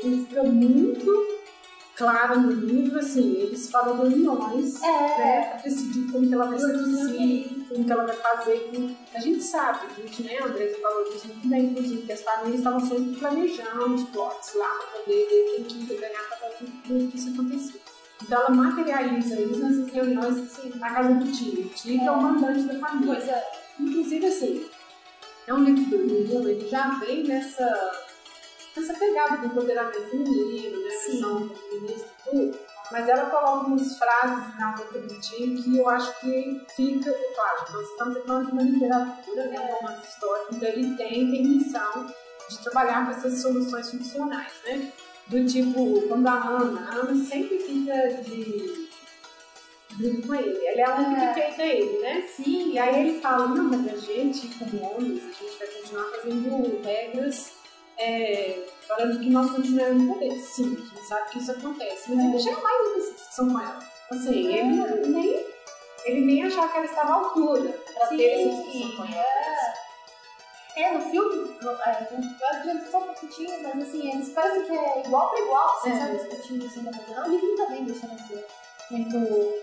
que 0.00 0.26
fica 0.28 0.42
muito 0.42 1.36
clara 1.96 2.36
no 2.36 2.50
livro, 2.50 2.98
assim, 2.98 3.36
eles 3.36 3.70
falam 3.70 4.08
de 4.08 4.14
uniões, 4.14 4.82
é, 4.82 5.18
né, 5.18 5.40
para 5.44 5.62
decidir 5.62 6.10
como 6.12 6.26
que 6.26 6.34
ela 6.34 6.46
vai 6.46 6.58
seduzir, 6.58 7.66
como 7.68 7.84
que 7.84 7.92
ela 7.92 8.04
vai 8.04 8.16
fazer. 8.16 8.70
A 9.14 9.20
gente 9.20 9.42
sabe, 9.42 9.86
a 9.86 10.00
gente, 10.00 10.22
né, 10.24 10.38
a 10.38 10.44
Andresa 10.44 10.78
falou 10.80 11.04
disso 11.04 11.28
muito 11.28 11.48
bem, 11.48 11.64
inclusive, 11.66 12.02
que 12.02 12.12
as 12.12 12.20
famílias 12.22 12.58
estavam 12.58 12.80
sempre 12.80 13.16
planejando 13.18 13.94
os 13.94 14.04
plots 14.10 14.54
lá 14.54 14.68
para 14.68 15.00
poder 15.00 15.26
ver 15.26 15.52
quem 15.54 15.64
que 15.64 15.92
ia 15.92 16.00
ganhar 16.00 16.28
para 16.28 16.48
tudo 16.50 17.10
que 17.10 17.16
isso 17.16 17.30
acontecia. 17.30 17.80
Então 18.22 18.40
ela 18.40 18.50
materializa 18.50 19.40
isso 19.40 19.58
nessas 19.60 19.92
reuniões 19.92 20.38
assim, 20.38 20.70
na 20.78 20.90
casa 20.90 21.14
do 21.14 21.32
tio. 21.32 21.66
O 21.66 21.68
tio 21.68 21.98
que 21.98 22.06
é 22.06 22.10
o 22.10 22.20
mandante 22.20 22.62
da 22.62 22.78
família. 22.78 23.14
Pois 23.14 23.28
é. 23.28 23.44
Inclusive, 23.78 24.26
assim, 24.26 24.66
é 25.46 25.54
um 25.54 25.62
livro 25.62 25.98
do 25.98 26.32
Lula, 26.32 26.50
ele 26.50 26.68
já 26.68 26.98
vem 26.98 27.24
nessa, 27.24 27.92
nessa 28.76 28.94
pegada 28.94 29.36
do 29.38 29.46
empoderamento 29.46 30.10
feminino, 30.10 30.82
né? 30.82 30.90
Sim. 30.90 31.10
Questão 31.12 31.48
feminista 31.48 32.08
e 32.08 32.30
tudo. 32.30 32.58
Mas 32.90 33.08
ela 33.08 33.30
coloca 33.30 33.66
umas 33.66 33.98
frases 33.98 34.58
na 34.58 34.72
boca 34.72 34.98
do 34.98 35.20
que 35.20 35.76
eu 35.76 35.88
acho 35.88 36.20
que 36.20 36.62
fica, 36.74 37.12
claro, 37.34 37.72
nós 37.72 37.88
estamos 37.90 38.18
falando 38.24 38.46
de 38.46 38.52
uma 38.52 38.62
literatura, 38.62 39.46
né? 39.46 39.60
Um 39.60 39.74
romance 39.74 40.08
histórico, 40.08 40.54
então 40.54 40.68
ele 40.68 40.96
tem, 40.96 41.30
tem 41.30 41.46
missão 41.46 42.06
de 42.48 42.58
trabalhar 42.58 43.04
com 43.04 43.10
essas 43.12 43.42
soluções 43.42 43.90
funcionais, 43.90 44.52
né? 44.64 44.92
Do 45.26 45.44
tipo, 45.44 46.02
quando 46.06 46.28
a 46.28 46.34
Ana, 46.34 46.88
a 46.88 46.94
Ana 46.94 47.24
sempre 47.24 47.58
fica 47.58 48.22
de 48.22 48.85
com 50.26 50.34
ele. 50.34 50.66
Ela 50.66 50.80
é 50.80 50.84
a 50.84 50.94
única 50.96 51.22
É. 51.22 51.28
que 51.28 51.40
peita 51.40 51.62
ele, 51.62 51.98
né? 51.98 52.22
Sim, 52.36 52.72
E 52.72 52.78
aí 52.78 53.08
ele 53.08 53.20
fala, 53.20 53.48
não, 53.48 53.64
mas 53.64 53.92
a 53.92 53.96
gente, 53.96 54.48
como 54.58 54.82
homens, 54.82 55.22
a 55.24 55.32
gente 55.44 55.58
vai 55.58 55.68
continuar 55.68 56.04
fazendo 56.10 56.82
regras 56.84 57.52
é, 57.98 58.66
para 58.86 59.08
que 59.08 59.30
nós 59.30 59.50
continuemos 59.50 60.02
no 60.02 60.14
poder. 60.14 60.38
Sim, 60.40 60.74
a 60.76 60.94
gente 60.94 61.06
sabe 61.08 61.30
que 61.30 61.38
isso 61.38 61.50
acontece. 61.52 62.12
Mas 62.12 62.24
ele 62.24 62.38
jamais 62.38 62.82
teve 62.88 62.98
essa 62.98 63.14
discussão 63.14 63.48
com 63.50 63.60
ela. 63.60 63.78
Assim, 64.10 64.46
ele 64.54 64.62
nem, 65.08 65.46
ele 66.04 66.20
nem 66.26 66.44
achava 66.44 66.68
que 66.68 66.76
ela 66.76 66.86
estava 66.86 67.10
à 67.12 67.14
altura 67.16 67.68
para 67.94 68.06
ter 68.08 68.24
essa 68.24 68.62
discussão 68.62 68.96
com 68.96 69.04
ela. 69.04 69.74
É, 70.76 70.92
no 70.92 71.00
filme, 71.00 71.56
é, 71.58 71.64
não 71.64 72.58
adianta 72.60 72.90
só 72.90 72.98
um 72.98 73.14
pouquinho, 73.14 73.62
mas 73.62 73.82
assim, 73.88 74.10
eles 74.12 74.28
parecem 74.28 74.64
que 74.66 74.72
é 74.76 75.02
igual 75.06 75.30
pra 75.30 75.40
igual, 75.40 75.66
assim, 75.78 75.90
É. 75.90 75.98
sabe? 75.98 76.16
Discutindo 76.18 76.66
assim, 76.66 76.84
coisa. 76.84 77.00
Não, 77.20 77.26
o 77.26 77.30
livro 77.30 77.56
também 77.56 77.84
deixa 77.84 78.04
ela 78.06 78.14
ver 78.28 78.46
muito 78.90 79.54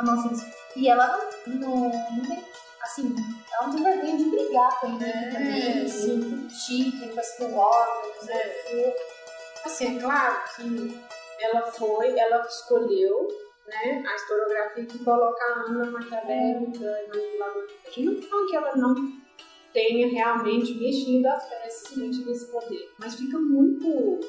a 0.00 0.02
nossa. 0.02 0.46
E 0.76 0.88
ela 0.88 1.18
não, 1.46 1.56
não, 1.56 1.90
não 1.90 2.24
tem, 2.26 2.44
assim, 2.82 3.14
ela 3.52 3.68
não 3.68 3.74
tem 3.74 3.84
vergonha 3.84 4.16
de 4.16 4.24
brigar 4.30 4.80
com 4.80 4.86
ele 4.96 5.04
É, 5.04 5.30
também, 5.30 5.84
discutir, 5.84 6.98
tem 6.98 7.08
coisa 7.08 7.36
que 7.36 7.44
gosta, 7.46 8.06
não 8.06 8.22
sei 8.22 8.36
o 8.36 8.64
quê. 8.64 8.96
Assim, 9.64 9.96
é 9.96 10.00
claro 10.00 10.36
que 10.56 11.00
ela 11.40 11.62
foi, 11.72 12.18
ela 12.18 12.46
escolheu 12.46 13.28
né, 13.66 14.04
a 14.06 14.16
historiografia 14.16 14.86
que 14.86 15.04
coloca 15.04 15.44
a 15.44 15.70
Ana 15.70 15.90
maquiavélica 15.90 16.84
e 16.84 17.08
manipuladora. 17.08 17.66
A 17.86 17.90
gente 17.90 18.04
não 18.04 18.20
tá 18.20 18.28
falando 18.28 18.46
que 18.48 18.56
ela 18.56 18.76
não 18.76 19.20
tenha 19.72 20.08
realmente 20.08 20.74
mexido 20.74 21.28
as 21.28 21.48
peças 21.48 21.96
e 21.96 22.10
tido 22.10 22.30
esse 22.30 22.46
poder, 22.50 22.90
mas 22.98 23.14
fica 23.14 23.38
muito 23.38 24.20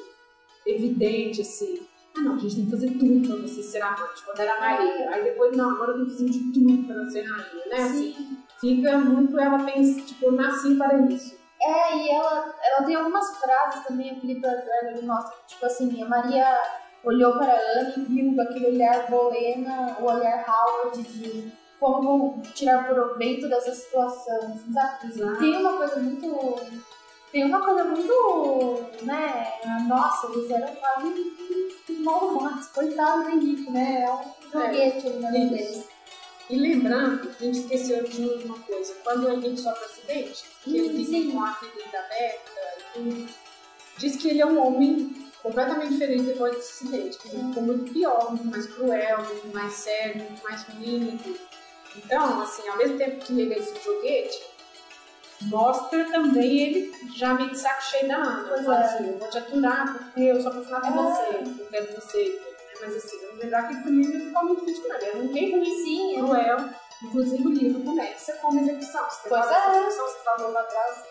evidente 0.64 1.40
assim. 1.40 1.86
Ah, 2.16 2.20
não, 2.20 2.34
a 2.34 2.38
gente 2.38 2.56
tem 2.56 2.64
que 2.64 2.70
fazer 2.70 2.90
tudo 2.90 3.26
pra 3.26 3.36
você 3.36 3.62
ser 3.62 3.82
amante, 3.82 4.22
quando 4.24 4.40
era 4.40 4.60
Maria. 4.60 5.10
Aí 5.10 5.24
depois, 5.24 5.56
não, 5.56 5.70
agora 5.70 5.92
eu 5.92 5.94
tenho 5.96 6.06
que 6.06 6.12
fazer 6.12 6.30
de 6.30 6.52
tudo 6.52 6.86
pra 6.86 7.10
ser 7.10 7.22
rainha, 7.22 7.66
né? 7.66 7.76
Assim, 7.76 8.12
Sim. 8.12 8.38
fica 8.60 8.98
muito, 8.98 9.38
ela 9.38 9.64
pensa, 9.64 10.00
tipo, 10.02 10.26
eu 10.26 10.32
nasci 10.32 10.74
para 10.74 10.98
isso. 11.08 11.36
É, 11.60 11.96
e 11.96 12.10
ela, 12.10 12.54
ela 12.62 12.84
tem 12.84 12.96
algumas 12.96 13.38
frases 13.38 13.84
também, 13.86 14.16
o 14.16 14.20
Felipe 14.20 14.44
Adorno, 14.44 14.90
ele 14.96 15.06
mostra 15.06 15.36
que, 15.36 15.54
tipo 15.54 15.64
assim, 15.64 16.02
a 16.02 16.08
Maria 16.08 16.60
olhou 17.04 17.32
para 17.38 17.52
a 17.52 17.80
Anne 17.80 17.94
e 17.96 18.00
viu 18.02 18.40
aquele 18.40 18.66
olhar 18.66 19.08
Bolena, 19.08 19.96
o 20.00 20.04
olhar 20.04 20.44
Howard 20.46 21.02
de 21.02 21.52
como 21.78 22.02
vou 22.02 22.42
tirar 22.54 22.86
proveito 22.86 23.48
dessa 23.48 23.72
situação, 23.74 24.36
assim, 24.36 24.72
sabe? 24.72 25.06
Exato. 25.06 25.38
Tem 25.38 25.56
uma 25.56 25.76
coisa 25.76 25.98
muito... 25.98 26.56
Tem 27.32 27.44
uma 27.44 27.60
coisa 27.64 27.84
muito, 27.84 28.84
né, 29.02 29.52
nossa, 29.88 30.26
eles 30.32 30.50
eram 30.50 30.74
quase 30.76 31.32
malvados, 32.00 32.66
coitado 32.68 33.24
do 33.24 33.30
Henrique, 33.30 33.70
né, 33.70 34.04
é 34.04 34.12
um 34.12 34.50
joguete 34.52 35.06
ali 35.06 35.18
na 35.18 35.30
mão 35.30 35.40
Isso. 35.40 35.54
deles. 35.54 35.88
E 36.50 36.56
lembrando, 36.56 37.30
a 37.30 37.42
gente 37.42 37.60
esqueceu 37.60 38.04
de 38.04 38.44
uma 38.44 38.58
coisa, 38.58 38.94
quando 39.02 39.24
o 39.24 39.32
Henrique 39.32 39.58
sofre 39.58 39.84
acidente, 39.86 40.44
que 40.62 40.76
ele 40.76 41.02
Hum, 41.02 41.04
fica 41.06 41.32
com 41.32 41.42
a 41.42 41.54
ferida 41.54 41.98
aberta, 41.98 42.52
e 42.96 43.28
diz 43.96 44.16
que 44.16 44.28
ele 44.28 44.42
é 44.42 44.46
um 44.46 44.66
homem 44.66 45.16
completamente 45.42 45.92
diferente 45.92 46.24
depois 46.24 46.54
desse 46.54 46.84
acidente, 46.84 47.18
que 47.18 47.28
ele 47.28 47.48
ficou 47.48 47.62
muito 47.62 47.92
pior, 47.92 48.30
muito 48.30 48.44
mais 48.44 48.66
cruel, 48.66 49.24
muito 49.24 49.54
mais 49.54 49.72
sério, 49.72 50.22
muito 50.22 50.42
mais 50.44 50.62
ruim. 50.64 51.18
Então, 51.96 52.42
assim, 52.42 52.68
ao 52.68 52.76
mesmo 52.76 52.98
tempo 52.98 53.24
que 53.24 53.40
ele 53.40 53.54
é 53.54 53.58
esse 53.58 53.82
joguete, 53.82 54.38
mostra 55.46 56.04
também 56.10 56.58
ele 56.58 56.92
já 57.14 57.34
meio 57.34 57.50
de 57.50 57.58
saco 57.58 57.82
cheio 57.82 58.08
da 58.08 58.16
Ana. 58.16 58.44
Pois 58.48 58.66
é. 58.66 58.70
assim, 58.76 59.08
eu 59.08 59.18
vou 59.18 59.28
te 59.30 59.38
aturar 59.38 59.92
porque 59.98 60.20
eu 60.22 60.40
sou 60.40 60.50
apaixonada 60.52 60.90
por 60.92 60.98
É. 60.98 61.02
você, 61.02 61.60
eu 61.60 61.66
quero 61.66 62.00
você. 62.00 62.24
né? 62.24 62.52
Mas 62.84 62.96
assim, 62.96 63.18
vamos 63.26 63.38
lembrar 63.44 63.68
que 63.68 63.74
também 63.82 64.04
ele 64.04 64.16
é 64.22 64.26
totalmente 64.26 64.64
vítima, 64.64 64.94
ele 64.96 65.04
era 65.04 65.18
um 65.18 65.32
rei 65.32 65.52
ruim 65.52 65.64
Sim, 65.84 66.16
é. 66.16 66.20
cruel. 66.20 66.56
Inclusive 67.04 67.46
o 67.46 67.50
livro 67.50 67.80
começa 67.82 68.32
com 68.34 68.48
uma 68.48 68.60
execução. 68.60 69.04
Você 69.08 69.28
Pois 69.28 69.50
é. 69.50 69.70
execução, 69.70 70.06
você 70.06 70.18
falou 70.24 70.52
lá 70.52 70.60
atrás. 70.60 71.04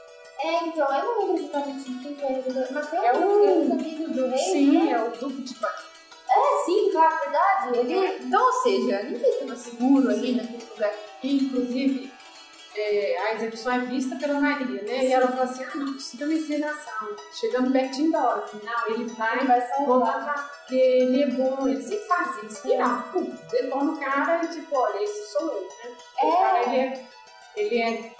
É, 0.43 0.63
então, 0.65 0.87
eu 0.97 1.05
não 1.05 1.19
lembro 1.27 1.43
exatamente 1.45 1.83
quem 1.83 2.15
foi 2.15 2.65
mas 2.71 2.89
tem 2.89 2.99
É 3.05 3.13
um 3.13 3.25
o- 3.25 3.61
dos 3.61 3.71
amigos 3.71 4.15
do 4.15 4.27
rei, 4.27 4.37
Sim, 4.39 4.85
né? 4.85 4.91
é 4.93 5.03
o 5.03 5.11
Duque 5.11 5.41
de 5.43 5.53
Buckingham. 5.53 5.91
É, 6.33 6.65
sim, 6.65 6.89
claro, 6.91 7.19
verdade. 7.19 7.77
Ele... 7.77 8.23
Então, 8.25 8.43
ou 8.43 8.53
seja, 8.63 9.03
ninguém 9.03 9.29
estava 9.29 9.55
seguro 9.55 10.09
ali 10.09 10.31
naquele 10.35 10.63
lugar. 10.71 10.93
Inclusive, 11.23 12.10
é, 12.75 13.17
a 13.17 13.33
execução 13.35 13.73
é 13.73 13.79
vista 13.79 14.15
pela 14.15 14.39
Maria, 14.39 14.81
né? 14.83 15.05
E 15.05 15.11
ela 15.11 15.27
fala 15.27 15.43
assim, 15.43 15.63
ah, 15.63 15.71
não, 15.75 15.93
é 15.93 16.33
encenação. 16.33 17.15
Chegando 17.33 17.71
pertinho 17.71 18.11
da 18.11 18.23
hora, 18.29 18.43
assim, 18.43 18.59
não, 18.63 18.95
ele 18.95 19.05
vai 19.13 19.37
Ele 19.39 19.47
vai 19.47 19.61
voltar 19.85 20.49
porque 20.59 20.75
ele 20.75 21.23
é 21.23 21.27
bom, 21.31 21.67
ele 21.67 21.81
sempre 21.81 22.05
faz 22.05 22.43
isso. 22.43 22.67
E 22.67 22.77
não, 22.77 23.01
pum, 23.03 23.35
detona 23.51 23.91
o 23.91 23.99
cara 23.99 24.41
e 24.43 24.47
tipo, 24.47 24.75
olha, 24.77 25.03
esse 25.03 25.31
sou 25.31 25.41
eu, 25.51 25.61
né? 25.61 25.95
O 26.23 26.27
É. 26.27 26.31
cara, 26.37 26.63
ele 26.63 26.77
é, 26.77 27.05
ele 27.57 27.81
é 27.81 28.15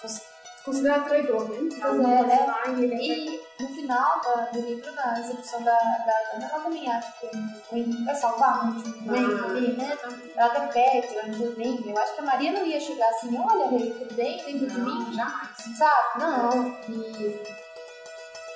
cons- 0.00 0.22
considerado 0.64 1.06
traidor, 1.08 1.48
né? 1.48 1.56
Pois 1.70 1.82
Alguma 1.82 2.18
é, 2.18 2.22
né? 2.22 2.44
lá 2.46 2.62
e 2.78 2.84
ele 2.84 2.94
é 2.94 2.98
E 2.98 3.45
no 3.58 3.68
final 3.68 4.20
da- 4.20 4.50
do 4.52 4.60
livro, 4.60 4.92
na 4.94 5.18
execução 5.18 5.62
da, 5.62 5.72
da 5.72 6.12
Ana, 6.34 6.46
ela 6.50 6.60
também 6.60 6.90
acha 6.90 7.12
que 7.20 7.26
o 7.26 7.76
Henrique 7.76 8.04
vai 8.04 8.14
salvar 8.14 8.66
último 8.68 8.96
momento 9.02 9.44
Ah. 9.44 9.48
ali, 9.50 9.72
né? 9.76 9.98
Ela 10.36 10.46
até 10.52 10.66
pede, 10.66 11.16
ela 11.18 11.28
intervém. 11.28 11.82
Eu 11.88 11.98
acho 11.98 12.14
que 12.14 12.20
a 12.20 12.24
Maria 12.24 12.52
não 12.52 12.66
ia 12.66 12.80
chegar 12.80 13.08
assim, 13.08 13.38
olha, 13.38 13.68
rei, 13.68 13.90
tudo 13.94 14.14
bem, 14.14 14.44
dentro 14.44 14.66
de 14.68 14.80
mim, 14.80 15.12
jamais. 15.14 15.48
sabe? 15.78 16.18
Não. 16.18 16.66
E 16.88 17.56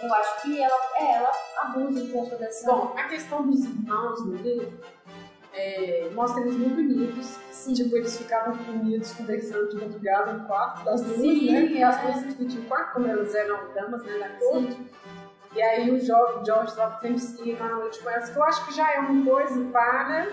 eu 0.03 0.15
acho 0.15 0.43
que 0.43 0.63
ela, 0.63 0.77
é, 0.97 1.13
ela 1.15 1.31
abusa 1.59 2.03
um 2.03 2.11
pouco 2.11 2.37
dessa... 2.37 2.71
Bom, 2.71 2.95
a 2.97 3.05
questão 3.05 3.43
dos 3.47 3.65
irmãos 3.65 4.25
no 4.27 4.35
livro 4.37 4.81
é, 5.53 6.11
mostra 6.15 6.41
eles 6.43 6.57
muito 6.57 6.81
unidos. 6.81 7.39
Tipo, 7.75 7.97
eles 7.97 8.17
ficavam 8.17 8.55
unidos 8.69 9.13
conversando 9.13 9.69
de 9.69 9.77
madrugada 9.77 10.33
no 10.33 10.47
quarto 10.47 10.85
das 10.85 11.03
duas, 11.03 11.21
Sim, 11.21 11.53
né? 11.53 11.79
É. 11.79 11.83
as 11.83 12.01
duas 12.01 12.21
dividiam 12.27 12.63
o 12.63 12.67
quarto, 12.67 12.95
como 12.95 13.07
elas 13.07 13.35
eram 13.35 13.73
damas 13.75 14.03
né, 14.03 14.19
da 14.19 14.29
corte. 14.39 14.79
E 15.55 15.61
aí 15.61 15.91
o 15.91 16.01
George, 16.01 16.47
George 16.47 16.73
sempre 17.01 17.19
se 17.19 17.53
na 17.55 17.69
noite 17.75 18.01
com 18.01 18.09
elas, 18.09 18.31
que 18.31 18.39
eu 18.39 18.43
acho 18.45 18.67
que 18.67 18.75
já 18.75 18.95
é 18.95 19.01
uma 19.01 19.25
coisa 19.25 19.65
para 19.73 20.29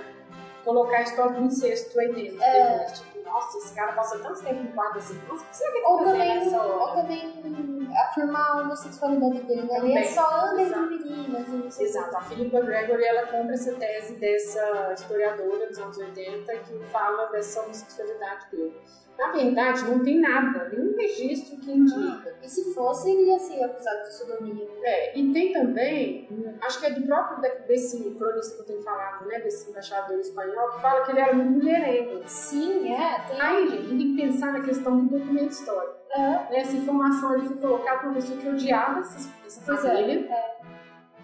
colocar 0.63 0.97
a 0.97 1.01
história 1.01 1.31
do 1.33 1.41
incesto 1.45 1.99
aí 1.99 2.13
dentro. 2.13 2.41
É. 2.41 2.85
Tipo, 2.85 3.23
nossa, 3.23 3.57
esse 3.57 3.73
cara 3.73 3.93
passa 3.93 4.19
tanto 4.19 4.41
tempo 4.41 4.63
no 4.63 4.71
quarto 4.73 4.99
assim, 4.99 5.19
nossa, 5.27 5.43
o 5.43 5.47
que 5.47 5.57
quer 5.57 5.83
ou 5.85 6.03
também, 6.03 6.55
ou 6.55 6.87
também 6.93 7.76
afirmar 7.97 8.51
a 8.51 8.61
homossexualidade 8.61 9.41
dele, 9.43 9.63
né? 9.63 9.77
Ele 9.79 9.93
é 9.93 10.03
só 10.03 10.45
anda 10.45 10.61
entre 10.61 10.79
meninas. 10.81 11.79
Exato, 11.79 12.15
a 12.15 12.21
Philippa 12.21 12.61
Gregory, 12.61 13.03
ela 13.03 13.27
compra 13.27 13.53
essa 13.53 13.73
tese 13.73 14.15
dessa 14.15 14.93
historiadora 14.93 15.67
dos 15.67 15.77
anos 15.79 15.97
80 15.97 16.57
que 16.59 16.79
fala 16.91 17.27
dessa 17.27 17.61
homossexualidade 17.61 18.51
dele. 18.51 18.75
Na 19.17 19.31
verdade, 19.31 19.83
não 19.85 20.03
tem 20.03 20.19
nada, 20.19 20.69
nenhum 20.69 20.95
registro 20.95 21.57
que 21.57 21.71
indica. 21.71 22.35
E 22.43 22.47
se 22.47 22.71
fosse, 22.75 23.09
ele 23.09 23.23
ia 23.23 23.39
ser 23.39 23.63
acusado 23.63 24.03
de 24.03 24.13
sodomia. 24.13 24.67
É, 24.83 25.17
e 25.17 25.33
tem 25.33 25.51
também, 25.51 26.29
acho 26.61 26.79
que 26.79 26.85
é 26.85 26.91
do 26.91 27.01
próprio 27.01 27.41
desse 27.67 28.11
cronista 28.11 28.55
que 28.55 28.61
eu 28.61 28.65
tenho 28.65 28.81
falado, 28.83 29.25
né, 29.25 29.39
desse 29.39 29.71
embaixador 29.71 30.19
espanhol, 30.19 30.69
que 30.69 30.81
fala 30.81 31.03
que 31.03 31.11
ele 31.11 31.19
era 31.19 31.33
muito 31.33 31.63
mulherengo. 31.63 32.21
Sim, 32.27 32.93
é. 32.93 33.19
Tem... 33.27 33.41
Aí, 33.41 33.67
gente, 33.67 33.87
tem 33.87 33.97
que 33.97 34.21
pensar 34.21 34.53
na 34.53 34.61
questão 34.61 34.99
do 34.99 35.17
documento 35.17 35.49
histórico. 35.49 35.96
É. 36.17 36.51
Né, 36.51 36.59
essa 36.59 36.75
informação 36.75 37.31
ali 37.31 37.47
foi 37.47 37.57
colocada 37.57 37.99
por 37.99 38.07
uma 38.07 38.15
pessoa 38.15 38.39
que 38.39 38.49
odiava 38.49 38.99
essa, 38.99 39.29
essa 39.45 39.73
é, 39.73 39.77
família. 39.77 40.27
É. 40.31 40.57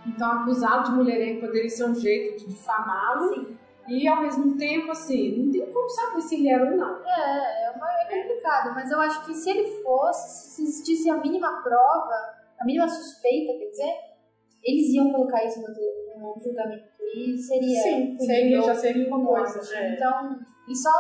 Então, 0.06 0.32
acusado 0.32 0.91
de 0.91 0.95
mulherengo 0.98 1.41
poderia 1.41 1.70
ser 1.70 1.86
um 1.86 1.95
jeito 1.95 2.40
de 2.40 2.53
difamá-lo. 2.53 3.57
E 3.88 4.07
ao 4.07 4.22
mesmo 4.22 4.56
tempo, 4.57 4.91
assim, 4.91 5.44
não 5.44 5.52
tem 5.52 5.65
como 5.72 5.90
saber 5.90 6.22
se 6.22 6.36
ele 6.36 6.49
era 6.49 6.72
ou 6.72 6.78
não. 6.78 7.03
É, 7.06 7.65
é, 7.65 7.72
uma, 7.72 7.91
é 7.91 8.22
complicado, 8.22 8.74
mas 8.74 8.90
eu 8.90 8.99
acho 8.99 9.26
que 9.26 9.34
se 9.34 9.49
ele 9.49 9.82
fosse, 9.82 10.56
se 10.56 10.64
existisse 10.64 11.10
a 11.10 11.18
mínima 11.18 11.61
prova, 11.61 12.14
a 12.60 12.65
mínima 12.65 12.88
suspeita, 12.88 13.57
quer 13.60 13.70
dizer, 13.72 13.94
eles 14.64 14.94
iam 14.94 15.11
colocar 15.11 15.44
isso 15.44 15.61
no, 15.61 15.68
no 15.68 16.40
julgamento 16.41 16.94
e 17.14 17.38
seria. 17.38 17.82
Sim, 17.82 18.18
seria, 18.18 18.61
já 18.61 18.76
seria 18.76 19.07
uma 19.07 19.26
coisa. 19.26 19.76
É. 19.76 19.94
Então, 19.94 20.40
e 20.70 20.76
só 20.76 20.91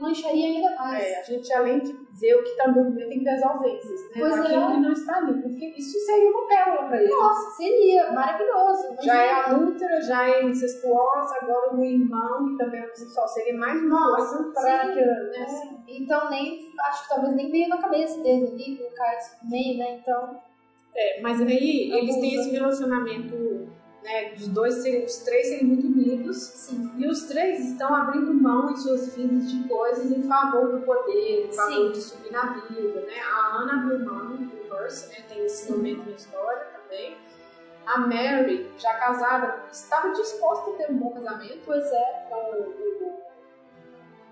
mancharia 0.00 0.46
ainda 0.46 0.76
mais. 0.76 1.04
É, 1.04 1.20
a 1.20 1.22
gente, 1.22 1.52
além 1.52 1.78
de 1.80 1.92
ver 1.92 2.34
o 2.36 2.42
que 2.42 2.50
está 2.50 2.68
no 2.68 2.94
tem 2.94 3.08
que 3.10 3.24
ver 3.24 3.30
as 3.30 3.42
ausências, 3.42 4.00
né? 4.10 4.16
Pois 4.18 4.40
Aquilo 4.40 4.62
é. 4.62 4.72
que 4.72 4.80
não 4.80 4.92
está 4.92 5.16
ali, 5.18 5.42
porque 5.42 5.74
isso 5.76 5.98
seria 6.00 6.30
uma 6.30 6.46
pérola 6.46 6.88
para 6.88 6.96
eles. 6.98 7.10
Nossa, 7.10 7.56
seria 7.56 8.12
maravilhoso. 8.12 8.96
Já 9.02 9.22
é 9.22 9.30
adúltera, 9.32 10.00
já 10.00 10.28
é 10.28 10.44
incestuosa, 10.44 11.34
agora 11.40 11.74
o 11.74 11.84
irmão, 11.84 12.48
que 12.48 12.56
também 12.56 12.80
é 12.80 12.84
homossexual, 12.84 13.28
seria 13.28 13.56
mais 13.56 13.80
coisa 13.80 14.52
para 14.52 14.88
que... 14.88 15.00
Né? 15.00 15.46
É. 15.88 15.92
Então, 15.96 16.30
nem, 16.30 16.72
acho 16.88 17.02
que 17.02 17.08
talvez 17.08 17.34
nem 17.34 17.50
veio 17.50 17.68
na 17.68 17.78
cabeça 17.78 18.20
dele 18.22 18.48
ali, 18.48 18.76
colocar 18.76 19.18
isso 19.18 19.36
no 19.42 19.50
meio, 19.50 19.78
né? 19.78 19.98
Então... 20.00 20.40
É, 20.96 21.20
mas 21.20 21.40
aí 21.40 21.92
eles 21.92 22.16
têm 22.16 22.34
esse 22.36 22.50
relacionamento 22.50 23.68
né, 24.04 24.34
os 24.34 24.46
dois 24.48 24.74
seriam, 24.74 25.06
os 25.06 25.16
três 25.16 25.48
seriam 25.48 25.68
muito 25.68 25.86
unidos 25.86 26.36
Sim. 26.36 26.92
e 26.98 27.06
os 27.08 27.22
três 27.22 27.64
estão 27.70 27.94
abrindo 27.94 28.34
mão 28.34 28.70
em 28.70 28.76
suas 28.76 29.14
vidas 29.16 29.50
de 29.50 29.66
coisas 29.66 30.12
em 30.12 30.22
favor 30.22 30.72
do 30.72 30.84
poder, 30.84 31.48
em 31.48 31.52
favor 31.52 31.72
Sim. 31.72 31.92
de 31.92 32.00
subir 32.02 32.30
na 32.30 32.52
vida, 32.52 33.00
né? 33.00 33.20
A 33.20 33.56
Ana 33.56 33.82
abriu 33.82 34.04
mão 34.04 34.36
do 34.36 34.46
Percy, 34.68 35.08
né? 35.08 35.24
Tem 35.26 35.44
esse 35.46 35.72
momento 35.72 36.04
na 36.04 36.14
história 36.14 36.66
também. 36.66 37.16
A 37.86 37.98
Mary, 37.98 38.70
já 38.78 38.94
casada, 38.94 39.62
estava 39.72 40.10
disposta 40.10 40.70
a 40.70 40.74
ter 40.74 40.90
um 40.90 40.98
bom 40.98 41.10
casamento. 41.10 41.60
Pois 41.64 41.84
é. 41.84 42.26
Com 42.28 42.84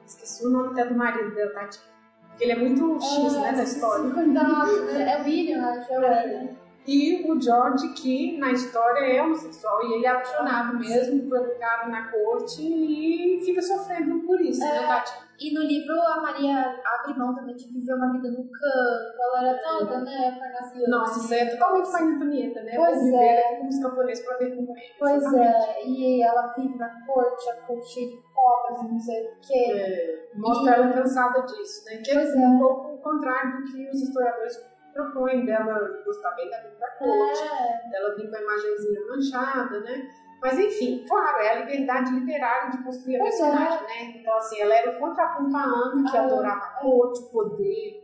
esqueci 0.06 0.46
o 0.46 0.50
nome 0.50 0.72
até 0.72 0.84
do 0.84 0.94
marido 0.94 1.34
dela, 1.34 1.52
Tati. 1.52 1.80
Porque 2.28 2.44
ele 2.44 2.52
é 2.52 2.56
muito 2.56 2.98
X, 3.00 3.34
é, 3.34 3.40
né, 3.40 3.52
da 3.52 3.62
história. 3.62 4.04
Nossa, 4.04 5.02
é 5.02 5.20
o 5.20 5.24
William, 5.24 5.66
acho. 5.66 5.92
É 5.92 5.98
o 5.98 6.02
é. 6.04 6.24
William. 6.24 6.61
E 6.86 7.30
o 7.30 7.40
George, 7.40 7.88
que 7.90 8.38
na 8.38 8.50
história 8.50 9.00
é 9.00 9.22
homossexual 9.22 9.86
e 9.86 9.94
ele 9.94 10.06
é 10.06 10.08
apaixonado 10.08 10.78
mesmo 10.78 11.30
pelo 11.30 11.58
cara 11.58 11.88
na 11.88 12.10
corte 12.10 12.60
e 12.60 13.40
fica 13.44 13.62
sofrendo 13.62 14.20
por 14.26 14.40
isso, 14.40 14.60
né, 14.60 14.76
é, 14.76 14.80
né, 14.80 14.86
Tati? 14.88 15.12
E 15.40 15.54
no 15.54 15.62
livro 15.62 16.00
a 16.00 16.20
Maria 16.20 16.80
abre 16.84 17.18
mão 17.18 17.34
também 17.34 17.56
de 17.56 17.66
viver 17.72 17.94
uma 17.94 18.12
vida 18.12 18.30
no 18.30 18.44
campo, 18.48 19.22
ela 19.22 19.48
era 19.48 19.58
toda, 19.58 20.00
né, 20.00 20.38
parnasiana. 20.38 20.98
Nossa, 20.98 21.20
isso 21.20 21.34
é 21.34 21.46
totalmente 21.46 21.90
mais 21.90 22.04
Antonieta, 22.04 22.62
né? 22.62 22.72
Pois 22.76 23.02
viver 23.02 23.16
é. 23.16 23.56
como 23.56 23.68
os 23.68 23.78
camponeses 23.80 24.24
pra 24.24 24.36
ver 24.38 24.56
como 24.56 24.76
é. 24.76 24.82
Pois 24.98 25.34
é, 25.34 25.86
e 25.86 26.22
ela 26.22 26.52
vive 26.52 26.76
na 26.76 27.06
corte, 27.06 27.50
a 27.50 27.54
corte 27.66 27.92
cheia 27.92 28.08
de 28.08 28.22
cobras 28.34 28.82
e 28.82 28.92
não 28.92 29.00
sei 29.00 29.24
o 29.24 29.30
quê. 29.40 29.72
É, 29.72 30.30
mostra 30.36 30.70
e... 30.70 30.74
ela 30.74 30.92
cansada 30.92 31.42
disso, 31.42 31.84
né? 31.86 31.96
Que 31.98 32.12
pois 32.12 32.34
é 32.34 32.38
um 32.38 32.58
pouco 32.58 32.94
o 32.94 32.98
contrário 32.98 33.58
do 33.58 33.72
que 33.72 33.88
os 33.88 34.02
historiadores 34.02 34.71
propõe 34.92 35.44
dela 35.44 36.02
gostar 36.04 36.32
bem 36.32 36.48
da 36.50 36.58
vida 36.58 36.76
da 36.78 36.90
corte, 36.92 37.42
é. 37.42 37.90
dela 37.90 38.14
vir 38.14 38.30
com 38.30 38.36
a 38.36 38.42
imagenzinha 38.42 39.06
manchada, 39.06 39.80
né? 39.80 40.10
Mas 40.40 40.58
enfim, 40.58 41.04
claro, 41.08 41.38
é 41.38 41.50
a 41.50 41.54
liberdade 41.60 42.12
literária 42.12 42.70
de 42.70 42.82
construir 42.82 43.16
a 43.16 43.20
pois 43.20 43.34
é. 43.34 43.38
personagem, 43.38 43.78
é. 43.78 43.86
né? 43.86 44.12
Então, 44.16 44.36
assim, 44.36 44.60
ela 44.60 44.74
era 44.74 44.90
o 44.90 44.98
contraponto 44.98 45.56
à 45.56 45.62
Ana, 45.62 46.10
que 46.10 46.16
ah, 46.16 46.24
adorava 46.24 46.64
a 46.64 46.80
corte, 46.80 47.20
o 47.20 47.30
poder, 47.30 48.01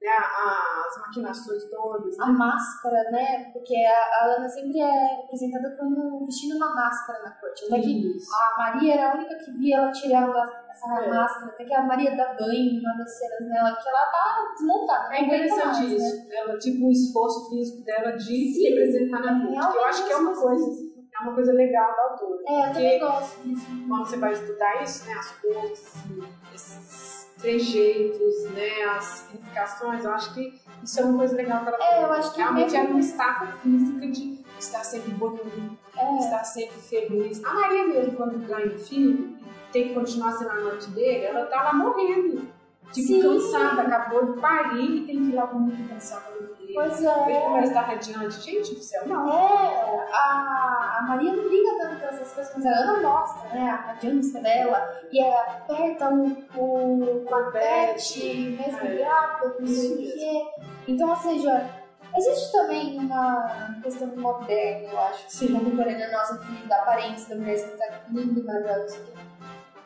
né, 0.00 0.16
as 0.16 0.98
maquinações 0.98 1.64
todas. 1.70 2.16
Né? 2.16 2.24
A 2.24 2.28
máscara, 2.28 3.10
né? 3.10 3.50
Porque 3.52 3.76
a, 3.76 4.24
a 4.24 4.36
Ana 4.36 4.48
sempre 4.48 4.80
é 4.80 5.16
representada 5.22 5.76
como 5.78 6.24
vestindo 6.24 6.56
uma 6.56 6.74
máscara 6.74 7.22
na 7.22 7.30
corte. 7.32 7.66
Até 7.66 7.80
que 7.80 8.16
a 8.32 8.58
Maria 8.58 8.94
era 8.94 9.12
a 9.12 9.14
única 9.14 9.36
que 9.36 9.52
via 9.52 9.76
ela 9.76 9.90
tirando 9.90 10.34
essa 10.70 11.02
é. 11.02 11.08
máscara. 11.10 11.52
Até 11.52 11.64
que 11.64 11.74
a 11.74 11.82
Maria 11.82 12.16
dá 12.16 12.34
banho 12.34 12.80
uma 12.80 12.96
das 12.96 13.18
cenas 13.18 13.48
nela, 13.48 13.76
que 13.76 13.88
ela 13.88 14.06
tá 14.06 14.52
desmontada. 14.54 15.14
É 15.14 15.24
interessante 15.24 15.64
mais, 15.64 15.90
né? 15.90 15.96
isso. 15.96 16.28
Né? 16.28 16.36
Ela, 16.36 16.58
tipo, 16.58 16.86
o 16.86 16.90
esforço 16.90 17.50
físico 17.50 17.84
dela 17.84 18.12
de 18.12 18.24
Sim, 18.24 18.52
se 18.52 18.70
representar 18.70 19.20
na 19.20 19.46
corte. 19.46 19.72
Que 19.72 19.78
eu 19.78 19.84
acho 19.84 20.06
que 20.06 20.12
é 20.12 20.16
uma 20.16 20.34
coisa 20.34 20.90
é 21.12 21.22
uma 21.22 21.34
coisa 21.34 21.52
legal 21.52 21.94
da 21.94 22.02
autora. 22.02 22.42
É, 22.46 22.68
eu 22.68 22.72
também 22.72 22.98
gosto 22.98 23.42
disso. 23.42 23.66
Quando 23.86 24.06
você 24.06 24.16
vai 24.16 24.32
estudar 24.32 24.82
isso, 24.82 25.06
né, 25.06 25.12
as 25.12 25.30
cores, 25.32 25.94
esses 26.54 27.19
trejeitos, 27.40 28.44
né, 28.50 28.82
as 28.96 29.04
significações, 29.04 30.04
eu 30.04 30.12
acho 30.12 30.34
que 30.34 30.60
isso 30.82 31.00
é 31.00 31.04
uma 31.04 31.18
coisa 31.18 31.36
legal 31.36 31.64
para 31.64 31.74
ela. 31.74 31.84
É, 31.84 32.04
eu 32.04 32.12
acho 32.12 32.32
que 32.32 32.38
realmente 32.38 32.72
mesmo... 32.72 32.88
é 32.88 32.90
uma 32.90 33.00
estafa 33.00 33.46
física 33.58 34.06
de 34.08 34.40
estar 34.58 34.84
sempre 34.84 35.12
bonito, 35.12 35.78
é. 35.96 36.18
estar 36.18 36.44
sempre 36.44 36.80
feliz. 36.80 37.44
A 37.44 37.54
Maria 37.54 37.86
mesmo, 37.86 38.12
quando 38.12 38.46
ganha 38.46 38.74
o 38.74 38.78
filho, 38.78 39.36
tem 39.72 39.88
que 39.88 39.94
continuar 39.94 40.32
sendo 40.32 40.50
a 40.50 40.60
noite 40.60 40.90
dele, 40.90 41.24
ela 41.24 41.46
tá 41.46 41.62
lá 41.62 41.72
morrendo. 41.72 42.48
Tipo, 42.92 43.06
Sim. 43.06 43.22
cansada, 43.22 43.82
acabou 43.82 44.32
de 44.32 44.40
parir 44.40 44.96
e 44.96 45.06
tem 45.06 45.16
que 45.16 45.30
ir 45.30 45.34
lá 45.34 45.46
muito 45.46 45.88
cansada 45.88 46.49
Pois 46.74 47.04
é. 47.04 47.22
Ele 47.24 47.32
ela 47.36 47.60
está 47.60 47.80
radiante. 47.80 48.40
Gente 48.40 48.74
do 48.74 48.80
céu, 48.80 49.06
não. 49.06 49.28
É, 49.30 50.06
a, 50.12 50.98
a 50.98 51.04
Maria 51.08 51.32
não 51.32 51.48
liga 51.48 51.78
tanto 51.80 51.96
para 51.96 52.08
essas 52.08 52.32
coisas, 52.32 52.52
mas 52.54 52.66
ela 52.66 52.86
não 52.86 53.02
mostra, 53.02 53.48
né, 53.50 53.70
a 53.70 53.76
radiância 53.76 54.40
dela. 54.40 55.00
E 55.10 55.20
ela 55.20 55.42
aperta 55.42 56.08
o, 56.10 57.24
corpete, 57.26 58.56
mesmo 58.58 58.86
é. 58.86 58.96
grávida, 58.96 59.56
não 59.58 59.66
sei 59.66 59.92
o 59.92 59.96
quê. 59.96 60.46
Então, 60.88 61.10
ou 61.10 61.16
seja, 61.16 61.70
existe 62.16 62.52
também 62.52 62.98
uma 62.98 63.78
questão 63.82 64.08
moderna, 64.16 64.88
eu 64.88 64.98
acho, 65.00 65.24
Sim. 65.28 65.52
contemporânea 65.52 66.10
nossa, 66.10 66.38
que 66.38 66.66
da 66.66 66.76
aparência 66.76 67.34
da 67.34 67.40
mulher, 67.40 67.56
que 67.56 67.76
tá 67.76 68.00
linda, 68.10 68.42
maravilhosa. 68.42 68.98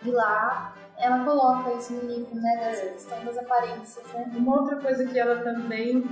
E 0.02 0.10
lá 0.10 0.74
ela 0.98 1.24
coloca 1.24 1.72
isso 1.72 1.92
no 1.94 2.08
livro, 2.08 2.34
né, 2.36 2.56
dessa 2.56 2.86
questão 2.86 3.24
das 3.24 3.36
aparências, 3.38 4.06
né? 4.12 4.30
Uma 4.36 4.60
outra 4.60 4.76
coisa 4.76 5.04
que 5.04 5.18
ela 5.18 5.42
também 5.42 6.04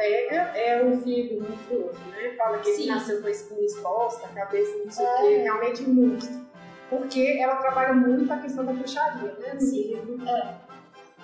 pega 0.00 0.36
é 0.56 0.82
o 0.82 0.96
filho 1.02 1.42
monstruoso, 1.42 2.00
né? 2.10 2.34
Fala 2.36 2.58
que 2.58 2.72
Sim. 2.72 2.82
ele 2.82 2.90
nasceu 2.92 3.20
com 3.20 3.26
a 3.26 3.30
espinha 3.30 3.66
exposta, 3.66 4.26
a 4.26 4.30
cabeça 4.30 4.78
não 4.78 4.90
sei 4.90 5.04
o 5.04 5.08
é. 5.08 5.20
que, 5.20 5.36
realmente 5.42 5.82
monstro. 5.82 6.40
Porque 6.88 7.38
ela 7.38 7.56
trabalha 7.56 7.92
muito 7.92 8.32
a 8.32 8.38
questão 8.38 8.64
da 8.64 8.72
bruxaria, 8.72 9.36
né? 9.38 9.58
Sim. 9.60 9.94
livro. 9.94 10.26
É. 10.26 10.54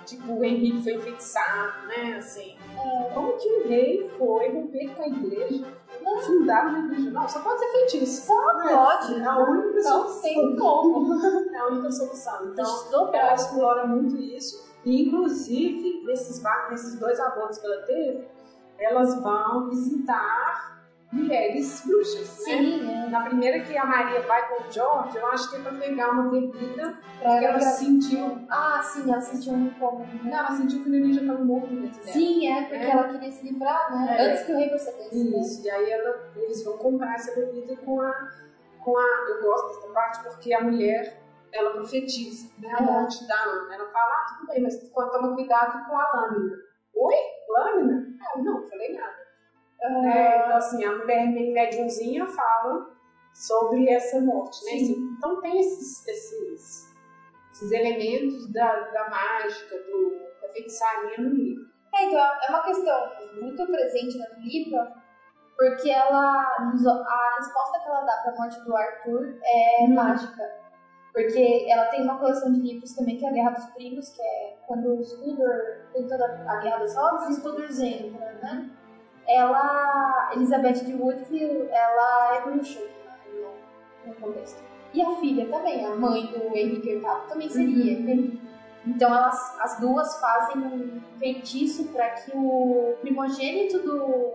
Tipo, 0.04 0.34
o 0.34 0.44
Henrique 0.44 0.84
foi 0.84 0.94
enfeitiçado, 0.94 1.88
né? 1.88 2.16
Assim. 2.18 2.56
É. 2.76 3.10
Como 3.12 3.32
que 3.32 3.48
o 3.48 3.66
rei 3.66 4.08
foi 4.16 4.52
romper 4.52 4.94
com 4.94 5.02
a 5.02 5.08
igreja? 5.08 5.66
Não. 6.00 6.18
Fundar 6.18 6.68
uma 6.68 6.86
igreja. 6.86 7.10
Não, 7.10 7.28
só 7.28 7.40
pode 7.40 7.58
ser 7.58 7.72
feitiço. 7.72 8.26
Só 8.26 8.58
né? 8.58 8.68
pode. 8.68 9.14
É 9.14 9.24
a 9.24 9.38
única 9.38 9.74
não 9.74 9.82
solução. 9.82 10.22
tem 10.22 10.56
como. 10.56 11.16
É 11.52 11.58
a 11.58 11.66
única 11.66 11.90
solução. 11.90 12.52
Então, 12.52 13.10
ela 13.12 13.34
explora 13.34 13.86
muito 13.86 14.16
isso. 14.16 14.64
E, 14.84 15.08
inclusive, 15.08 16.04
nesses, 16.04 16.40
nesses 16.70 16.96
dois 17.00 17.18
abortos 17.18 17.58
que 17.58 17.66
ela 17.66 17.82
teve, 17.82 18.24
elas 18.78 19.20
vão 19.22 19.68
visitar 19.68 20.76
mulheres 21.12 21.82
bruxas. 21.86 22.20
Né? 22.20 22.44
Sim, 22.44 22.84
né? 22.84 23.04
É. 23.06 23.10
Na 23.10 23.22
primeira 23.22 23.60
que 23.60 23.76
a 23.76 23.84
Maria 23.84 24.20
vai 24.22 24.48
com 24.48 24.62
o 24.62 24.72
George, 24.72 25.16
eu 25.16 25.26
acho 25.28 25.50
que 25.50 25.56
é 25.56 25.60
pra 25.60 25.72
pegar 25.72 26.10
uma 26.10 26.30
bebida 26.30 26.98
pra 27.18 27.38
que 27.38 27.44
ela 27.44 27.60
sentiu. 27.60 28.38
Ah, 28.50 28.80
sim, 28.82 29.10
ela 29.10 29.20
sentiu 29.20 29.52
um 29.52 29.70
pouco. 29.70 30.00
Né? 30.00 30.20
Não, 30.24 30.38
ela 30.38 30.50
sentiu 30.52 30.82
que 30.82 30.88
o 30.88 30.92
neném 30.92 31.12
já 31.12 31.20
estava 31.22 31.44
morto 31.44 31.68
dentro 31.68 32.00
dela. 32.00 32.12
Sim, 32.12 32.52
é, 32.52 32.62
porque 32.62 32.76
é. 32.76 32.90
ela 32.90 33.08
queria 33.08 33.32
se 33.32 33.44
livrar, 33.44 33.94
né? 33.94 34.16
É. 34.18 34.30
Antes 34.30 34.44
que 34.44 34.52
o 34.52 34.56
rei 34.56 34.68
percebesse. 34.68 35.30
Né? 35.30 35.40
Isso, 35.40 35.62
né? 35.62 35.68
e 35.68 35.70
aí 35.70 35.90
ela, 35.90 36.32
eles 36.36 36.64
vão 36.64 36.78
comprar 36.78 37.14
essa 37.14 37.34
bebida 37.34 37.76
com 37.76 38.00
a, 38.00 38.12
com 38.80 38.96
a. 38.96 39.26
Eu 39.28 39.42
gosto 39.42 39.68
dessa 39.68 39.92
parte 39.92 40.22
porque 40.22 40.52
a 40.52 40.62
mulher 40.62 41.24
ela 41.52 41.70
profetiza 41.70 42.50
né, 42.58 42.70
a 42.76 42.82
morte 42.82 43.26
da 43.26 43.34
Ana. 43.34 43.74
Ela 43.74 43.86
fala, 43.86 44.12
ah, 44.12 44.26
tudo 44.28 44.52
bem, 44.52 44.62
mas 44.62 44.78
toma 44.90 45.34
cuidado 45.34 45.88
com 45.88 45.96
a 45.96 46.12
lâmina. 46.12 46.65
Oi? 46.96 47.14
Lâmina? 47.48 48.02
Ah, 48.20 48.38
não, 48.38 48.66
falei 48.66 48.92
nada. 48.94 49.26
É, 49.80 50.38
então, 50.44 50.56
assim, 50.56 50.84
a 50.84 50.96
mulher 50.96 51.26
médiumzinha 51.28 52.26
fala 52.26 52.90
sobre 53.34 53.88
essa 53.90 54.20
morte, 54.20 54.64
né? 54.64 54.70
Sim. 54.72 55.14
Então 55.18 55.40
tem 55.40 55.60
esses, 55.60 56.06
esses, 56.08 56.94
esses 57.52 57.70
elementos 57.72 58.50
da, 58.52 58.74
da 58.90 59.08
mágica, 59.10 59.76
do, 59.76 60.18
da 60.40 60.48
feitiçaria 60.48 61.18
no 61.18 61.28
livro. 61.34 61.64
É, 61.94 62.04
então 62.04 62.18
é 62.18 62.50
uma 62.50 62.62
questão 62.64 62.98
muito 63.40 63.66
presente 63.66 64.18
na 64.18 64.26
Filipa, 64.34 64.94
porque 65.56 65.90
ela, 65.90 66.32
a 66.32 67.34
resposta 67.38 67.80
que 67.80 67.88
ela 67.88 68.00
dá 68.02 68.22
pra 68.22 68.34
morte 68.34 68.60
do 68.64 68.74
Arthur 68.76 69.38
é 69.44 69.84
Hum. 69.84 69.94
mágica. 69.94 70.65
Porque 71.16 71.64
ela 71.66 71.86
tem 71.86 72.02
uma 72.02 72.18
coleção 72.18 72.52
de 72.52 72.60
livros 72.60 72.94
também, 72.94 73.16
que 73.16 73.24
é 73.24 73.30
a 73.30 73.32
Guerra 73.32 73.50
dos 73.52 73.64
Primos, 73.70 74.10
que 74.10 74.20
é 74.20 74.58
quando 74.66 75.00
o 75.00 75.02
Scudor 75.02 75.78
tem 75.90 76.06
toda 76.06 76.26
a 76.46 76.56
Guerra 76.56 76.76
das 76.76 76.94
Rosas, 76.94 77.28
e 77.28 77.32
o 77.32 77.34
Scudor 77.36 77.64
entra, 77.64 78.38
né? 78.42 78.70
Ela, 79.26 80.30
Elizabeth 80.34 80.84
de 80.84 80.92
Woodville, 80.92 81.70
ela 81.70 82.36
é 82.36 82.40
bruxa 82.42 82.80
no, 83.32 84.10
no 84.10 84.14
contexto. 84.20 84.62
E 84.92 85.00
a 85.00 85.16
filha 85.16 85.48
também, 85.48 85.86
a 85.86 85.96
mãe 85.96 86.26
do 86.26 86.54
Henrique 86.54 86.96
VIII 86.96 87.02
também 87.26 87.48
seria. 87.48 87.98
Então 88.84 89.08
elas, 89.08 89.58
as 89.62 89.80
duas 89.80 90.20
fazem 90.20 90.62
um 90.62 91.00
feitiço 91.18 91.88
para 91.94 92.10
que 92.10 92.30
o 92.36 92.94
primogênito 93.00 93.78
do, 93.78 94.34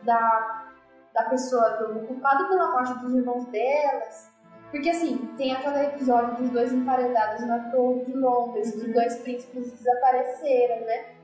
da, 0.00 0.64
da 1.12 1.24
pessoa, 1.24 1.76
do 1.76 2.06
culpado 2.06 2.48
pela 2.48 2.72
morte 2.72 2.98
dos 3.00 3.12
irmãos 3.12 3.44
delas. 3.48 4.33
Porque 4.74 4.90
assim, 4.90 5.16
tem 5.36 5.52
aquele 5.52 5.86
episódio 5.86 6.34
dos 6.34 6.50
dois 6.50 6.72
emparedados 6.72 7.46
na 7.46 7.70
torre 7.70 8.04
de 8.06 8.12
Londres, 8.12 8.72
que 8.72 8.92
dois 8.92 9.18
príncipes 9.18 9.70
desapareceram, 9.70 10.84
né? 10.84 11.14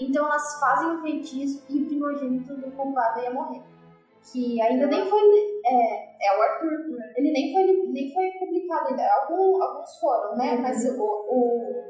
Então 0.00 0.26
elas 0.26 0.58
fazem 0.58 0.88
um 0.88 1.00
feitiço 1.00 1.64
e 1.68 1.80
o 1.80 1.86
primogênito 1.86 2.56
do 2.56 2.72
culpado 2.72 3.20
ia 3.20 3.30
morrer. 3.30 3.62
Que 4.32 4.60
ainda 4.60 4.88
nem 4.88 5.08
foi. 5.08 5.20
É, 5.64 6.26
é 6.26 6.36
o 6.36 6.42
Arthur. 6.42 6.72
Ele 7.16 7.30
nem 7.30 7.52
foi, 7.52 7.72
nem 7.92 8.12
foi 8.12 8.28
publicado 8.32 8.88
ainda. 8.88 9.08
Algum, 9.22 9.62
alguns 9.62 9.96
foram, 10.00 10.36
né? 10.36 10.56
Uhum. 10.56 10.62
Mas 10.62 10.84
o, 10.86 11.04
o, 11.04 11.84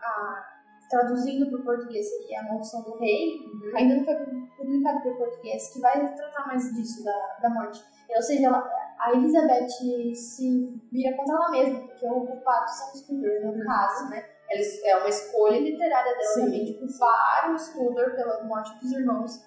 a, 0.00 0.46
traduzindo 0.88 1.50
para 1.50 1.60
o 1.60 1.64
português 1.64 2.08
seria 2.08 2.40
a 2.40 2.44
Maldição 2.44 2.82
do 2.84 2.96
Rei. 2.96 3.38
Ainda 3.76 3.96
não 3.96 4.04
foi 4.06 4.14
publicado 4.56 5.02
para 5.02 5.12
o 5.12 5.18
português, 5.18 5.74
que 5.74 5.80
vai 5.80 6.14
tratar 6.14 6.46
mais 6.46 6.74
disso, 6.74 7.04
da, 7.04 7.36
da 7.42 7.50
morte. 7.50 7.84
Ou 8.08 8.22
seja, 8.22 8.46
ela, 8.46 8.66
a 9.00 9.12
Elizabeth 9.12 9.68
se 10.14 10.80
vira 10.92 11.16
contra 11.16 11.34
ela 11.34 11.50
mesma, 11.50 11.80
porque 11.86 12.06
o 12.06 12.26
culpado 12.26 12.68
são 12.70 12.92
os 12.92 13.00
Tudor, 13.02 13.56
no 13.56 13.64
caso, 13.64 14.10
né? 14.10 14.24
Eles, 14.50 14.82
é 14.84 14.96
uma 14.96 15.08
escolha 15.08 15.60
literária 15.60 16.12
dela 16.12 16.34
Sim. 16.34 16.44
também 16.44 16.64
de 16.64 16.74
culpar 16.74 17.54
os 17.54 17.68
Tudor 17.68 18.14
pela 18.14 18.42
morte 18.44 18.78
dos 18.80 18.92
irmãos 18.92 19.40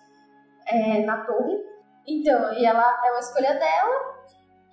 é, 0.67 1.05
na 1.05 1.25
torre. 1.25 1.61
Então, 2.07 2.53
e 2.53 2.65
ela 2.65 3.01
é 3.05 3.11
uma 3.11 3.19
escolha 3.19 3.53
dela 3.53 4.13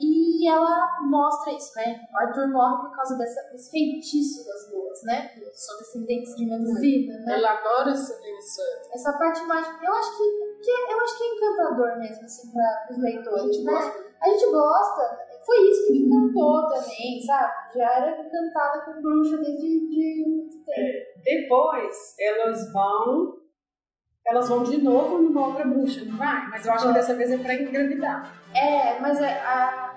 e 0.01 0.49
ela 0.49 0.99
mostra 1.03 1.53
isso, 1.53 1.73
né? 1.77 2.01
Arthur 2.15 2.49
morre 2.49 2.89
por 2.89 2.97
causa 2.97 3.19
dessa, 3.19 3.51
desse 3.51 3.71
feitiço 3.71 4.47
das 4.47 4.71
duas, 4.71 5.03
né? 5.03 5.31
São 5.53 5.77
descendentes 5.79 6.35
de 6.37 6.47
mesma 6.47 6.81
vida, 6.81 7.13
né? 7.25 7.35
Ela 7.35 7.51
adora 7.59 7.91
essa, 7.91 8.15
essa 8.15 8.63
Essa 8.95 9.13
parte 9.19 9.43
mágica, 9.45 9.85
eu 9.85 9.93
acho 9.93 10.17
que, 10.17 10.63
que 10.65 10.71
é- 10.71 10.93
eu 10.95 11.01
acho 11.01 11.19
que 11.19 11.25
é 11.25 11.35
encantador 11.35 11.99
mesmo, 11.99 12.25
assim, 12.25 12.51
para 12.51 12.89
os 12.91 12.99
leitores, 12.99 13.65
né? 13.65 14.10
A 14.21 14.29
gente 14.29 14.51
gosta. 14.51 15.19
Foi 15.45 15.57
isso 15.71 15.87
que 15.87 15.93
me 15.93 15.99
encantou 16.07 16.69
também, 16.69 17.21
sabe? 17.25 17.53
Já 17.75 17.91
era 17.93 18.21
encantada 18.21 18.85
com 18.85 19.01
bruxa 19.01 19.39
desde 19.39 19.89
de 19.89 20.25
muito 20.29 20.65
tempo. 20.65 21.23
Depois 21.25 22.15
elas 22.19 22.73
vão. 22.73 23.41
Elas 24.27 24.49
vão 24.49 24.63
de 24.63 24.81
novo 24.83 25.19
numa 25.19 25.49
outra 25.49 25.65
bruxa, 25.65 26.05
não 26.05 26.17
vai? 26.17 26.47
Mas 26.51 26.67
eu 26.67 26.73
acho 26.73 26.89
que 26.89 26.95
dessa 26.95 27.15
vez 27.15 27.31
é 27.31 27.39
pra 27.39 27.55
engravidar. 27.55 28.31
É, 28.55 29.01
mas 29.01 29.21
é 29.21 29.33
a. 29.41 29.95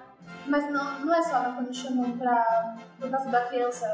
Mas 0.48 0.70
não, 0.72 1.00
não 1.02 1.14
é 1.14 1.22
só 1.22 1.54
quando 1.54 1.74
chamam 1.74 2.18
pra. 2.18 2.76
Por 3.00 3.12
causa 3.12 3.30
da 3.30 3.45
criança. 3.45 3.86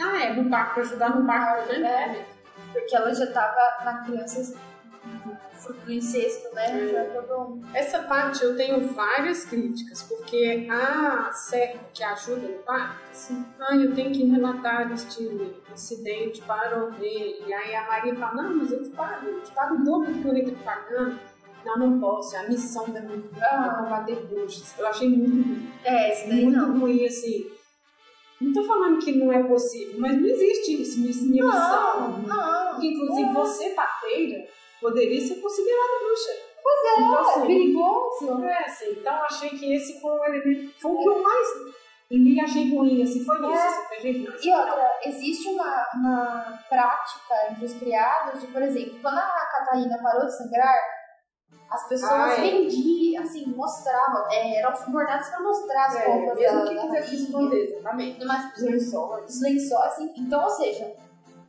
Ah, 0.00 0.24
é, 0.24 0.32
no 0.32 0.48
parto, 0.48 0.74
pra 0.74 0.82
ajudar 0.82 1.14
no 1.14 1.24
né? 1.24 2.16
É, 2.16 2.24
porque 2.72 2.96
ela 2.96 3.12
já 3.12 3.26
tava 3.32 3.84
na 3.84 4.04
criança 4.04 4.56
do 5.68 5.92
incesto, 5.92 6.54
né? 6.54 6.88
Já 6.88 7.04
todo 7.20 7.60
Essa 7.74 8.02
parte 8.04 8.42
eu 8.42 8.56
tenho 8.56 8.80
várias 8.88 9.44
críticas, 9.44 10.02
porque 10.02 10.66
a 10.70 11.30
serva 11.32 11.80
que 11.92 12.02
ajuda 12.02 12.48
no 12.48 12.58
parto, 12.64 13.00
assim, 13.10 13.44
ah, 13.60 13.74
eu 13.76 13.94
tenho 13.94 14.10
que 14.12 14.24
relatar 14.24 14.90
este 14.92 15.28
incidente 15.72 16.42
para 16.42 16.84
o 16.84 16.90
rei. 16.90 17.42
E 17.46 17.52
aí 17.52 17.74
a 17.74 17.86
Maria 17.86 18.14
fala, 18.16 18.42
não, 18.42 18.56
mas 18.56 18.72
eu 18.72 18.82
te 18.82 18.90
pago, 18.90 19.26
eu 19.26 19.40
te 19.42 19.50
pago 19.52 19.74
o 19.76 19.84
dobro 19.84 20.12
do 20.12 20.20
que 20.20 20.28
rei 20.32 20.42
está 20.42 20.56
te 20.56 20.62
pagando. 20.62 21.18
Não, 21.64 21.78
não 21.78 22.00
posso, 22.00 22.34
é 22.36 22.46
a 22.46 22.48
missão 22.48 22.88
da 22.90 23.02
minha 23.02 23.18
vida, 23.18 23.36
Ah. 23.42 23.74
é 23.78 23.82
combater 23.84 24.16
bruxas. 24.26 24.74
Eu 24.78 24.86
achei 24.86 25.08
muito 25.10 25.30
ruim. 25.30 25.70
É, 25.84 26.10
esse 26.12 26.28
daí 26.28 26.44
muito 26.44 26.58
não. 26.58 26.78
ruim, 26.80 27.04
assim. 27.04 27.50
Não 28.40 28.50
tô 28.54 28.62
falando 28.64 28.98
que 28.98 29.12
não 29.12 29.30
é 29.30 29.42
possível, 29.42 29.96
mas 30.00 30.16
não 30.18 30.26
existe 30.26 30.80
isso, 30.80 31.00
isso 31.06 31.28
minha 31.28 31.44
Não, 31.44 31.52
missão. 31.52 32.18
não. 32.26 32.70
Porque, 32.70 32.86
inclusive, 32.86 33.28
É. 33.28 33.32
você, 33.34 33.68
parteira, 33.70 34.48
poderia 34.80 35.20
ser 35.20 35.40
considerada 35.40 36.04
bruxa. 36.04 36.30
Pois 36.62 36.84
é, 36.84 37.00
Então, 37.00 37.18
assim, 37.20 37.40
é 37.42 37.46
perigoso. 37.46 38.44
é, 38.44 38.64
assim, 38.64 38.90
então 38.92 39.14
achei 39.24 39.50
que 39.50 39.74
esse 39.74 40.00
foi 40.00 40.12
um 40.12 40.24
elemento, 40.24 40.72
foi 40.80 40.90
o 40.92 40.98
que 40.98 41.08
eu 41.08 41.22
mais 41.22 41.48
li 42.10 42.34
e 42.36 42.40
achei 42.40 42.70
ruim, 42.74 43.02
assim, 43.02 43.24
foi 43.24 43.36
isso, 43.36 43.50
É. 43.50 43.66
assim, 43.66 43.86
foi, 43.88 44.00
gente, 44.00 44.18
não, 44.28 44.34
E 44.42 44.52
outra, 44.52 44.90
existe 45.04 45.48
uma, 45.48 45.86
uma 45.94 46.58
prática 46.68 47.34
entre 47.50 47.64
os 47.64 47.72
criados 47.74 48.40
de, 48.40 48.46
por 48.48 48.60
exemplo, 48.62 48.98
quando 49.00 49.18
a 49.18 49.46
Catarina 49.52 49.98
parou 50.02 50.26
de 50.26 50.36
sangrar, 50.36 50.76
as 51.70 51.88
pessoas 51.88 52.10
Ah, 52.12 52.32
é. 52.36 52.40
vendiam, 52.40 53.22
assim, 53.22 53.46
mostravam, 53.46 54.26
é, 54.30 54.56
eram 54.56 54.74
subornados 54.74 55.28
para 55.28 55.40
mostrar 55.40 55.86
as 55.86 55.96
é, 55.96 56.06
roupas 56.06 56.38
mesmo 56.38 56.64
dela, 56.64 56.68
que 56.68 56.74
da 56.74 56.80
quisesse 56.82 57.14
esconder, 57.24 57.62
exatamente. 57.62 58.24
mas 58.24 58.56
Os 58.56 58.62
lençóis. 58.62 59.24
os 59.36 59.42
lençóis, 59.42 59.84
assim, 59.92 60.12
então, 60.16 60.42
ou 60.42 60.50
seja, 60.50 60.92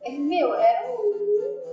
é, 0.04 0.10
meu, 0.12 0.54
era 0.54 0.88
um- 0.92 1.31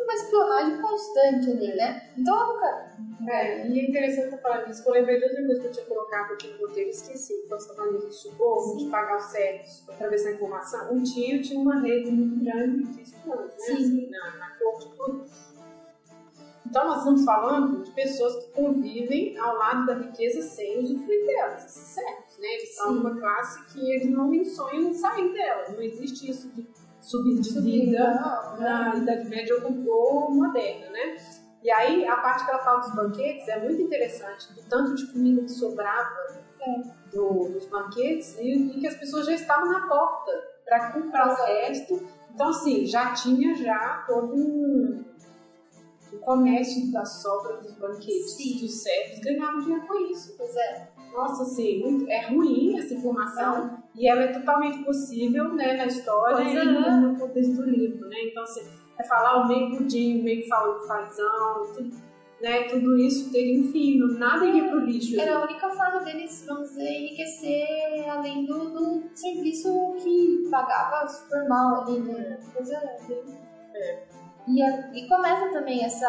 uma 0.10 0.16
espionagem 0.16 0.82
constante 0.82 1.52
ali, 1.52 1.76
né? 1.76 2.10
Então 2.18 2.54
nunca. 2.54 2.90
É, 3.28 3.68
e 3.68 3.80
é 3.80 3.90
interessante 3.90 4.32
você 4.32 4.38
falar 4.38 4.64
disso, 4.64 4.84
eu 4.88 4.94
lembrei 4.94 5.20
de 5.20 5.26
outra 5.26 5.46
coisa 5.46 5.62
que 5.62 5.68
eu 5.68 5.72
tinha 5.72 5.86
colocado 5.86 6.34
aqui 6.34 6.48
no 6.48 6.68
roteiro, 6.68 6.90
esqueci, 6.90 7.34
quando 7.48 7.60
você 7.60 7.68
tá 7.68 7.76
falando 7.76 8.00
do 8.00 8.14
socorro, 8.14 8.78
de 8.78 8.86
pagar 8.90 9.18
os 9.18 9.26
certos, 9.26 9.84
atravessar 9.88 10.30
a 10.30 10.34
informação. 10.34 10.94
Um 10.94 11.04
tio 11.04 11.42
tinha 11.42 11.60
uma 11.60 11.80
rede 11.82 12.10
muito 12.10 12.44
grande 12.44 12.86
de 12.86 13.02
espiões, 13.02 13.52
né? 13.52 13.58
Sim. 13.58 13.74
Assim, 13.74 14.10
na, 14.10 14.38
na 14.38 14.50
corte, 14.56 14.90
tudo. 14.98 15.26
Então, 16.66 16.88
nós 16.88 17.00
estamos 17.00 17.26
falando 17.26 17.84
de 17.84 17.92
pessoas 17.92 18.46
que 18.46 18.52
convivem 18.52 19.38
ao 19.38 19.58
lado 19.58 19.88
da 19.88 19.96
riqueza 19.96 20.42
sem 20.42 20.80
usufruir 20.80 21.26
delas, 21.26 21.66
esses 21.66 21.88
servos, 21.96 22.38
né? 22.38 22.48
Eles 22.48 22.76
são 22.76 22.98
uma 23.00 23.20
classe 23.20 23.74
que 23.74 23.92
eles 23.92 24.10
não 24.10 24.46
sonham 24.46 24.90
em 24.90 24.94
sair 24.94 25.34
dela. 25.34 25.66
Não 25.70 25.82
existe 25.82 26.30
isso 26.30 26.48
de 26.50 26.64
subir 27.02 27.40
de 27.40 27.48
Subir, 27.52 27.86
vida 27.86 28.14
não, 28.16 28.58
né? 28.60 28.70
na 28.70 28.96
Idade 28.96 29.30
Média 29.30 29.56
ou, 29.88 30.32
moderna, 30.32 30.90
né? 30.90 31.18
E 31.62 31.70
aí, 31.70 32.08
a 32.08 32.16
parte 32.18 32.46
que 32.46 32.52
ela 32.52 32.64
fala 32.64 32.80
dos 32.80 32.96
banquetes 32.96 33.48
é 33.50 33.60
muito 33.60 33.82
interessante, 33.82 34.54
do 34.54 34.62
tanto 34.70 34.96
de 34.96 35.08
comida 35.12 35.42
que 35.42 35.50
sobrava 35.52 36.10
do- 37.12 37.50
dos 37.50 37.66
banquetes 37.66 38.38
e, 38.40 38.54
e 38.78 38.80
que 38.80 38.88
as 38.88 38.96
pessoas 38.96 39.26
já 39.26 39.34
estavam 39.34 39.70
na 39.72 39.88
porta 39.88 40.32
para 40.66 40.92
comprar 40.94 41.30
o 41.30 41.46
resto. 41.46 42.02
Então, 42.34 42.50
assim, 42.50 42.86
já 42.86 43.12
tinha 43.14 43.54
já 43.56 44.06
todo 44.08 44.34
um, 44.36 45.04
um 46.14 46.18
comércio 46.20 46.92
das 46.92 47.22
sobras 47.22 47.62
dos 47.66 47.74
banquetes, 47.74 48.32
Sim. 48.38 48.58
que 48.60 48.66
os 48.66 48.82
servos 48.82 49.20
ganhavam 49.20 49.60
dinheiro 49.60 49.86
com 49.88 49.96
isso. 50.12 50.36
Pois 50.38 50.56
é. 50.56 50.88
Nossa, 51.12 51.44
assim, 51.44 51.82
muito- 51.82 52.10
é 52.10 52.28
ruim 52.28 52.78
essa 52.80 52.94
informação 52.94 53.84
e 54.00 54.08
ela 54.08 54.24
é 54.24 54.28
totalmente 54.32 54.82
possível 54.84 55.54
né, 55.56 55.74
na 55.74 55.86
história 55.86 56.38
Pois 56.38 56.54
e 56.54 56.58
é. 56.58 56.64
no 56.64 57.20
contexto 57.20 57.54
do 57.58 57.70
livro, 57.70 58.08
né? 58.08 58.16
Então, 58.32 58.44
assim, 58.44 58.62
é 58.98 59.04
falar 59.04 59.44
o 59.44 59.48
meio 59.50 59.76
pudim, 59.78 60.22
o 60.22 60.24
meio 60.24 60.48
fa- 60.48 60.80
fazão, 60.88 61.66
tudo, 61.76 61.96
né? 62.42 62.64
Tudo 62.64 62.98
isso 62.98 63.30
teria 63.32 63.60
um 63.62 63.72
fim, 63.72 64.00
nada 64.18 64.46
iria 64.46 64.70
pro 64.70 64.80
lixo. 64.80 65.20
Era 65.20 65.38
a 65.40 65.44
única 65.44 65.70
forma 65.70 66.00
deles, 66.06 66.46
vamos 66.48 66.70
dizer, 66.70 66.90
enriquecer 66.90 68.10
além 68.10 68.46
do, 68.46 68.70
do 68.70 69.04
serviço 69.14 69.94
que 70.02 70.48
pagava 70.50 71.06
super 71.06 71.48
mal 71.50 71.82
ali, 71.82 72.00
né? 72.00 72.40
Pois 72.54 72.70
é, 72.72 72.98
bem- 73.08 73.50
E, 74.48 74.62
a- 74.64 74.90
e 74.94 75.08
começa 75.08 75.50
também 75.52 75.84
essa. 75.84 76.08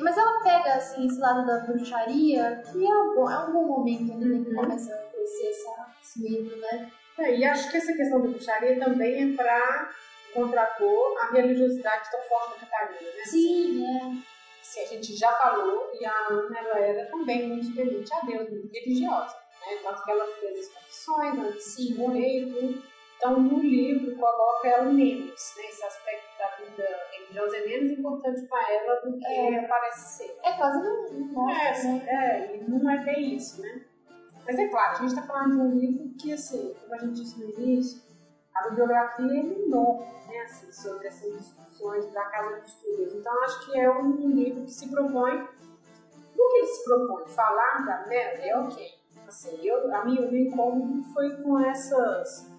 Mas 0.00 0.16
ela 0.18 0.42
pega 0.42 0.74
assim, 0.74 1.06
esse 1.06 1.18
lado 1.18 1.46
da 1.46 1.60
bruxaria, 1.60 2.62
que 2.70 2.86
é 2.86 2.94
um 3.02 3.14
bom, 3.14 3.30
é 3.30 3.38
um 3.48 3.52
bom 3.52 3.66
momento 3.66 4.12
ali, 4.12 4.24
né? 4.26 4.44
Que 4.44 4.50
Uhum. 4.50 4.56
começa 4.62 4.92
a 4.94 4.98
crescer 5.10 5.46
essa, 5.48 5.89
medo, 6.18 6.56
né? 6.56 6.90
É, 7.18 7.36
e 7.36 7.44
acho 7.44 7.70
que 7.70 7.76
essa 7.76 7.92
questão 7.92 8.22
da 8.22 8.28
bruxaria 8.28 8.78
também 8.78 9.32
é 9.32 9.36
para 9.36 9.90
contrapor 10.32 11.18
a 11.20 11.32
religiosidade 11.32 12.10
tão 12.10 12.20
forte 12.22 12.60
da 12.60 12.66
Catarina, 12.66 13.10
né? 13.16 13.24
Sim, 13.24 13.84
é. 13.84 14.30
Assim, 14.60 14.80
a 14.80 14.86
gente 14.86 15.16
já 15.16 15.32
falou, 15.32 15.90
e 15.98 16.04
a 16.04 16.26
Ana 16.28 16.58
ela 16.58 16.78
era 16.78 17.10
também 17.10 17.48
muito 17.48 17.74
temente 17.74 18.14
a 18.14 18.20
Deus, 18.20 18.48
muito 18.48 18.72
religiosa. 18.72 19.36
Né? 19.66 19.78
Tanto 19.82 20.04
que 20.04 20.10
ela 20.10 20.26
fez 20.26 20.58
as 20.60 20.74
confissões 20.74 21.38
antes 21.38 21.76
de 21.76 21.94
morrer 21.94 22.42
e 22.42 22.52
tudo. 22.52 22.82
Então, 23.16 23.38
no 23.38 23.58
livro, 23.58 24.16
coloca 24.16 24.68
ela 24.68 24.84
menos, 24.84 25.54
né? 25.56 25.64
Esse 25.68 25.84
aspecto 25.84 26.38
da 26.38 26.48
vida 26.56 26.88
religiosa 27.12 27.56
é 27.58 27.66
menos 27.66 27.90
importante 27.90 28.46
para 28.46 28.72
ela 28.72 29.00
do 29.00 29.18
que 29.18 29.26
é. 29.26 29.62
parece 29.66 30.16
ser. 30.16 30.38
É 30.42 30.52
quase 30.52 30.78
não, 30.82 31.12
não 31.12 31.26
mostra, 31.26 31.88
é, 31.88 31.92
né? 31.92 32.06
É, 32.08 32.56
e 32.56 32.70
não 32.70 32.90
é 32.90 33.04
bem 33.04 33.34
isso, 33.34 33.60
né? 33.60 33.84
Mas 34.50 34.58
é 34.58 34.66
claro, 34.66 34.90
a 34.90 34.94
gente 34.94 35.10
está 35.10 35.22
falando 35.22 35.52
de 35.52 35.60
um 35.60 35.78
livro 35.78 36.08
que, 36.18 36.32
assim, 36.32 36.74
como 36.80 36.92
a 36.92 36.98
gente 36.98 37.22
disse 37.22 37.38
no 37.38 37.50
início, 37.50 38.02
a 38.52 38.68
bibliografia 38.68 39.32
é 39.32 39.38
enorme, 39.38 40.06
né? 40.26 40.40
Assim, 40.44 40.72
sobre 40.72 41.06
essas 41.06 41.32
discussões 41.38 42.12
da 42.12 42.24
Casa 42.24 42.60
de 42.60 42.68
Estudos. 42.68 43.14
Então, 43.14 43.44
acho 43.44 43.64
que 43.64 43.78
é 43.78 43.88
um 43.88 44.28
livro 44.28 44.64
que 44.64 44.72
se 44.72 44.88
propõe. 44.90 45.48
O 46.36 46.48
que 46.48 46.56
ele 46.56 46.66
se 46.66 46.84
propõe? 46.84 47.28
Falar 47.28 47.86
da 47.86 47.98
Mary 48.08 48.48
é 48.48 48.58
ok. 48.58 48.90
Assim, 49.28 49.64
eu, 49.64 49.94
a 49.94 50.04
minha, 50.04 50.22
o 50.22 50.32
meu 50.32 50.40
incômodo 50.40 51.00
foi 51.14 51.30
com 51.36 51.60
essas 51.60 52.50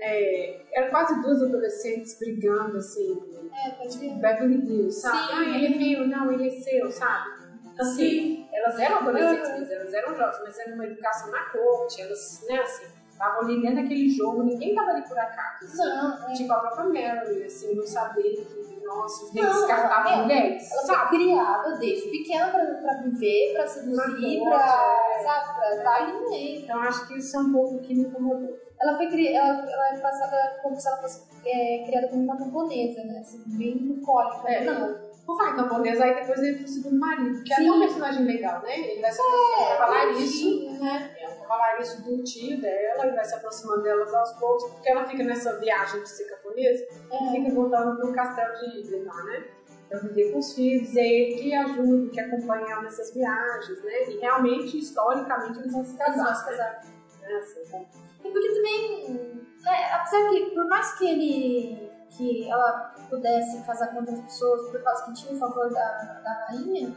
é, 0.00 0.62
eram 0.72 0.90
quase 0.90 1.22
duas 1.22 1.40
adolescentes 1.40 2.18
brigando, 2.18 2.78
assim. 2.78 3.22
É, 3.54 3.86
tipo, 3.86 4.16
Beverly 4.16 4.56
Hills, 4.66 5.00
sabe? 5.00 5.16
Sim. 5.16 5.32
Ah, 5.32 5.58
ele 5.58 5.66
é 5.66 5.78
meu, 5.78 6.08
não, 6.08 6.32
ele 6.32 6.48
é 6.48 6.50
seu, 6.50 6.90
sabe? 6.90 7.44
Assim, 7.78 7.96
Sim. 7.96 8.43
Elas 8.64 8.78
eram 8.80 8.96
adolescentes, 8.98 9.50
mas 9.50 9.70
elas 9.70 9.94
eram 9.94 10.16
jovens, 10.16 10.40
mas 10.44 10.58
era 10.58 10.74
uma 10.74 10.84
educação 10.86 11.30
na 11.30 11.44
corte, 11.50 12.02
elas, 12.02 12.44
né, 12.48 12.60
assim, 12.60 12.86
estavam 13.10 13.40
ali 13.42 13.60
dentro 13.62 13.82
daquele 13.82 14.08
jogo, 14.08 14.42
ninguém 14.42 14.74
tava 14.74 14.90
ali 14.90 15.02
por 15.06 15.18
acaso. 15.18 15.64
Assim, 15.64 15.76
Não, 15.78 16.28
é. 16.28 16.32
Tipo 16.32 16.52
a 16.52 16.60
própria 16.60 16.84
Mary, 16.84 17.44
assim, 17.44 17.74
não 17.74 17.86
saber 17.86 18.22
que, 18.22 18.84
nossa, 18.84 19.32
negros 19.34 19.56
descartavam 19.56 20.12
é. 20.12 20.22
mulheres, 20.22 20.72
Ela 20.72 20.82
sabe? 20.82 21.08
foi 21.08 21.18
criada 21.18 21.78
desde 21.78 22.10
pequena 22.10 22.48
pra, 22.50 22.64
pra 22.64 23.02
viver, 23.02 23.52
pra 23.54 23.66
seduzir, 23.66 24.40
Pra 24.42 24.50
pra, 24.50 25.06
é. 25.18 25.22
sabe, 25.22 25.56
pra 25.58 25.76
estar 25.76 25.94
ali 25.96 26.12
no 26.12 26.30
meio. 26.30 26.60
Então 26.62 26.80
acho 26.82 27.06
que 27.08 27.18
isso 27.18 27.36
é 27.36 27.40
um 27.40 27.52
pouco 27.52 27.78
que 27.80 27.94
me 27.94 28.02
incomodou. 28.02 28.58
Ela 28.80 28.96
foi 28.96 29.06
cri... 29.08 29.34
ela, 29.34 29.48
ela 29.70 29.94
é 29.94 29.98
passada 29.98 30.58
como 30.62 30.78
se 30.78 30.86
ela 30.86 30.96
fosse 30.98 31.22
é, 31.46 31.84
criada 31.86 32.08
como 32.08 32.24
uma 32.24 32.36
camponesa, 32.36 33.02
né? 33.04 33.20
Assim, 33.20 33.42
bem 33.56 33.78
bucólica. 33.78 34.50
É. 34.50 34.64
Não. 34.64 34.98
Vou 35.26 35.36
falar 35.38 35.54
camponesa, 35.54 36.04
aí 36.04 36.14
depois 36.16 36.38
ele 36.42 36.58
pro 36.58 36.68
segundo 36.68 36.98
marido, 37.00 37.42
que 37.42 37.52
é 37.52 37.56
Sim. 37.56 37.68
até 37.68 37.72
um 37.76 37.80
personagem 37.80 38.24
legal, 38.26 38.60
né? 38.62 38.78
Ele 38.78 39.00
vai 39.00 39.10
se 39.10 39.20
É, 39.22 39.76
falar 39.78 40.06
isso. 40.10 40.18
bonitinho, 40.18 40.80
né? 40.80 41.16
É 41.18 41.28
um 41.28 41.40
cavalariço 41.40 42.02
do 42.02 42.22
tio 42.22 42.60
dela 42.60 43.06
e 43.06 43.10
vai 43.12 43.24
se 43.24 43.34
aproximando 43.34 43.82
delas 43.82 44.12
aos 44.12 44.32
poucos, 44.34 44.64
porque 44.72 44.90
ela 44.90 45.06
fica 45.06 45.24
nessa 45.24 45.58
viagem 45.58 46.02
de 46.02 46.08
ser 46.10 46.24
camponesa 46.24 46.84
e 47.10 47.14
É. 47.28 47.30
fica 47.30 47.54
voltando 47.54 47.96
pro 47.96 48.12
castelo 48.12 48.54
de 48.58 48.80
Idemar, 48.80 49.24
né? 49.24 49.44
Pra 49.88 49.98
viver 50.00 50.30
com 50.32 50.38
os 50.38 50.54
filhos, 50.54 50.92
e 50.94 50.98
é 50.98 51.06
ele 51.06 51.40
que 51.40 51.54
ajuda, 51.54 52.10
que 52.10 52.20
acompanha 52.20 52.66
ela 52.72 52.82
nessas 52.82 53.12
viagens, 53.14 53.82
né? 53.82 54.10
E 54.10 54.18
realmente, 54.18 54.78
historicamente, 54.78 55.58
eles 55.58 55.72
vão 55.72 55.84
se 55.84 55.96
Elas 56.00 56.16
vão 56.16 56.24
casar. 56.26 56.36
se 56.36 56.50
casar. 56.50 56.82
Né? 57.22 57.34
Assim, 57.38 57.70
com- 57.70 57.86
E 58.24 58.30
porque 58.30 58.48
também, 58.54 59.14
né, 59.62 59.92
apesar 59.94 60.28
que, 60.30 60.50
por 60.54 60.66
mais 60.66 60.98
que 60.98 61.06
ele, 61.08 61.90
que 62.16 62.48
ela 62.48 62.94
pudesse 63.08 63.64
casar 63.64 63.88
com 63.88 63.98
outras 63.98 64.20
pessoas 64.20 64.70
por 64.70 64.82
causa 64.82 65.04
que 65.04 65.14
tinha 65.14 65.34
o 65.34 65.38
favor 65.38 65.70
da, 65.70 66.20
da 66.24 66.46
rainha, 66.48 66.94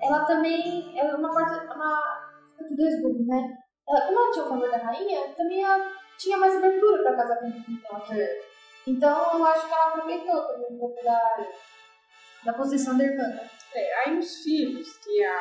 ela 0.00 0.24
também, 0.24 0.98
é 0.98 1.14
uma 1.14 1.32
parte, 1.32 1.66
uma, 1.74 2.32
fica 2.50 2.64
tudo 2.68 2.76
dois 2.76 3.00
grupos, 3.00 3.26
né? 3.26 3.58
Ela, 3.88 4.06
como 4.06 4.18
ela 4.18 4.32
tinha 4.32 4.44
o 4.44 4.48
favor 4.48 4.70
da 4.70 4.76
rainha, 4.78 5.34
também 5.34 5.62
ela 5.62 5.92
tinha 6.18 6.38
mais 6.38 6.56
abertura 6.56 7.02
pra 7.02 7.16
casar 7.16 7.38
com 7.38 7.52
quem 7.52 7.80
ela 7.84 8.00
queria. 8.00 8.28
Então, 8.86 9.38
eu 9.38 9.46
acho 9.46 9.66
que 9.66 9.72
ela 9.72 9.88
aproveitou 9.88 10.42
também 10.42 10.72
um 10.72 10.78
pouco 10.78 11.04
da, 11.04 11.46
da 12.44 12.52
posição 12.52 12.96
da 12.98 13.04
irmã? 13.04 13.24
É, 13.74 14.00
aí 14.00 14.18
os 14.18 14.42
filhos 14.42 14.96
que 14.98 15.24
a, 15.24 15.40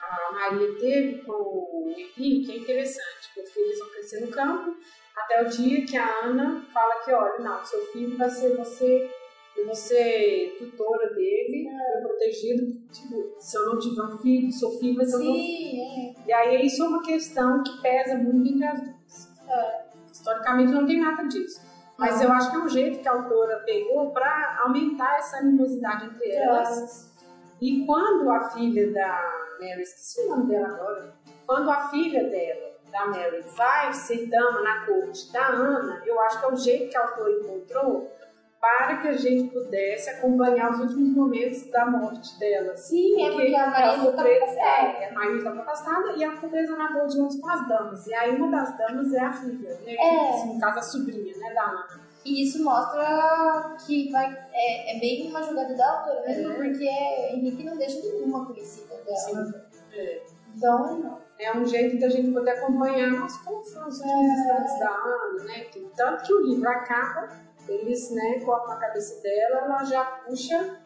a 0.00 0.32
Maria 0.32 0.78
teve 0.78 1.22
com 1.22 1.32
o 1.32 1.94
Henrique 1.96 2.52
é 2.52 2.56
interessante, 2.56 3.30
porque 3.34 3.60
eles 3.60 3.78
vão 3.78 3.90
crescer 3.90 4.20
no 4.20 4.30
campo, 4.30 4.76
até 5.16 5.42
o 5.42 5.48
dia 5.48 5.84
que 5.86 5.96
a 5.96 6.24
Ana 6.24 6.62
fala 6.72 7.02
que, 7.04 7.12
olha, 7.12 7.38
não, 7.38 7.64
seu 7.64 7.80
filho 7.86 8.16
vai 8.18 8.28
ser 8.30 8.56
você, 8.56 9.10
eu 9.56 9.64
vou 9.66 9.74
ser 9.74 10.56
tutora 10.58 11.14
dele, 11.14 11.66
É. 11.68 12.00
protegido, 12.02 12.78
tipo, 12.92 13.34
se 13.38 13.56
eu 13.56 13.66
não 13.66 13.78
tiver 13.78 14.02
um 14.02 14.18
filho, 14.18 14.52
seu 14.52 14.70
filho 14.72 14.96
vai 14.96 15.06
ser. 15.06 15.16
Sim, 15.16 15.80
é. 15.80 16.14
E 16.28 16.32
aí 16.32 16.66
isso 16.66 16.84
é 16.84 16.88
uma 16.88 17.02
questão 17.02 17.62
que 17.62 17.80
pesa 17.80 18.16
muito 18.18 18.52
entre 18.52 18.64
as 18.66 18.80
duas. 18.82 19.48
É. 19.48 19.86
Historicamente 20.12 20.72
não 20.72 20.86
tem 20.86 21.00
nada 21.00 21.22
disso. 21.26 21.64
Mas 21.98 22.20
eu 22.20 22.30
acho 22.30 22.50
que 22.50 22.56
é 22.56 22.60
um 22.60 22.68
jeito 22.68 22.98
que 23.00 23.08
a 23.08 23.12
autora 23.12 23.60
pegou 23.64 24.10
para 24.10 24.58
aumentar 24.60 25.16
essa 25.18 25.38
animosidade 25.38 26.04
entre 26.06 26.30
elas. 26.30 26.68
Elas- 26.76 27.16
E 27.60 27.86
quando 27.86 28.28
a 28.30 28.50
filha 28.50 28.92
da 28.92 29.32
Mary, 29.58 29.80
esqueci 29.80 30.20
o 30.26 30.28
nome 30.28 30.46
dela 30.48 30.68
agora, 30.68 31.14
quando 31.46 31.70
a 31.70 31.88
filha 31.88 32.24
dela, 32.28 32.65
da 32.96 33.06
Mary, 33.06 33.42
vai 33.54 33.92
ser 33.92 34.26
dama 34.26 34.62
na 34.62 34.86
corte 34.86 35.30
da 35.32 35.46
Ana, 35.48 36.02
eu 36.04 36.18
acho 36.22 36.38
que 36.40 36.44
é 36.44 36.48
o 36.48 36.56
jeito 36.56 36.90
que 36.90 36.96
a 36.96 37.02
autora 37.02 37.30
encontrou 37.32 38.10
para 38.58 38.96
que 38.96 39.08
a 39.08 39.12
gente 39.12 39.52
pudesse 39.52 40.08
acompanhar 40.10 40.72
os 40.72 40.80
últimos 40.80 41.10
momentos 41.10 41.70
da 41.70 41.86
morte 41.86 42.36
dela. 42.38 42.74
Sim, 42.76 43.22
é 43.24 43.30
porque 43.30 43.54
a 43.54 43.70
Maria 43.70 43.92
ficou 43.92 44.12
tá 44.12 44.22
presa, 44.22 44.44
afastada. 44.44 44.88
é, 44.88 45.08
a 45.08 45.12
Maria 45.12 45.36
estava 45.36 45.60
afastada 45.60 46.12
e 46.16 46.24
ela 46.24 46.34
ficou 46.34 46.50
presa 46.50 46.76
na 46.76 46.92
boa 46.92 47.06
de 47.06 47.18
mãos 47.18 47.36
com 47.40 47.48
as 47.48 47.68
damas. 47.68 48.06
E 48.06 48.14
aí 48.14 48.34
uma 48.34 48.50
das 48.50 48.76
damas 48.78 49.12
é 49.12 49.20
a 49.20 49.32
filha, 49.32 49.78
né? 49.84 49.94
É. 49.94 50.30
Assim, 50.30 50.54
no 50.54 50.60
caso 50.60 50.78
a 50.78 50.82
sobrinha, 50.82 51.36
né, 51.36 51.54
da 51.54 51.62
Ana. 51.62 52.00
E 52.24 52.42
isso 52.42 52.64
mostra 52.64 53.76
que 53.86 54.10
vai, 54.10 54.36
é, 54.52 54.96
é 54.96 55.00
bem 55.00 55.28
uma 55.30 55.42
jogada 55.42 55.74
da 55.76 55.98
autora 56.00 56.22
mesmo, 56.26 56.50
É. 56.50 56.54
porque 56.56 56.88
Henrique 57.34 57.62
não 57.62 57.76
deixa 57.76 58.00
nenhuma 58.00 58.46
conhecida 58.46 58.96
dela. 58.96 59.16
Sim. 59.44 59.54
É. 59.92 60.22
Então, 60.56 60.98
não. 60.98 61.25
É 61.38 61.56
um 61.56 61.64
jeito 61.64 61.98
da 62.00 62.08
gente 62.08 62.30
poder 62.32 62.50
acompanhar 62.50 63.10
foram 63.44 63.58
os 63.88 64.00
últimos 64.00 64.00
instantes 64.30 64.78
da 64.78 64.90
Ana, 64.90 65.44
né? 65.44 65.60
Que, 65.64 65.80
tanto 65.96 66.24
que 66.24 66.32
o 66.32 66.42
livro 66.46 66.68
acaba, 66.68 67.28
eles 67.68 68.10
né, 68.12 68.40
cortam 68.44 68.72
a 68.74 68.76
cabeça 68.78 69.20
dela, 69.22 69.64
ela 69.64 69.84
já 69.84 70.04
puxa 70.04 70.78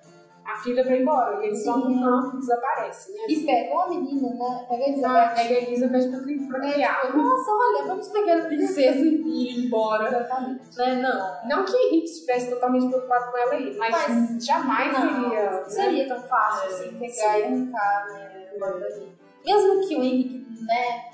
a 0.44 0.56
filha 0.56 0.82
ir 0.96 1.02
embora. 1.02 1.44
Eles 1.44 1.64
vão 1.64 1.78
no 1.90 2.02
campo 2.02 2.36
e 2.36 2.40
desaparecem, 2.40 3.14
né? 3.14 3.22
E 3.28 3.44
pega 3.46 3.74
a 3.82 3.88
menina, 3.88 4.30
né? 4.34 4.66
Pega 4.68 4.82
a 4.82 4.86
Ah, 4.86 4.88
Elizabeth. 4.88 5.34
pega 5.36 5.54
a 5.54 5.62
Elizabeth 5.62 6.10
pra, 6.10 6.58
pra 6.58 6.68
É, 6.68 6.72
criar. 6.72 7.00
tipo, 7.02 7.18
Nossa, 7.18 7.50
olha, 7.52 7.86
vamos 7.86 8.08
pegar 8.08 8.38
a 8.38 8.44
princesa 8.46 8.98
e 8.98 9.50
ir 9.60 9.66
embora. 9.66 10.08
Exatamente. 10.08 10.76
Né? 10.78 10.94
Não. 10.96 11.48
Não 11.48 11.64
que 11.64 11.76
Henrique 11.76 12.06
estivesse 12.06 12.50
totalmente 12.50 12.88
preocupado 12.88 13.30
com 13.30 13.38
ela 13.38 13.52
aí, 13.52 13.76
mas, 13.76 13.90
Mas- 13.92 14.44
jamais 14.44 14.92
não, 14.92 15.06
iria. 15.28 15.50
não 15.50 15.58
né? 15.60 15.64
seria 15.68 16.08
tão 16.08 16.20
fácil 16.22 16.68
É, 16.70 16.72
assim 16.72 16.98
pegar 16.98 17.12
sim. 17.12 17.22
e 17.22 17.44
arrancar, 17.44 18.06
né? 18.08 18.50
embora 18.56 18.80
dali. 18.80 19.19
Mesmo 19.44 19.88
que 19.88 19.96
o 19.96 20.02
Henrique, 20.02 20.46
né? 20.64 21.10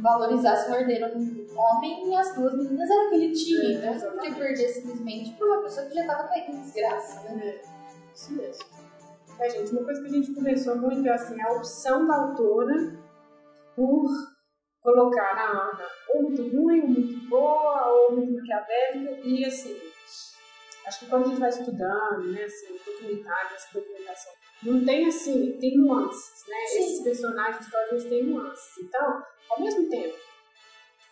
Valorizasse 0.00 0.70
o 0.70 0.74
herdeiro 0.74 1.06
um 1.16 1.58
homem, 1.58 2.16
as 2.16 2.34
duas 2.34 2.54
meninas 2.56 2.88
eram 2.88 3.10
que 3.10 3.14
ele 3.16 3.32
tinha. 3.32 3.68
É, 3.68 3.72
Então, 3.74 3.94
você 3.94 4.10
podia 4.10 4.34
perder 4.34 4.68
simplesmente 4.68 5.32
por 5.32 5.48
uma 5.48 5.62
pessoa 5.62 5.86
que 5.86 5.94
já 5.94 6.02
estava 6.02 6.28
caída 6.28 6.52
em 6.52 6.60
desgraça, 6.60 7.28
né? 7.30 7.60
Isso 8.14 8.32
mesmo. 8.34 8.64
É, 9.40 9.50
gente, 9.50 9.72
uma 9.72 9.84
coisa 9.84 10.00
que 10.00 10.06
a 10.06 10.12
gente 10.12 10.32
conversou 10.32 10.76
muito 10.76 11.06
é 11.08 11.12
assim, 11.12 11.40
a 11.40 11.52
opção 11.52 12.06
da 12.06 12.14
autora 12.14 12.96
por 13.74 14.06
colocar 14.80 15.34
a 15.34 15.50
Ana 15.50 15.88
ou 16.14 16.22
muito 16.22 16.42
ruim, 16.42 16.80
ou 16.82 16.88
muito 16.88 17.28
boa, 17.28 17.88
ou 17.88 18.16
muito 18.16 18.34
maquiavélica, 18.34 19.10
e 19.26 19.44
assim, 19.44 19.76
acho 20.86 21.00
que 21.00 21.06
quando 21.06 21.24
a 21.24 21.28
gente 21.28 21.40
vai 21.40 21.48
estudando, 21.48 22.32
né, 22.32 22.44
assim, 22.44 22.78
documentário, 22.84 23.54
essa 23.54 23.78
documentação, 23.78 24.32
não 24.62 24.84
tem 24.84 25.06
assim, 25.06 25.58
tem 25.58 25.78
nuances, 25.78 26.44
né? 26.48 26.66
Sim. 26.66 26.78
Esses 26.78 27.02
personagens 27.02 27.64
históricos 27.64 28.04
têm 28.04 28.24
nuances. 28.24 28.78
Então, 28.78 29.22
ao 29.50 29.60
mesmo 29.60 29.88
tempo 29.88 30.16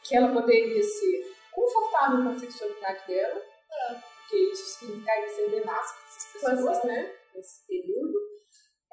que 0.03 0.17
ela 0.17 0.33
poderia 0.33 0.83
ser 0.83 1.33
confortável 1.53 2.23
com 2.23 2.31
a 2.31 2.39
sexualidade 2.39 3.07
dela, 3.07 3.43
porque 4.19 4.37
isso 4.37 4.79
significaria 4.79 5.29
ser 5.29 5.63
para 5.63 5.81
essas 5.81 6.33
pessoas, 6.33 6.85
é. 6.85 6.87
né? 6.87 7.13
Nesse 7.35 7.67
período. 7.67 8.33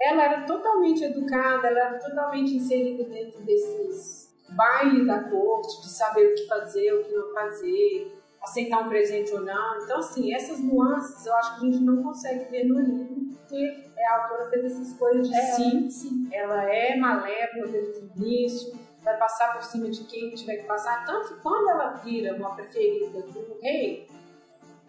Ela 0.02 0.24
era 0.24 0.46
totalmente 0.46 1.04
educada, 1.04 1.68
ela 1.68 1.80
era 1.80 2.00
totalmente 2.00 2.56
inserida 2.56 3.04
dentro 3.04 3.42
desses 3.44 4.30
bailes 4.56 5.06
da 5.06 5.30
corte, 5.30 5.82
de 5.82 5.90
saber 5.90 6.28
o 6.28 6.36
que 6.36 6.48
fazer, 6.48 6.94
o 6.94 7.04
que 7.04 7.14
não 7.14 7.34
fazer, 7.34 8.19
aceitar 8.42 8.80
um 8.86 8.90
presente 8.90 9.34
ou 9.34 9.42
não. 9.42 9.84
Então, 9.84 10.00
assim, 10.00 10.34
essas 10.34 10.60
nuances 10.60 11.26
eu 11.26 11.36
acho 11.36 11.60
que 11.60 11.68
a 11.68 11.72
gente 11.72 11.84
não 11.84 12.04
consegue 12.04 12.46
ver 12.46 12.66
no 12.66 12.80
livro, 12.80 13.38
porque 13.38 13.90
a 14.08 14.24
autora 14.24 14.50
fez 14.50 14.66
essas 14.66 14.94
coisas 14.94 15.28
de 15.30 15.36
É, 15.36 15.42
sim, 15.42 15.90
sim. 15.90 16.30
ela 16.32 16.64
é 16.64 16.96
malévola 16.96 17.68
desde 17.68 18.00
o 18.00 18.12
início, 18.16 18.80
vai 19.04 19.18
passar 19.18 19.54
por 19.54 19.64
cima 19.64 19.90
de 19.90 20.04
quem 20.06 20.32
tiver 20.32 20.58
que 20.58 20.68
passar. 20.68 21.06
Tanto 21.06 21.36
que 21.36 21.42
quando 21.42 21.70
ela 21.70 21.94
vira 21.94 22.36
uma 22.36 22.56
preferida 22.56 23.22
do 23.22 23.60
rei, 23.62 24.08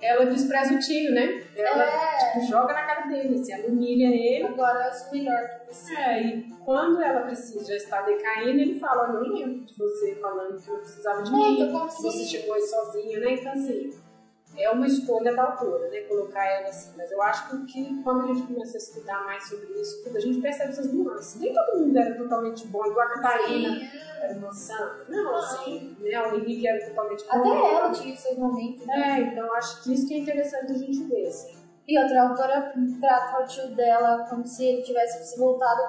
ela 0.00 0.26
despreza 0.26 0.74
o 0.74 0.78
tio, 0.78 1.12
né? 1.12 1.42
Ela 1.56 1.84
É. 1.84 2.16
tipo, 2.18 2.46
joga 2.46 2.72
na 2.72 2.82
cara 2.82 3.06
dele, 3.06 3.34
assim, 3.38 3.52
ela 3.52 3.66
humilha 3.68 4.06
ele. 4.08 4.46
Agora 4.46 4.86
eu 4.86 4.92
sou 4.92 5.12
melhor 5.12 5.48
que 5.48 5.72
você. 5.74 5.94
É, 5.96 6.22
e 6.22 6.42
quando 6.64 7.00
ela 7.02 7.20
precisa, 7.22 7.64
já 7.66 7.76
está 7.76 8.02
decaindo, 8.02 8.60
ele 8.60 8.78
fala, 8.78 9.08
eu 9.08 9.12
não 9.24 9.32
lembro 9.34 9.64
de 9.64 9.74
você 9.76 10.14
falando 10.16 10.60
que 10.60 10.68
eu 10.70 10.76
precisava 10.78 11.22
de 11.22 11.30
É, 11.30 11.34
mim, 11.34 11.72
como 11.72 11.90
se- 11.90 12.02
você 12.02 12.24
chegou 12.24 12.54
aí 12.54 12.62
sozinha, 12.62 13.18
né? 13.20 13.32
Então, 13.32 13.52
assim, 13.52 13.90
é 14.62 14.70
uma 14.70 14.86
escolha 14.86 15.34
da 15.34 15.44
autora, 15.44 15.88
né, 15.88 16.00
colocar 16.02 16.44
ela 16.44 16.68
assim. 16.68 16.92
Mas 16.96 17.10
eu 17.10 17.22
acho 17.22 17.50
que, 17.50 17.66
que 17.66 18.02
quando 18.02 18.24
a 18.24 18.26
gente 18.34 18.46
começa 18.46 18.76
a 18.76 18.78
estudar 18.78 19.24
mais 19.24 19.48
sobre 19.48 19.66
isso, 19.80 20.04
tudo, 20.04 20.16
a 20.16 20.20
gente 20.20 20.40
percebe 20.40 20.70
essas 20.70 20.92
nuances. 20.92 21.40
Nem 21.40 21.52
todo 21.52 21.80
mundo 21.80 21.98
era 21.98 22.14
totalmente 22.16 22.66
bom, 22.68 22.84
igual 22.86 23.06
a 23.06 23.10
Catarina 23.10 23.74
Sim. 23.74 23.88
era 24.20 24.38
uma 24.38 24.52
santa. 24.52 25.06
Não, 25.08 25.36
assim, 25.36 25.96
né, 26.00 26.22
o 26.22 26.36
Henrique 26.36 26.66
era 26.66 26.88
totalmente 26.88 27.24
bom. 27.24 27.38
Até 27.38 27.74
ela 27.74 27.90
tinha 27.90 28.16
seus 28.16 28.38
momentos. 28.38 28.86
Né? 28.86 28.94
É, 28.96 29.20
então 29.20 29.52
acho 29.54 29.82
que 29.82 29.94
isso 29.94 30.06
que 30.06 30.14
é 30.14 30.18
interessante 30.18 30.72
a 30.72 30.78
gente 30.78 31.04
ver, 31.04 31.26
assim. 31.28 31.60
E 31.88 31.98
outra, 31.98 32.22
a 32.22 32.28
autora 32.28 32.72
trata 33.00 33.42
o 33.42 33.46
tio 33.46 33.74
dela 33.74 34.26
como 34.28 34.46
se 34.46 34.64
ele 34.64 34.82
tivesse 34.82 35.24
se 35.24 35.38
voltado 35.38 35.80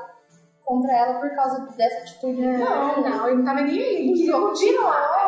contra 0.64 0.92
ela 0.94 1.20
por 1.20 1.30
causa 1.36 1.68
dessa 1.78 2.00
atitude. 2.00 2.42
Não, 2.42 3.02
não, 3.02 3.28
ele 3.28 3.38
não 3.38 3.46
tava 3.46 3.62
nem 3.62 3.82
aí. 3.82 3.96
Ele 4.08 4.14
queria 4.14 4.40
continuar, 4.40 5.21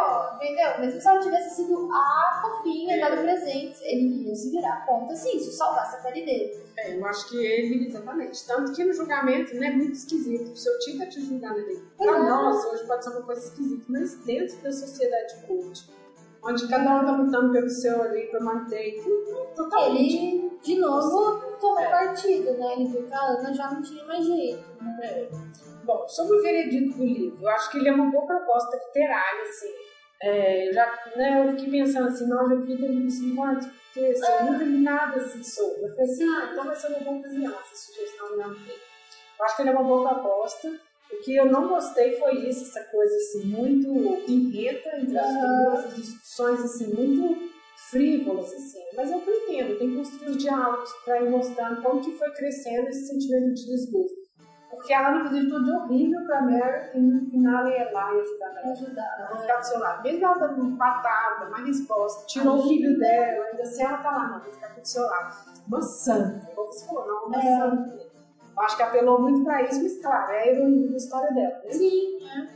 entendeu? 0.44 0.80
Mesmo 0.80 1.02
se 1.02 1.08
ela 1.08 1.20
tivesse 1.20 1.56
sido 1.56 1.90
a 1.92 2.42
fofinha, 2.42 2.98
é. 2.98 3.00
dado 3.00 3.22
presentes, 3.22 3.82
ele 3.82 4.28
ia 4.28 4.36
se 4.36 4.52
virar 4.52 4.86
conta 4.86 5.16
sim, 5.16 5.40
se 5.40 5.52
salvasse 5.52 5.96
a 5.96 6.00
pele 6.00 6.26
dele. 6.26 6.64
É, 6.78 6.98
eu 6.98 7.06
acho 7.06 7.30
que 7.30 7.38
ele, 7.38 7.88
exatamente. 7.88 8.46
Tanto 8.46 8.74
que 8.74 8.84
no 8.84 8.94
julgamento, 8.94 9.56
né, 9.56 9.68
é 9.68 9.72
muito 9.72 9.94
esquisito. 9.94 10.52
O 10.52 10.56
seu 10.56 10.78
tio 10.80 11.00
tá 11.00 11.06
te 11.06 11.22
julgando 11.22 11.60
ali. 11.60 11.82
Pra 11.98 12.18
é. 12.18 12.30
nós, 12.30 12.66
hoje 12.66 12.86
pode 12.86 13.04
ser 13.04 13.12
uma 13.12 13.22
coisa 13.24 13.48
esquisita, 13.48 13.86
mas 13.90 14.16
dentro 14.26 14.58
da 14.58 14.72
sociedade 14.72 15.36
cult, 15.48 15.90
onde 16.44 16.68
cada 16.68 17.02
um 17.02 17.06
tá 17.06 17.12
lutando 17.16 17.54
pelo 17.54 17.70
seu 17.70 18.02
ali 18.02 18.28
pra 18.28 18.42
manter 18.42 19.02
tudo 19.02 19.48
totalmente. 19.56 20.18
Ele, 20.18 20.60
de 20.62 20.80
novo, 20.80 21.58
tomou 21.60 21.80
é. 21.80 21.90
partido, 21.90 22.54
né? 22.58 22.74
Ele 22.74 22.88
viu 22.88 23.04
que 23.04 23.14
a 23.14 23.22
Ana 23.22 23.54
já 23.54 23.72
não 23.72 23.82
tinha 23.82 24.04
mais 24.06 24.26
jeito. 24.26 24.64
Né? 24.82 24.98
É. 25.02 25.30
Bom, 25.84 26.08
sobre 26.08 26.38
o 26.38 26.42
veredito 26.42 26.98
do 26.98 27.04
livro, 27.04 27.38
eu 27.42 27.50
acho 27.50 27.70
que 27.70 27.78
ele 27.78 27.90
é 27.90 27.94
uma 27.94 28.10
boa 28.10 28.26
proposta 28.26 28.78
literária, 28.78 29.44
assim. 29.44 29.93
É, 30.26 30.70
eu 30.70 30.74
já, 30.74 31.12
né, 31.18 31.46
eu 31.46 31.52
fiquei 31.52 31.82
pensando 31.82 32.08
assim, 32.08 32.26
não, 32.30 32.50
eu 32.50 32.62
queria 32.62 32.78
ter 32.78 32.94
lido 32.94 33.08
isso 33.08 33.44
antes, 33.44 33.68
porque 33.68 34.00
assim, 34.00 34.32
eu 34.40 34.54
nunca 34.54 34.64
li 34.64 34.82
nada 34.82 35.18
assim 35.18 35.44
sobre. 35.44 35.84
Eu 35.84 35.90
falei 35.90 36.06
assim, 36.06 36.24
ah, 36.24 36.50
então 36.50 36.64
vai 36.64 36.76
ser 36.76 36.88
uma 36.88 37.00
boa 37.00 37.18
ocasião 37.18 37.52
essa 37.52 37.76
sugestão 37.76 38.38
mesmo. 38.38 38.56
Eu 39.38 39.46
acho 39.46 39.56
que 39.58 39.62
ele 39.64 39.70
é 39.70 39.74
uma 39.74 39.84
boa 39.84 40.10
proposta. 40.10 40.80
O 41.12 41.18
que 41.22 41.36
eu 41.36 41.46
não 41.46 41.68
gostei 41.68 42.18
foi 42.18 42.36
isso, 42.48 42.64
essa 42.64 42.90
coisa 42.90 43.14
assim, 43.14 43.48
muito 43.48 44.24
irreta 44.26 44.98
entre 44.98 45.18
as 45.18 45.28
duas, 45.28 45.96
discussões 45.96 46.62
assim, 46.62 46.88
muito 46.94 47.52
frívolas, 47.92 48.54
assim. 48.54 48.80
Mas 48.96 49.12
eu 49.12 49.18
entendo, 49.18 49.78
tem 49.78 49.90
que 49.90 49.98
construir 49.98 50.30
os 50.30 50.38
diálogos 50.38 50.90
para 51.04 51.22
ir 51.22 51.30
mostrando 51.30 51.82
como 51.82 52.02
que 52.02 52.12
foi 52.14 52.32
crescendo 52.32 52.88
esse 52.88 53.08
sentimento 53.08 53.54
de 53.54 53.66
desgosto. 53.66 54.23
Porque 54.84 54.94
ela 54.94 55.12
não 55.12 55.30
fez 55.30 55.48
tudo 55.48 55.64
de 55.64 55.72
horrível 55.72 56.26
pra 56.26 56.42
Mary 56.42 56.90
e 56.94 57.00
no 57.00 57.26
final 57.26 57.66
ia 57.70 57.90
lá 57.94 58.14
e 58.14 58.20
ajudar 58.20 58.48
ela. 58.48 58.72
Ajudar. 58.74 59.16
Ela 59.18 59.38
ficar 59.38 59.56
do 59.56 59.64
seu 59.66 59.80
lado. 59.80 60.04
Mesmo 60.04 60.26
ela 60.26 60.38
dando 60.40 60.78
patada, 60.78 61.48
uma 61.48 61.66
resposta, 61.66 62.26
tirou 62.28 62.58
o 62.58 62.68
filho 62.68 63.00
dela, 63.00 63.46
ainda 63.46 63.64
assim 63.64 63.82
ela 63.82 63.98
tá 64.00 64.12
lá, 64.12 64.28
não, 64.28 64.40
vai 64.42 64.52
ficar 64.52 64.68
aqui 64.68 64.82
do 64.82 64.88
seu 64.88 65.04
lado. 65.04 65.36
Uma 65.66 65.82
santa, 65.82 66.52
igual 66.52 66.68
você 66.68 66.86
falou, 66.86 67.08
não, 67.08 67.28
uma 67.28 67.38
é. 67.38 67.60
santa. 67.60 68.12
Eu 68.58 68.62
acho 68.62 68.76
que 68.76 68.84
apelou 68.84 69.22
muito 69.22 69.46
pra 69.46 69.62
isso, 69.62 69.82
mas 69.82 70.02
claro, 70.02 70.32
é 70.34 70.40
a 70.42 70.52
ironia 70.52 70.90
da 70.90 70.98
história 70.98 71.34
dela, 71.34 71.62
né? 71.64 71.72
Sim, 71.72 72.18
é. 72.28 72.48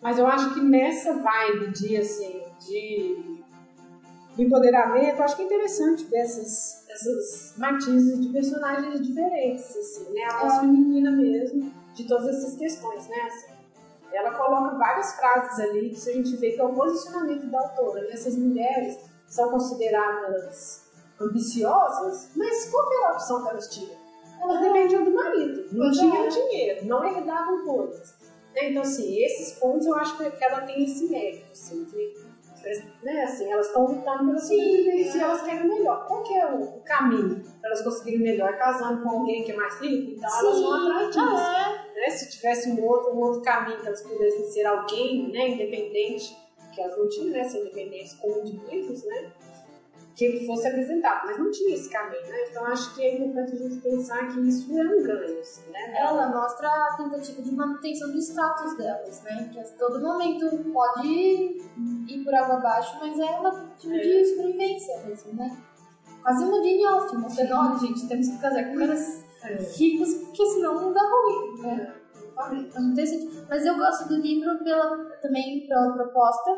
Mas 0.00 0.18
eu 0.20 0.26
acho 0.28 0.54
que 0.54 0.60
nessa 0.60 1.14
vibe 1.14 1.72
de, 1.72 1.96
assim, 1.96 2.44
de 2.60 3.42
do 4.36 4.42
empoderamento, 4.42 5.18
eu 5.18 5.24
acho 5.24 5.34
que 5.34 5.42
é 5.42 5.46
interessante 5.46 6.04
ver 6.04 6.18
essas, 6.18 6.81
essas 6.92 7.54
matizes 7.56 8.20
de 8.20 8.28
personagens 8.28 9.00
diferentes, 9.00 9.76
assim, 9.76 10.12
né? 10.12 10.24
A 10.24 10.40
voz 10.40 10.54
é. 10.54 10.60
feminina 10.60 11.10
mesmo, 11.10 11.72
de 11.94 12.04
todas 12.06 12.28
essas 12.28 12.56
questões, 12.56 13.08
né? 13.08 13.20
Assim, 13.22 13.52
ela 14.12 14.32
coloca 14.32 14.76
várias 14.76 15.14
frases 15.14 15.58
ali 15.58 15.90
que 15.90 16.10
a 16.10 16.12
gente 16.12 16.36
vê 16.36 16.52
que 16.52 16.60
é 16.60 16.64
o 16.64 16.74
posicionamento 16.74 17.46
da 17.46 17.60
autora. 17.60 18.02
Né? 18.02 18.10
Essas 18.12 18.36
mulheres 18.36 18.98
são 19.26 19.50
consideradas 19.50 20.82
ambiciosas, 21.18 22.30
mas 22.36 22.70
qual 22.70 22.92
era 22.92 23.08
a 23.08 23.12
opção 23.12 23.42
que 23.42 23.50
elas 23.50 23.68
tinham? 23.68 24.02
elas 24.42 24.60
dependiam 24.60 25.04
do 25.04 25.12
marido, 25.12 25.66
não 25.72 25.90
tinham 25.90 26.28
dinheiro, 26.28 26.84
não 26.86 27.04
herdavam 27.04 27.64
coisas. 27.64 28.14
Né? 28.54 28.70
Então, 28.70 28.82
assim, 28.82 29.16
esses 29.22 29.52
pontos 29.58 29.86
eu 29.86 29.94
acho 29.94 30.16
que 30.16 30.44
ela 30.44 30.62
tem 30.62 30.84
esse 30.84 31.08
mérito, 31.08 31.52
assim, 31.52 31.84
de, 31.84 32.14
né, 33.02 33.22
assim, 33.24 33.50
elas 33.50 33.66
estão 33.66 33.86
lutando 33.86 34.26
pela 34.26 34.38
sobrevivência 34.38 35.18
e 35.18 35.20
elas 35.20 35.42
querem 35.42 35.68
melhor. 35.68 36.06
Qual 36.06 36.22
que 36.22 36.34
é 36.34 36.46
o 36.46 36.80
caminho 36.84 37.42
para 37.60 37.70
elas 37.70 37.82
conseguirem 37.82 38.20
melhor? 38.20 38.56
Casando 38.56 39.02
com 39.02 39.10
alguém 39.10 39.44
que 39.44 39.52
é 39.52 39.56
mais 39.56 39.80
rico? 39.80 40.12
Então 40.12 40.30
Sim. 40.30 40.46
elas 40.46 40.60
vão 40.60 40.72
atrás 40.72 41.06
disso. 41.08 41.20
Ah, 41.20 41.86
é. 41.94 42.00
né? 42.00 42.10
Se 42.10 42.30
tivesse 42.30 42.70
um 42.70 42.84
outro, 42.84 43.12
um 43.12 43.18
outro 43.18 43.42
caminho 43.42 43.80
que 43.80 43.86
elas 43.86 44.02
pudessem 44.02 44.44
ser 44.46 44.66
alguém 44.66 45.30
né, 45.32 45.50
independente, 45.50 46.36
que 46.72 46.80
elas 46.80 46.96
não 46.96 47.08
tinham, 47.08 47.44
ser 47.44 47.60
independentes 47.60 48.14
como 48.14 48.40
indivíduos, 48.40 49.04
né? 49.04 49.32
Que 50.14 50.24
ele 50.24 50.46
fosse 50.46 50.68
apresentado, 50.68 51.26
mas 51.26 51.38
não 51.38 51.50
tinha 51.50 51.74
esse 51.74 51.88
caminho, 51.88 52.26
né? 52.26 52.46
Então 52.50 52.66
acho 52.66 52.94
que 52.94 53.02
é 53.02 53.14
importante 53.14 53.52
a 53.52 53.56
gente 53.56 53.76
pensar 53.80 54.28
que 54.28 54.40
isso 54.46 54.70
é 54.78 54.84
um 54.84 55.02
ganho, 55.02 55.40
assim, 55.40 55.70
né? 55.70 56.00
Ela 56.00 56.28
mostra 56.28 56.68
a 56.68 56.96
tentativa 56.96 57.40
de 57.40 57.54
manutenção 57.54 58.10
do 58.10 58.18
status 58.18 58.76
delas, 58.76 59.22
né? 59.22 59.48
Que 59.52 59.60
a 59.60 59.64
todo 59.64 60.00
momento 60.00 60.50
pode 60.72 61.08
ir 61.08 62.24
por 62.24 62.34
água 62.34 62.56
abaixo, 62.56 62.98
mas 63.00 63.18
é 63.18 63.30
uma 63.40 63.52
tentativa 63.52 63.94
é. 63.94 64.00
de 64.00 64.24
sobrevivência 64.26 65.06
mesmo, 65.06 65.32
né? 65.34 65.56
Quase 66.22 66.44
uma 66.44 66.56
Jane 66.56 66.84
Austen, 66.84 67.18
mostrando, 67.18 67.54
olha 67.54 67.78
gente, 67.78 68.06
temos 68.06 68.28
que 68.28 68.38
casar 68.38 68.64
com 68.68 68.78
caras 68.78 69.24
é. 69.42 69.54
ricos, 69.76 70.14
porque 70.14 70.46
senão 70.46 70.74
não 70.74 70.92
dá 70.92 71.00
ruim, 71.00 71.62
né? 71.62 71.94
Não 72.78 72.94
tem 72.94 73.06
sentido. 73.06 73.46
Mas 73.48 73.64
eu 73.64 73.76
gosto 73.76 74.08
do 74.08 74.16
livro 74.16 74.62
pela, 74.62 75.04
também 75.20 75.66
pela 75.66 75.92
proposta 75.92 76.50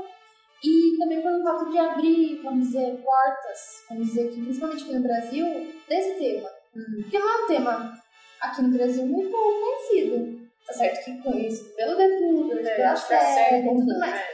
e 0.64 0.96
também 0.98 1.20
pelo 1.20 1.42
fato 1.42 1.70
de 1.70 1.78
abrir, 1.78 2.40
vamos 2.42 2.66
dizer, 2.66 2.96
portas, 3.04 3.84
vamos 3.88 4.06
dizer 4.06 4.28
aqui, 4.28 4.42
principalmente 4.42 4.84
aqui 4.84 4.94
no 4.94 5.02
Brasil, 5.02 5.74
desse 5.86 6.14
tema. 6.14 6.48
Uhum. 6.74 7.02
Porque 7.02 7.18
não 7.18 7.28
é 7.28 7.44
um 7.44 7.46
tema 7.46 7.92
aqui 8.40 8.62
no 8.62 8.76
Brasil 8.76 9.06
muito 9.06 9.30
conhecido. 9.30 10.44
Tá 10.66 10.72
certo 10.72 11.04
que 11.04 11.22
conheço 11.22 11.74
pelo 11.74 11.96
Detudo, 11.96 12.58
é, 12.58 12.76
pela 12.76 12.96
série 12.96 13.66
e 13.66 13.68
tudo 13.68 13.98
mais. 13.98 14.14
É. 14.14 14.26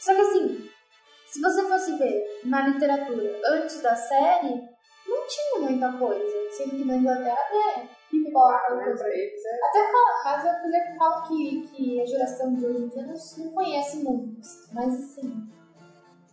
Só 0.00 0.14
que 0.14 0.20
assim, 0.20 0.70
se 1.26 1.40
você 1.40 1.64
fosse 1.68 1.96
ver 1.96 2.40
na 2.44 2.68
literatura 2.68 3.40
antes 3.46 3.80
da 3.80 3.94
série, 3.94 4.60
não 5.06 5.26
tinha 5.28 5.60
muita 5.60 5.92
coisa. 5.92 6.50
Sendo 6.50 6.70
que 6.70 6.84
na 6.84 6.96
Inglaterra 6.96 7.38
é 7.76 7.86
pipoca, 8.10 8.74
né, 8.74 8.84
coisa. 8.84 9.08
Eles, 9.08 9.44
é. 9.44 9.66
Até 9.66 9.92
fala, 9.92 10.24
mas 10.24 10.44
eu, 10.44 10.60
por 10.60 10.68
exemplo, 10.68 10.96
falo 10.96 11.28
que, 11.28 11.68
que 11.68 12.00
a 12.00 12.06
geração 12.06 12.54
de 12.56 12.66
hoje 12.66 12.82
em 12.82 12.88
dia 12.88 13.02
não, 13.06 13.44
não 13.44 13.52
conhece 13.52 13.96
muito. 13.98 14.40
Mas 14.72 14.94
assim, 14.94 15.48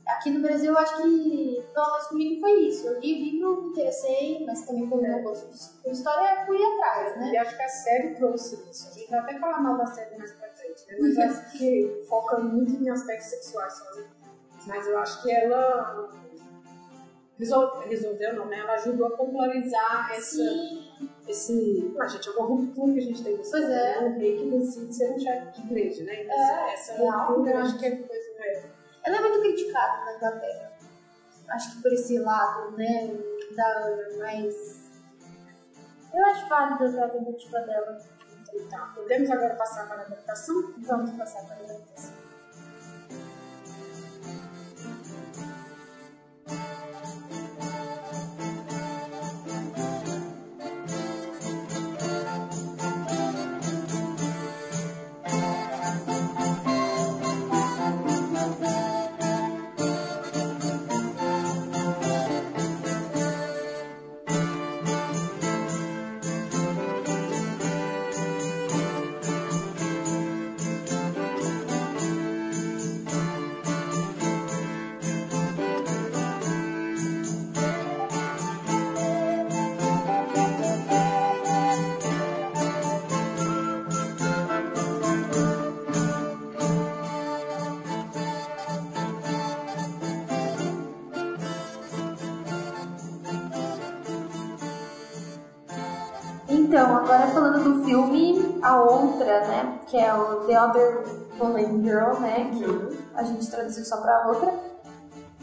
Aqui 0.08 0.30
no 0.30 0.42
Brasil, 0.42 0.72
eu 0.72 0.78
acho 0.78 0.98
que, 0.98 1.64
pelo 1.74 1.92
menos 1.92 2.08
comigo, 2.08 2.40
foi 2.40 2.52
isso. 2.68 2.88
Eu 2.88 3.00
li 3.00 3.14
o 3.14 3.18
livro, 3.18 3.64
me 3.64 3.70
interessei, 3.70 4.46
mas 4.46 4.64
também 4.66 4.88
pelo 4.88 5.02
meu 5.02 5.24
gosto 5.24 5.82
por 5.82 5.92
história, 5.92 6.46
fui 6.46 6.58
atrás, 6.64 7.18
né? 7.18 7.32
E 7.34 7.38
acho 7.38 7.56
que 7.56 7.64
a 7.64 7.68
série 7.68 8.16
trouxe 8.16 8.56
isso. 8.70 8.90
A 8.90 8.94
gente 8.94 9.10
vai 9.10 9.20
até 9.20 9.40
falar 9.40 9.62
mal 9.62 9.78
da 9.78 9.86
série 9.88 10.16
mais 10.18 10.32
pra 10.34 10.50
frente, 10.50 10.86
né? 10.88 10.98
Mas 11.00 11.18
acho 11.18 11.58
que 11.58 12.06
foca 12.08 12.38
muito 12.38 12.84
em 12.84 12.90
aspectos 12.90 13.30
sexuais 13.30 13.74
sozinha. 13.74 14.08
Mas 14.68 14.88
eu 14.88 14.98
acho 15.00 15.24
que 15.24 15.32
ela 15.32 16.10
resolveu, 17.40 17.88
resolveu 17.88 18.36
não, 18.36 18.46
né? 18.46 18.60
Ela 18.60 18.74
ajudou 18.74 19.08
a 19.08 19.18
popularizar 19.18 20.12
essa, 20.12 20.44
esse. 21.28 21.96
Ah, 22.00 22.08
gente, 22.08 22.30
é 22.30 22.32
uma 22.32 22.46
ruptura 22.46 22.94
que 22.94 23.00
a 23.00 23.04
gente 23.04 23.24
tem. 23.24 23.38
Pois 23.38 23.56
é. 23.56 24.02
Né? 24.02 24.08
Um 24.08 24.20
rei 24.20 24.38
que 24.38 24.52
decide 24.52 24.94
ser 24.94 25.14
um 25.14 25.20
chefe 25.20 25.52
de 25.52 25.66
igreja, 25.66 26.04
né? 26.04 26.24
Então, 26.24 26.38
é, 26.38 26.74
essa 26.74 26.94
ruptura 26.94 27.52
eu 27.52 27.58
acho 27.58 27.80
que 27.80 27.86
é 27.88 27.96
coisa 27.96 28.36
ela 29.06 29.18
é 29.18 29.22
muito 29.22 29.40
criticada 29.40 30.06
na 30.06 30.16
Inglaterra. 30.16 30.72
Acho 31.50 31.76
que 31.76 31.82
por 31.84 31.94
esse 31.94 32.18
lado, 32.20 32.72
né, 32.76 33.08
da 33.56 34.18
mais... 34.18 34.84
Eu 36.12 36.26
acho 36.26 36.48
válida 36.48 37.06
a 37.06 37.10
tentativa 37.10 37.60
dela. 37.60 37.98
Então. 38.54 38.94
Podemos 38.96 39.30
agora 39.30 39.56
passar 39.56 39.88
para 39.88 39.98
a 39.98 40.06
adaptação? 40.06 40.74
Vamos 40.80 41.12
passar 41.12 41.46
para 41.46 41.56
a 41.56 41.60
adaptação. 41.60 42.14
Outra, 98.86 99.40
né? 99.42 99.80
Que 99.88 99.98
é 99.98 100.14
o 100.14 100.46
The 100.46 100.62
Other 100.62 101.04
Fallen 101.38 101.84
Girl, 101.84 102.20
né? 102.20 102.52
Que 102.52 102.98
a 103.16 103.24
gente 103.24 103.50
traduziu 103.50 103.84
só 103.86 104.02
pra 104.02 104.28
outra. 104.28 104.54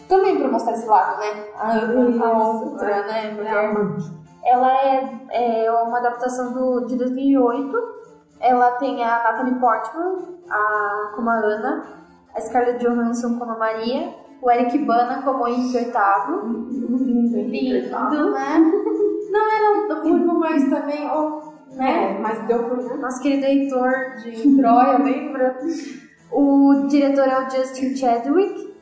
Também 0.08 0.38
pra 0.38 0.48
mostrar 0.48 0.72
esse 0.72 0.86
lado, 0.86 1.18
né? 1.18 1.46
A, 1.56 2.26
a 2.26 2.38
outra, 2.38 3.06
né? 3.06 3.32
Mulher. 3.32 3.74
Ela 4.44 4.72
é, 4.72 5.64
é 5.64 5.72
uma 5.72 5.98
adaptação 5.98 6.52
do, 6.52 6.86
de 6.86 6.96
2008. 6.96 7.72
Ela 8.40 8.72
tem 8.72 9.02
a 9.04 9.22
Natalie 9.22 9.54
Portman 9.54 10.18
a, 10.50 11.12
como 11.14 11.30
a 11.30 11.34
Ana, 11.34 11.84
a 12.34 12.40
Scarlett 12.40 12.84
Johansson 12.84 13.38
como 13.38 13.52
a 13.52 13.58
Maria, 13.58 14.14
o 14.42 14.50
Eric 14.50 14.78
Bana 14.78 15.22
como 15.22 15.44
o 15.44 15.48
Henrique 15.48 15.78
VIII. 15.78 15.92
Lindo, 17.50 18.32
né? 18.32 18.58
Não 19.30 19.50
era 19.50 19.94
ruim, 20.00 20.26
mas 20.38 20.68
também, 20.68 21.08
oh, 21.10 21.51
né? 21.76 22.16
É, 22.16 22.18
mas 22.18 22.46
deu 22.46 22.64
pro 22.64 22.98
Nosso 22.98 23.22
querido 23.22 23.46
Heitor 23.46 24.16
de 24.22 24.56
Troia, 24.56 24.98
lembra? 25.02 25.58
O 26.30 26.86
diretor 26.88 27.28
é 27.28 27.46
o 27.46 27.50
Justin 27.50 27.96
Chadwick. 27.96 28.72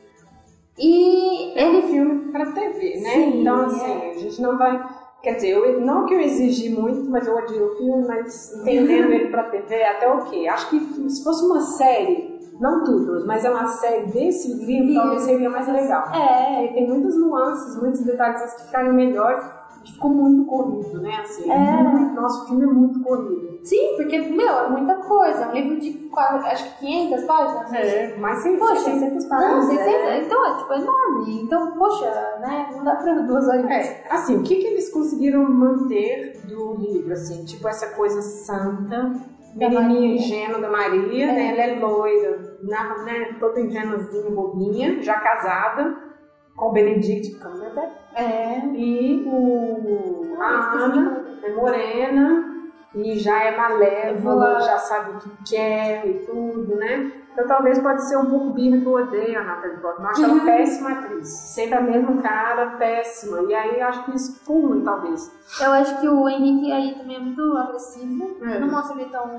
E 0.77 1.59
É 1.59 1.65
um 1.65 1.69
ele 1.73 1.81
filme 1.83 2.31
pra 2.31 2.45
TV, 2.51 2.99
né? 3.01 3.09
Sim, 3.09 3.41
então, 3.41 3.65
assim, 3.65 3.91
é. 3.91 4.11
a 4.11 4.17
gente 4.17 4.41
não 4.41 4.57
vai. 4.57 4.81
Quer 5.21 5.35
dizer, 5.35 5.49
eu, 5.49 5.81
não 5.81 6.05
que 6.05 6.15
eu 6.15 6.19
exigi 6.19 6.69
muito, 6.69 7.07
mas 7.11 7.27
eu 7.27 7.35
odio 7.35 7.65
o 7.65 7.75
filme, 7.75 8.07
mas 8.07 8.55
entendendo 8.55 9.11
ele 9.11 9.27
pra 9.29 9.43
TV, 9.43 9.83
até 9.83 10.11
o 10.11 10.25
quê? 10.25 10.47
Acho 10.47 10.69
que 10.69 10.79
se 11.09 11.23
fosse 11.23 11.45
uma 11.45 11.61
série, 11.61 12.39
não 12.59 12.83
tudo, 12.83 13.23
mas 13.27 13.45
é 13.45 13.51
uma 13.51 13.67
série 13.67 14.07
desse 14.07 14.51
livro, 14.65 14.95
talvez 14.95 15.21
seria 15.21 15.49
mais 15.49 15.67
legal. 15.67 16.05
É, 16.11 16.61
Porque 16.61 16.73
tem 16.73 16.87
muitas 16.87 17.15
nuances, 17.17 17.79
muitos 17.79 18.03
detalhes 18.03 18.55
que 18.55 18.63
ficaram 18.63 18.93
melhores. 18.93 19.45
Ficou 19.85 20.11
muito 20.11 20.45
corrido, 20.45 21.01
né? 21.01 21.11
Assim, 21.21 21.51
É. 21.51 21.57
muito- 21.83 22.13
nosso 22.13 22.47
filme 22.47 22.63
é 22.63 22.67
muito 22.67 23.01
corrido. 23.01 23.59
sim, 23.63 23.93
porque, 23.97 24.17
meu, 24.19 24.47
é 24.49 24.69
muita 24.69 24.95
coisa. 24.95 25.47
Um 25.49 25.51
livro 25.53 25.79
de 25.79 25.91
quase, 26.09 26.47
acho 26.47 26.77
que 26.79 26.85
500 26.85 27.23
páginas. 27.25 27.73
É, 27.73 28.17
mas 28.17 28.39
sem 28.39 28.57
Poxa, 28.57 28.75
600 28.75 29.23
Não, 29.23 29.29
páginas. 29.29 29.65
600, 29.65 29.85
né? 30.05 30.21
então 30.25 30.45
é 30.45 30.57
tipo 30.57 30.73
enorme. 30.73 31.41
Então, 31.43 31.71
poxa, 31.77 32.11
né? 32.41 32.69
Não 32.75 32.83
dá 32.83 32.95
pra 32.95 33.13
duas 33.21 33.47
horas. 33.47 33.65
É, 33.71 34.03
assim, 34.09 34.37
o 34.37 34.43
que, 34.43 34.55
que 34.55 34.67
eles 34.67 34.91
conseguiram 34.91 35.43
manter 35.51 36.41
do 36.47 36.75
livro, 36.75 37.13
assim, 37.13 37.43
tipo 37.45 37.67
essa 37.67 37.87
coisa 37.95 38.21
santa, 38.21 39.13
menininha 39.55 40.15
ingênua 40.15 40.59
da 40.59 40.69
Maria, 40.69 41.25
É. 41.25 41.31
né? 41.31 41.47
Ela 41.53 41.61
é 41.73 41.79
loira, 41.79 42.57
na- 42.63 43.03
né? 43.03 43.35
toda 43.39 43.59
ingênuazinha, 43.59 44.29
bobinha, 44.31 45.01
já 45.01 45.19
casada 45.19 46.10
com 46.55 46.67
o 46.67 46.71
Benedict 46.71 47.35
Cumberbatch. 47.39 47.91
É. 48.15 48.59
E 48.73 49.23
o, 49.27 50.35
a 50.39 50.45
Ah, 50.45 50.73
Ana 50.75 51.23
é 51.43 51.53
morena 51.53 52.47
e 52.93 53.17
já 53.17 53.41
é 53.43 53.55
malévola, 53.57 54.59
já 54.59 54.77
sabe 54.77 55.11
o 55.11 55.19
que 55.19 55.29
quer 55.49 56.05
e 56.05 56.13
tudo, 56.25 56.75
né? 56.75 57.11
Então 57.31 57.47
talvez 57.47 57.79
pode 57.79 58.03
ser 58.05 58.17
um 58.17 58.25
pouco 58.25 58.49
birra 58.49 58.77
que 58.77 58.85
eu 58.85 58.91
odeio 58.91 59.39
a 59.39 59.43
Natalie 59.45 59.77
Portman. 59.77 60.03
Eu 60.07 60.11
acho 60.11 60.23
ela 60.25 60.33
Uhum. 60.33 60.45
péssima 60.45 60.89
atriz. 60.91 61.29
Sempre 61.29 61.75
a 61.75 61.81
mesma 61.81 62.21
cara, 62.21 62.71
péssima. 62.71 63.41
E 63.43 63.53
aí 63.55 63.79
eu 63.79 63.87
acho 63.87 64.03
que 64.03 64.11
ruim, 64.51 64.83
talvez. 64.83 65.31
Eu 65.61 65.71
acho 65.71 66.01
que 66.01 66.09
o 66.09 66.27
Henrique 66.27 66.69
aí 66.73 66.93
também 66.95 67.15
é 67.15 67.19
muito 67.19 67.41
agressivo. 67.57 68.37
É. 68.43 68.59
Não 68.59 68.69
mostra 68.69 68.99
ele 69.01 69.09
tão. 69.09 69.29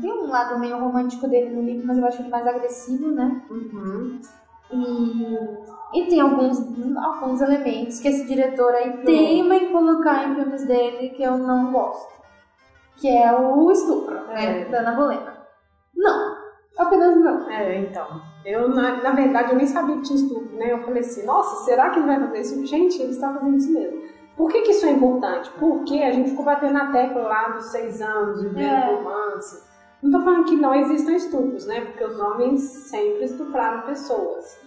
Tem 0.00 0.12
um 0.12 0.28
lado 0.30 0.60
meio 0.60 0.78
romântico 0.78 1.26
dele 1.26 1.50
no 1.56 1.62
livro, 1.62 1.88
mas 1.88 1.98
eu 1.98 2.06
acho 2.06 2.22
ele 2.22 2.28
mais 2.30 2.46
agressivo, 2.46 3.10
né? 3.10 3.42
Uhum. 3.50 4.20
E, 4.72 5.36
e 5.92 6.06
tem 6.06 6.20
alguns, 6.20 6.58
alguns 6.96 7.40
elementos 7.40 7.98
que 8.00 8.08
esse 8.08 8.26
diretor 8.26 8.72
aí 8.74 8.98
teima 9.04 9.56
em 9.56 9.72
colocar 9.72 10.28
em 10.28 10.34
filmes 10.34 10.64
dele 10.66 11.10
que 11.10 11.22
eu 11.22 11.36
não 11.38 11.72
gosto. 11.72 12.20
Que 12.96 13.08
é 13.08 13.32
o 13.34 13.70
estupro, 13.70 14.14
né? 14.26 14.62
É. 14.62 14.64
Da 14.66 14.80
Ana 14.80 14.92
Bolena. 14.92 15.36
Não. 15.96 16.36
Apenas 16.78 17.16
não. 17.16 17.50
É, 17.50 17.78
então. 17.78 18.06
Eu, 18.44 18.68
na, 18.68 19.02
na 19.02 19.10
verdade, 19.12 19.50
eu 19.52 19.56
nem 19.56 19.66
sabia 19.66 19.96
que 19.96 20.02
tinha 20.02 20.18
estupro, 20.18 20.56
né? 20.56 20.72
Eu 20.72 20.82
falei 20.82 21.00
assim, 21.00 21.24
nossa, 21.26 21.64
será 21.64 21.90
que 21.90 21.98
ele 21.98 22.06
vai 22.06 22.20
fazer 22.20 22.40
isso? 22.40 22.66
Gente, 22.66 23.00
ele 23.00 23.12
está 23.12 23.32
fazendo 23.32 23.56
isso 23.56 23.72
mesmo. 23.72 24.00
Por 24.36 24.50
que, 24.50 24.62
que 24.62 24.70
isso 24.70 24.86
é 24.86 24.90
importante? 24.92 25.50
Porque 25.58 26.02
a 26.02 26.12
gente 26.12 26.30
ficou 26.30 26.44
batendo 26.44 26.72
na 26.72 26.90
tecla 26.92 27.22
lá 27.22 27.48
dos 27.48 27.66
seis 27.66 28.00
anos, 28.00 28.42
vivendo 28.42 28.64
É. 28.64 28.94
romance. 28.94 29.62
Não 30.02 30.10
tô 30.10 30.24
falando 30.24 30.44
que 30.44 30.56
não 30.56 30.74
existam 30.74 31.12
estupros, 31.12 31.66
né? 31.66 31.82
Porque 31.82 32.04
os 32.04 32.18
homens 32.18 32.60
sempre 32.62 33.24
estupraram 33.24 33.82
pessoas. 33.82 34.58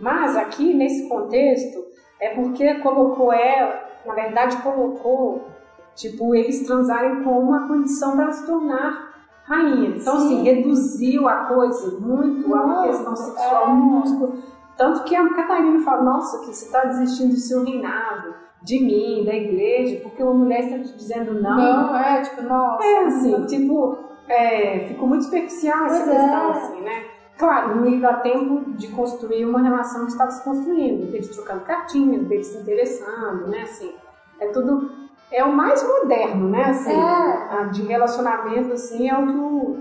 Mas 0.00 0.36
aqui, 0.36 0.74
nesse 0.74 1.08
contexto, 1.08 1.84
é 2.20 2.30
porque 2.30 2.74
colocou 2.76 3.32
ela, 3.32 3.80
na 4.06 4.14
verdade, 4.14 4.56
colocou, 4.62 5.46
tipo, 5.94 6.34
eles 6.34 6.66
transarem 6.66 7.22
com 7.22 7.38
uma 7.38 7.66
condição 7.66 8.16
para 8.16 8.32
se 8.32 8.46
tornar 8.46 9.08
rainha. 9.44 9.96
Então, 9.96 10.18
Sim. 10.18 10.26
assim, 10.26 10.42
reduziu 10.42 11.28
a 11.28 11.46
coisa 11.46 11.98
muito 11.98 12.54
a 12.54 12.62
uma 12.62 12.82
questão 12.86 13.16
sexual 13.16 13.68
é. 13.68 13.74
minúscula. 13.74 14.32
Tanto 14.76 15.02
que 15.04 15.16
a 15.16 15.34
Catarina 15.34 15.80
fala, 15.80 16.02
nossa, 16.02 16.38
que 16.40 16.54
você 16.54 16.66
está 16.66 16.84
desistindo 16.84 17.30
do 17.30 17.40
seu 17.40 17.64
reinado, 17.64 18.34
de 18.62 18.78
mim, 18.78 19.24
da 19.24 19.34
igreja, 19.34 20.00
porque 20.02 20.22
uma 20.22 20.34
mulher 20.34 20.60
está 20.60 20.78
te 20.78 20.96
dizendo 20.96 21.40
não. 21.40 21.96
é, 21.96 22.22
tipo, 22.22 22.42
nossa. 22.42 22.86
É 22.86 23.04
assim, 23.06 23.46
tipo, 23.46 23.98
é, 24.28 24.86
ficou 24.88 25.08
muito 25.08 25.24
superficial 25.24 25.86
essa 25.86 26.04
Pois 26.04 26.16
questão, 26.16 26.48
é. 26.48 26.50
assim, 26.52 26.80
né? 26.82 27.04
Claro, 27.38 27.76
não 27.76 28.00
dar 28.00 28.20
tempo 28.20 28.72
de 28.72 28.88
construir 28.88 29.44
uma 29.44 29.62
relação 29.62 30.04
que 30.06 30.10
estava 30.12 30.30
se 30.30 30.42
construindo, 30.42 31.10
deles 31.10 31.28
trocando 31.28 31.60
cartinhas, 31.60 32.26
deles 32.26 32.48
se 32.48 32.58
interessando, 32.58 33.46
né? 33.46 33.62
Assim, 33.62 33.92
é 34.40 34.48
tudo. 34.48 34.90
É 35.30 35.44
o 35.44 35.54
mais 35.54 35.86
moderno, 35.86 36.48
né? 36.48 36.64
Assim, 36.64 36.90
É. 36.92 37.64
de 37.66 37.82
relacionamento, 37.82 38.72
assim, 38.72 39.08
é 39.08 39.16
o 39.18 39.26
que 39.26 39.34
o, 39.36 39.76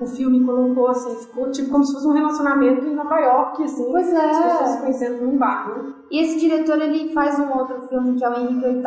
o 0.00 0.06
filme 0.06 0.44
colocou, 0.44 0.88
assim, 0.88 1.14
ficou 1.24 1.50
tipo 1.52 1.70
como 1.70 1.84
se 1.84 1.92
fosse 1.94 2.06
um 2.08 2.12
relacionamento 2.12 2.84
em 2.84 2.94
Nova 2.94 3.18
York, 3.20 3.62
assim, 3.62 3.86
Pois 3.90 4.12
as 4.12 4.36
pessoas 4.38 4.68
se 4.70 4.76
é. 4.76 4.80
conhecendo 4.80 5.24
num 5.24 5.38
bar, 5.38 5.68
né? 5.68 5.92
E 6.10 6.20
esse 6.22 6.38
diretor, 6.40 6.82
ele 6.82 7.12
faz 7.14 7.38
um 7.38 7.50
outro 7.56 7.80
filme 7.88 8.16
que 8.18 8.24
é 8.24 8.28
o 8.28 8.34
Henrique 8.34 8.60
VIII 8.60 8.82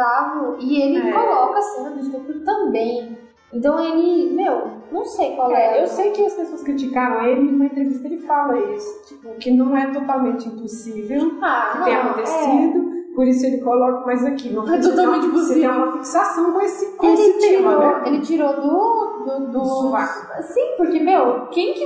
e 0.60 0.82
ele 0.82 1.10
É. 1.10 1.14
coloca 1.14 1.58
a 1.58 1.62
cena 1.62 1.90
do 1.92 2.00
estupro 2.00 2.40
também. 2.42 3.18
Então 3.54 3.80
ele, 3.80 4.34
meu, 4.34 4.72
não 4.92 5.06
sei 5.06 5.36
qual 5.36 5.52
é. 5.56 5.78
É, 5.78 5.84
eu 5.84 5.88
sei 5.88 6.12
que 6.12 6.26
as 6.26 6.34
pessoas 6.34 6.64
criticaram 6.64 7.26
ele, 7.26 7.50
numa 7.50 7.66
entrevista 7.66 8.06
ele 8.08 8.20
fala 8.20 8.58
isso, 8.74 9.06
tipo, 9.08 9.30
que 9.36 9.52
não 9.52 9.76
é 9.76 9.88
totalmente 9.92 10.48
impossível 10.50 11.32
Ah, 11.42 11.70
que 11.72 11.78
não, 11.80 11.86
tenha 11.86 12.02
acontecido, 12.02 12.92
por 13.16 13.26
isso 13.26 13.46
ele 13.46 13.60
coloca, 13.62 14.04
mas 14.06 14.26
aqui 14.26 14.50
no 14.50 14.68
É 14.70 14.80
totalmente 14.82 15.28
possível. 15.30 15.70
tem 15.72 15.80
uma 15.82 15.92
fixação 15.94 16.52
com 16.52 16.62
esse, 16.62 16.98
com 16.98 17.06
Ele 17.08 17.14
esse 17.14 17.40
tirou, 17.40 17.72
tema, 17.72 17.80
né? 17.80 18.04
ele 18.08 18.20
tirou 18.22 18.54
do. 18.54 19.24
do, 19.26 19.52
do... 19.52 19.66
Sovaco. 19.66 20.44
Sim, 20.44 20.74
porque, 20.78 21.00
meu, 21.00 21.48
quem 21.48 21.74
que. 21.74 21.86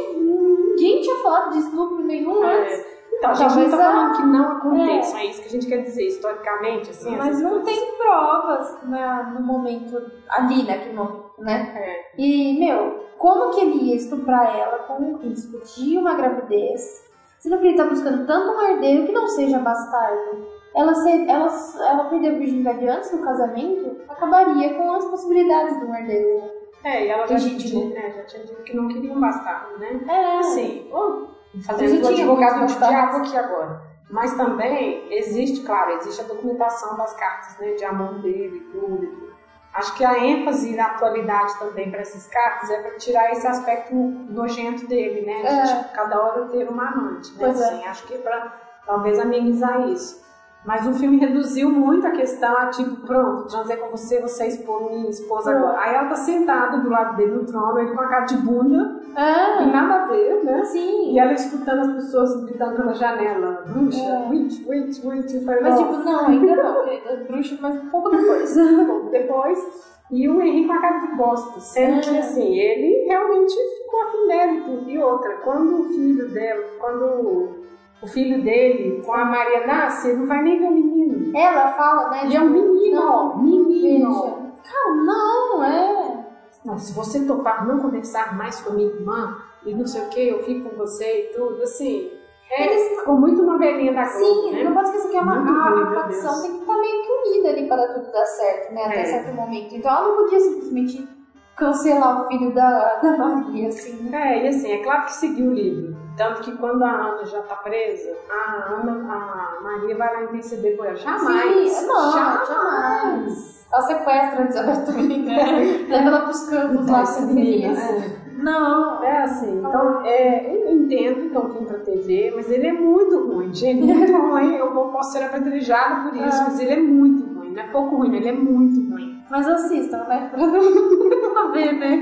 Ninguém 0.72 1.02
tinha 1.02 1.16
falado 1.18 1.52
de 1.52 1.60
estupro 1.60 2.04
nenhum 2.04 2.42
antes. 2.44 2.84
É. 3.22 3.26
Então, 3.28 3.32
a 3.32 3.34
gente 3.50 3.56
não 3.56 3.70
tá 3.70 3.76
a- 3.76 3.92
falando 3.92 4.16
que 4.16 4.24
não 4.24 4.52
aconteça, 4.52 5.18
é. 5.20 5.26
isso 5.26 5.42
que 5.42 5.48
a 5.48 5.52
gente 5.52 5.68
quer 5.68 5.78
dizer, 5.78 6.08
historicamente, 6.08 6.90
assim, 6.90 7.16
Mas 7.16 7.40
não 7.42 7.62
coisas. 7.62 7.66
tem 7.80 7.92
provas 7.98 8.78
na, 8.84 9.24
no 9.32 9.42
momento, 9.42 10.12
ali 10.30 10.64
naquele 10.64 10.94
momento, 10.96 11.32
né? 11.38 11.72
É. 11.76 12.12
E, 12.18 12.60
meu, 12.60 13.06
como 13.18 13.52
que 13.52 13.62
ele 13.62 13.84
ia 13.90 13.96
estuprar 13.96 14.58
ela 14.58 14.80
com 14.80 14.94
o 15.04 15.18
risco 15.18 15.60
de 15.66 15.98
uma 15.98 16.16
gravidez, 16.16 17.08
sendo 17.38 17.60
que 17.60 17.68
ele 17.68 17.78
tá 17.78 17.86
buscando 17.86 18.26
tanto 18.26 18.58
um 18.58 18.62
herdeiro 18.70 19.06
que 19.06 19.12
não 19.12 19.28
seja 19.28 19.60
bastardo? 19.60 20.48
Ela, 20.74 20.96
ser, 20.96 21.28
ela, 21.28 21.48
ela 21.90 22.04
perder 22.06 22.30
a 22.30 22.38
virgindade 22.40 22.88
antes 22.88 23.12
do 23.12 23.20
casamento 23.20 23.98
acabaria 24.08 24.74
com 24.74 24.94
as 24.94 25.06
possibilidades 25.06 25.78
do 25.80 25.94
herdeiro. 25.94 26.50
É, 26.84 27.06
e 27.06 27.10
ela 27.10 27.28
já, 27.28 27.36
tinha, 27.38 27.90
né, 27.90 28.12
já 28.16 28.24
tinha 28.24 28.44
dito 28.46 28.64
que 28.64 28.76
não 28.76 28.88
queria 28.88 29.12
um 29.14 29.20
bastardo, 29.20 29.78
né? 29.78 30.00
É, 30.10 30.40
Assim, 30.40 30.90
oh, 30.92 31.26
fazendo 31.66 32.08
advogado 32.08 32.66
do 32.68 32.78
diabo 32.78 33.18
aqui 33.18 33.38
agora. 33.38 33.82
Mas 34.10 34.36
também 34.36 35.08
existe, 35.14 35.66
claro, 35.66 35.92
existe 35.92 36.22
a 36.22 36.26
documentação 36.26 36.98
das 36.98 37.14
cartas, 37.14 37.58
né, 37.60 37.74
de 37.74 37.86
amor 37.86 38.22
dele 38.22 38.60
tudo. 38.72 39.32
Acho 39.74 39.96
que 39.96 40.04
a 40.04 40.20
ênfase 40.20 40.76
na 40.76 40.88
atualidade 40.88 41.58
também 41.58 41.90
para 41.90 42.02
essas 42.02 42.28
cartas 42.28 42.70
é 42.70 42.82
para 42.82 42.98
tirar 42.98 43.32
esse 43.32 43.48
aspecto 43.48 43.96
nojento 43.96 44.86
dele, 44.86 45.26
né? 45.26 45.44
É. 45.46 45.64
De 45.64 45.94
cada 45.94 46.22
hora 46.22 46.50
ter 46.50 46.68
uma 46.68 46.90
amante, 46.90 47.32
né? 47.32 47.38
Pois 47.40 47.62
é. 47.62 47.66
Assim, 47.66 47.86
acho 47.86 48.04
que 48.06 48.16
é 48.16 48.18
para 48.18 48.54
talvez 48.86 49.18
amenizar 49.18 49.88
isso. 49.88 50.22
Mas 50.64 50.86
o 50.86 50.94
filme 50.94 51.18
reduziu 51.18 51.72
muito 51.72 52.06
a 52.06 52.12
questão 52.12 52.56
a 52.56 52.68
tipo, 52.68 52.96
pronto, 52.98 53.48
transei 53.48 53.78
com 53.78 53.90
você, 53.90 54.22
você 54.22 54.44
é 54.44 54.48
esposa, 54.48 54.92
minha 54.94 55.10
esposa 55.10 55.52
agora. 55.56 55.80
Aí 55.80 55.96
ela 55.96 56.10
tá 56.10 56.16
sentada 56.16 56.78
do 56.78 56.90
lado 56.90 57.16
dele 57.18 57.32
no 57.32 57.46
trono, 57.46 57.80
ele 57.80 57.92
com 57.92 58.00
a 58.02 58.08
cara 58.08 58.26
de 58.26 58.38
bunda, 58.38 59.00
e 59.08 59.20
é, 59.20 59.66
nada 59.66 60.04
a 60.04 60.06
ver, 60.06 60.44
né? 60.44 60.64
sim. 60.66 61.14
E 61.14 61.20
ela 61.20 61.34
escutando 61.34 61.80
as 61.80 61.94
pessoas 61.94 62.46
gritando 62.46 62.76
pela 62.76 62.94
janela, 62.94 63.64
bruxa, 63.68 64.04
É. 64.04 64.30
witch, 64.30 64.68
witch, 64.68 65.04
witch. 65.04 65.44
Falei, 65.44 65.62
Mas, 65.64 65.80
tipo, 65.80 65.94
não, 65.98 66.28
ainda 66.28 66.56
não. 66.56 66.88
É 66.88 67.24
bruxa, 67.28 67.58
mas 67.60 67.76
um 67.84 67.90
pouco 67.90 68.10
depois. 68.12 68.56
um 68.58 68.86
pouco 68.86 69.10
depois. 69.10 69.92
E 70.12 70.28
o 70.30 70.42
Henrique 70.42 70.68
com 70.68 70.74
a 70.74 70.82
cara 70.82 70.98
de 71.00 71.16
bosta, 71.16 71.60
sendo 71.60 72.02
que 72.02 72.16
É. 72.16 72.20
assim, 72.20 72.54
ele 72.54 73.06
realmente 73.08 73.54
ficou 73.54 74.02
afim 74.04 74.28
dela 74.28 74.52
e 74.52 74.62
tudo. 74.62 74.90
E 74.90 75.00
outra, 75.00 75.38
quando 75.38 75.80
o 75.82 75.84
filho 75.86 76.30
dela, 76.32 76.66
quando 76.80 77.61
o 78.02 78.08
filho 78.08 78.42
dele 78.44 79.02
com 79.06 79.14
a 79.14 79.26
Maria 79.26 79.66
nasce, 79.68 80.10
ele 80.10 80.20
não 80.20 80.28
vai 80.28 80.42
nem 80.44 80.60
ver 80.60 80.66
o 80.68 80.72
menino. 80.72 81.38
Ela 81.38 81.72
fala, 81.74 82.10
né? 82.10 82.26
Ele 82.26 82.36
é 82.38 82.42
um 82.42 82.50
menino, 82.50 83.00
Não, 83.00 83.38
menino. 83.38 84.52
Cara, 84.64 84.96
não, 84.96 85.64
é. 85.64 86.78
se 86.78 86.94
você 86.94 87.26
topar 87.26 87.68
não 87.68 87.80
conversar 87.80 88.36
mais 88.36 88.60
com 88.62 88.72
a 88.72 88.74
minha 88.76 88.88
irmã 88.90 89.38
e 89.66 89.74
não 89.74 89.86
sei 89.86 90.02
o 90.02 90.10
que, 90.10 90.30
eu 90.30 90.40
fico 90.44 90.70
com 90.70 90.76
você 90.78 91.30
e 91.32 91.34
tudo, 91.38 91.62
assim. 91.64 92.12
É, 92.54 92.66
Eles 92.66 93.00
ficou 93.00 93.16
muito 93.16 93.44
novelinha 93.44 93.94
da 93.94 94.04
Globo, 94.04 94.18
Sim, 94.26 94.52
né? 94.52 94.64
não 94.66 94.74
pode 94.74 94.90
esquecer 94.90 95.10
que 95.12 95.18
a, 95.18 95.24
Muito 95.24 95.50
a, 95.50 95.70
a 95.70 95.96
facção 96.04 96.42
tem 96.42 96.52
que 96.52 96.60
estar 96.60 96.78
meio 96.78 97.02
que 97.04 97.12
unida 97.30 97.50
ali 97.50 97.66
para 97.68 97.94
tudo 97.94 98.12
dar 98.12 98.26
certo, 98.26 98.74
né? 98.74 98.84
Até 98.88 99.02
É. 99.02 99.06
certo 99.06 99.34
momento. 99.34 99.74
Então 99.74 99.90
ela 99.90 100.08
não 100.10 100.16
podia 100.18 100.40
simplesmente 100.42 101.08
cancelar 101.56 102.24
o 102.24 102.28
filho 102.28 102.52
da, 102.54 102.96
da 102.96 103.18
Maria, 103.18 103.70
assim, 103.70 104.04
né? 104.10 104.38
É, 104.40 104.44
e 104.44 104.48
assim, 104.50 104.70
é 104.72 104.84
claro 104.84 105.06
que 105.06 105.14
seguiu 105.14 105.50
o 105.52 105.54
livro. 105.54 105.96
Tanto 106.22 106.42
que 106.42 106.52
quando 106.58 106.84
a 106.84 106.92
Ana 106.92 107.26
já 107.26 107.42
tá 107.42 107.56
presa, 107.56 108.12
a 108.30 108.74
Ana, 108.76 108.92
a 109.12 109.64
Maria 109.64 109.98
vai 109.98 110.14
lá 110.14 110.24
interceder 110.26 110.78
por 110.78 110.86
ela. 110.86 110.96
Jamais! 110.96 111.72
Sim, 111.72 111.88
não, 111.88 112.12
jamais. 112.12 113.66
Ela 113.74 113.82
sequestra 113.82 114.40
a 114.40 114.42
Elizabeth 114.44 114.86
também, 114.86 115.20
né? 115.24 115.86
Leva 115.90 116.08
ela 116.10 116.22
pros 116.22 116.44
campos 116.50 116.88
lá, 116.88 117.02
Essa 117.02 117.22
menina, 117.22 117.74
né? 117.74 118.18
Não. 118.38 119.04
É 119.04 119.24
assim, 119.24 119.58
então, 119.60 120.02
é, 120.06 120.56
eu 120.56 120.72
entendo 120.74 121.30
que 121.30 121.36
é 121.36 121.40
um 121.40 121.50
filme 121.50 121.68
pra 121.68 121.80
TV, 121.80 122.34
mas 122.36 122.52
ele 122.52 122.68
é 122.68 122.74
muito 122.74 123.28
ruim, 123.28 123.54
gente, 123.54 123.82
muito 123.84 124.12
ruim. 124.18 124.56
Eu 124.58 124.68
posso 124.72 125.14
ser 125.14 125.24
apedrejada 125.24 126.10
por 126.10 126.16
isso, 126.18 126.42
Ah. 126.42 126.44
mas 126.46 126.60
ele 126.60 126.72
é 126.74 126.80
muito 126.80 127.34
ruim. 127.34 127.52
Não 127.54 127.64
é 127.64 127.68
pouco 127.68 127.96
ruim, 127.96 128.16
ele 128.16 128.28
é 128.30 128.34
muito 128.34 128.92
ruim. 128.92 129.11
Mas 129.32 129.48
assistam, 129.48 130.04
né? 130.10 130.30
Pra 131.34 131.44
ver, 131.52 131.72
né? 131.74 131.96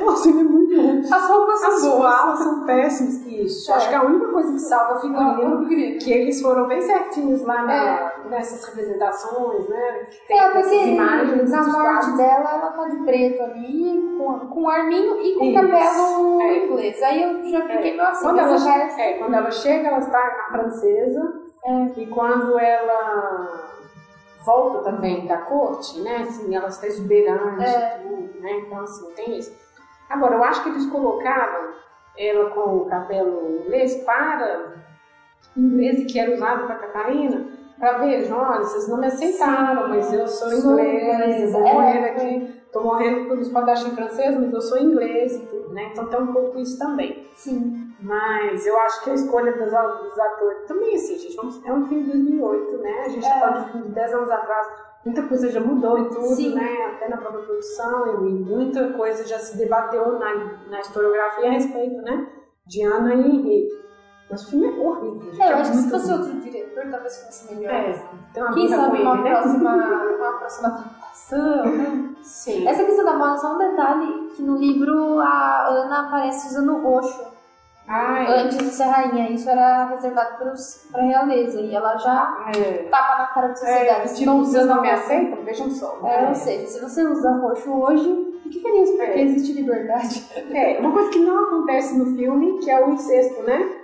Nossa, 0.00 0.28
ele 0.28 0.40
é 0.40 0.42
muito 0.42 0.74
ruim. 0.80 1.00
As 1.00 1.28
roupas 1.30 1.62
As 1.62 1.80
são 1.80 1.90
boas. 1.98 2.12
falas 2.14 2.38
são 2.40 2.64
péssimas. 2.66 3.26
Isso. 3.26 3.70
É. 3.70 3.74
Acho 3.76 3.88
que 3.88 3.94
a 3.94 4.02
única 4.02 4.26
coisa 4.32 4.52
que 4.52 4.58
salva 4.58 4.94
a 4.94 4.96
Ah, 4.96 5.00
figurino 5.00 5.98
que 5.98 6.12
eles 6.12 6.42
foram 6.42 6.66
bem 6.66 6.80
certinhos 6.80 7.42
lá 7.42 7.62
na- 7.62 8.12
nessas 8.30 8.64
representações, 8.64 9.68
né? 9.68 10.06
Que 10.10 10.26
tem 10.26 10.38
É, 10.38 10.40
até 10.48 10.58
essas 10.60 10.72
imagens 10.72 11.50
na 11.52 11.62
morte 11.68 12.16
dela, 12.16 12.50
ela 12.52 12.70
tá 12.72 12.88
de 12.88 12.96
preto 13.04 13.42
ali, 13.44 14.16
com, 14.18 14.38
com 14.48 14.68
arminho 14.68 15.20
e 15.22 15.34
com 15.36 15.44
Isso. 15.44 15.54
cabelo 15.54 16.40
É. 16.42 16.64
inglês. 16.66 17.02
Aí 17.02 17.22
eu 17.22 17.44
já 17.48 17.60
fiquei 17.62 17.80
meio 17.92 18.02
assim, 18.02 18.24
Quando 18.24 18.38
ela, 18.40 18.56
já 18.58 18.76
é 18.76 18.88
che- 18.90 19.00
é, 19.00 19.12
quando 19.18 19.34
ela 19.34 19.50
chega, 19.52 19.88
ela 19.88 19.98
está 19.98 20.18
na 20.18 20.58
francesa. 20.58 21.32
É. 21.64 22.00
E 22.00 22.06
quando 22.06 22.58
ela 22.58 23.69
volta 24.44 24.90
também 24.90 25.26
da 25.26 25.38
corte, 25.38 26.00
né? 26.00 26.18
Assim, 26.18 26.54
ela 26.54 26.68
está 26.68 26.86
exuberante 26.86 27.64
É. 27.64 27.98
e 27.98 28.08
tudo, 28.08 28.40
né? 28.40 28.52
Então, 28.60 28.80
assim, 28.80 29.10
tem 29.14 29.38
isso. 29.38 29.52
Agora, 30.08 30.36
eu 30.36 30.44
acho 30.44 30.62
que 30.62 30.68
eles 30.70 30.86
colocaram 30.86 31.70
ela 32.18 32.50
com 32.50 32.76
o 32.78 32.86
cabelo 32.86 33.60
inglês 33.64 33.94
para 34.04 34.74
inglês 35.56 36.10
que 36.10 36.18
era 36.18 36.32
usado 36.34 36.66
para 36.66 36.76
Catarina, 36.76 37.46
para 37.78 37.98
ver, 37.98 38.30
olha, 38.32 38.60
vocês 38.60 38.88
não 38.88 38.98
me 38.98 39.06
aceitaram, 39.06 39.88
mas 39.88 40.12
eu 40.12 40.26
sou 40.28 40.52
inglês, 40.52 41.42
eu 41.42 41.50
vou 41.52 41.60
inglesa. 41.60 41.74
morrer 41.74 41.98
É, 41.98 42.10
aqui, 42.10 42.62
tô 42.72 42.80
morrendo 42.82 43.28
por 43.28 43.38
espadachim 43.38 43.90
francês, 43.94 44.36
mas 44.38 44.52
eu 44.52 44.60
sou 44.60 44.78
inglês 44.78 45.34
e 45.34 45.46
tudo, 45.46 45.70
né? 45.72 45.88
Então 45.92 46.06
tem 46.06 46.20
um 46.20 46.32
pouco 46.32 46.58
isso 46.58 46.78
também. 46.78 47.26
Sim. 47.36 47.89
Mas 48.02 48.66
eu 48.66 48.78
acho 48.80 49.04
que 49.04 49.10
a 49.10 49.14
escolha 49.14 49.52
dos, 49.52 49.70
dos 49.70 50.18
atores 50.18 50.66
também, 50.66 50.94
assim, 50.94 51.18
gente, 51.18 51.36
vamos- 51.36 51.64
é 51.64 51.72
um 51.72 51.84
filme 51.84 52.04
de 52.04 52.10
2008, 52.12 52.78
né? 52.78 53.02
A 53.04 53.08
gente 53.08 53.26
É. 53.26 53.38
fala 53.40 53.52
de 53.52 53.60
um 53.60 53.72
filme 53.72 53.86
de 53.88 53.92
10 53.94 54.14
anos 54.14 54.30
atrás, 54.30 54.66
muita 55.04 55.22
coisa 55.24 55.50
já 55.50 55.60
mudou 55.60 55.98
e 55.98 56.08
tudo, 56.08 56.26
Sim. 56.34 56.54
né? 56.54 56.92
Até 56.94 57.08
na 57.08 57.18
própria 57.18 57.42
produção, 57.44 58.26
e 58.26 58.30
muita 58.32 58.92
coisa 58.94 59.26
já 59.26 59.38
se 59.38 59.56
debateu 59.58 60.18
na, 60.18 60.34
na 60.68 60.80
historiografia 60.80 61.48
a 61.48 61.52
respeito, 61.52 62.00
né? 62.02 62.26
De 62.66 62.82
Ana 62.84 63.14
e 63.14 63.20
Henrique. 63.20 63.80
Mas 64.30 64.46
o 64.46 64.50
filme 64.50 64.66
é 64.68 64.80
horrível, 64.80 65.32
gente. 65.32 65.42
É, 65.42 65.52
eu 65.52 65.56
acho 65.56 65.70
que 65.72 65.76
se 65.78 65.90
fosse 65.90 66.12
ruim. 66.12 66.20
outro 66.22 66.40
diretor, 66.40 66.84
talvez 66.88 67.22
fosse 67.26 67.52
melhor. 67.54 67.72
É, 67.74 67.94
uma 68.36 68.52
Quem 68.54 68.68
sabe 68.68 69.02
uma 69.02 69.12
ele, 69.14 69.22
né? 69.24 69.30
próxima, 69.30 69.74
uma 69.74 70.32
próxima 70.38 70.68
adaptação, 70.68 71.66
né? 71.76 72.14
Sim. 72.22 72.68
Essa 72.68 72.84
questão 72.84 73.04
da 73.04 73.14
moda, 73.14 73.36
só 73.38 73.54
um 73.54 73.58
detalhe, 73.58 74.28
que 74.36 74.42
no 74.42 74.56
livro 74.56 75.18
a 75.18 75.66
Ana 75.68 76.06
aparece 76.06 76.46
usando 76.46 76.80
roxo 76.80 77.24
Ai, 77.92 78.26
antes 78.44 78.56
de 78.58 78.64
ser 78.70 78.84
rainha. 78.84 79.30
Isso 79.30 79.50
era 79.50 79.86
reservado 79.86 80.38
pros, 80.38 80.86
pra 80.92 81.02
realeza. 81.02 81.60
E 81.60 81.74
ela 81.74 81.96
já 81.96 82.36
é. 82.56 82.84
tapa 82.90 83.18
na 83.18 83.26
cara 83.26 83.48
da 83.48 83.56
sociedade. 83.56 84.02
É, 84.02 84.06
Se 84.06 84.14
tipo, 84.18 84.30
não 84.30 84.44
vocês 84.44 84.64
não 84.66 84.80
me 84.80 84.90
aceitam? 84.90 85.42
Vejam 85.44 85.70
só. 85.70 85.98
É, 86.04 86.28
ou 86.28 86.34
seja, 86.34 86.66
se 86.68 86.80
você 86.80 87.04
usa 87.04 87.32
roxo 87.32 87.70
hoje, 87.72 88.40
fique 88.44 88.60
feliz, 88.60 88.90
porque 88.90 89.02
É. 89.02 89.20
existe 89.22 89.52
liberdade. 89.54 90.24
É, 90.52 90.78
uma 90.78 90.92
coisa 90.92 91.10
que 91.10 91.18
não 91.18 91.44
acontece 91.44 91.98
no 91.98 92.16
filme, 92.16 92.58
que 92.58 92.70
é 92.70 92.80
o 92.84 92.90
incesto, 92.90 93.42
né? 93.42 93.76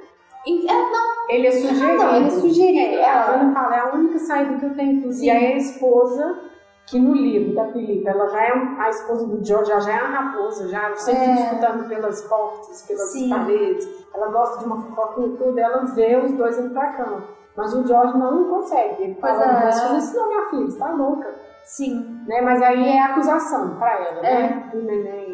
É, 0.49 0.73
não, 0.73 1.29
Ele 1.31 1.49
é 1.49 1.51
sugerido. 1.51 1.97
não, 1.97 2.15
ele 2.17 2.27
é 2.29 2.31
sugerido. 2.31 2.79
É, 3.01 3.05
a 3.05 3.13
ela- 3.33 3.53
fala, 3.53 3.77
é 3.77 3.81
a 3.81 3.93
única 3.93 4.17
saída 4.21 4.57
que 4.57 4.65
eu 4.67 4.75
tenho. 4.77 4.93
inclusive. 4.99 5.21
Sim. 5.21 5.27
E 5.27 5.31
aí 5.31 5.53
a 5.55 5.57
esposa, 5.57 6.39
que 6.87 6.99
no 7.01 7.13
livro 7.15 7.55
da 7.55 7.67
Filipe, 7.73 8.07
ela 8.07 8.29
já 8.29 8.43
é 8.45 8.53
a 8.79 8.89
esposa 8.91 9.27
do 9.27 9.45
George, 9.45 9.71
já 9.81 9.93
é 9.93 10.03
uma 10.05 10.19
raposa, 10.21 10.69
já 10.69 10.95
sempre 10.95 11.25
É. 11.25 11.35
escutando 11.35 11.89
pelas 11.89 12.23
portas, 12.23 12.83
pelas 12.87 13.13
Sim. 13.13 13.29
paredes. 13.31 14.07
Ela 14.15 14.29
gosta 14.29 14.59
de 14.61 14.65
uma 14.67 14.81
fofoquinha 14.83 15.27
e 15.27 15.37
tudo, 15.37 15.59
ela 15.59 15.85
vê 15.87 16.17
os 16.17 16.33
dois 16.33 16.59
indo 16.59 16.71
pra 16.73 16.93
cama. 16.93 17.25
Mas 17.57 17.75
o 17.75 17.87
George 17.87 18.17
não 18.19 18.45
consegue. 18.51 19.03
Ele 19.03 19.17
Pois 19.21 19.33
fala, 19.37 19.45
é. 19.45 19.53
não 19.55 19.61
vai 19.63 19.73
fazer 19.73 19.99
isso 19.99 20.15
não, 20.17 20.29
minha 20.29 20.45
filha, 20.51 20.67
você 20.71 20.79
tá 20.79 20.93
louca. 20.93 21.35
Sim. 21.65 22.21
Né? 22.29 22.41
Mas 22.43 22.63
aí 22.63 22.87
é 22.89 23.01
a 23.01 23.07
acusação 23.07 23.77
pra 23.77 23.93
ela, 23.95 24.19
É. 24.27 24.41
né? 24.41 24.71
Do 24.73 24.83
neném 24.83 25.26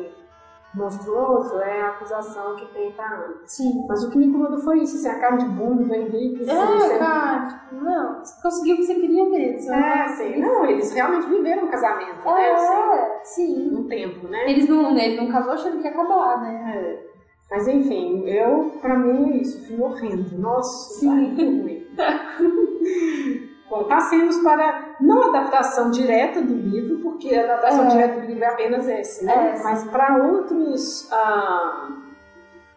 monstruoso 0.75 1.59
é 1.61 1.81
a 1.83 1.89
acusação 1.89 2.57
que 2.57 2.67
tem 2.73 2.93
pra 2.93 3.07
Ana. 3.07 3.35
Sim. 3.45 3.85
Mas 3.89 4.03
o 4.05 4.11
que 4.11 4.19
me 4.19 4.27
incomodou 4.27 4.59
foi 4.61 4.81
isso, 4.81 4.97
assim, 4.97 5.09
a 5.09 5.21
cara 5.21 5.37
de 5.37 5.47
bunda 5.47 5.85
do 5.85 5.95
Henrique. 5.95 6.43
assim, 6.43 6.51
É, 6.53 6.81
sempre- 6.81 6.99
cara, 6.99 7.47
tipo, 7.47 7.75
não, 7.85 8.19
você 8.25 8.43
conseguiu 8.43 8.75
o 8.75 8.79
que 8.79 8.85
você 8.87 8.95
queria, 8.95 9.31
querido. 9.31 9.59
Você 9.61 9.73
É, 9.73 10.03
assim, 10.05 10.41
não, 10.41 10.65
eles 10.67 10.93
realmente 10.93 11.29
viveram 11.29 11.65
um 11.65 11.71
casamento, 11.71 12.25
né? 12.25 12.51
Assim, 12.53 12.73
É, 12.73 13.21
sim. 13.25 13.75
um 13.77 13.87
tempo, 13.87 14.29
né? 14.29 14.51
Eles 14.51 14.69
não, 14.69 14.97
ele 14.97 15.17
não 15.21 15.31
casou 15.31 15.53
achando 15.53 15.79
que 15.79 15.85
ia 15.85 15.91
acabar, 15.91 16.41
né? 16.41 16.73
É. 16.77 17.13
Mas 17.51 17.69
enfim, 17.69 18.27
eu, 18.27 18.73
pra 18.81 18.97
mim 18.99 19.33
é 19.35 19.37
isso, 19.37 19.67
filme 19.67 19.83
horrendo. 19.83 20.39
Nossa, 20.39 20.95
Sim. 21.01 21.11
muito 21.11 21.43
ruim. 21.63 21.87
Bom, 23.73 23.85
passemos 23.85 24.37
para, 24.43 24.97
não 25.01 25.31
adaptação 25.31 25.91
direta 25.91 26.43
do 26.43 26.53
livro, 26.53 26.99
porque 26.99 27.35
a 27.35 27.45
adaptação 27.45 27.87
É. 27.87 27.89
direta 27.89 28.21
do 28.21 28.27
livro 28.27 28.45
é 28.45 28.49
apenas 28.49 28.87
esse, 28.87 29.25
né? 29.25 29.57
É, 29.59 29.63
Mas 29.63 29.83
para 29.85 30.15
outros, 30.19 31.11
ah, 31.11 31.89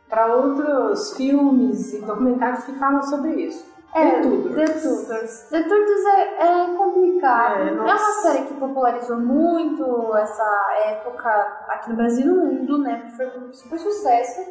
para 0.08 0.28
outros 0.28 1.18
filmes 1.18 1.94
e 1.96 2.00
documentários 2.00 2.64
que 2.64 2.72
falam 2.80 3.02
sobre 3.02 3.34
isso. 3.34 3.66
É, 3.94 4.10
The 4.10 4.22
Tudors. 4.22 4.56
The 4.56 4.66
Tudors. 4.68 5.40
The 5.50 5.64
Tudors 5.64 6.06
é, 6.06 6.22
é 6.48 6.76
complicado. 6.78 7.60
É, 7.62 7.68
É, 7.68 7.72
uma 7.74 7.98
série 7.98 8.46
que 8.46 8.54
popularizou 8.54 9.18
muito 9.18 10.16
essa 10.16 10.76
época 10.86 11.30
aqui 11.70 11.90
no 11.90 11.98
Brasil 11.98 12.26
e 12.26 12.30
no 12.30 12.46
mundo, 12.46 12.78
né? 12.78 12.96
Porque 13.02 13.18
foi 13.18 13.40
um 13.42 13.52
super 13.52 13.80
sucesso. 13.80 14.42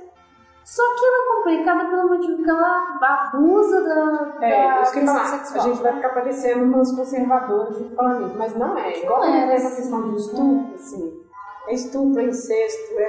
Só 0.64 0.82
que 0.98 1.04
ela 1.04 1.16
é 1.16 1.34
complicada 1.36 1.90
pelo 1.90 2.08
motivo 2.08 2.42
que 2.42 2.48
ela 2.50 2.98
abusa 3.02 3.82
da, 3.82 4.36
É, 4.46 4.68
da 4.74 4.82
isso 4.82 4.92
que 4.94 5.00
falar. 5.04 5.20
A 5.20 5.26
sexual. 5.26 5.64
gente 5.66 5.82
vai 5.82 5.92
ficar 5.96 6.08
parecendo 6.10 6.64
umas 6.64 6.90
conservadoras 6.96 7.80
e 7.80 7.94
falando 7.94 8.26
isso, 8.28 8.38
mas 8.38 8.56
não 8.56 8.78
é. 8.78 8.98
Igual 9.02 9.20
Não 9.20 9.26
é, 9.34 9.54
essa 9.54 9.76
questão 9.76 10.00
do 10.10 10.16
estupro, 10.16 10.74
assim. 10.74 11.20
É 11.68 11.74
estupro, 11.74 12.20
é 12.20 12.24
incesto, 12.24 12.94
é 12.98 13.06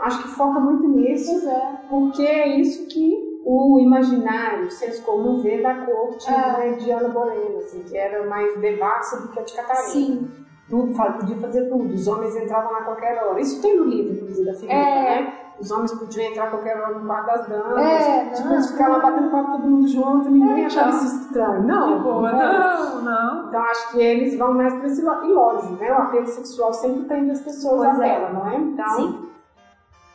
acho 0.00 0.22
que 0.22 0.28
foca 0.28 0.58
muito 0.60 0.88
nisso, 0.88 1.30
Pois 1.32 1.46
é. 1.46 1.80
porque 1.88 2.22
é 2.22 2.48
isso 2.58 2.86
que 2.86 3.40
o 3.44 3.78
imaginário, 3.80 4.66
o 4.66 4.70
senso 4.70 5.02
comum 5.02 5.40
vê 5.40 5.62
da 5.62 5.86
corte 5.86 6.30
né, 6.30 6.72
de 6.78 6.90
Ana 6.90 7.08
Bolena, 7.08 7.58
assim, 7.58 7.82
que 7.84 7.96
era 7.96 8.26
mais 8.28 8.56
devassa 8.60 9.20
do 9.22 9.28
que 9.28 9.38
a 9.38 9.42
de 9.42 9.54
Catarina. 9.54 9.88
Sim. 9.90 10.30
Tudo, 10.68 10.94
podia 11.18 11.36
fazer 11.38 11.68
tudo, 11.68 11.92
os 11.92 12.06
homens 12.06 12.36
entravam 12.36 12.70
lá 12.70 12.78
a 12.78 12.84
qualquer 12.84 13.20
hora. 13.24 13.40
Isso 13.40 13.60
tem 13.60 13.76
no 13.76 13.84
livro, 13.84 14.12
inclusive, 14.14 14.46
da 14.46 14.54
Filipe, 14.54 14.72
É. 14.72 15.22
né? 15.22 15.32
Os 15.60 15.70
homens 15.70 15.92
podiam 15.92 16.24
entrar 16.30 16.44
a 16.44 16.50
qualquer 16.50 16.80
hora 16.80 16.98
no 16.98 17.06
quarto 17.06 17.26
das 17.26 17.46
damas. 17.48 17.78
É, 17.84 18.24
tipo, 18.30 18.48
não. 18.48 18.54
eles 18.54 18.70
ficavam 18.70 19.00
batendo 19.02 19.30
papo 19.30 19.52
todo 19.52 19.68
mundo 19.68 19.88
junto, 19.88 20.30
ninguém 20.30 20.62
É, 20.62 20.66
achava 20.66 20.90
não. 20.92 20.96
isso 21.04 21.16
estranho. 21.20 21.62
Não, 21.64 21.96
De 21.98 22.02
boa, 22.02 22.32
não. 22.32 22.94
não, 22.94 23.02
não. 23.02 23.48
Então 23.48 23.62
acho 23.62 23.90
que 23.92 24.00
eles 24.00 24.38
vão 24.38 24.54
mais 24.54 24.72
para 24.74 24.86
esse 24.86 25.02
lado. 25.02 25.26
E 25.26 25.32
lógico, 25.32 25.74
né? 25.74 25.90
O 25.92 25.96
apelo 26.02 26.26
sexual 26.26 26.72
sempre 26.72 27.04
prende 27.04 27.30
as 27.32 27.40
pessoas 27.40 27.86
Pois 27.88 28.00
à 28.00 28.06
é. 28.06 28.14
tela, 28.14 28.30
não 28.32 28.48
é? 28.48 28.56
Então, 28.56 28.90
Sim. 28.96 29.28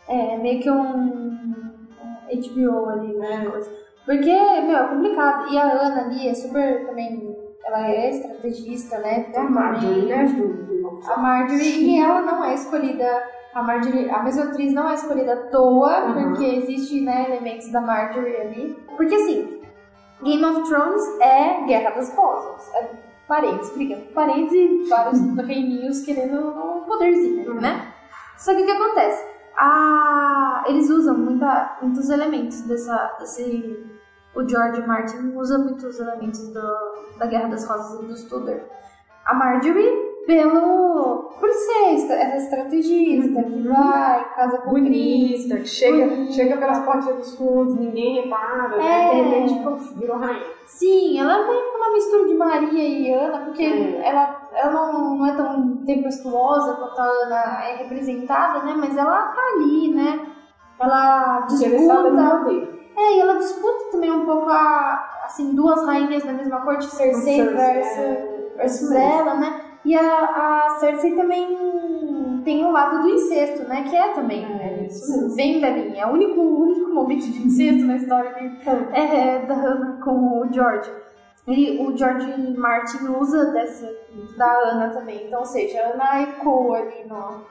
É, 0.07 0.38
meio 0.38 0.61
que 0.61 0.69
um 0.72 1.55
HBO 2.27 2.89
ali, 2.89 3.13
né? 3.17 3.45
Coisa. 3.49 3.69
Porque, 4.05 4.61
meu, 4.61 4.77
é 4.77 4.88
complicado. 4.88 5.47
E 5.51 5.57
a 5.57 5.63
Ana 5.63 6.01
ali 6.05 6.27
é 6.27 6.34
super 6.34 6.85
também. 6.88 7.35
Ela 7.65 7.88
é 7.88 8.09
estrategista, 8.11 8.97
né? 8.99 9.27
é 9.34 9.39
a 9.39 9.43
Marjorie, 9.49 10.05
né? 10.05 10.26
A 11.07 11.17
Marjorie, 11.19 11.84
e 11.95 11.99
ela 11.99 12.22
não 12.22 12.43
é 12.43 12.53
escolhida. 12.53 13.23
A 13.56 13.64
Marjorie, 13.64 14.10
a 14.10 14.22
mesma 14.22 14.44
atriz 14.45 14.73
não 14.73 14.90
é 14.90 14.95
escolhida 14.95 15.34
à 15.34 15.38
toa, 15.49 16.06
Uhum. 16.07 16.14
porque 16.34 16.45
existe, 16.45 17.02
né, 17.02 17.26
elementos 17.32 17.72
da 17.72 17.80
Marjorie 17.82 18.36
ali. 18.36 18.77
Porque 18.98 19.15
assim, 19.15 19.61
Game 20.23 20.44
of 20.45 20.69
Thrones 20.69 21.02
é 21.22 21.64
Guerra 21.65 21.91
das 21.91 22.14
Rosas. 22.15 22.73
É 22.76 22.90
parentes 23.27 23.69
brigando 23.72 24.03
com 24.07 24.14
parentes 24.14 24.52
e 24.53 24.86
vários 24.90 25.19
reininhos 25.48 26.02
querendo 26.02 26.38
um 26.49 26.82
poderzinho, 26.82 27.53
Uhum. 27.53 27.61
né? 27.61 27.91
Só 28.38 28.53
que 28.53 28.61
o 28.61 28.65
que 28.65 28.72
acontece? 28.72 29.26
A... 29.57 30.64
Eles 30.68 30.90
usam 30.90 31.18
muita, 31.18 31.77
muitos 31.82 32.10
elementos 32.10 32.61
dessa, 32.61 33.15
desse. 33.19 33.86
O 34.36 34.48
George 34.48 34.86
Martin 34.86 35.32
usa 35.36 35.57
muitos 35.57 35.98
elementos 35.98 36.49
do, 36.49 37.18
da 37.18 37.26
Guerra 37.26 37.48
das 37.48 37.65
Rosas 37.65 38.02
e 38.02 38.06
dos 38.06 38.23
Tudor. 38.26 38.60
A 39.26 39.34
Marjorie, 39.34 39.90
pelo. 40.26 41.35
por 41.39 41.49
ser 41.52 41.93
essa 41.93 42.14
é 42.14 42.38
estrategista, 42.38 43.43
que 43.43 43.68
vai, 43.68 44.34
casa 44.34 44.57
com 44.60 44.72
bonita, 44.72 45.57
que 45.57 45.68
chega, 45.68 46.31
chega 46.31 46.57
pelas 46.57 46.80
portas 46.80 47.15
dos 47.15 47.35
fundos, 47.35 47.76
ninguém 47.76 48.22
repara, 48.22 48.77
né? 48.77 49.07
É. 49.07 49.10
de 49.10 49.22
repente 49.22 49.64
puf, 49.64 49.99
virou 49.99 50.18
rainha. 50.18 50.45
Sim, 50.65 51.19
ela 51.19 51.38
é 51.38 51.47
meio 51.47 51.72
que 51.72 51.77
uma 51.77 51.93
mistura 51.93 52.27
de 52.27 52.34
Maria 52.34 52.84
e 52.84 53.14
Ana, 53.14 53.45
porque 53.45 53.64
É. 53.64 54.07
ela, 54.07 54.49
ela 54.53 54.72
não, 54.72 55.18
não 55.18 55.27
é 55.27 55.35
tão 55.35 55.77
tempestuosa 55.85 56.76
quanto 56.76 56.99
a 56.99 57.06
Ana 57.06 57.64
é 57.65 57.76
representada, 57.77 58.64
né? 58.64 58.73
Mas 58.77 58.97
ela 58.97 59.27
tá 59.27 59.41
ali, 59.56 59.93
né? 59.93 60.26
Ela 60.80 61.41
disputa. 61.41 62.45
É, 62.97 63.18
e 63.18 63.19
ela 63.19 63.38
disputa 63.38 63.91
também 63.91 64.10
um 64.10 64.26
pouco 64.26 64.49
a, 64.49 65.22
assim, 65.26 65.53
duas 65.53 65.85
rainhas 65.85 66.23
da 66.23 66.31
mesma 66.31 66.61
corte, 66.61 66.85
Cersei 66.85 67.43
Cersei, 67.43 67.56
versus, 67.56 67.97
é. 67.97 68.53
versus 68.56 68.91
ela, 68.91 69.35
né? 69.35 69.64
E 69.86 69.95
a, 69.95 70.66
a 70.66 70.70
Cersei 70.80 71.16
também 71.16 72.41
tem 72.44 72.66
o 72.66 72.72
lado 72.72 73.03
do 73.03 73.10
incesto, 73.10 73.68
né? 73.68 73.84
Que 73.84 73.95
é 73.95 74.14
também. 74.14 74.44
É, 74.44 74.84
isso 74.86 75.12
mesmo. 75.12 75.36
Vem 75.36 75.62
dali. 75.62 75.98
É 75.98 76.06
o 76.06 76.12
único, 76.12 76.41
único 76.41 76.94
momento 76.94 77.26
de 77.28 77.45
incesto 77.45 77.86
na 77.86 77.98
história 77.98 78.34
que 78.34 78.70
é 78.94 79.40
da 79.40 79.53
Hannah 79.53 80.02
com 80.03 80.41
o 80.41 80.52
George. 80.52 80.91
E 81.48 81.78
o 81.80 81.95
George 81.95 82.57
Martin 82.57 83.06
usa 83.20 83.52
dessa, 83.52 83.88
da 84.36 84.52
Ana 84.52 84.90
também. 84.90 85.28
Então, 85.28 85.40
ou 85.40 85.45
seja, 85.45 85.80
a 85.80 85.94
Ana 85.94 86.22
ecoa 86.24 86.80
ali 86.80 87.06
no, 87.07 87.45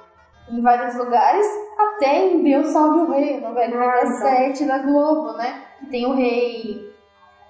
em 0.51 0.61
vários 0.61 0.97
lugares, 0.97 1.47
até 1.79 2.27
em 2.27 2.43
Deus 2.43 2.69
Salve 2.69 2.99
o 3.01 3.11
Rei, 3.11 3.41
novela 3.41 3.85
Ah, 3.85 4.01
então. 4.03 4.11
17 4.11 4.65
da 4.65 4.79
Globo, 4.79 5.33
né? 5.37 5.63
Tem 5.91 6.07
o 6.07 6.15
rei 6.15 6.93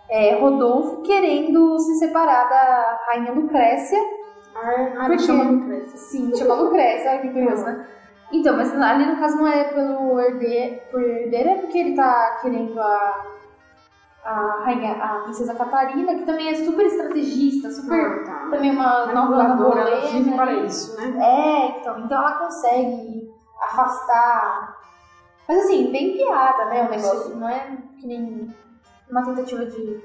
é, 0.09 0.35
Rodolfo 0.35 1.03
querendo 1.03 1.79
se 1.79 1.95
separar 1.95 2.49
da 2.49 3.01
rainha 3.07 3.33
Lucrécia. 3.33 3.99
Por 4.55 5.11
quê? 5.11 5.19
chama 5.19 5.45
Lucrécia. 5.45 5.97
Sim, 5.99 6.35
chama 6.37 6.55
Lucrécia, 6.55 7.11
olha 7.11 7.21
que 7.21 7.31
curioso, 7.31 7.65
né? 7.65 7.87
Então, 8.33 8.57
mas 8.57 8.75
ali 8.81 9.07
no 9.07 9.17
caso 9.17 9.37
não 9.37 9.47
é 9.47 9.65
pelo 9.65 10.19
herdeiro, 10.21 10.81
por 10.91 11.01
herdeiro, 11.03 11.51
é 11.51 11.55
porque 11.57 11.79
ele 11.79 11.95
tá 11.95 12.39
querendo 12.41 12.81
a, 12.81 13.27
a 14.25 14.63
rainha, 14.65 14.93
a 14.93 15.21
princesa 15.25 15.55
Catarina, 15.55 16.15
que 16.15 16.25
também 16.25 16.49
é 16.49 16.55
super 16.55 16.87
estrategista, 16.87 17.71
super. 17.71 18.01
Ah, 18.01 18.25
tá. 18.25 18.49
Também 18.51 18.71
uma 18.71 19.07
Manipuladora, 19.07 19.81
ela 19.83 20.07
vive 20.09 20.31
para 20.33 20.47
né? 20.47 20.67
isso, 20.67 20.97
né? 20.97 21.15
É, 21.21 21.81
então, 21.81 22.01
então 22.01 22.19
ela 22.19 22.33
consegue 22.39 23.31
afastar. 23.63 24.79
Mas 25.47 25.59
assim, 25.65 25.93
bem 25.93 26.17
piada, 26.17 26.65
né? 26.67 26.87
O 26.87 26.91
negócio 26.91 27.37
não 27.37 27.49
é 27.49 27.77
que 28.01 28.07
nem 28.07 28.49
uma 29.11 29.23
tentativa 29.23 29.67
de, 29.67 30.01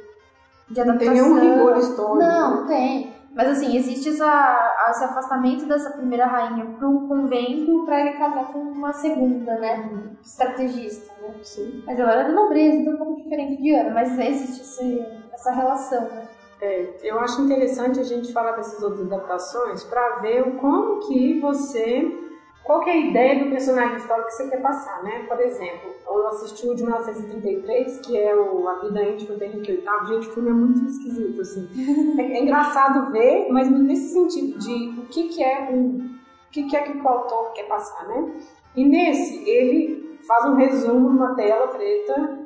de 0.70 0.86
Não 0.86 0.98
tem 0.98 1.08
adaptação. 1.08 1.14
nenhum 1.14 1.40
rigor 1.40 1.78
histórico. 1.78 2.18
Não, 2.18 2.56
não 2.58 2.68
tem. 2.68 3.19
Mas 3.36 3.50
assim, 3.50 3.78
existe 3.78 4.10
essa, 4.10 4.76
esse 4.90 5.04
afastamento 5.04 5.66
dessa 5.66 5.92
primeira 5.92 6.26
rainha 6.26 6.66
para 6.78 6.88
um 6.88 7.08
convento 7.08 7.86
para 7.86 8.02
ele 8.02 8.18
casar 8.18 8.52
com 8.52 8.60
uma 8.60 8.92
segunda, 8.94 9.58
né? 9.60 10.16
Estrategista, 10.22 11.14
né? 11.22 11.36
Sim. 11.44 11.84
Mas 11.86 12.00
ela 12.00 12.12
era 12.14 12.24
da 12.24 12.34
nobreza, 12.34 12.78
então 12.78 12.94
é 12.94 12.96
um 12.96 13.00
pouco 13.00 13.24
diferente 13.24 13.62
de 13.62 13.74
Ana, 13.74 13.92
mas 13.92 14.18
existe 14.18 14.62
esse, 14.62 15.06
essa 15.32 15.52
relação, 15.52 16.02
né? 16.10 16.28
É, 16.62 16.94
eu 17.04 17.20
acho 17.20 17.42
interessante 17.42 18.00
a 18.00 18.04
gente 18.04 18.34
falar 18.34 18.52
dessas 18.52 18.84
outras 18.84 19.06
adaptações 19.06 19.84
para 19.84 20.20
ver 20.20 20.58
como 20.58 21.00
que 21.08 21.40
você. 21.40 22.29
Qual 22.70 22.84
é 22.84 22.92
a 22.92 22.98
ideia 22.98 23.44
do 23.44 23.50
personagem 23.50 23.98
histórico 23.98 24.28
que 24.28 24.34
você 24.36 24.48
quer 24.48 24.62
passar, 24.62 25.02
né? 25.02 25.26
Por 25.28 25.40
exemplo, 25.40 25.90
eu 26.06 26.28
assisti 26.28 26.68
o 26.68 26.76
de 26.76 26.84
1933, 26.84 28.00
que 28.02 28.16
é 28.16 28.36
o 28.36 28.70
A 28.70 28.76
Vida 28.76 29.02
Íntima 29.06 29.38
do 29.38 29.44
Henrique 29.44 29.72
VIII. 29.72 30.08
Gente, 30.08 30.28
o 30.28 30.34
filme 30.36 30.50
é 30.52 30.54
muito 30.54 30.86
esquisito, 30.86 31.42
assim. 31.42 31.68
É, 32.20 32.22
é 32.22 32.44
engraçado 32.44 33.12
ver, 33.12 33.48
mas 33.50 33.72
nesse 33.72 34.14
sentido 34.14 34.60
de 34.60 35.00
o 35.00 35.06
que, 35.08 35.30
que 35.30 35.44
é 35.44 35.68
o, 35.72 35.78
o 35.78 36.52
que, 36.52 36.62
que 36.68 36.78
é 36.78 36.84
que 36.84 36.96
o 36.96 37.08
autor 37.08 37.54
quer 37.54 37.64
passar, 37.64 38.08
né? 38.08 38.36
E 38.76 38.86
nesse, 38.86 39.50
ele 39.50 40.20
faz 40.28 40.46
um 40.46 40.54
resumo 40.54 41.10
numa 41.10 41.34
tela 41.34 41.70
preta. 41.70 42.38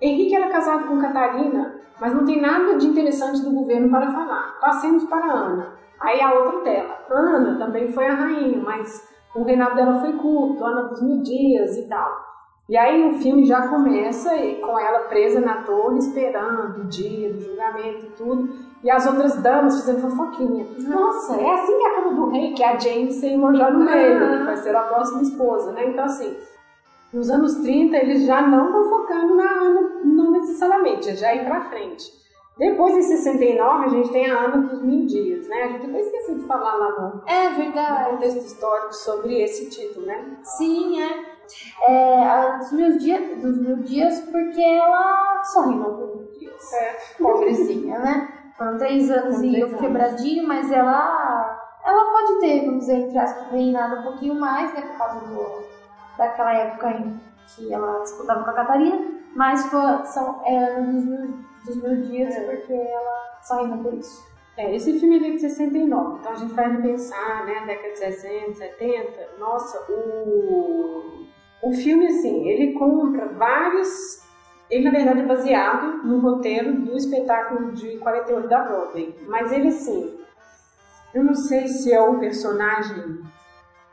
Henrique 0.00 0.34
era 0.34 0.48
casado 0.48 0.88
com 0.88 0.98
Catarina, 0.98 1.78
mas 2.00 2.14
não 2.14 2.24
tem 2.24 2.40
nada 2.40 2.78
de 2.78 2.86
interessante 2.86 3.42
do 3.42 3.50
governo 3.50 3.90
para 3.90 4.10
falar. 4.12 4.58
Passemos 4.62 5.04
para 5.04 5.30
Ana. 5.30 5.74
Aí 6.00 6.22
a 6.22 6.32
outra 6.32 6.60
tela. 6.60 7.04
Ana 7.10 7.58
também 7.58 7.92
foi 7.92 8.06
a 8.06 8.14
rainha, 8.14 8.58
mas 8.58 9.11
o 9.34 9.42
reinado 9.42 9.74
dela 9.74 10.00
foi 10.00 10.12
curto, 10.14 10.64
Ana 10.64 10.82
dos 10.88 11.02
mil 11.02 11.22
dias 11.22 11.76
e 11.76 11.88
tal. 11.88 12.32
E 12.68 12.76
aí 12.76 13.08
o 13.08 13.18
filme 13.18 13.44
já 13.44 13.68
começa 13.68 14.30
com 14.60 14.78
ela 14.78 15.00
presa 15.00 15.40
na 15.40 15.62
torre, 15.62 15.98
esperando 15.98 16.80
o 16.80 16.84
dia 16.84 17.32
do 17.32 17.40
julgamento 17.40 18.06
e 18.06 18.10
tudo. 18.10 18.48
E 18.82 18.90
as 18.90 19.06
outras 19.06 19.42
damas 19.42 19.80
fazendo 19.80 20.00
fofoquinha. 20.00 20.66
Nossa, 20.78 21.36
é 21.40 21.50
assim 21.50 21.78
que 21.78 21.84
é 21.84 21.88
a 21.88 21.94
cama 21.94 22.14
do 22.14 22.30
rei, 22.30 22.52
que 22.52 22.62
é 22.62 22.68
a 22.72 22.78
Jane 22.78 23.12
Seymour 23.12 23.54
já 23.54 23.70
no 23.70 23.84
meio, 23.84 24.38
que 24.38 24.44
vai 24.44 24.56
ser 24.56 24.74
a 24.74 24.82
próxima 24.82 25.22
esposa, 25.22 25.72
né? 25.72 25.88
Então 25.88 26.04
assim, 26.04 26.36
nos 27.12 27.30
anos 27.30 27.56
30 27.56 27.96
eles 27.96 28.24
já 28.24 28.42
não 28.42 28.66
estão 28.66 28.84
focando 28.88 29.34
na 29.34 29.50
Ana, 29.50 29.90
não 30.04 30.30
necessariamente, 30.30 31.10
é 31.10 31.16
já 31.16 31.34
ir 31.34 31.44
pra 31.44 31.62
frente. 31.62 32.10
Depois, 32.58 32.94
em 32.94 33.02
69, 33.02 33.84
a 33.84 33.88
gente 33.88 34.12
tem 34.12 34.30
a 34.30 34.40
Ana 34.40 34.58
dos 34.58 34.82
Mil 34.82 35.06
Dias, 35.06 35.48
né? 35.48 35.62
A 35.62 35.68
gente 35.68 35.86
até 35.86 36.00
esqueceu 36.00 36.38
de 36.38 36.46
falar 36.46 36.74
lá 36.74 36.90
no, 36.90 37.22
É 37.26 37.48
no 37.48 37.56
verdade. 37.56 38.10
contexto 38.10 38.44
histórico 38.44 38.92
sobre 38.92 39.42
esse 39.42 39.70
título, 39.70 40.06
né? 40.06 40.36
Sim, 40.42 41.00
é. 41.00 41.24
é 41.88 42.24
a 42.24 42.56
dos, 42.58 42.72
meus 42.72 42.98
dias, 42.98 43.40
dos 43.40 43.58
mil 43.58 43.76
dias, 43.76 44.20
porque 44.20 44.60
ela 44.60 45.42
só 45.44 45.62
reinou 45.62 45.94
por 45.94 46.16
mil 46.16 46.30
dias. 46.38 46.72
É. 46.74 46.96
Pobrezinha, 47.18 47.98
né? 47.98 48.28
Foram 48.56 48.76
três 48.76 49.10
anos 49.10 49.36
Foram 49.36 49.48
e 49.48 49.60
eu 49.60 49.76
quebradinho, 49.76 50.46
mas 50.46 50.70
ela. 50.70 51.58
Ela 51.84 52.12
pode 52.12 52.38
ter, 52.38 52.64
vamos 52.64 52.80
dizer, 52.80 52.96
entre 52.96 53.18
aspas, 53.18 53.50
reinado 53.50 54.00
um 54.00 54.02
pouquinho 54.04 54.34
mais, 54.34 54.72
né? 54.74 54.82
Por 54.82 54.98
causa 54.98 55.20
do, 55.26 55.64
daquela 56.16 56.54
época 56.54 56.90
em 56.92 57.20
que 57.48 57.72
ela 57.72 58.00
disputava 58.00 58.44
com 58.44 58.50
a 58.50 58.54
Catarina. 58.54 59.20
Mas 59.34 59.66
foi, 59.66 60.04
são 60.04 60.42
é, 60.44 60.76
anos 60.76 61.04
dos 61.64 61.76
mil 61.76 62.02
dias, 62.02 62.34
porque 62.44 62.72
ela 62.72 63.38
só 63.42 63.62
reinou 63.62 63.78
por 63.78 63.94
isso. 63.94 64.32
É, 64.56 64.74
esse 64.74 64.98
filme 64.98 65.16
ele 65.16 65.28
é 65.28 65.30
de 65.30 65.40
69, 65.40 66.18
então 66.18 66.32
a 66.32 66.34
gente 66.34 66.52
vai 66.52 66.82
pensar, 66.82 67.46
né, 67.46 67.64
década 67.66 67.92
de 67.92 67.98
60, 67.98 68.54
70, 68.54 69.28
nossa, 69.38 69.90
o, 69.90 71.26
o 71.62 71.72
filme, 71.72 72.06
assim, 72.06 72.46
ele 72.46 72.74
compra 72.74 73.28
vários, 73.28 74.22
ele 74.68 74.84
na 74.84 74.90
verdade 74.90 75.20
é 75.20 75.26
baseado 75.26 76.02
no 76.04 76.18
roteiro 76.18 76.74
do 76.82 76.96
espetáculo 76.96 77.72
de 77.72 77.96
48 77.96 78.46
da 78.46 78.62
Broadway, 78.62 79.16
mas 79.26 79.50
ele, 79.52 79.68
assim, 79.68 80.18
eu 81.14 81.24
não 81.24 81.34
sei 81.34 81.66
se 81.68 81.90
é 81.90 82.00
o 82.00 82.18
personagem 82.18 83.20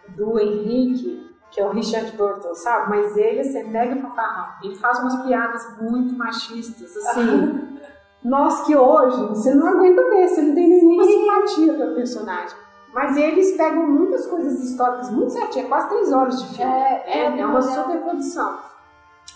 do 0.10 0.38
Henrique, 0.38 1.29
que 1.52 1.60
é 1.60 1.66
o 1.66 1.72
Richard 1.72 2.16
Burton, 2.16 2.54
sabe, 2.54 2.90
mas 2.90 3.18
ele, 3.18 3.40
assim, 3.40 3.60
é 3.60 3.64
mega 3.64 3.96
fanfarrão, 3.96 4.50
ele 4.64 4.76
faz 4.76 5.00
umas 5.00 5.24
piadas 5.24 5.82
muito 5.82 6.16
machistas, 6.16 6.96
assim... 6.98 7.80
Nós 8.24 8.66
que 8.66 8.76
hoje, 8.76 9.18
você 9.28 9.54
não 9.54 9.68
aguenta 9.68 10.02
ver, 10.10 10.28
você 10.28 10.42
não 10.42 10.54
tem 10.54 10.68
nenhuma 10.68 11.06
simpatia 11.06 11.74
pelo 11.74 11.96
personagem. 11.96 12.58
Mas 12.94 13.16
eles 13.16 13.56
pegam 13.56 13.88
muitas 13.88 14.26
coisas 14.26 14.62
históricas 14.64 15.10
muito 15.12 15.32
certinho, 15.32 15.66
é 15.66 15.70
quase 15.70 15.90
três 15.90 16.12
horas 16.12 16.42
de 16.42 16.48
filme. 16.50 16.72
É, 16.72 17.04
É, 17.06 17.20
é, 17.20 17.40
é 17.40 17.46
uma 17.46 17.62
super 17.62 17.98
produção. 18.00 18.60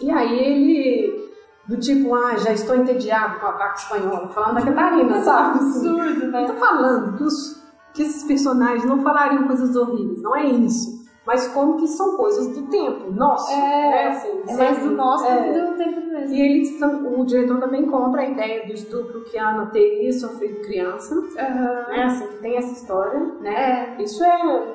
E 0.02 0.12
aí 0.12 0.40
ele, 0.40 1.34
do 1.68 1.78
tipo, 1.78 2.14
ah, 2.16 2.36
já 2.36 2.52
estou 2.52 2.76
entediado 2.76 3.40
com 3.40 3.46
a 3.46 3.52
vaca 3.52 3.76
espanhola, 3.76 4.28
falando 4.30 4.56
da 4.56 4.66
Catarina, 4.66 5.22
sabe? 5.24 5.60
Absurdo, 5.60 6.28
né? 6.28 6.44
eu 6.44 6.48
tô 6.48 6.54
falando 6.56 7.18
que, 7.18 7.24
os, 7.24 7.64
que 7.94 8.02
esses 8.02 8.24
personagens 8.24 8.86
não 8.86 9.04
falariam 9.04 9.48
coisas 9.48 9.76
horríveis, 9.76 10.22
não 10.22 10.36
é 10.36 10.46
isso. 10.46 10.93
Mas 11.26 11.48
como 11.50 11.78
que 11.78 11.88
são 11.88 12.18
coisas 12.18 12.50
do 12.50 12.68
tempo, 12.68 13.10
nosso. 13.12 13.50
É, 13.52 13.56
né? 13.90 14.08
assim, 14.10 14.42
É 14.46 14.56
mais 14.58 14.78
do 14.80 14.92
nosso 14.92 15.26
É. 15.26 15.48
do 15.48 15.54
que 15.54 15.72
do 15.72 15.78
tempo 15.78 16.08
mesmo. 16.08 16.36
E 16.36 16.80
tam- 16.80 17.20
o 17.20 17.26
diretor 17.26 17.60
também 17.62 17.86
compra 17.86 18.22
a 18.22 18.26
ideia 18.30 18.66
do 18.68 18.74
estupro 18.74 19.22
que 19.24 19.38
a 19.38 19.50
Ana 19.50 19.68
teria 19.68 20.12
sofrido 20.12 20.60
criança, 20.62 21.16
Aham. 21.16 21.86
né? 21.88 22.04
Assim, 22.04 22.28
que 22.28 22.36
tem 22.40 22.58
essa 22.58 22.74
história, 22.74 23.20
né? 23.40 23.96
É. 23.98 24.04
Isso 24.04 24.22
é. 24.24 24.74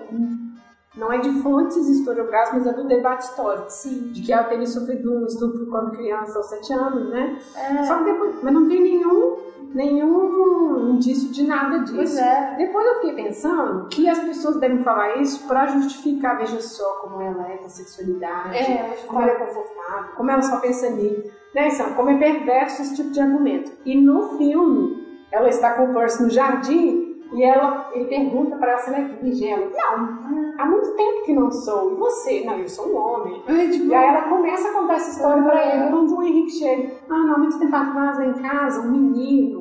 Não 0.97 1.13
é 1.13 1.19
de 1.19 1.31
fontes 1.43 1.87
historiográficas, 1.89 2.65
mas 2.65 2.67
é 2.67 2.73
do 2.77 2.89
debate 2.89 3.21
histórico. 3.25 3.67
Sim. 3.69 4.09
De 4.11 4.23
que 4.23 4.33
ela 4.33 4.45
teria 4.45 4.67
sofrido 4.67 5.13
um 5.13 5.27
estupro 5.27 5.67
quando 5.67 5.93
criança, 5.93 6.39
aos 6.39 6.49
sete 6.49 6.73
anos, 6.73 7.11
né? 7.11 7.39
É. 7.55 7.83
Só 7.85 7.99
que 7.99 8.05
depois. 8.05 8.35
Mas 8.43 8.53
não 8.55 8.67
tem 8.67 8.81
nenhum, 8.83 9.37
nenhum 9.75 10.91
indício 10.91 11.31
de 11.31 11.47
nada 11.47 11.81
disso. 11.81 11.95
Pois 11.95 12.17
é. 12.17 12.55
Depois 12.57 12.87
eu 12.87 12.95
fiquei 12.95 13.25
pensando 13.25 13.89
que 13.89 14.09
as 14.09 14.19
pessoas 14.19 14.59
devem 14.59 14.83
falar 14.83 15.17
isso 15.17 15.47
para 15.47 15.67
justificar, 15.67 16.39
veja 16.39 16.61
só 16.61 17.01
como 17.03 17.21
ela 17.21 17.49
é 17.49 17.57
com 17.57 17.67
a 17.67 17.69
sexualidade, 17.69 18.57
É, 18.57 18.97
como 19.07 19.21
ela 19.21 19.33
é 19.33 19.35
confortável, 19.35 20.15
como 20.17 20.31
ela 20.31 20.43
só 20.43 20.59
pensa 20.59 20.91
nele. 20.91 21.31
Né, 21.55 21.71
Sam? 21.71 21.95
Como 21.95 22.11
é 22.11 22.19
perverso 22.19 22.83
esse 22.83 22.97
tipo 22.97 23.11
de 23.11 23.21
argumento. 23.21 23.73
E 23.85 23.99
no 24.01 24.37
filme, 24.37 25.07
ela 25.33 25.49
está 25.49 25.73
com 25.73 25.91
o 25.91 25.95
Percy 25.95 26.23
no 26.23 26.31
jardim 26.31 27.09
e 27.33 27.43
ela, 27.43 27.91
ele 27.93 28.07
pergunta 28.07 28.57
para 28.57 28.73
ela 28.73 28.81
se 28.81 28.89
ela 28.89 28.99
é 28.99 29.05
virgem. 29.23 29.53
Ela, 29.53 29.97
não, 29.97 30.55
há 30.59 30.65
muito 30.65 30.91
tempo 30.93 31.25
que 31.25 31.35
não 31.35 31.51
sou. 31.51 31.93
E 31.93 31.95
você? 31.97 32.45
Não, 32.45 32.59
eu 32.59 32.69
sou 32.69 32.89
um 32.89 32.97
homem. 32.97 33.43
E 33.49 33.95
aí 33.95 34.09
ela 34.09 34.29
começa 34.29 34.69
a 34.69 34.73
contar 34.73 34.95
essa 34.95 35.11
história 35.11 35.43
pra 35.43 35.75
ele, 35.75 35.95
onde 35.95 36.15
o 36.15 36.23
Henrique 36.23 36.51
chega. 36.53 36.91
Ah, 37.09 37.19
não, 37.19 37.39
muito 37.39 37.59
tempo 37.59 37.77
atrás, 37.77 38.19
lá 38.19 38.27
em 38.27 38.33
casa, 38.35 38.81
um 38.81 38.91
menino. 38.93 39.58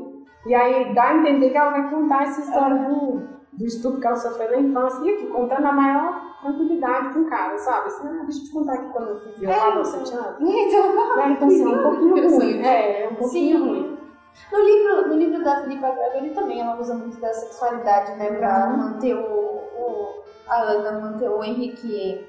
E 0.47 0.55
aí 0.55 0.93
dá 0.93 1.03
a 1.09 1.17
entender 1.17 1.49
que 1.49 1.57
ela 1.57 1.71
vai 1.71 1.89
contar 1.89 2.23
essa 2.23 2.41
história 2.41 2.77
do, 2.87 3.21
do 3.53 3.65
estupro 3.65 3.99
que 3.99 4.07
ela 4.07 4.15
sofreu 4.15 4.49
na 4.51 4.57
infância. 4.57 5.03
E 5.03 5.09
aqui, 5.15 5.27
contando 5.27 5.65
a 5.65 5.71
maior 5.71 6.21
tranquilidade 6.41 7.13
com 7.13 7.19
o 7.21 7.29
cara, 7.29 7.57
sabe? 7.57 7.87
Assim, 7.87 8.07
ah, 8.07 8.23
deixa 8.23 8.39
eu 8.39 8.45
te 8.45 8.51
contar 8.53 8.73
aqui 8.73 8.89
quando 8.93 9.09
eu 9.09 9.17
fui 9.19 9.31
violada 9.33 9.77
aos 9.79 9.87
sete 9.89 10.13
anos. 10.15 10.37
Então, 10.39 10.95
Né? 11.17 11.31
Então, 11.31 11.47
assim, 11.47 11.63
é 11.63 11.77
um 11.77 11.83
pouquinho 11.83 12.29
ruim. 12.37 12.61
É, 12.63 13.03
é 13.03 13.09
um 13.09 13.15
pouquinho 13.15 13.57
Sim. 13.59 13.67
ruim. 13.67 13.97
No 14.51 14.59
livro, 14.59 15.07
no 15.09 15.15
livro 15.15 15.43
da 15.43 15.61
Filipa 15.63 15.89
Gregory 15.89 16.29
também 16.29 16.61
ela 16.61 16.79
usa 16.79 16.93
muito 16.93 17.19
da 17.19 17.33
sexualidade, 17.33 18.15
né? 18.17 18.31
Pra 18.31 18.67
Uhum. 18.69 18.77
manter 18.77 19.15
o, 19.15 19.19
o- 19.19 20.23
a 20.47 20.61
Ana, 20.61 20.99
manter 21.01 21.27
o 21.27 21.43
Henrique 21.43 22.23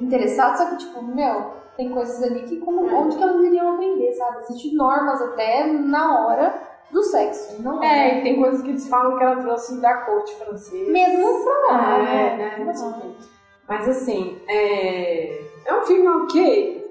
interessado, 0.00 0.56
só 0.58 0.66
que 0.66 0.76
tipo, 0.78 1.02
meu, 1.02 1.52
tem 1.76 1.90
coisas 1.90 2.22
ali 2.22 2.42
que 2.42 2.58
como, 2.58 2.88
É. 2.88 2.92
onde 2.94 3.16
que 3.16 3.22
elas 3.22 3.42
iriam 3.42 3.74
aprender, 3.74 4.12
sabe? 4.12 4.38
Existem 4.40 4.74
normas 4.74 5.22
até 5.22 5.66
na 5.72 6.26
hora 6.26 6.54
do 6.90 7.02
sexo, 7.02 7.62
não 7.62 7.82
É, 7.82 8.18
e 8.18 8.22
tem 8.22 8.40
coisas 8.40 8.62
que 8.62 8.68
eles 8.70 8.88
falam 8.88 9.16
que 9.18 9.24
ela 9.24 9.36
trouxe 9.42 9.80
da 9.80 9.94
corte 10.02 10.34
francesa. 10.36 10.90
Mesmo 10.90 11.44
pra 11.44 11.76
lá, 11.76 11.98
É, 11.98 12.36
né? 12.36 12.56
né? 12.58 12.64
Mas, 12.64 12.82
enfim. 12.82 13.14
Mas 13.68 13.88
assim, 13.88 14.38
é... 14.48 15.42
é 15.66 15.74
um 15.74 15.82
filme 15.82 16.08
ok. 16.08 16.86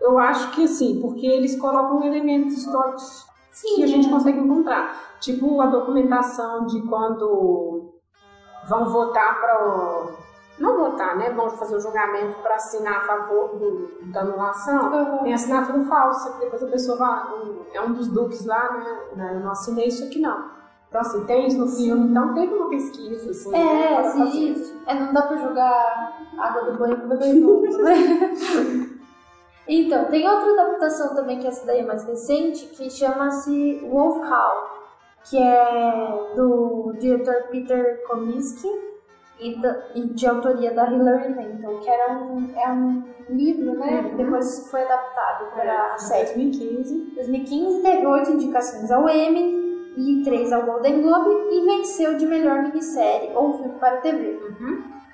Eu 0.00 0.18
acho 0.18 0.50
que 0.52 0.64
assim, 0.64 1.00
porque 1.00 1.26
eles 1.26 1.58
colocam 1.58 2.04
elementos 2.04 2.54
históricos 2.58 3.26
Sim, 3.50 3.76
que 3.76 3.84
a 3.84 3.86
gente 3.86 4.08
consegue 4.08 4.38
encontrar. 4.38 5.16
Tipo 5.20 5.60
a 5.60 5.66
documentação 5.66 6.66
de 6.66 6.82
quando 6.82 7.94
vão 8.68 8.84
votar 8.86 9.40
para 9.40 9.66
o. 9.66 10.25
Não 10.58 10.74
votar, 10.76 11.16
né? 11.18 11.30
Vão 11.30 11.50
fazer 11.50 11.76
o 11.76 11.80
julgamento 11.80 12.38
para 12.38 12.54
assinar 12.54 12.98
a 12.98 13.00
favor 13.02 13.56
do, 13.58 13.90
da 14.12 14.20
anulação. 14.22 14.90
Uhum. 14.90 15.18
Tem 15.24 15.34
assinatura 15.34 15.84
falsa, 15.84 16.32
que 16.32 16.40
depois 16.40 16.62
a 16.62 16.66
pessoa 16.68 16.96
vai. 16.96 17.34
um- 17.34 17.62
é 17.74 17.80
um 17.82 17.92
dos 17.92 18.08
duques 18.08 18.44
lá, 18.46 18.72
né? 18.72 18.98
né, 19.16 19.34
Eu 19.34 19.40
não 19.40 19.50
assinei 19.50 19.86
isso 19.88 20.04
aqui 20.04 20.18
não. 20.20 20.56
Então, 20.88 21.00
assim, 21.00 21.24
tem 21.26 21.46
isso 21.46 21.58
no 21.58 21.66
filme. 21.68 22.08
Então, 22.08 22.32
teve 22.32 22.54
uma 22.54 22.70
pesquisa, 22.70 23.30
assim. 23.30 23.54
É, 23.54 23.94
para 23.94 24.04
fazer. 24.04 24.22
existe. 24.22 24.74
É, 24.86 24.94
não 24.94 25.12
dá 25.12 25.22
pra 25.22 25.36
jogar 25.36 26.18
água 26.38 26.62
do 26.70 26.78
banho 26.78 26.96
com 27.00 27.04
o 27.06 27.08
bebê 27.08 27.40
junto, 27.40 27.82
né? 27.82 27.94
Então, 29.68 30.04
tem 30.04 30.26
outra 30.28 30.52
adaptação 30.52 31.14
também, 31.16 31.40
que 31.40 31.46
essa 31.48 31.66
daí 31.66 31.80
é 31.80 31.84
mais 31.84 32.04
recente, 32.04 32.66
que 32.66 32.88
chama-se 32.88 33.80
Wolf 33.90 34.18
Hall, 34.28 34.70
que 35.28 35.36
é 35.36 36.32
do 36.36 36.92
diretor 37.00 37.34
Peter 37.50 38.00
Comiskey 38.06 38.70
e, 39.38 39.60
da- 39.60 39.82
e 39.94 40.02
de 40.06 40.26
autoria 40.26 40.72
da 40.72 40.90
Hilary 40.90 41.28
Mantel, 41.34 41.78
que 41.80 41.88
era 41.90 42.14
um, 42.18 42.50
é 42.56 42.68
um 42.70 43.02
livro, 43.28 43.74
né, 43.78 44.02
que 44.04 44.10
Uhum. 44.10 44.16
depois 44.16 44.68
foi 44.70 44.82
adaptado 44.82 45.50
para 45.54 45.94
a 45.94 45.98
série. 45.98 46.24
2015. 46.34 47.12
2015 47.16 47.82
teve 47.82 48.06
oito 48.06 48.30
indicações 48.32 48.90
ao 48.90 49.08
Emmy 49.08 49.66
e 49.96 50.22
três 50.24 50.52
ao 50.52 50.62
Golden 50.62 51.02
Globe 51.02 51.30
e 51.50 51.64
venceu 51.64 52.16
de 52.16 52.26
melhor 52.26 52.62
minissérie 52.62 53.30
ou 53.34 53.52
filme 53.58 53.78
para 53.78 53.96
TV. 53.98 54.38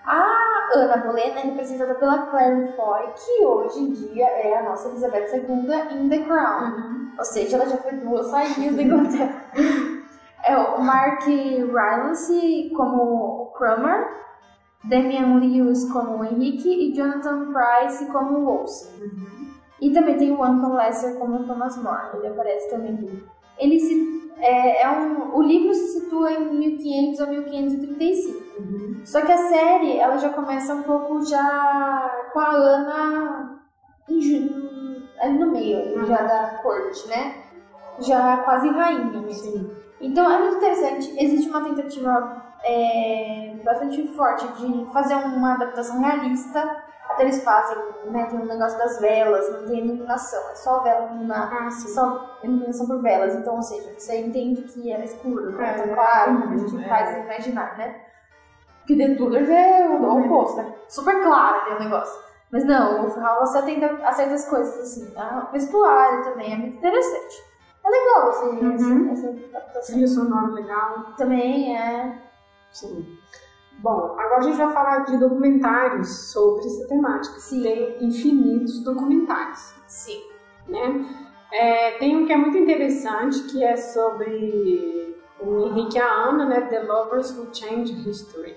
A 0.05 0.69
Ana 0.75 0.97
Bolena 0.97 1.39
é 1.39 1.43
representada 1.45 1.95
pela 1.95 2.27
Claire 2.27 2.73
Foy, 2.77 3.03
que 3.15 3.45
hoje 3.45 3.81
em 3.81 3.91
dia 3.93 4.25
é 4.27 4.59
a 4.59 4.63
nossa 4.65 4.89
Elizabeth 4.89 5.29
II 5.33 5.97
em 5.97 6.09
The 6.09 6.19
Crown. 6.25 7.13
Ou 7.17 7.25
seja, 7.25 7.57
ela 7.57 7.67
já 7.67 7.77
foi 7.77 7.93
duas 7.93 8.31
rainhas 8.33 8.75
da 8.75 8.83
Inglaterra. 8.83 9.45
é 10.45 10.57
o 10.57 10.81
Mark 10.83 11.23
Rylance 11.27 12.73
como 12.77 13.42
o 13.63 13.75
Cromer, 13.75 14.09
Damian 14.85 15.39
Lewis 15.39 15.91
como 15.93 16.19
o 16.19 16.25
Henrique 16.25 16.69
e 16.69 16.93
Jonathan 16.93 17.53
Price 17.53 18.07
como 18.07 18.39
o 18.39 18.45
Wolsey. 18.45 18.91
E 19.81 19.91
também 19.93 20.17
tem 20.17 20.33
o 20.33 20.43
Anton 20.43 20.75
Lesser 20.75 21.19
como 21.19 21.37
o 21.37 21.47
Thomas 21.47 21.77
More, 21.77 22.17
ele 22.19 22.29
aparece 22.29 22.71
também 22.71 22.95
aqui. 22.95 23.25
Ele 23.59 23.79
se, 23.81 24.33
é, 24.39 24.83
é 24.83 24.91
um, 24.91 25.37
o 25.37 25.43
livro 25.43 25.75
se 25.75 26.01
situa 26.01 26.33
em 26.33 26.55
1500 26.55 27.21
a 27.21 27.27
1535. 27.27 28.43
Só 29.05 29.21
que 29.23 29.33
a 29.33 29.37
série, 29.37 29.99
ela 29.99 30.17
já 30.17 30.31
começa 30.31 30.75
um 30.75 30.83
pouco 30.83 31.25
já 31.25 32.29
com 32.33 32.39
a 32.41 32.51
Ana 32.53 33.61
em 34.09 34.63
ali 35.21 35.39
no 35.39 35.53
meio, 35.53 35.99
Uhum. 35.99 36.07
já 36.07 36.23
da 36.23 36.59
corte, 36.63 37.09
né? 37.09 37.35
Já 38.01 38.39
quase 38.39 38.69
rainha 38.69 39.21
mesmo. 39.21 39.33
Sim. 39.33 39.71
Então 40.01 40.31
é 40.31 40.39
muito 40.41 40.57
interessante. 40.57 41.13
Existe 41.17 41.49
uma 41.49 41.63
tentativa 41.63 42.42
é, 42.65 43.55
bastante 43.65 44.07
forte 44.17 44.47
de 44.55 44.87
fazer 44.93 45.15
uma 45.15 45.55
adaptação 45.55 46.01
realista. 46.01 46.85
Até 47.11 47.25
eles 47.25 47.43
fazem, 47.45 47.77
né? 48.07 48.25
Tem 48.27 48.39
um 48.41 48.47
negócio 48.47 48.79
das 48.79 48.99
velas, 49.01 49.47
não 49.53 49.67
tem 49.67 49.85
iluminação, 49.85 50.41
é 50.51 50.55
só 50.55 50.83
vela 50.83 51.07
iluminar. 51.09 51.53
Ah, 51.53 51.71
sim. 51.71 51.89
Só 51.89 52.39
iluminação 52.43 52.87
por 52.87 53.03
velas, 53.03 53.35
então, 53.35 53.57
ou 53.57 53.63
seja, 53.63 53.93
você 53.99 54.21
entende 54.21 54.63
que 54.63 54.91
era 54.91 55.05
escuro, 55.05 55.51
não 55.53 55.61
é 55.61 55.71
É, 55.71 55.73
tão 55.83 55.95
claro, 55.95 56.41
como 56.41 56.55
a 56.55 56.57
gente 56.57 56.83
é. 56.85 56.89
faz 56.89 57.19
imaginar, 57.19 57.77
né? 57.77 58.01
Porque 58.79 58.97
The 58.97 59.15
Tudors 59.17 59.49
é 59.49 59.87
o 59.89 60.03
o 60.03 60.25
oposto, 60.25 60.57
né? 60.63 60.73
Super 60.89 61.23
claro 61.23 61.61
ali 61.67 61.75
o 61.77 61.85
negócio. 61.85 62.19
Mas 62.51 62.65
não, 62.65 63.05
o 63.07 63.09
Hall 63.21 63.41
você 63.47 63.59
atenta 63.59 63.87
a 64.07 64.13
certas 64.13 64.49
coisas, 64.49 64.79
assim. 64.79 65.13
A 65.17 65.49
vestuário 65.53 66.25
também 66.25 66.53
é 66.53 66.57
muito 66.57 66.77
interessante. 66.79 67.45
É 67.85 67.91
legal 67.91 68.31
esse, 68.31 68.45
Uhum. 68.45 68.73
essa, 69.13 69.27
essa 69.27 69.29
adaptação. 69.57 69.95
Trilha 69.95 70.07
sonora 70.09 70.47
legal. 70.53 71.05
Também 71.17 71.77
é. 71.77 72.23
Sim. 72.73 73.19
Bom, 73.79 74.15
agora 74.19 74.39
a 74.39 74.43
gente 74.43 74.57
vai 74.57 74.73
falar 74.73 75.01
de 75.01 75.19
documentários 75.19 76.31
sobre 76.31 76.65
essa 76.67 76.87
temática. 76.87 77.39
Sim. 77.41 77.63
Tem 77.63 78.05
infinitos 78.05 78.83
documentários, 78.83 79.75
Sim. 79.87 80.23
né? 80.69 81.05
É, 81.53 81.99
tem 81.99 82.17
um 82.17 82.27
que 82.27 82.33
é 82.33 82.37
muito 82.37 82.57
interessante, 82.57 83.43
que 83.45 83.63
é 83.63 83.77
sobre 83.77 85.17
o 85.41 85.67
Henrique 85.67 85.97
e 85.97 86.01
a 86.01 86.11
Ana, 86.11 86.47
né? 86.47 86.61
The 86.63 86.83
Lovers 86.85 87.37
Who 87.37 87.49
Changed 87.53 88.09
History. 88.09 88.57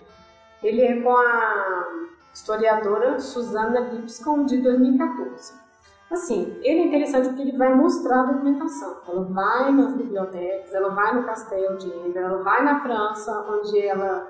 Ele 0.63 0.81
é 0.81 1.01
com 1.01 1.15
a 1.15 1.87
historiadora 2.33 3.19
Susana 3.19 3.79
Lipscomb, 3.79 4.45
de 4.45 4.57
2014. 4.61 5.64
Assim, 6.11 6.57
ele 6.61 6.82
é 6.82 6.86
interessante 6.86 7.30
porque 7.30 7.41
ele 7.41 7.57
vai 7.57 7.73
mostrar 7.73 8.22
a 8.22 8.26
documentação. 8.26 8.98
Ela 9.07 9.23
vai 9.23 9.72
nas 9.72 9.95
bibliotecas, 9.95 10.73
ela 10.73 10.90
vai 10.90 11.15
no 11.15 11.23
castelo 11.23 11.77
de 11.77 11.88
Ender, 11.88 12.23
ela 12.23 12.44
vai 12.44 12.64
na 12.64 12.80
França, 12.80 13.45
onde 13.49 13.80
ela, 13.80 14.27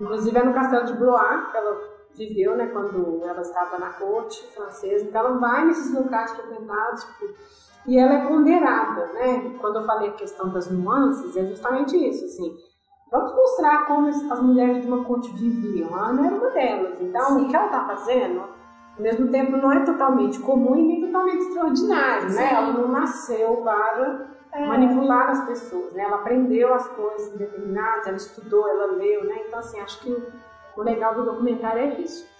inclusive 0.00 0.36
é 0.36 0.42
no 0.42 0.52
castelo 0.52 0.84
de 0.84 0.94
Blois, 0.94 1.50
que 1.50 1.56
ela 1.56 1.92
viveu, 2.14 2.56
né, 2.56 2.66
quando 2.66 3.22
ela 3.24 3.40
estava 3.40 3.78
na 3.78 3.90
corte 3.90 4.46
francesa. 4.52 5.04
Então 5.04 5.20
ela 5.26 5.38
vai 5.38 5.64
nesses 5.64 5.94
locais 5.94 6.32
frequentados 6.32 7.04
tipo, 7.04 7.34
e 7.86 7.98
ela 7.98 8.14
é 8.14 8.26
ponderada, 8.26 9.06
né? 9.12 9.56
Quando 9.60 9.76
eu 9.76 9.84
falei 9.84 10.10
a 10.10 10.12
questão 10.12 10.50
das 10.50 10.70
nuances, 10.70 11.36
é 11.36 11.44
justamente 11.46 11.96
isso, 11.96 12.24
assim. 12.24 12.56
Vamos 13.10 13.34
mostrar 13.34 13.86
como 13.86 14.08
as 14.08 14.30
as 14.30 14.40
mulheres 14.40 14.82
de 14.82 14.88
uma 14.88 15.04
corte 15.04 15.30
viviam. 15.32 15.94
A 15.94 16.08
Ana 16.08 16.26
era 16.26 16.36
uma 16.36 16.50
delas. 16.50 17.00
Então, 17.00 17.24
Sim. 17.26 17.44
o 17.44 17.48
que 17.48 17.56
ela 17.56 17.66
está 17.66 17.84
fazendo, 17.86 18.44
ao 18.96 19.02
mesmo 19.02 19.30
tempo, 19.30 19.56
não 19.56 19.72
é 19.72 19.84
totalmente 19.84 20.38
comum 20.40 20.76
e 20.76 20.82
nem 20.82 21.00
totalmente 21.00 21.38
extraordinário, 21.44 22.30
Sim. 22.30 22.36
né? 22.36 22.52
Ela 22.54 22.72
não 22.72 22.88
nasceu 22.88 23.56
para 23.58 24.28
É. 24.52 24.66
manipular 24.66 25.30
as 25.30 25.44
pessoas, 25.46 25.92
né? 25.94 26.02
Ela 26.04 26.16
aprendeu 26.16 26.74
as 26.74 26.86
coisas 26.88 27.32
determinadas, 27.38 28.06
ela 28.06 28.16
estudou, 28.16 28.68
ela 28.68 28.92
leu, 28.92 29.24
né? 29.24 29.44
Então, 29.46 29.58
assim, 29.58 29.80
acho 29.80 30.00
que 30.00 30.10
o, 30.10 30.22
o 30.76 30.82
legal 30.82 31.14
do 31.14 31.24
documentário 31.24 31.80
é 31.80 32.00
isso. 32.00 32.30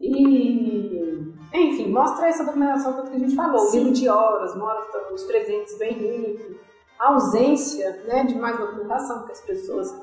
E, 0.00 1.34
enfim, 1.52 1.92
mostra 1.92 2.28
essa 2.28 2.44
documentação 2.44 2.94
toda 2.94 3.10
que 3.10 3.16
a 3.16 3.18
gente 3.18 3.34
falou, 3.36 3.56
o 3.62 3.66
Sim. 3.66 3.78
livro 3.80 3.92
de 3.92 4.08
horas, 4.08 4.56
mostra 4.56 5.12
os 5.12 5.22
presentes 5.24 5.76
do 5.76 5.84
Henrique, 5.84 6.58
a 6.98 7.12
ausência 7.12 8.02
né, 8.06 8.24
de 8.24 8.34
mais 8.38 8.58
documentação, 8.58 9.18
porque 9.18 9.32
as 9.32 9.40
pessoas 9.42 10.02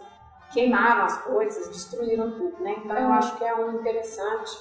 queimaram 0.54 1.04
as 1.06 1.18
coisas, 1.24 1.68
destruíram 1.70 2.32
tudo, 2.32 2.56
né? 2.62 2.76
Então 2.84 2.96
eu 2.96 3.10
É. 3.10 3.14
acho 3.14 3.36
que 3.38 3.44
é 3.44 3.56
um 3.56 3.72
interessante 3.80 4.52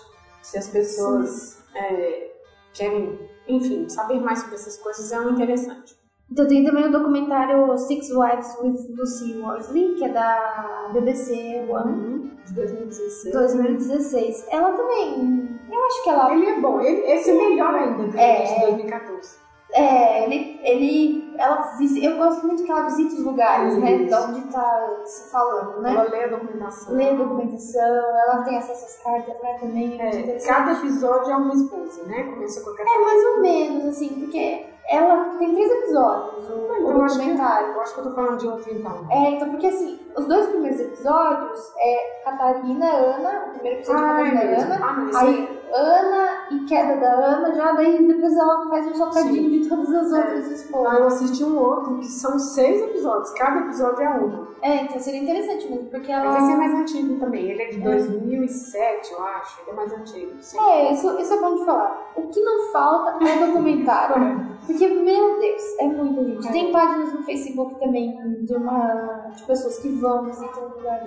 se 0.47 0.59
as 0.59 0.69
pessoas 0.69 1.59
é, 1.75 2.31
querem, 2.73 3.19
enfim, 3.49 3.89
saber 3.89 4.21
mais 4.21 4.39
sobre 4.41 4.55
essas 4.55 4.77
coisas, 4.79 5.11
é 5.11 5.19
um 5.21 5.31
interessante. 5.31 5.97
Então 6.31 6.47
tem 6.47 6.65
também 6.65 6.85
o 6.87 6.93
documentário 6.93 7.77
Six 7.79 8.11
Wives 8.11 8.57
with 8.61 8.95
Lucy 8.97 9.39
Worsley, 9.41 9.95
que 9.97 10.05
é 10.05 10.09
da 10.09 10.91
BBC 10.93 11.67
One, 11.69 12.31
De 12.47 12.55
2016. 12.55 13.33
2016. 13.35 14.47
Ela 14.51 14.73
também. 14.73 15.59
Eu 15.71 15.85
acho 15.87 16.05
que 16.05 16.11
ela. 16.11 16.33
Ele 16.33 16.47
é 16.47 16.61
bom, 16.61 16.81
ele, 16.81 17.01
esse 17.13 17.31
é 17.31 17.35
melhor 17.35 17.75
ainda 17.75 18.05
do 18.05 18.13
que 18.13 18.19
É. 18.19 18.43
de 18.45 18.61
2014. 18.67 19.37
É, 19.73 20.25
ele. 20.25 20.61
ele 20.63 21.27
ela, 21.39 21.77
eu 22.03 22.17
gosto 22.17 22.47
muito 22.47 22.65
que 22.65 22.71
ela 22.71 22.85
visita 22.85 23.15
os 23.15 23.25
lugares, 23.25 23.77
né? 23.79 23.93
Isso. 23.93 24.07
De 24.07 24.15
onde 24.15 24.53
tá 24.53 24.91
se 25.05 25.31
falando, 25.31 25.83
né? 25.83 25.93
Ela 25.93 26.05
lê 26.05 26.25
a 26.25 26.29
documentação. 26.29 26.95
Lê 26.95 27.11
a 27.11 27.15
documentação, 27.15 27.83
ela 27.83 28.43
tem 28.43 28.57
acesso 28.57 28.87
às 28.87 29.03
cartas, 29.03 29.43
né? 29.43 29.59
Também 29.61 30.01
é 30.01 30.37
É, 30.37 30.39
cada 30.47 30.73
episódio 30.73 31.31
é 31.33 31.37
uma 31.37 31.53
esposa, 31.53 32.05
né? 32.05 32.23
Começa 32.23 32.63
com 32.63 32.71
a 32.71 32.75
É 32.75 33.05
mais 33.05 33.25
ou 33.27 33.41
menos, 33.43 33.85
assim, 33.87 34.09
porque 34.21 34.67
ela 34.89 35.37
tem 35.39 35.53
três 35.53 35.71
episódios, 35.71 36.49
o, 36.49 36.53
o 36.53 36.91
Eu 36.93 37.03
acho, 37.03 37.15
que, 37.15 37.21
documentário. 37.21 37.69
eu 37.69 37.81
acho 37.81 37.95
que 37.95 38.01
eu 38.01 38.05
tô 38.05 38.15
falando 38.15 38.39
de 38.39 38.47
outro 38.47 38.73
então. 38.73 39.07
É, 39.11 39.31
então, 39.33 39.51
porque 39.51 39.67
assim, 39.67 40.01
os 40.17 40.27
dois 40.27 40.47
primeiros 40.47 40.81
episódios 40.81 41.73
é 41.79 42.23
Catarina, 42.25 42.87
Ana, 42.87 43.47
o 43.49 43.51
primeiro 43.53 43.79
episódio 43.81 44.05
é 44.05 44.09
Ai, 44.09 44.31
Catarina, 44.31 44.57
mesmo. 44.57 44.73
Ana, 44.73 44.87
Ah, 44.87 45.05
isso 45.11 45.19
aí 45.19 45.56
Ana 45.73 46.47
e 46.51 46.61
queda 46.65 46.97
da 46.97 47.13
Ana, 47.13 47.55
já 47.55 47.73
daí 47.73 48.07
depois 48.07 48.37
ela 48.37 48.69
faz 48.69 48.87
um 48.89 48.95
socadinho 48.95 49.51
Sim. 49.51 49.61
de 49.61 49.69
todas 49.69 49.93
as 49.95 50.13
É. 50.13 50.19
outras 50.19 50.47
Ah, 50.49 50.53
esposas. 50.53 50.99
eu 50.99 51.07
assisti 51.07 51.45
um 51.45 51.59
outro 51.59 51.99
que 51.99 52.07
são 52.07 52.39
seis 52.39 52.83
episódios, 52.83 53.31
cada 53.33 53.61
episódio 53.61 54.03
é 54.03 54.11
um. 54.11 54.47
É, 54.63 54.83
então 54.85 54.99
seria 54.99 55.21
interessante 55.23 55.69
mesmo, 55.71 55.87
porque 55.91 56.11
ela. 56.11 56.25
Mas 56.33 56.43
esse 56.45 56.53
é 56.53 56.57
mais 56.57 56.75
antigo 56.75 57.19
também, 57.21 57.51
ele 57.51 57.63
é 57.63 57.69
de 57.69 57.81
2007, 57.81 59.13
eu 59.13 59.23
acho, 59.23 59.61
ele 59.63 59.71
é 59.71 59.75
mais 59.75 59.93
antigo. 59.93 60.33
Sim. 60.41 60.59
É, 60.61 60.93
isso, 60.93 61.19
isso 61.19 61.35
é 61.35 61.41
bom 61.41 61.55
de 61.57 61.65
falar. 61.65 62.13
O 62.17 62.23
que 62.29 62.41
não 62.43 62.73
falta 62.73 63.25
é 63.25 63.47
documentário. 63.47 64.57
Porque, 64.67 64.89
meu 64.89 65.39
Deus, 65.39 65.63
é 65.79 65.87
muita 65.87 66.25
gente. 66.25 66.49
É. 66.49 66.53
Tem 66.53 66.73
páginas 66.73 67.13
no 67.13 67.23
Facebook 67.23 67.79
também 67.79 68.17
de 68.45 68.55
uma 68.57 69.29
de 69.37 69.43
pessoas 69.45 69.79
que 69.79 69.89
vão, 69.91 70.25
visitam 70.25 70.65
o 70.65 70.77
lugar. 70.77 71.05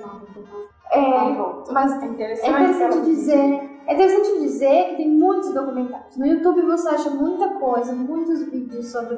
É, 0.91 1.33
volta. 1.33 1.71
mas 1.71 1.91
É 1.91 2.05
é 2.05 2.07
interessante. 2.09 2.49
interessante 2.49 2.93
ela- 2.97 3.05
dizer. 3.05 3.69
É 3.87 3.93
interessante 3.93 4.39
dizer 4.41 4.83
que 4.89 4.95
tem 4.97 5.09
muitos 5.09 5.53
documentários. 5.53 6.15
No 6.17 6.25
YouTube 6.25 6.61
você 6.61 6.89
acha 6.89 7.09
muita 7.09 7.49
coisa, 7.55 7.91
muitos 7.93 8.43
vídeos 8.43 8.91
sobre 8.91 9.17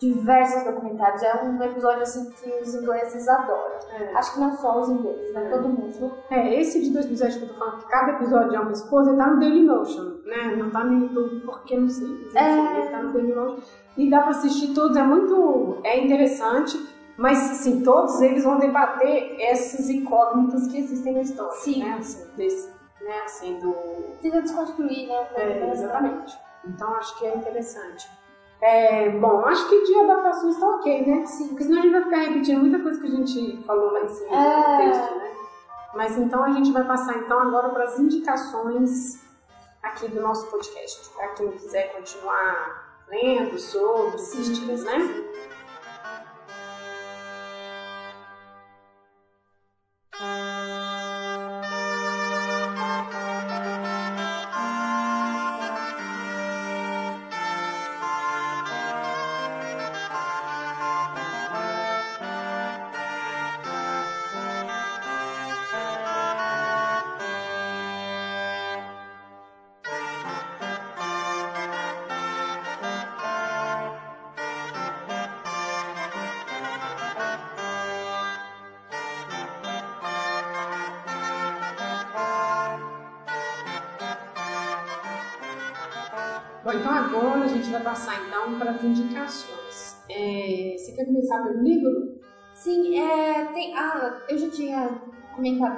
diversos 0.00 0.64
documentários. 0.64 1.22
É 1.22 1.44
um 1.44 1.62
episódio 1.62 2.02
assim 2.02 2.28
que 2.30 2.50
os 2.62 2.74
ingleses 2.74 3.28
adoram. 3.28 3.78
É. 3.98 4.12
Acho 4.16 4.34
que 4.34 4.40
não 4.40 4.52
só 4.56 4.80
os 4.80 4.88
ingleses, 4.90 5.32
né? 5.34 5.46
É. 5.46 5.50
Todo 5.50 5.68
mundo. 5.68 6.12
É, 6.30 6.60
esse 6.60 6.80
de 6.82 6.90
2007 6.90 7.38
que 7.38 7.44
eu 7.44 7.48
tô 7.50 7.54
falando, 7.54 7.78
que 7.78 7.88
cada 7.88 8.12
episódio 8.12 8.54
é 8.54 8.60
uma 8.60 8.72
esposa, 8.72 9.10
ele 9.10 9.18
tá 9.18 9.26
no 9.28 9.40
Dailymotion, 9.40 10.02
né? 10.26 10.56
Não 10.56 10.70
tá 10.70 10.84
no 10.84 11.00
YouTube 11.04 11.40
porque 11.44 11.76
não 11.76 11.88
sei. 11.88 12.08
Mas, 12.32 12.36
É. 12.36 12.78
Ele 12.80 12.88
tá 12.90 13.02
no 13.02 13.12
Dailymotion. 13.12 13.58
E 13.96 14.08
dá 14.10 14.20
pra 14.22 14.30
assistir 14.30 14.72
todos, 14.74 14.96
é 14.96 15.02
muito. 15.02 15.78
É 15.84 16.02
interessante, 16.04 16.78
mas 17.16 17.50
assim, 17.50 17.82
todos 17.82 18.20
eles 18.20 18.44
vão 18.44 18.58
debater 18.58 19.36
essas 19.40 19.88
incógnitas 19.90 20.66
que 20.68 20.78
existem 20.78 21.14
na 21.14 21.20
história. 21.22 21.52
Sim. 21.52 21.84
Né? 21.84 21.96
Assim, 21.98 22.26
desse, 22.36 22.70
né? 23.00 23.20
Assim, 23.24 23.58
do. 23.58 23.74
Tenta 24.20 24.42
desconstruir, 24.42 25.08
né? 25.08 25.28
É, 25.34 25.70
exatamente. 25.72 26.36
Então 26.64 26.94
acho 26.94 27.18
que 27.18 27.26
é 27.26 27.36
interessante. 27.36 28.08
É, 28.60 29.10
bom, 29.10 29.44
acho 29.44 29.68
que 29.68 29.82
de 29.84 29.98
adaptações 29.98 30.56
tá 30.56 30.66
ok, 30.68 31.06
né? 31.06 31.26
Sim. 31.26 31.48
Porque 31.48 31.64
senão 31.64 31.78
a 31.78 31.82
gente 31.82 31.92
vai 31.92 32.04
ficar 32.04 32.16
repetindo 32.18 32.60
muita 32.60 32.78
coisa 32.78 33.00
que 33.00 33.06
a 33.06 33.10
gente 33.10 33.62
falou 33.64 33.90
lá 33.92 34.00
em 34.02 34.08
cima 34.08 34.36
É. 34.36 34.58
no 34.58 34.92
texto, 34.92 35.18
né? 35.18 35.32
Mas 35.94 36.16
então 36.16 36.42
a 36.44 36.50
gente 36.52 36.72
vai 36.72 36.84
passar 36.84 37.18
então 37.18 37.38
agora 37.40 37.68
para 37.70 37.84
as 37.84 37.98
indicações 37.98 39.20
aqui 39.82 40.08
do 40.08 40.20
nosso 40.20 40.46
podcast. 40.46 41.10
Para 41.10 41.28
quem 41.30 41.50
quiser 41.52 41.92
continuar 41.92 43.02
lendo 43.08 43.58
sobre, 43.58 44.14
assistindo, 44.14 44.82
né? 44.84 45.24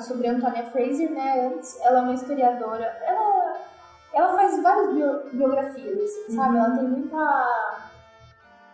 Sobre 0.03 0.29
a 0.29 0.33
Antonia 0.33 0.65
Fraser, 0.66 1.11
né? 1.11 1.47
Antes. 1.55 1.81
Ela 1.81 1.99
é 2.01 2.03
uma 2.03 2.15
historiadora. 2.15 2.85
Ela, 2.85 3.57
ela 4.12 4.37
faz 4.37 4.62
várias 4.62 4.93
bio- 4.95 5.21
biografias, 5.33 5.99
assim, 6.03 6.37
sabe? 6.37 6.57
Ela 6.57 6.71
tem 6.77 6.85
muita. 6.89 7.81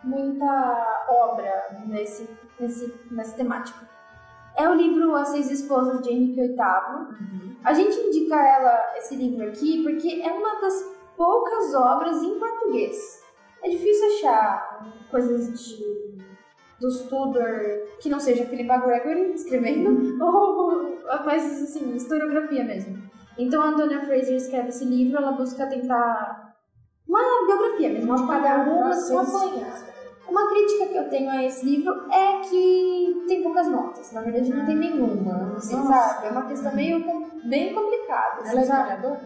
muita 0.03 1.05
obra 1.09 1.77
nesse, 1.85 2.29
nesse, 2.59 2.93
nessa 3.11 3.35
temática. 3.35 3.79
É 4.55 4.67
o 4.67 4.73
livro 4.73 5.15
As 5.15 5.29
Seis 5.29 5.49
Esposas 5.51 6.01
de 6.01 6.09
Henrique 6.11 6.41
VIII. 6.41 7.57
A 7.63 7.73
gente 7.73 7.95
indica 7.99 8.35
ela, 8.35 8.97
esse 8.97 9.15
livro 9.15 9.47
aqui, 9.47 9.83
porque 9.83 10.21
é 10.21 10.31
uma 10.31 10.59
das 10.61 10.83
poucas 11.15 11.73
obras 11.75 12.21
em 12.23 12.39
português. 12.39 13.21
É 13.63 13.69
difícil 13.69 14.07
achar 14.07 14.85
coisas 15.11 15.47
de 15.47 16.30
dos 16.81 17.01
Tudor 17.01 17.61
que 18.01 18.09
não 18.09 18.19
seja 18.19 18.45
Philippa 18.45 18.77
Gregory 18.77 19.33
escrevendo, 19.33 20.17
ou 20.21 20.97
mas 21.23 21.63
assim, 21.63 21.95
historiografia 21.95 22.63
mesmo. 22.63 23.01
Então 23.37 23.61
a 23.61 23.67
Antonia 23.67 24.01
Fraser 24.01 24.35
escreve 24.35 24.69
esse 24.69 24.83
livro, 24.83 25.17
ela 25.17 25.31
busca 25.31 25.67
tentar 25.67 26.53
uma 27.07 27.19
biografia 27.45 27.89
mesmo, 27.89 28.13
apagar 28.13 28.59
algumas, 28.59 29.09
uma 29.09 29.21
apanhar. 29.21 29.91
Uma 30.27 30.47
crítica 30.49 30.85
que 30.85 30.95
eu 30.97 31.09
tenho 31.09 31.29
a 31.29 31.43
esse 31.43 31.65
livro 31.65 31.93
é 32.09 32.39
que 32.39 33.25
tem 33.27 33.43
poucas 33.43 33.67
notas. 33.67 34.13
Na 34.13 34.21
verdade, 34.21 34.53
não 34.53 34.65
tem 34.65 34.77
nenhuma. 34.77 35.55
Assim, 35.57 35.75
sabe? 35.83 36.27
É 36.27 36.31
uma 36.31 36.45
questão 36.45 36.73
meio 36.73 37.03
bem 37.49 37.73
complicada. 37.73 38.41
assim, 38.41 38.51
Ela 38.51 38.61
é 38.61 38.63
sabe? 38.63 39.17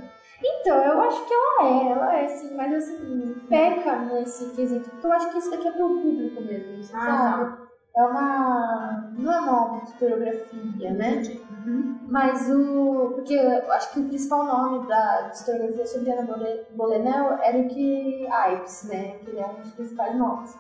Então, 0.44 0.78
eu 0.84 1.02
acho 1.02 1.26
que 1.26 1.34
ela 1.34 1.70
é, 1.70 1.91
ela 1.91 2.16
é 2.18 2.28
sim, 2.28 2.56
mas 2.56 2.74
assim, 2.74 3.36
peca 3.49 3.99
nesse 3.99 4.49
quesito, 4.52 4.90
porque 4.90 5.07
eu 5.07 5.12
acho 5.14 5.32
que 5.32 5.38
isso 5.38 5.49
daqui 5.52 5.68
é 5.68 5.72
pro 5.72 5.88
público 6.02 6.41
mesmo, 6.41 6.82
Ah, 6.94 7.06
sabe? 7.06 7.66
É 7.95 8.03
uma. 8.03 9.14
Não 9.18 9.32
é 9.32 9.40
uma 9.40 9.84
historiografia, 9.84 10.91
né? 10.94 11.22
Uhum. 11.66 11.98
Mas 12.10 12.49
o. 12.52 13.14
Porque 13.16 13.34
eu 13.34 13.72
acho 13.72 13.94
que 13.94 13.99
o 14.02 14.07
principal 14.10 14.44
nome 14.45 14.86
da 14.88 15.30
historiografia 15.34 15.86
sobre 15.86 16.12
Ana 16.12 16.24
Bole- 16.24 16.66
Bolena 16.72 17.40
é 17.41 17.49
Eric 17.57 18.28
Ives, 18.52 18.84
né? 18.90 19.16
Que 19.24 19.30
ele 19.32 19.40
é 19.40 19.45
um 19.48 19.62
dos 19.62 19.72
principais 19.72 20.14
nomes. 20.18 20.57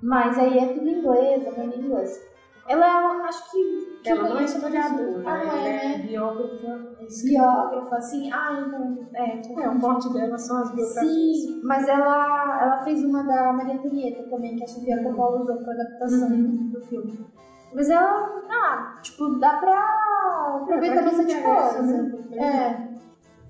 Mas 0.00 0.38
aí 0.38 0.58
é 0.58 0.72
tudo 0.72 0.88
em 0.88 0.98
inglês, 1.00 1.44
é 1.44 1.64
em 1.64 1.78
inglês. 1.80 2.29
Ela 2.70 2.86
é, 2.86 3.28
acho 3.28 3.50
que. 3.50 4.00
que 4.02 4.10
Ela 4.10 4.28
não 4.28 4.38
é 4.38 4.44
historiadora, 4.44 5.22
Ah, 5.26 5.38
ela 5.42 5.58
é, 5.58 5.84
é 5.84 5.88
né? 5.98 6.04
biógrafa. 6.06 6.86
Biógrafa, 7.24 7.96
assim. 7.96 8.30
Ah, 8.32 8.62
então. 8.64 8.98
É, 9.14 9.40
É, 9.62 9.68
o 9.68 9.80
forte 9.80 10.12
dela 10.12 10.38
são 10.38 10.56
as 10.62 10.70
biografias. 10.70 11.10
Sim, 11.10 11.60
mas 11.64 11.88
ela, 11.88 12.62
ela 12.62 12.82
fez 12.84 13.02
uma 13.02 13.24
da 13.24 13.52
Maria 13.52 13.74
Antonieta 13.74 14.22
também, 14.30 14.54
que 14.56 14.62
a 14.62 14.68
Sofia 14.68 15.02
Coppola 15.02 15.40
usou 15.40 15.56
pra 15.56 15.72
adaptação 15.72 16.28
Uhum. 16.28 16.70
do 16.72 16.80
filme. 16.82 17.26
Mas 17.74 17.90
ela, 17.90 18.40
ah, 18.50 18.94
tipo, 19.02 19.28
dá 19.40 19.54
pra 19.58 20.58
aproveitar 20.62 21.02
pra 21.02 21.10
quem 21.10 21.18
bastante 21.18 21.32
interessa, 21.40 21.78
coisa. 21.78 22.02
né? 22.02 22.22
É, 22.36 22.88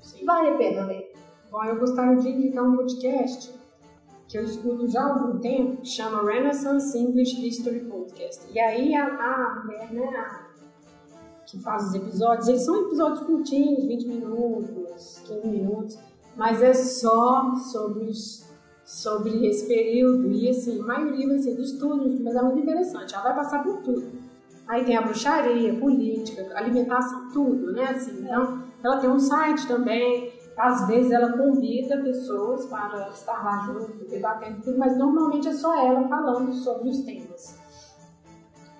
Sim. 0.03 0.25
vale 0.25 0.49
a 0.49 0.55
pena 0.57 0.87
ler. 0.87 1.13
Bom, 1.51 1.65
eu 1.65 1.79
gostaria 1.79 2.17
de 2.17 2.29
indicar 2.29 2.65
um 2.65 2.77
podcast 2.77 3.60
que 4.31 4.39
eu 4.39 4.44
escuto 4.44 4.86
já 4.86 5.02
há 5.02 5.12
algum 5.12 5.40
tempo, 5.40 5.78
que 5.82 5.89
chama 5.89 6.23
Renaissance 6.23 6.97
English 6.97 7.44
History 7.47 7.81
Podcast. 7.81 8.47
E 8.52 8.61
aí 8.61 8.94
a, 8.94 9.62
mulher, 9.65 9.93
né, 9.93 10.07
a- 10.07 10.47
que 11.47 11.59
faz 11.59 11.89
os 11.89 11.94
episódios, 11.97 12.47
eles 12.47 12.62
são 12.65 12.86
episódios 12.86 13.20
curtinhos, 13.27 13.85
20 13.85 14.07
minutos, 14.07 15.20
15 15.27 15.48
minutos, 15.48 15.98
mas 16.36 16.62
é 16.62 16.73
só 16.73 17.57
sobre 17.57 18.05
os 18.05 18.48
sobre 18.85 19.47
esse 19.47 19.69
período 19.69 20.32
e 20.32 20.48
assim, 20.48 20.81
a 20.81 20.85
maioria 20.85 21.28
vai 21.28 21.39
ser 21.39 21.55
dos 21.55 21.73
túneis, 21.78 22.19
mas 22.20 22.35
é 22.35 22.43
muito 22.43 22.59
interessante, 22.59 23.15
ela 23.15 23.23
vai 23.23 23.35
passar 23.36 23.62
por 23.62 23.77
tudo. 23.82 24.11
Aí 24.66 24.85
tem 24.85 24.97
a 24.97 25.02
bruxaria, 25.02 25.78
política, 25.78 26.44
alimentação, 26.57 27.28
tudo, 27.32 27.70
né? 27.73 27.85
Assim, 27.90 28.20
então, 28.20 28.65
ela 28.82 28.97
tem 28.98 29.09
um 29.09 29.19
site 29.19 29.66
também, 29.69 30.32
às 30.61 30.87
vezes 30.87 31.11
ela 31.11 31.32
convida 31.37 32.03
pessoas 32.03 32.66
para 32.66 33.09
estar 33.09 33.43
lá 33.45 33.65
junto, 33.66 34.05
debatendo 34.09 34.61
tudo, 34.62 34.78
mas 34.78 34.97
normalmente 34.97 35.49
é 35.49 35.53
só 35.53 35.74
ela 35.74 36.07
falando 36.07 36.53
sobre 36.53 36.91
os 36.91 37.01
temas. 37.03 37.59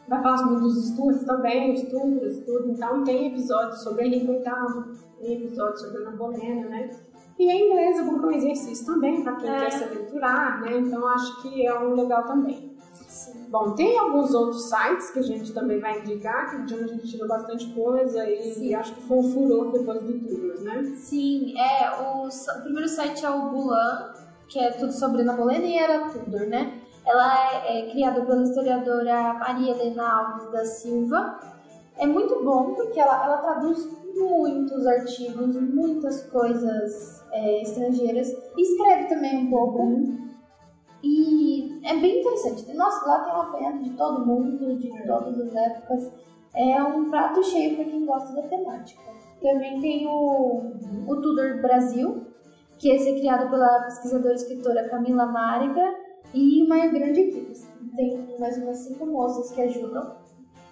Vai 0.07 0.23
falar 0.23 0.45
muito 0.47 0.63
dos 0.63 0.89
estudos 0.91 1.25
também, 1.25 1.73
os 1.73 1.83
estudos, 1.83 2.39
tudo. 2.45 2.71
Então 2.71 3.05
tem 3.05 3.29
episódios 3.29 3.83
sobre 3.83 4.07
Henrique 4.07 4.27
VIII, 4.27 4.97
tem 5.21 5.45
episódios 5.45 5.81
sobre 5.81 6.03
Ana 6.03 6.17
Bolena, 6.17 6.69
né? 6.69 6.91
E 7.39 7.51
em 7.51 7.71
inglês 7.71 7.99
é 7.99 8.03
bom 8.03 8.19
que 8.19 8.25
é 8.25 8.29
um 8.29 8.33
exercício 8.33 8.85
também, 8.87 9.23
para 9.23 9.37
quem 9.37 9.49
É. 9.49 9.61
quer 9.61 9.73
se 9.73 9.85
aventurar, 9.85 10.61
né? 10.61 10.79
Então 10.79 11.07
acho 11.09 11.41
que 11.43 11.67
é 11.67 11.79
um 11.79 11.95
legal 11.95 12.25
também. 12.25 12.70
Bom, 13.49 13.75
tem 13.75 13.99
alguns 13.99 14.33
outros 14.33 14.69
sites 14.69 15.11
que 15.11 15.19
a 15.19 15.23
gente 15.23 15.53
também 15.53 15.81
vai 15.81 16.01
indicar, 16.01 16.51
que 16.51 16.63
de 16.67 16.75
onde 16.75 16.85
a 16.85 16.87
gente 16.89 17.09
tirou 17.09 17.27
bastante 17.27 17.73
coisa 17.73 18.29
e, 18.29 18.55
Sim. 18.55 18.75
acho 18.75 18.95
que 18.95 19.03
foi 19.03 19.19
um 19.19 19.33
furor 19.33 19.73
depois 19.73 20.03
do 20.03 20.13
Tudor, 20.21 20.61
né? 20.63 20.85
Sim, 20.97 21.55
é, 21.59 21.91
o, 22.01 22.29
o 22.29 22.63
primeiro 22.63 22.89
site 22.89 23.25
é 23.25 23.31
o 23.31 23.51
Bulan, 23.51 24.15
que 24.49 24.59
é 24.59 24.71
tudo 24.71 24.93
sobre 24.93 25.23
Ana 25.23 25.33
Bolena 25.33 25.67
e 25.67 25.77
era 25.77 26.09
Tudor, 26.11 26.47
né? 26.47 26.81
Ela 27.05 27.65
é, 27.67 27.81
é 27.81 27.91
criada 27.91 28.25
pela 28.25 28.43
historiadora 28.43 29.35
Maria 29.35 29.73
Helena 29.73 30.09
Alves 30.09 30.53
da 30.53 30.65
Silva. 30.65 31.41
É 31.99 32.07
muito 32.07 32.45
bom 32.45 32.75
porque 32.75 33.01
ela, 33.01 33.25
ela 33.25 33.39
traduz 33.39 33.89
muitos 34.15 34.87
artigos, 34.87 35.57
muitas 35.57 36.23
coisas 36.27 37.25
é, 37.33 37.63
estrangeiras. 37.63 38.29
Escreve 38.57 39.07
também 39.09 39.47
um 39.47 39.51
pouco. 39.51 39.83
Uhum. 39.83 40.30
E 41.03 41.81
é 41.85 41.97
bem 41.97 42.21
interessante. 42.21 42.73
Nossa, 42.75 43.07
lá 43.07 43.25
tem 43.25 43.33
uma 43.33 43.45
apanhado 43.45 43.83
de 43.83 43.91
todo 43.91 44.27
mundo, 44.27 44.77
de 44.79 44.91
é. 44.91 45.07
todas 45.07 45.41
as 45.41 45.55
épocas. 45.55 46.13
É 46.55 46.83
um 46.83 47.11
prato 47.11 47.43
cheio 47.45 47.77
para 47.77 47.85
quem 47.85 48.05
gosta 48.05 48.35
da 48.35 48.49
temática. 48.49 49.01
Também 49.41 49.81
tem 49.81 50.07
o, 50.07 50.73
o 51.07 51.17
Tudor 51.21 51.63
Brasil, 51.63 52.27
que 52.79 52.91
esse 52.91 53.11
é 53.11 53.19
criado 53.19 53.49
pela 53.49 53.85
pesquisadora 53.85 54.35
e 54.35 54.37
escritora 54.37 54.89
Camila 54.89 55.27
Máriga 55.27 55.95
e 56.35 56.63
uma 56.65 56.87
grande 56.87 57.21
equipe. 57.21 57.55
Tem 57.97 58.39
mais 58.39 58.59
umas 58.59 58.79
cinco 58.79 59.07
moças 59.07 59.51
que 59.53 59.63
ajudam. 59.63 60.17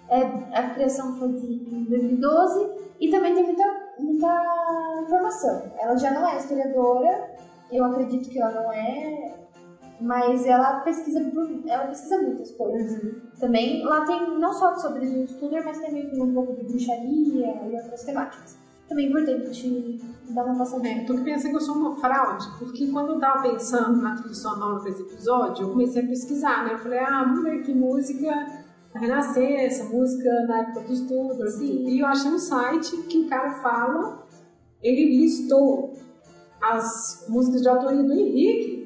É, 0.09 0.21
a 0.57 0.69
criação 0.71 1.15
foi 1.17 1.33
de, 1.33 1.45
em 1.47 1.83
2012 1.85 2.71
e 2.99 3.09
também 3.09 3.33
tem 3.35 3.43
muita, 3.43 3.63
muita 3.99 5.01
informação. 5.03 5.71
Ela 5.77 5.95
já 5.97 6.11
não 6.11 6.27
é 6.27 6.37
historiadora, 6.37 7.29
eu 7.71 7.85
acredito 7.85 8.29
que 8.29 8.41
ela 8.41 8.51
não 8.51 8.71
é, 8.71 9.38
mas 10.01 10.45
ela 10.45 10.79
pesquisa, 10.81 11.19
ela 11.67 11.87
pesquisa 11.87 12.21
muitas 12.21 12.51
coisas. 12.51 13.03
Uhum. 13.03 13.21
Também 13.39 13.83
lá 13.83 14.05
tem 14.05 14.39
não 14.39 14.53
só 14.53 14.75
sobre 14.75 15.07
o 15.07 15.27
Tudor, 15.27 15.63
mas 15.65 15.79
também 15.79 16.09
um 16.21 16.33
pouco 16.33 16.55
de 16.55 16.63
bruxaria 16.63 17.67
e 17.67 17.75
outras 17.75 18.03
temáticas 18.03 18.57
também 18.89 19.05
é 19.05 19.09
importante 19.09 19.99
dar 20.29 20.45
uma 20.45 20.57
passadinha. 20.57 21.01
É, 21.01 21.05
tu 21.05 21.15
que 21.15 21.23
pensa 21.23 21.47
que 21.47 21.55
eu 21.55 21.61
sou 21.61 21.75
uma 21.75 21.95
fraude, 21.95 22.47
porque 22.57 22.87
quando 22.87 23.13
eu 23.13 23.19
tava 23.19 23.47
pensando 23.47 24.01
na 24.01 24.15
trilha 24.15 24.33
sonora 24.33 24.83
desse 24.83 25.03
episódio, 25.03 25.63
eu 25.63 25.69
comecei 25.69 26.03
a 26.03 26.07
pesquisar, 26.07 26.65
né? 26.65 26.73
Eu 26.73 26.79
falei, 26.79 26.99
ah, 26.99 27.23
vamos 27.23 27.43
ver 27.43 27.61
que 27.61 27.73
música 27.73 28.29
da 28.91 28.99
Renascença, 28.99 29.83
música 29.85 30.29
na 30.47 30.61
época 30.61 30.81
dos 30.81 31.01
Tudors. 31.01 31.59
E 31.61 31.99
eu 31.99 32.07
achei 32.07 32.31
um 32.31 32.39
site 32.39 32.97
que 33.03 33.19
o 33.19 33.29
cara 33.29 33.51
fala, 33.61 34.25
ele 34.81 35.17
listou 35.17 35.93
as 36.59 37.25
músicas 37.29 37.61
de 37.61 37.69
autoria 37.69 38.03
do 38.03 38.13
Henrique. 38.13 38.78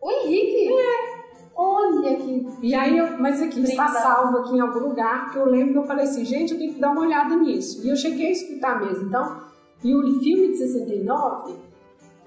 O 0.00 0.10
Henrique? 0.10 0.72
É. 0.72 1.18
Olha 1.54 2.16
que. 2.16 2.46
E 2.62 2.74
aí, 2.74 2.96
eu, 2.96 3.18
mas 3.18 3.42
aqui, 3.42 3.60
está 3.60 3.88
salvo 3.88 4.38
aqui 4.38 4.56
em 4.56 4.60
algum 4.60 4.78
lugar, 4.78 5.32
que 5.32 5.38
eu 5.38 5.46
lembro 5.46 5.72
que 5.72 5.78
eu 5.78 5.84
falei 5.84 6.04
assim, 6.04 6.24
gente, 6.24 6.52
eu 6.52 6.58
tenho 6.58 6.74
que 6.74 6.80
dar 6.80 6.92
uma 6.92 7.00
olhada 7.00 7.34
nisso. 7.36 7.84
E 7.84 7.88
eu 7.88 7.96
cheguei 7.96 8.28
a 8.28 8.30
escutar 8.30 8.80
mesmo. 8.80 9.08
Então, 9.08 9.42
e 9.82 9.94
o 9.94 10.20
filme 10.20 10.48
de 10.48 10.58
69, 10.58 11.56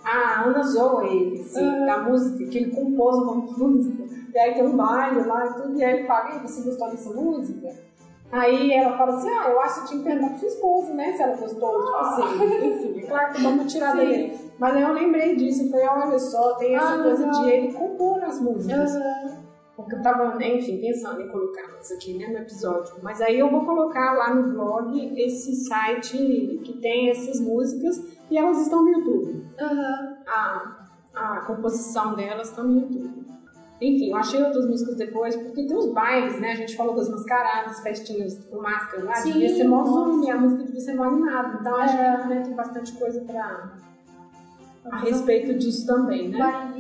a 0.03 0.43
Ana 0.43 0.64
zoa 0.64 1.06
ele, 1.07 1.39
assim, 1.39 1.65
ah. 1.65 1.85
da 1.85 2.03
música, 2.03 2.45
que 2.45 2.57
ele 2.57 2.72
compôs 2.72 3.18
uma 3.18 3.35
música, 3.35 4.03
e 4.34 4.38
aí 4.38 4.53
tem 4.53 4.65
um 4.65 4.76
baile 4.76 5.23
lá 5.26 5.45
e 5.45 5.53
tudo, 5.61 5.77
e 5.77 5.84
aí 5.84 5.99
ele 5.99 6.07
fala, 6.07 6.39
você 6.39 6.61
gostou 6.64 6.89
dessa 6.89 7.14
música? 7.14 7.69
Aí 8.32 8.72
ela 8.72 8.98
fala 8.98 9.18
assim, 9.18 9.30
ah, 9.30 9.49
eu 9.49 9.60
acho 9.60 9.82
que 9.82 9.88
tinha 9.90 9.99
que 9.99 10.06
perguntar 10.06 10.30
pra 10.30 10.38
sua 10.38 10.48
esposa, 10.48 10.94
né, 10.94 11.12
se 11.12 11.22
ela 11.22 11.36
gostou, 11.36 11.86
tipo 11.86 11.95
assim, 11.98 12.66
enfim, 12.66 12.99
é 12.99 13.08
claro 13.08 13.34
que 13.34 13.44
dá 13.44 13.49
uma 13.49 13.66
tirada 13.66 13.98
dele. 13.98 14.40
Mas 14.58 14.76
aí 14.76 14.84
eu 14.84 14.94
lembrei 14.94 15.36
disso, 15.36 15.66
e 15.66 15.70
falei, 15.70 15.88
olha 15.88 16.20
só, 16.20 16.56
tem 16.56 16.76
essa 16.76 16.95
ah, 16.95 17.03
coisa 17.03 17.26
não. 17.26 17.44
de 17.44 17.49
ele 17.49 17.74
compor 17.74 18.24
as 18.24 18.40
músicas. 18.40 18.95
Uhum. 18.95 19.41
Porque 19.76 19.95
eu 19.95 20.02
tava, 20.02 20.44
enfim, 20.44 20.80
pensando 20.80 21.22
em 21.22 21.28
colocar 21.28 21.64
isso 21.82 21.94
aqui 21.94 22.18
né, 22.18 22.28
no 22.28 22.38
episódio. 22.38 22.94
Mas 23.02 23.20
aí 23.20 23.40
eu 23.40 23.49
vou 23.49 23.66
colocar 23.66 24.14
lá 24.14 24.34
no 24.34 24.53
blog 24.53 25.20
esse 25.20 25.56
site 25.56 26.18
que 26.64 26.74
tem 26.80 27.10
essas 27.10 27.40
músicas 27.40 27.99
e 28.30 28.38
elas 28.38 28.62
estão 28.62 28.84
no 28.84 28.90
YouTube. 28.90 29.45
Uhum. 29.60 30.16
A, 30.28 30.88
a 31.14 31.41
composição 31.48 32.16
delas 32.16 32.49
está 32.49 32.64
no 32.64 32.80
YouTube. 32.80 33.20
Enfim, 33.82 34.12
eu 34.12 34.18
achei 34.18 34.41
outras 34.44 34.68
músicas 34.68 34.95
depois, 34.95 35.36
porque 35.36 35.66
tem 35.66 35.76
os 35.76 35.88
bailes, 35.88 36.40
né? 36.40 36.52
A 36.52 36.56
gente 36.56 36.78
falou 36.78 36.95
das 36.95 37.10
mascaradas, 37.10 37.80
festinhas 37.80 38.45
com 38.45 38.62
máscara 38.62 39.03
lá. 39.03 39.16
Sim, 39.16 39.34
devia 39.34 39.56
ser 39.56 39.64
mó 39.64 39.84
zoom, 39.84 40.32
a 40.32 40.38
música 40.38 40.64
devia 40.66 40.82
ser 40.82 40.94
mó 40.94 41.06
animada. 41.06 41.58
Então, 41.60 41.76
acho 41.76 41.98
que 41.98 42.03
é. 42.03 42.28
né, 42.28 42.41
tem 42.45 42.53
bastante 42.53 42.91
coisa 42.94 43.22
pra, 43.22 43.72
a 44.86 44.98
respeito 44.98 45.58
disso 45.58 45.88
também, 45.88 46.30
né? 46.30 46.74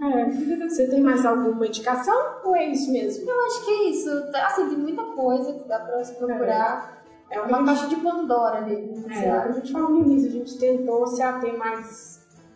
É. 0.00 0.68
Você 0.68 0.88
tem 0.88 1.00
mais 1.00 1.24
alguma 1.24 1.66
indicação 1.66 2.14
ou 2.44 2.54
é 2.54 2.66
isso 2.66 2.92
mesmo? 2.92 3.28
Eu 3.28 3.46
acho 3.46 3.64
que 3.64 3.70
é 3.70 3.90
isso. 3.90 4.10
Assim, 4.34 4.68
tem 4.68 4.78
muita 4.78 5.02
coisa 5.02 5.52
que 5.52 5.68
dá 5.68 5.78
pra 5.80 6.04
se 6.04 6.14
procurar. 6.14 7.02
É, 7.30 7.36
é 7.36 7.40
uma 7.40 7.58
gente... 7.58 7.66
caixa 7.66 7.86
de 7.88 7.96
Pandora 7.96 8.58
ali. 8.58 9.04
É, 9.10 9.30
a 9.30 9.52
gente 9.52 9.72
falou 9.72 9.90
no 9.90 10.00
início, 10.00 10.28
a 10.28 10.32
gente 10.32 10.58
tentou 10.58 11.06
se 11.06 11.22
ater 11.22 11.56
mais 11.56 12.13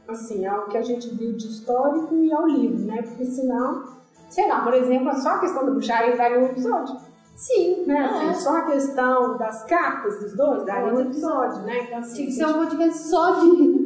assim, 0.09 0.47
ao 0.47 0.67
que 0.67 0.77
a 0.77 0.83
gente 0.83 1.09
viu 1.15 1.35
de 1.35 1.47
histórico 1.47 2.15
e 2.17 2.33
ao 2.33 2.47
livro, 2.47 2.87
né? 2.87 3.03
Porque 3.03 3.27
senão, 3.27 3.85
sei 4.31 4.49
lá, 4.49 4.63
por 4.63 4.75
exemplo, 4.75 5.15
só 5.17 5.31
a 5.31 5.39
questão 5.39 5.67
do 5.67 5.73
bruxaria 5.73 6.17
daria 6.17 6.39
um 6.39 6.47
episódio. 6.47 6.97
Sim, 7.37 7.85
né? 7.87 8.05
Assim, 8.05 8.29
é. 8.31 8.35
Só 8.35 8.57
a 8.57 8.63
questão 8.63 9.39
das 9.39 9.63
cartas 9.65 10.21
dos 10.21 10.35
dois 10.35 10.65
daria 10.65 10.93
um 10.93 11.01
episódio, 11.01 11.63
né? 11.63 11.85
Então, 11.85 11.99
assim, 11.99 12.15
Tinha 12.15 12.27
que 12.27 12.33
ser 12.33 12.47
um 12.47 12.55
podcast 12.55 12.99
só 12.99 13.31
de 13.41 13.79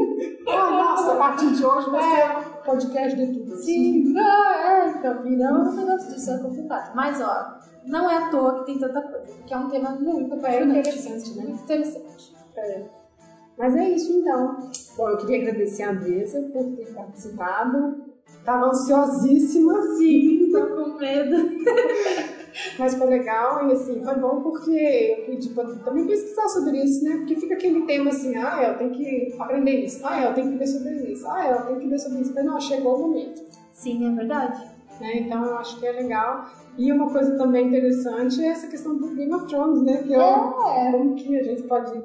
ah, 0.49 0.70
nossa, 0.70 1.12
a 1.12 1.16
partir 1.16 1.53
de 1.53 1.65
hoje 1.65 1.90
vai 1.90 2.03
ser 2.03 2.39
um 2.39 2.62
podcast 2.65 3.16
de 3.16 3.27
tudo. 3.39 3.57
Sim, 3.57 4.15
ah, 4.19 4.55
é, 4.57 4.89
então, 4.90 5.23
virando 5.23 5.70
um 5.70 5.74
negócio 5.74 6.15
disso 6.15 6.31
é 6.31 6.39
complicado. 6.39 6.94
Mas, 6.94 7.20
ó, 7.20 7.59
não 7.85 8.09
é 8.09 8.16
à 8.16 8.31
toa 8.31 8.61
que 8.61 8.66
tem 8.66 8.78
tanta 8.78 9.03
coisa, 9.03 9.27
porque 9.27 9.53
é 9.53 9.57
um 9.59 9.69
tema 9.69 9.90
muito 9.90 10.47
é 10.47 10.62
interessante, 10.62 11.36
né? 11.36 11.44
Muito 11.44 11.62
interessante. 11.62 12.35
É. 12.57 12.85
Mas 13.59 13.77
é 13.77 13.90
isso 13.90 14.12
então. 14.12 14.57
Bom, 14.97 15.09
eu 15.09 15.16
queria 15.16 15.43
agradecer 15.43 15.82
a 15.85 15.90
Andressa 15.90 16.40
por 16.52 16.64
ter 16.77 16.93
participado. 16.93 18.12
Tava 18.44 18.66
ansiosíssima, 18.66 19.81
sim, 19.97 20.51
tô 20.52 20.66
com 20.66 20.98
medo. 20.98 21.36
Mas 22.78 22.94
foi 22.94 23.06
legal 23.06 23.69
e 23.69 23.73
assim, 23.73 24.02
foi 24.05 24.14
bom 24.16 24.43
porque 24.43 24.70
eu 24.70 25.24
pedi 25.24 25.48
pra 25.51 25.64
também 25.77 26.06
pesquisar 26.06 26.48
sobre 26.48 26.82
isso, 26.82 27.05
né? 27.05 27.16
Porque 27.16 27.36
fica 27.36 27.55
aquele 27.55 27.86
tema 27.86 28.10
assim, 28.10 28.36
ah, 28.36 28.62
eu 28.62 28.78
tenho 28.78 28.90
que 28.90 29.35
aprender 29.39 29.85
isso, 29.85 30.01
ah, 30.05 30.23
eu 30.24 30.35
tenho 30.35 30.51
que 30.51 30.59
ver 30.59 30.66
sobre 30.66 31.12
isso, 31.12 31.27
ah, 31.28 31.47
eu 31.48 31.66
tenho 31.66 31.81
que 31.81 31.89
ver 31.89 31.98
sobre 31.98 32.20
isso. 32.20 32.32
Mas 32.35 32.44
não, 32.44 32.60
chegou 32.60 32.97
o 32.97 33.09
momento. 33.09 33.43
Sim, 33.73 34.12
é 34.12 34.14
verdade. 34.14 34.70
Né? 35.01 35.20
Então 35.20 35.44
eu 35.44 35.56
acho 35.56 35.78
que 35.81 35.86
é 35.86 35.93
legal. 35.93 36.44
E 36.77 36.93
uma 36.93 37.10
coisa 37.10 37.36
também 37.36 37.69
interessante 37.69 38.43
é 38.43 38.48
essa 38.48 38.66
questão 38.66 38.97
do 38.97 39.14
Game 39.14 39.32
of 39.32 39.47
Thrones, 39.47 39.82
né? 39.82 40.02
Que 40.02 40.14
é, 40.14 40.19
é. 40.19 40.93
como 40.93 41.14
que 41.14 41.39
a 41.39 41.43
gente 41.43 41.62
pode 41.62 41.97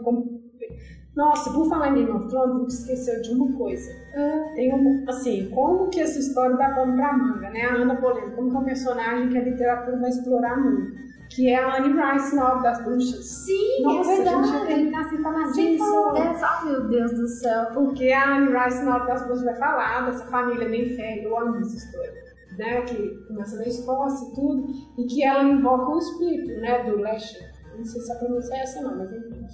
nossa, 1.18 1.52
por 1.52 1.68
falar 1.68 1.90
em 1.90 2.06
Game 2.06 2.12
of 2.12 2.28
Thrones, 2.28 2.56
a 2.56 2.60
gente 2.60 2.70
esqueceu 2.70 3.22
de 3.24 3.32
uma 3.32 3.52
coisa. 3.58 3.92
Ah, 4.16 4.52
tem 4.54 4.72
um, 4.72 5.04
assim, 5.10 5.50
como 5.50 5.90
que 5.90 6.00
essa 6.00 6.20
história 6.20 6.56
dá 6.56 6.70
pano 6.76 6.96
pra 6.96 7.12
manga, 7.12 7.50
né? 7.50 7.64
A 7.64 7.74
Ana 7.74 7.96
Bolena, 7.96 8.36
como 8.36 8.52
que 8.52 8.56
é 8.56 8.60
um 8.60 8.64
personagem 8.64 9.30
que 9.30 9.38
a 9.40 9.44
literatura 9.44 9.98
vai 9.98 10.12
explorar 10.12 10.56
muito. 10.58 11.08
Que 11.28 11.50
é 11.50 11.56
a 11.56 11.78
Anne 11.78 11.92
Rice 11.92 12.36
na 12.36 12.54
Obra 12.54 12.70
das 12.70 12.84
Bruxas. 12.84 13.26
Sim, 13.26 13.82
Nossa, 13.82 14.12
é 14.12 14.16
verdade. 14.16 14.48
gente 14.48 14.58
ia 14.60 14.66
terminar 14.68 15.10
sem 15.10 15.24
falar 15.24 15.52
disso. 15.52 16.14
Dessa. 16.14 16.60
Oh, 16.62 16.66
meu 16.68 16.88
Deus 16.88 17.12
do 17.14 17.28
céu. 17.28 17.66
Porque 17.74 18.12
a 18.12 18.38
Anne 18.38 18.56
Rice 18.56 18.84
na 18.84 18.98
Obra 18.98 19.08
das 19.08 19.26
Bruxas 19.26 19.46
vai 19.46 19.56
falar 19.56 20.06
dessa 20.06 20.26
família 20.26 20.70
bem 20.70 20.96
feia, 20.96 21.24
eu 21.24 21.36
amo 21.36 21.58
essa 21.58 21.76
história. 21.76 22.28
Né, 22.60 22.82
que 22.82 23.26
começa 23.28 23.56
na 23.56 23.66
Escócia 23.66 24.28
e 24.28 24.36
tudo, 24.36 24.68
e 24.98 25.06
que 25.06 25.24
ela 25.24 25.44
invoca 25.44 25.92
o 25.92 25.98
espírito 25.98 26.60
né, 26.60 26.84
do 26.84 26.98
Lesher. 26.98 27.52
Não 27.76 27.86
sei 27.86 28.02
se 28.02 28.12
a 28.12 28.16
pronúncia 28.16 28.56
é 28.56 28.62
essa 28.62 28.82
não, 28.82 28.98
mas 28.98 29.12
enfim. 29.14 29.46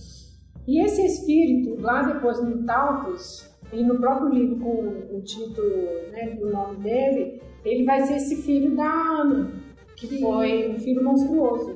E 0.67 0.81
esse 0.81 1.05
espírito, 1.05 1.81
lá 1.81 2.03
depois 2.03 2.41
no 2.41 2.63
Talcos, 2.63 3.53
e 3.71 3.83
no 3.83 3.99
próprio 3.99 4.29
livro 4.29 4.57
com 4.57 5.15
o 5.15 5.21
título 5.21 5.67
né, 6.11 6.29
do 6.39 6.51
nome 6.51 6.77
dele, 6.77 7.41
ele 7.65 7.83
vai 7.83 8.01
ser 8.01 8.17
esse 8.17 8.35
filho 8.43 8.75
da 8.75 8.85
Ana, 8.85 9.51
que 9.95 10.07
Sim. 10.07 10.21
foi 10.21 10.69
um 10.69 10.77
filho 10.77 11.03
monstruoso. 11.03 11.75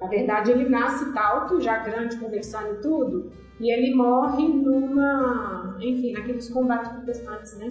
Na 0.00 0.08
verdade, 0.08 0.50
ele 0.50 0.68
nasce 0.68 1.12
talto, 1.12 1.60
já 1.60 1.78
grande, 1.78 2.16
conversando 2.16 2.74
e 2.74 2.80
tudo, 2.80 3.30
e 3.60 3.70
ele 3.70 3.94
morre 3.94 4.48
numa, 4.48 5.76
enfim, 5.80 6.12
naqueles 6.12 6.48
combates 6.48 6.90
protestantes, 6.90 7.56
né? 7.56 7.68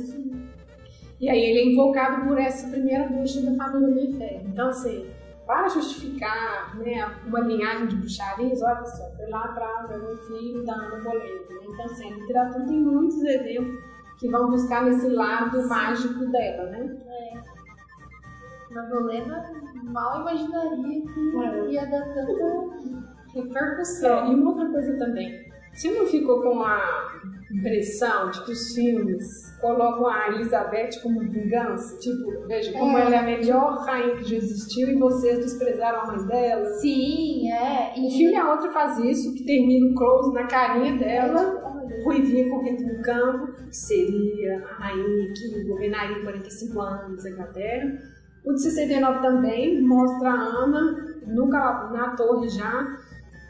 E 1.20 1.30
aí 1.30 1.40
ele 1.44 1.60
é 1.60 1.66
invocado 1.74 2.26
por 2.26 2.40
essa 2.40 2.70
primeira 2.70 3.08
bruxa 3.10 3.42
da 3.42 3.54
família 3.56 3.94
Mayfair. 3.94 4.42
Então, 4.48 4.70
assim, 4.70 5.06
para 5.46 5.68
justificar 5.70 6.78
né, 6.78 7.16
uma 7.26 7.40
linhagem 7.42 7.88
de 7.88 7.96
bruxarias, 7.98 8.62
olha 8.62 8.86
só, 8.86 9.12
foi 9.16 9.30
lá 9.30 9.46
atrás, 9.46 9.90
um 9.92 10.18
filho 10.28 10.64
da 10.66 10.74
Ana 10.74 11.04
Bolena. 11.04 11.42
Então, 11.64 11.86
assim, 11.86 12.14
a 12.14 12.16
literatura 12.16 12.66
tem 12.66 12.80
muitos 12.80 13.22
exemplos 13.24 13.84
que 14.18 14.30
vão 14.30 14.50
buscar 14.50 14.86
nesse 14.86 15.10
lado 15.10 15.62
Sim. 15.62 15.68
mágico 15.68 16.26
dela, 16.28 16.70
né? 16.70 16.98
É. 17.08 18.74
Na 18.74 18.84
Bolena, 18.84 19.52
mal 19.84 20.22
imaginaria 20.22 21.02
que 21.02 21.38
é. 21.38 21.72
ia 21.72 21.86
dar 21.88 22.14
tanta 22.14 23.02
repercussão. 23.34 24.26
É, 24.26 24.32
e 24.32 24.36
uma 24.36 24.52
outra 24.52 24.70
coisa 24.70 24.98
também, 24.98 25.52
você 25.74 25.90
não 25.92 26.06
ficou 26.06 26.42
com 26.42 26.62
a 26.62 27.22
impressão 27.52 28.30
de 28.30 28.44
que 28.44 28.52
os 28.52 28.74
filmes 28.74 29.58
colocam 29.60 30.08
a 30.08 30.30
Elizabeth 30.30 31.02
como 31.02 31.22
vingança? 31.22 31.98
Tipo, 32.00 32.48
veja, 32.48 32.72
como 32.74 32.98
é. 32.98 33.02
ela 33.02 33.16
é 33.16 33.20
a 33.20 33.24
melhor 33.24 33.78
rainha 33.86 34.18
que 34.18 34.30
já 34.30 34.36
existiu 34.36 34.90
e 34.90 34.96
vocês 34.98 35.40
desprezaram 35.40 36.02
a 36.02 36.08
mãe 36.08 36.28
dela. 36.28 36.66
Sim, 36.76 37.52
é. 37.52 37.98
E... 37.98 38.08
O 38.08 38.12
filme 38.12 38.36
a 38.36 38.52
outra 38.52 38.72
faz 38.72 38.98
isso, 39.00 39.34
que 39.34 39.46
termina 39.46 39.92
o 39.92 39.96
close 39.96 40.34
na 40.34 40.46
carinha 40.46 40.98
dela, 40.98 41.88
é. 41.90 42.04
ruivinha 42.04 42.50
correndo 42.50 42.84
no 42.84 43.02
campo, 43.02 43.54
que 43.54 43.76
seria 43.76 44.64
a 44.64 44.74
rainha 44.74 45.34
que 45.34 45.64
governaria 45.68 46.22
45 46.22 46.82
anos 46.82 47.26
a 47.26 47.30
Inglaterra. 47.30 47.98
O 48.44 48.54
de 48.54 48.62
69 48.62 49.22
também 49.22 49.82
mostra 49.82 50.30
a 50.30 50.34
Ana 50.34 51.12
no, 51.28 51.48
na 51.48 52.16
torre 52.16 52.50
já, 52.50 52.98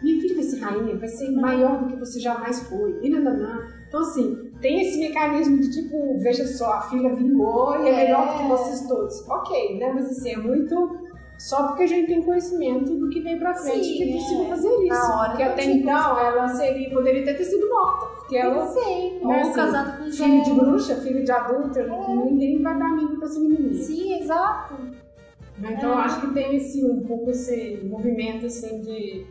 minha 0.02 0.22
filha 0.22 0.36
vai 0.36 0.44
ser 0.44 0.60
rainha, 0.60 0.98
vai 0.98 1.08
ser 1.08 1.32
maior 1.32 1.80
do 1.80 1.88
que 1.88 1.96
você 1.96 2.20
jamais 2.20 2.62
foi. 2.68 3.00
E 3.02 3.10
nananã. 3.10 3.68
Então, 3.88 4.02
assim, 4.02 4.52
tem 4.62 4.82
esse 4.82 5.00
mecanismo 5.00 5.58
de 5.58 5.72
tipo, 5.72 6.18
veja 6.20 6.48
só, 6.48 6.74
a 6.74 6.82
filha 6.82 7.14
vingou 7.14 7.76
e 7.84 7.88
é, 7.88 7.92
é 7.92 8.06
melhor 8.06 8.34
do 8.34 8.42
que 8.42 8.48
vocês 8.48 8.88
todos. 8.88 9.28
Ok, 9.30 9.80
né? 9.80 9.92
Mas 9.94 10.10
assim, 10.10 10.32
é 10.32 10.38
muito 10.38 11.12
só 11.42 11.70
porque 11.70 11.84
a 11.84 11.88
gente 11.88 12.06
tem 12.06 12.22
conhecimento 12.22 12.96
do 12.96 13.10
que 13.10 13.20
vem 13.20 13.40
pra 13.40 13.56
frente 13.56 13.84
Sim, 13.84 13.98
que 13.98 14.04
é 14.04 14.14
possível 14.14 14.46
fazer 14.46 14.70
isso. 14.70 15.26
porque 15.26 15.42
até 15.42 15.66
então 15.66 16.20
ela 16.20 16.48
seria, 16.50 16.90
poderia 16.92 17.24
ter, 17.26 17.34
ter 17.34 17.46
sido 17.46 17.68
morta. 17.68 18.06
Porque 18.18 18.38
ela. 18.38 18.68
Sim, 18.68 19.20
né, 19.24 19.44
ou 19.44 19.52
assim, 19.52 20.04
com 20.04 20.12
Filho 20.12 20.44
de 20.44 20.54
bruxa, 20.54 20.96
filho 20.98 21.24
de 21.24 21.32
adulta, 21.32 21.80
é. 21.80 22.16
ninguém 22.16 22.62
vai 22.62 22.78
dar 22.78 22.86
amigo 22.86 23.18
pra 23.18 23.26
essa 23.26 23.40
menininha. 23.40 23.84
Sim, 23.84 24.22
exato. 24.22 24.76
Então 25.58 25.90
é. 25.90 25.94
eu 25.94 25.98
acho 25.98 26.22
que 26.22 26.34
tem 26.34 26.56
esse, 26.56 26.86
um 26.86 27.02
pouco 27.02 27.32
esse 27.32 27.82
movimento 27.86 28.46
assim 28.46 28.80
de 28.82 29.26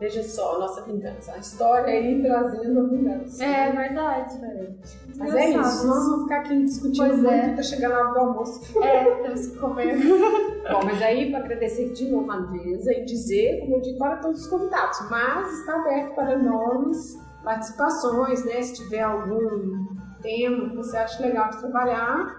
Veja 0.00 0.22
só 0.22 0.54
a 0.54 0.58
nossa 0.60 0.82
vingança. 0.82 1.32
A 1.32 1.38
história 1.38 1.92
aí 1.92 2.22
trazendo 2.22 2.80
a 2.80 2.82
vingança. 2.84 3.44
É 3.44 3.72
verdade, 3.72 4.38
né? 4.38 4.68
Mas 5.16 5.34
é 5.34 5.50
isso, 5.50 5.86
nós 5.86 6.06
vamos 6.06 6.22
ficar 6.22 6.40
aqui 6.40 6.64
discutindo 6.64 7.08
pois 7.08 7.18
muito 7.20 7.32
é. 7.32 7.54
tá 7.54 7.62
chegando 7.62 7.92
a 7.92 7.98
hora 7.98 8.12
do 8.12 8.18
almoço. 8.20 8.78
É, 8.80 9.22
temos 9.22 9.46
que 9.48 9.58
comer. 9.58 9.96
Bom, 10.70 10.80
mas 10.84 11.02
aí 11.02 11.30
para 11.30 11.40
agradecer 11.40 11.92
de 11.92 12.08
novo 12.10 12.30
a 12.30 12.36
Andresa 12.36 12.92
e 12.92 13.04
dizer, 13.04 13.60
como 13.60 13.76
eu 13.76 13.80
digo 13.80 13.98
para 13.98 14.16
todos 14.18 14.42
os 14.42 14.46
convidados, 14.46 14.98
mas 15.10 15.52
está 15.60 15.80
aberto 15.80 16.14
para 16.14 16.38
novas 16.38 17.18
participações, 17.42 18.44
né? 18.44 18.62
Se 18.62 18.74
tiver 18.74 19.02
algum 19.02 19.96
tema 20.22 20.70
que 20.70 20.76
você 20.76 20.96
acha 20.96 21.20
legal 21.22 21.50
de 21.50 21.58
trabalhar, 21.58 22.36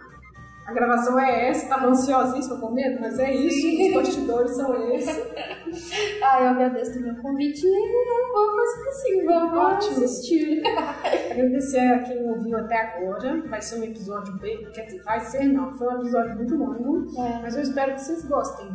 a 0.70 0.74
gravação 0.74 1.20
é 1.20 1.50
essa, 1.50 1.68
tava 1.68 1.88
ansiosíssima 1.88 2.60
com 2.60 2.72
medo, 2.72 3.02
mas 3.02 3.18
é 3.18 3.34
isso, 3.34 3.88
os 3.88 3.94
bastidores 3.94 4.56
são 4.56 4.94
esses. 4.94 5.18
ah, 6.24 6.42
eu 6.42 6.50
agradeço 6.50 6.94
também 6.94 7.12
o 7.12 7.22
convite 7.22 7.66
e 7.66 8.32
vou 8.32 8.56
fazer 8.56 8.90
assim, 8.90 9.26
vamos 9.26 9.58
Ótimo. 9.58 10.06
assistir. 10.06 10.62
Agradecer 11.32 11.80
a 11.80 12.04
quem 12.04 12.30
ouviu 12.30 12.56
até 12.58 12.78
agora, 12.78 13.42
vai 13.48 13.62
ser 13.62 13.80
um 13.80 13.84
episódio 13.84 14.38
bem, 14.38 14.64
quer 14.72 14.86
dizer, 14.86 15.02
vai 15.04 15.20
ser 15.20 15.46
não, 15.46 15.74
foi 15.74 15.88
um 15.88 16.02
episódio 16.02 16.36
muito 16.36 16.56
longo, 16.56 17.20
é. 17.20 17.42
mas 17.42 17.56
eu 17.56 17.64
espero 17.64 17.94
que 17.94 18.02
vocês 18.02 18.24
gostem. 18.26 18.70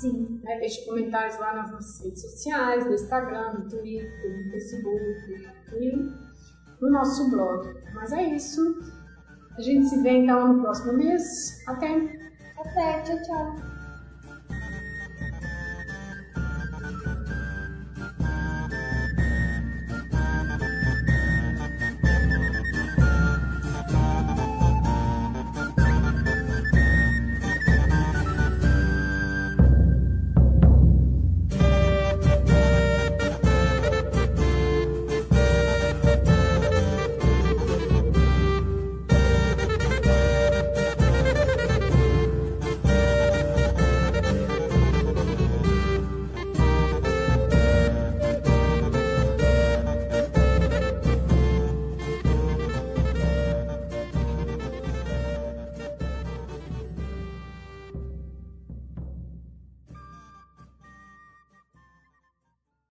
Sim. 0.00 0.40
Né, 0.44 0.58
deixe 0.60 0.84
comentários 0.84 1.38
lá 1.38 1.54
nas 1.54 1.72
nossas 1.72 2.04
redes 2.04 2.20
sociais, 2.20 2.84
no 2.84 2.92
Instagram, 2.92 3.54
no 3.54 3.68
Twitter, 3.68 4.44
no 4.44 4.50
Facebook 4.50 5.50
e 5.80 5.96
no 6.80 6.90
nosso 6.90 7.30
blog. 7.30 7.74
Mas 7.94 8.12
é 8.12 8.22
isso. 8.34 8.97
A 9.58 9.60
gente 9.60 9.88
se 9.88 10.00
vê 10.00 10.18
então 10.18 10.52
no 10.52 10.62
próximo 10.62 10.92
mês. 10.92 11.64
Até! 11.66 11.88
Até, 12.56 13.02
tchau, 13.02 13.22
tchau! 13.24 13.77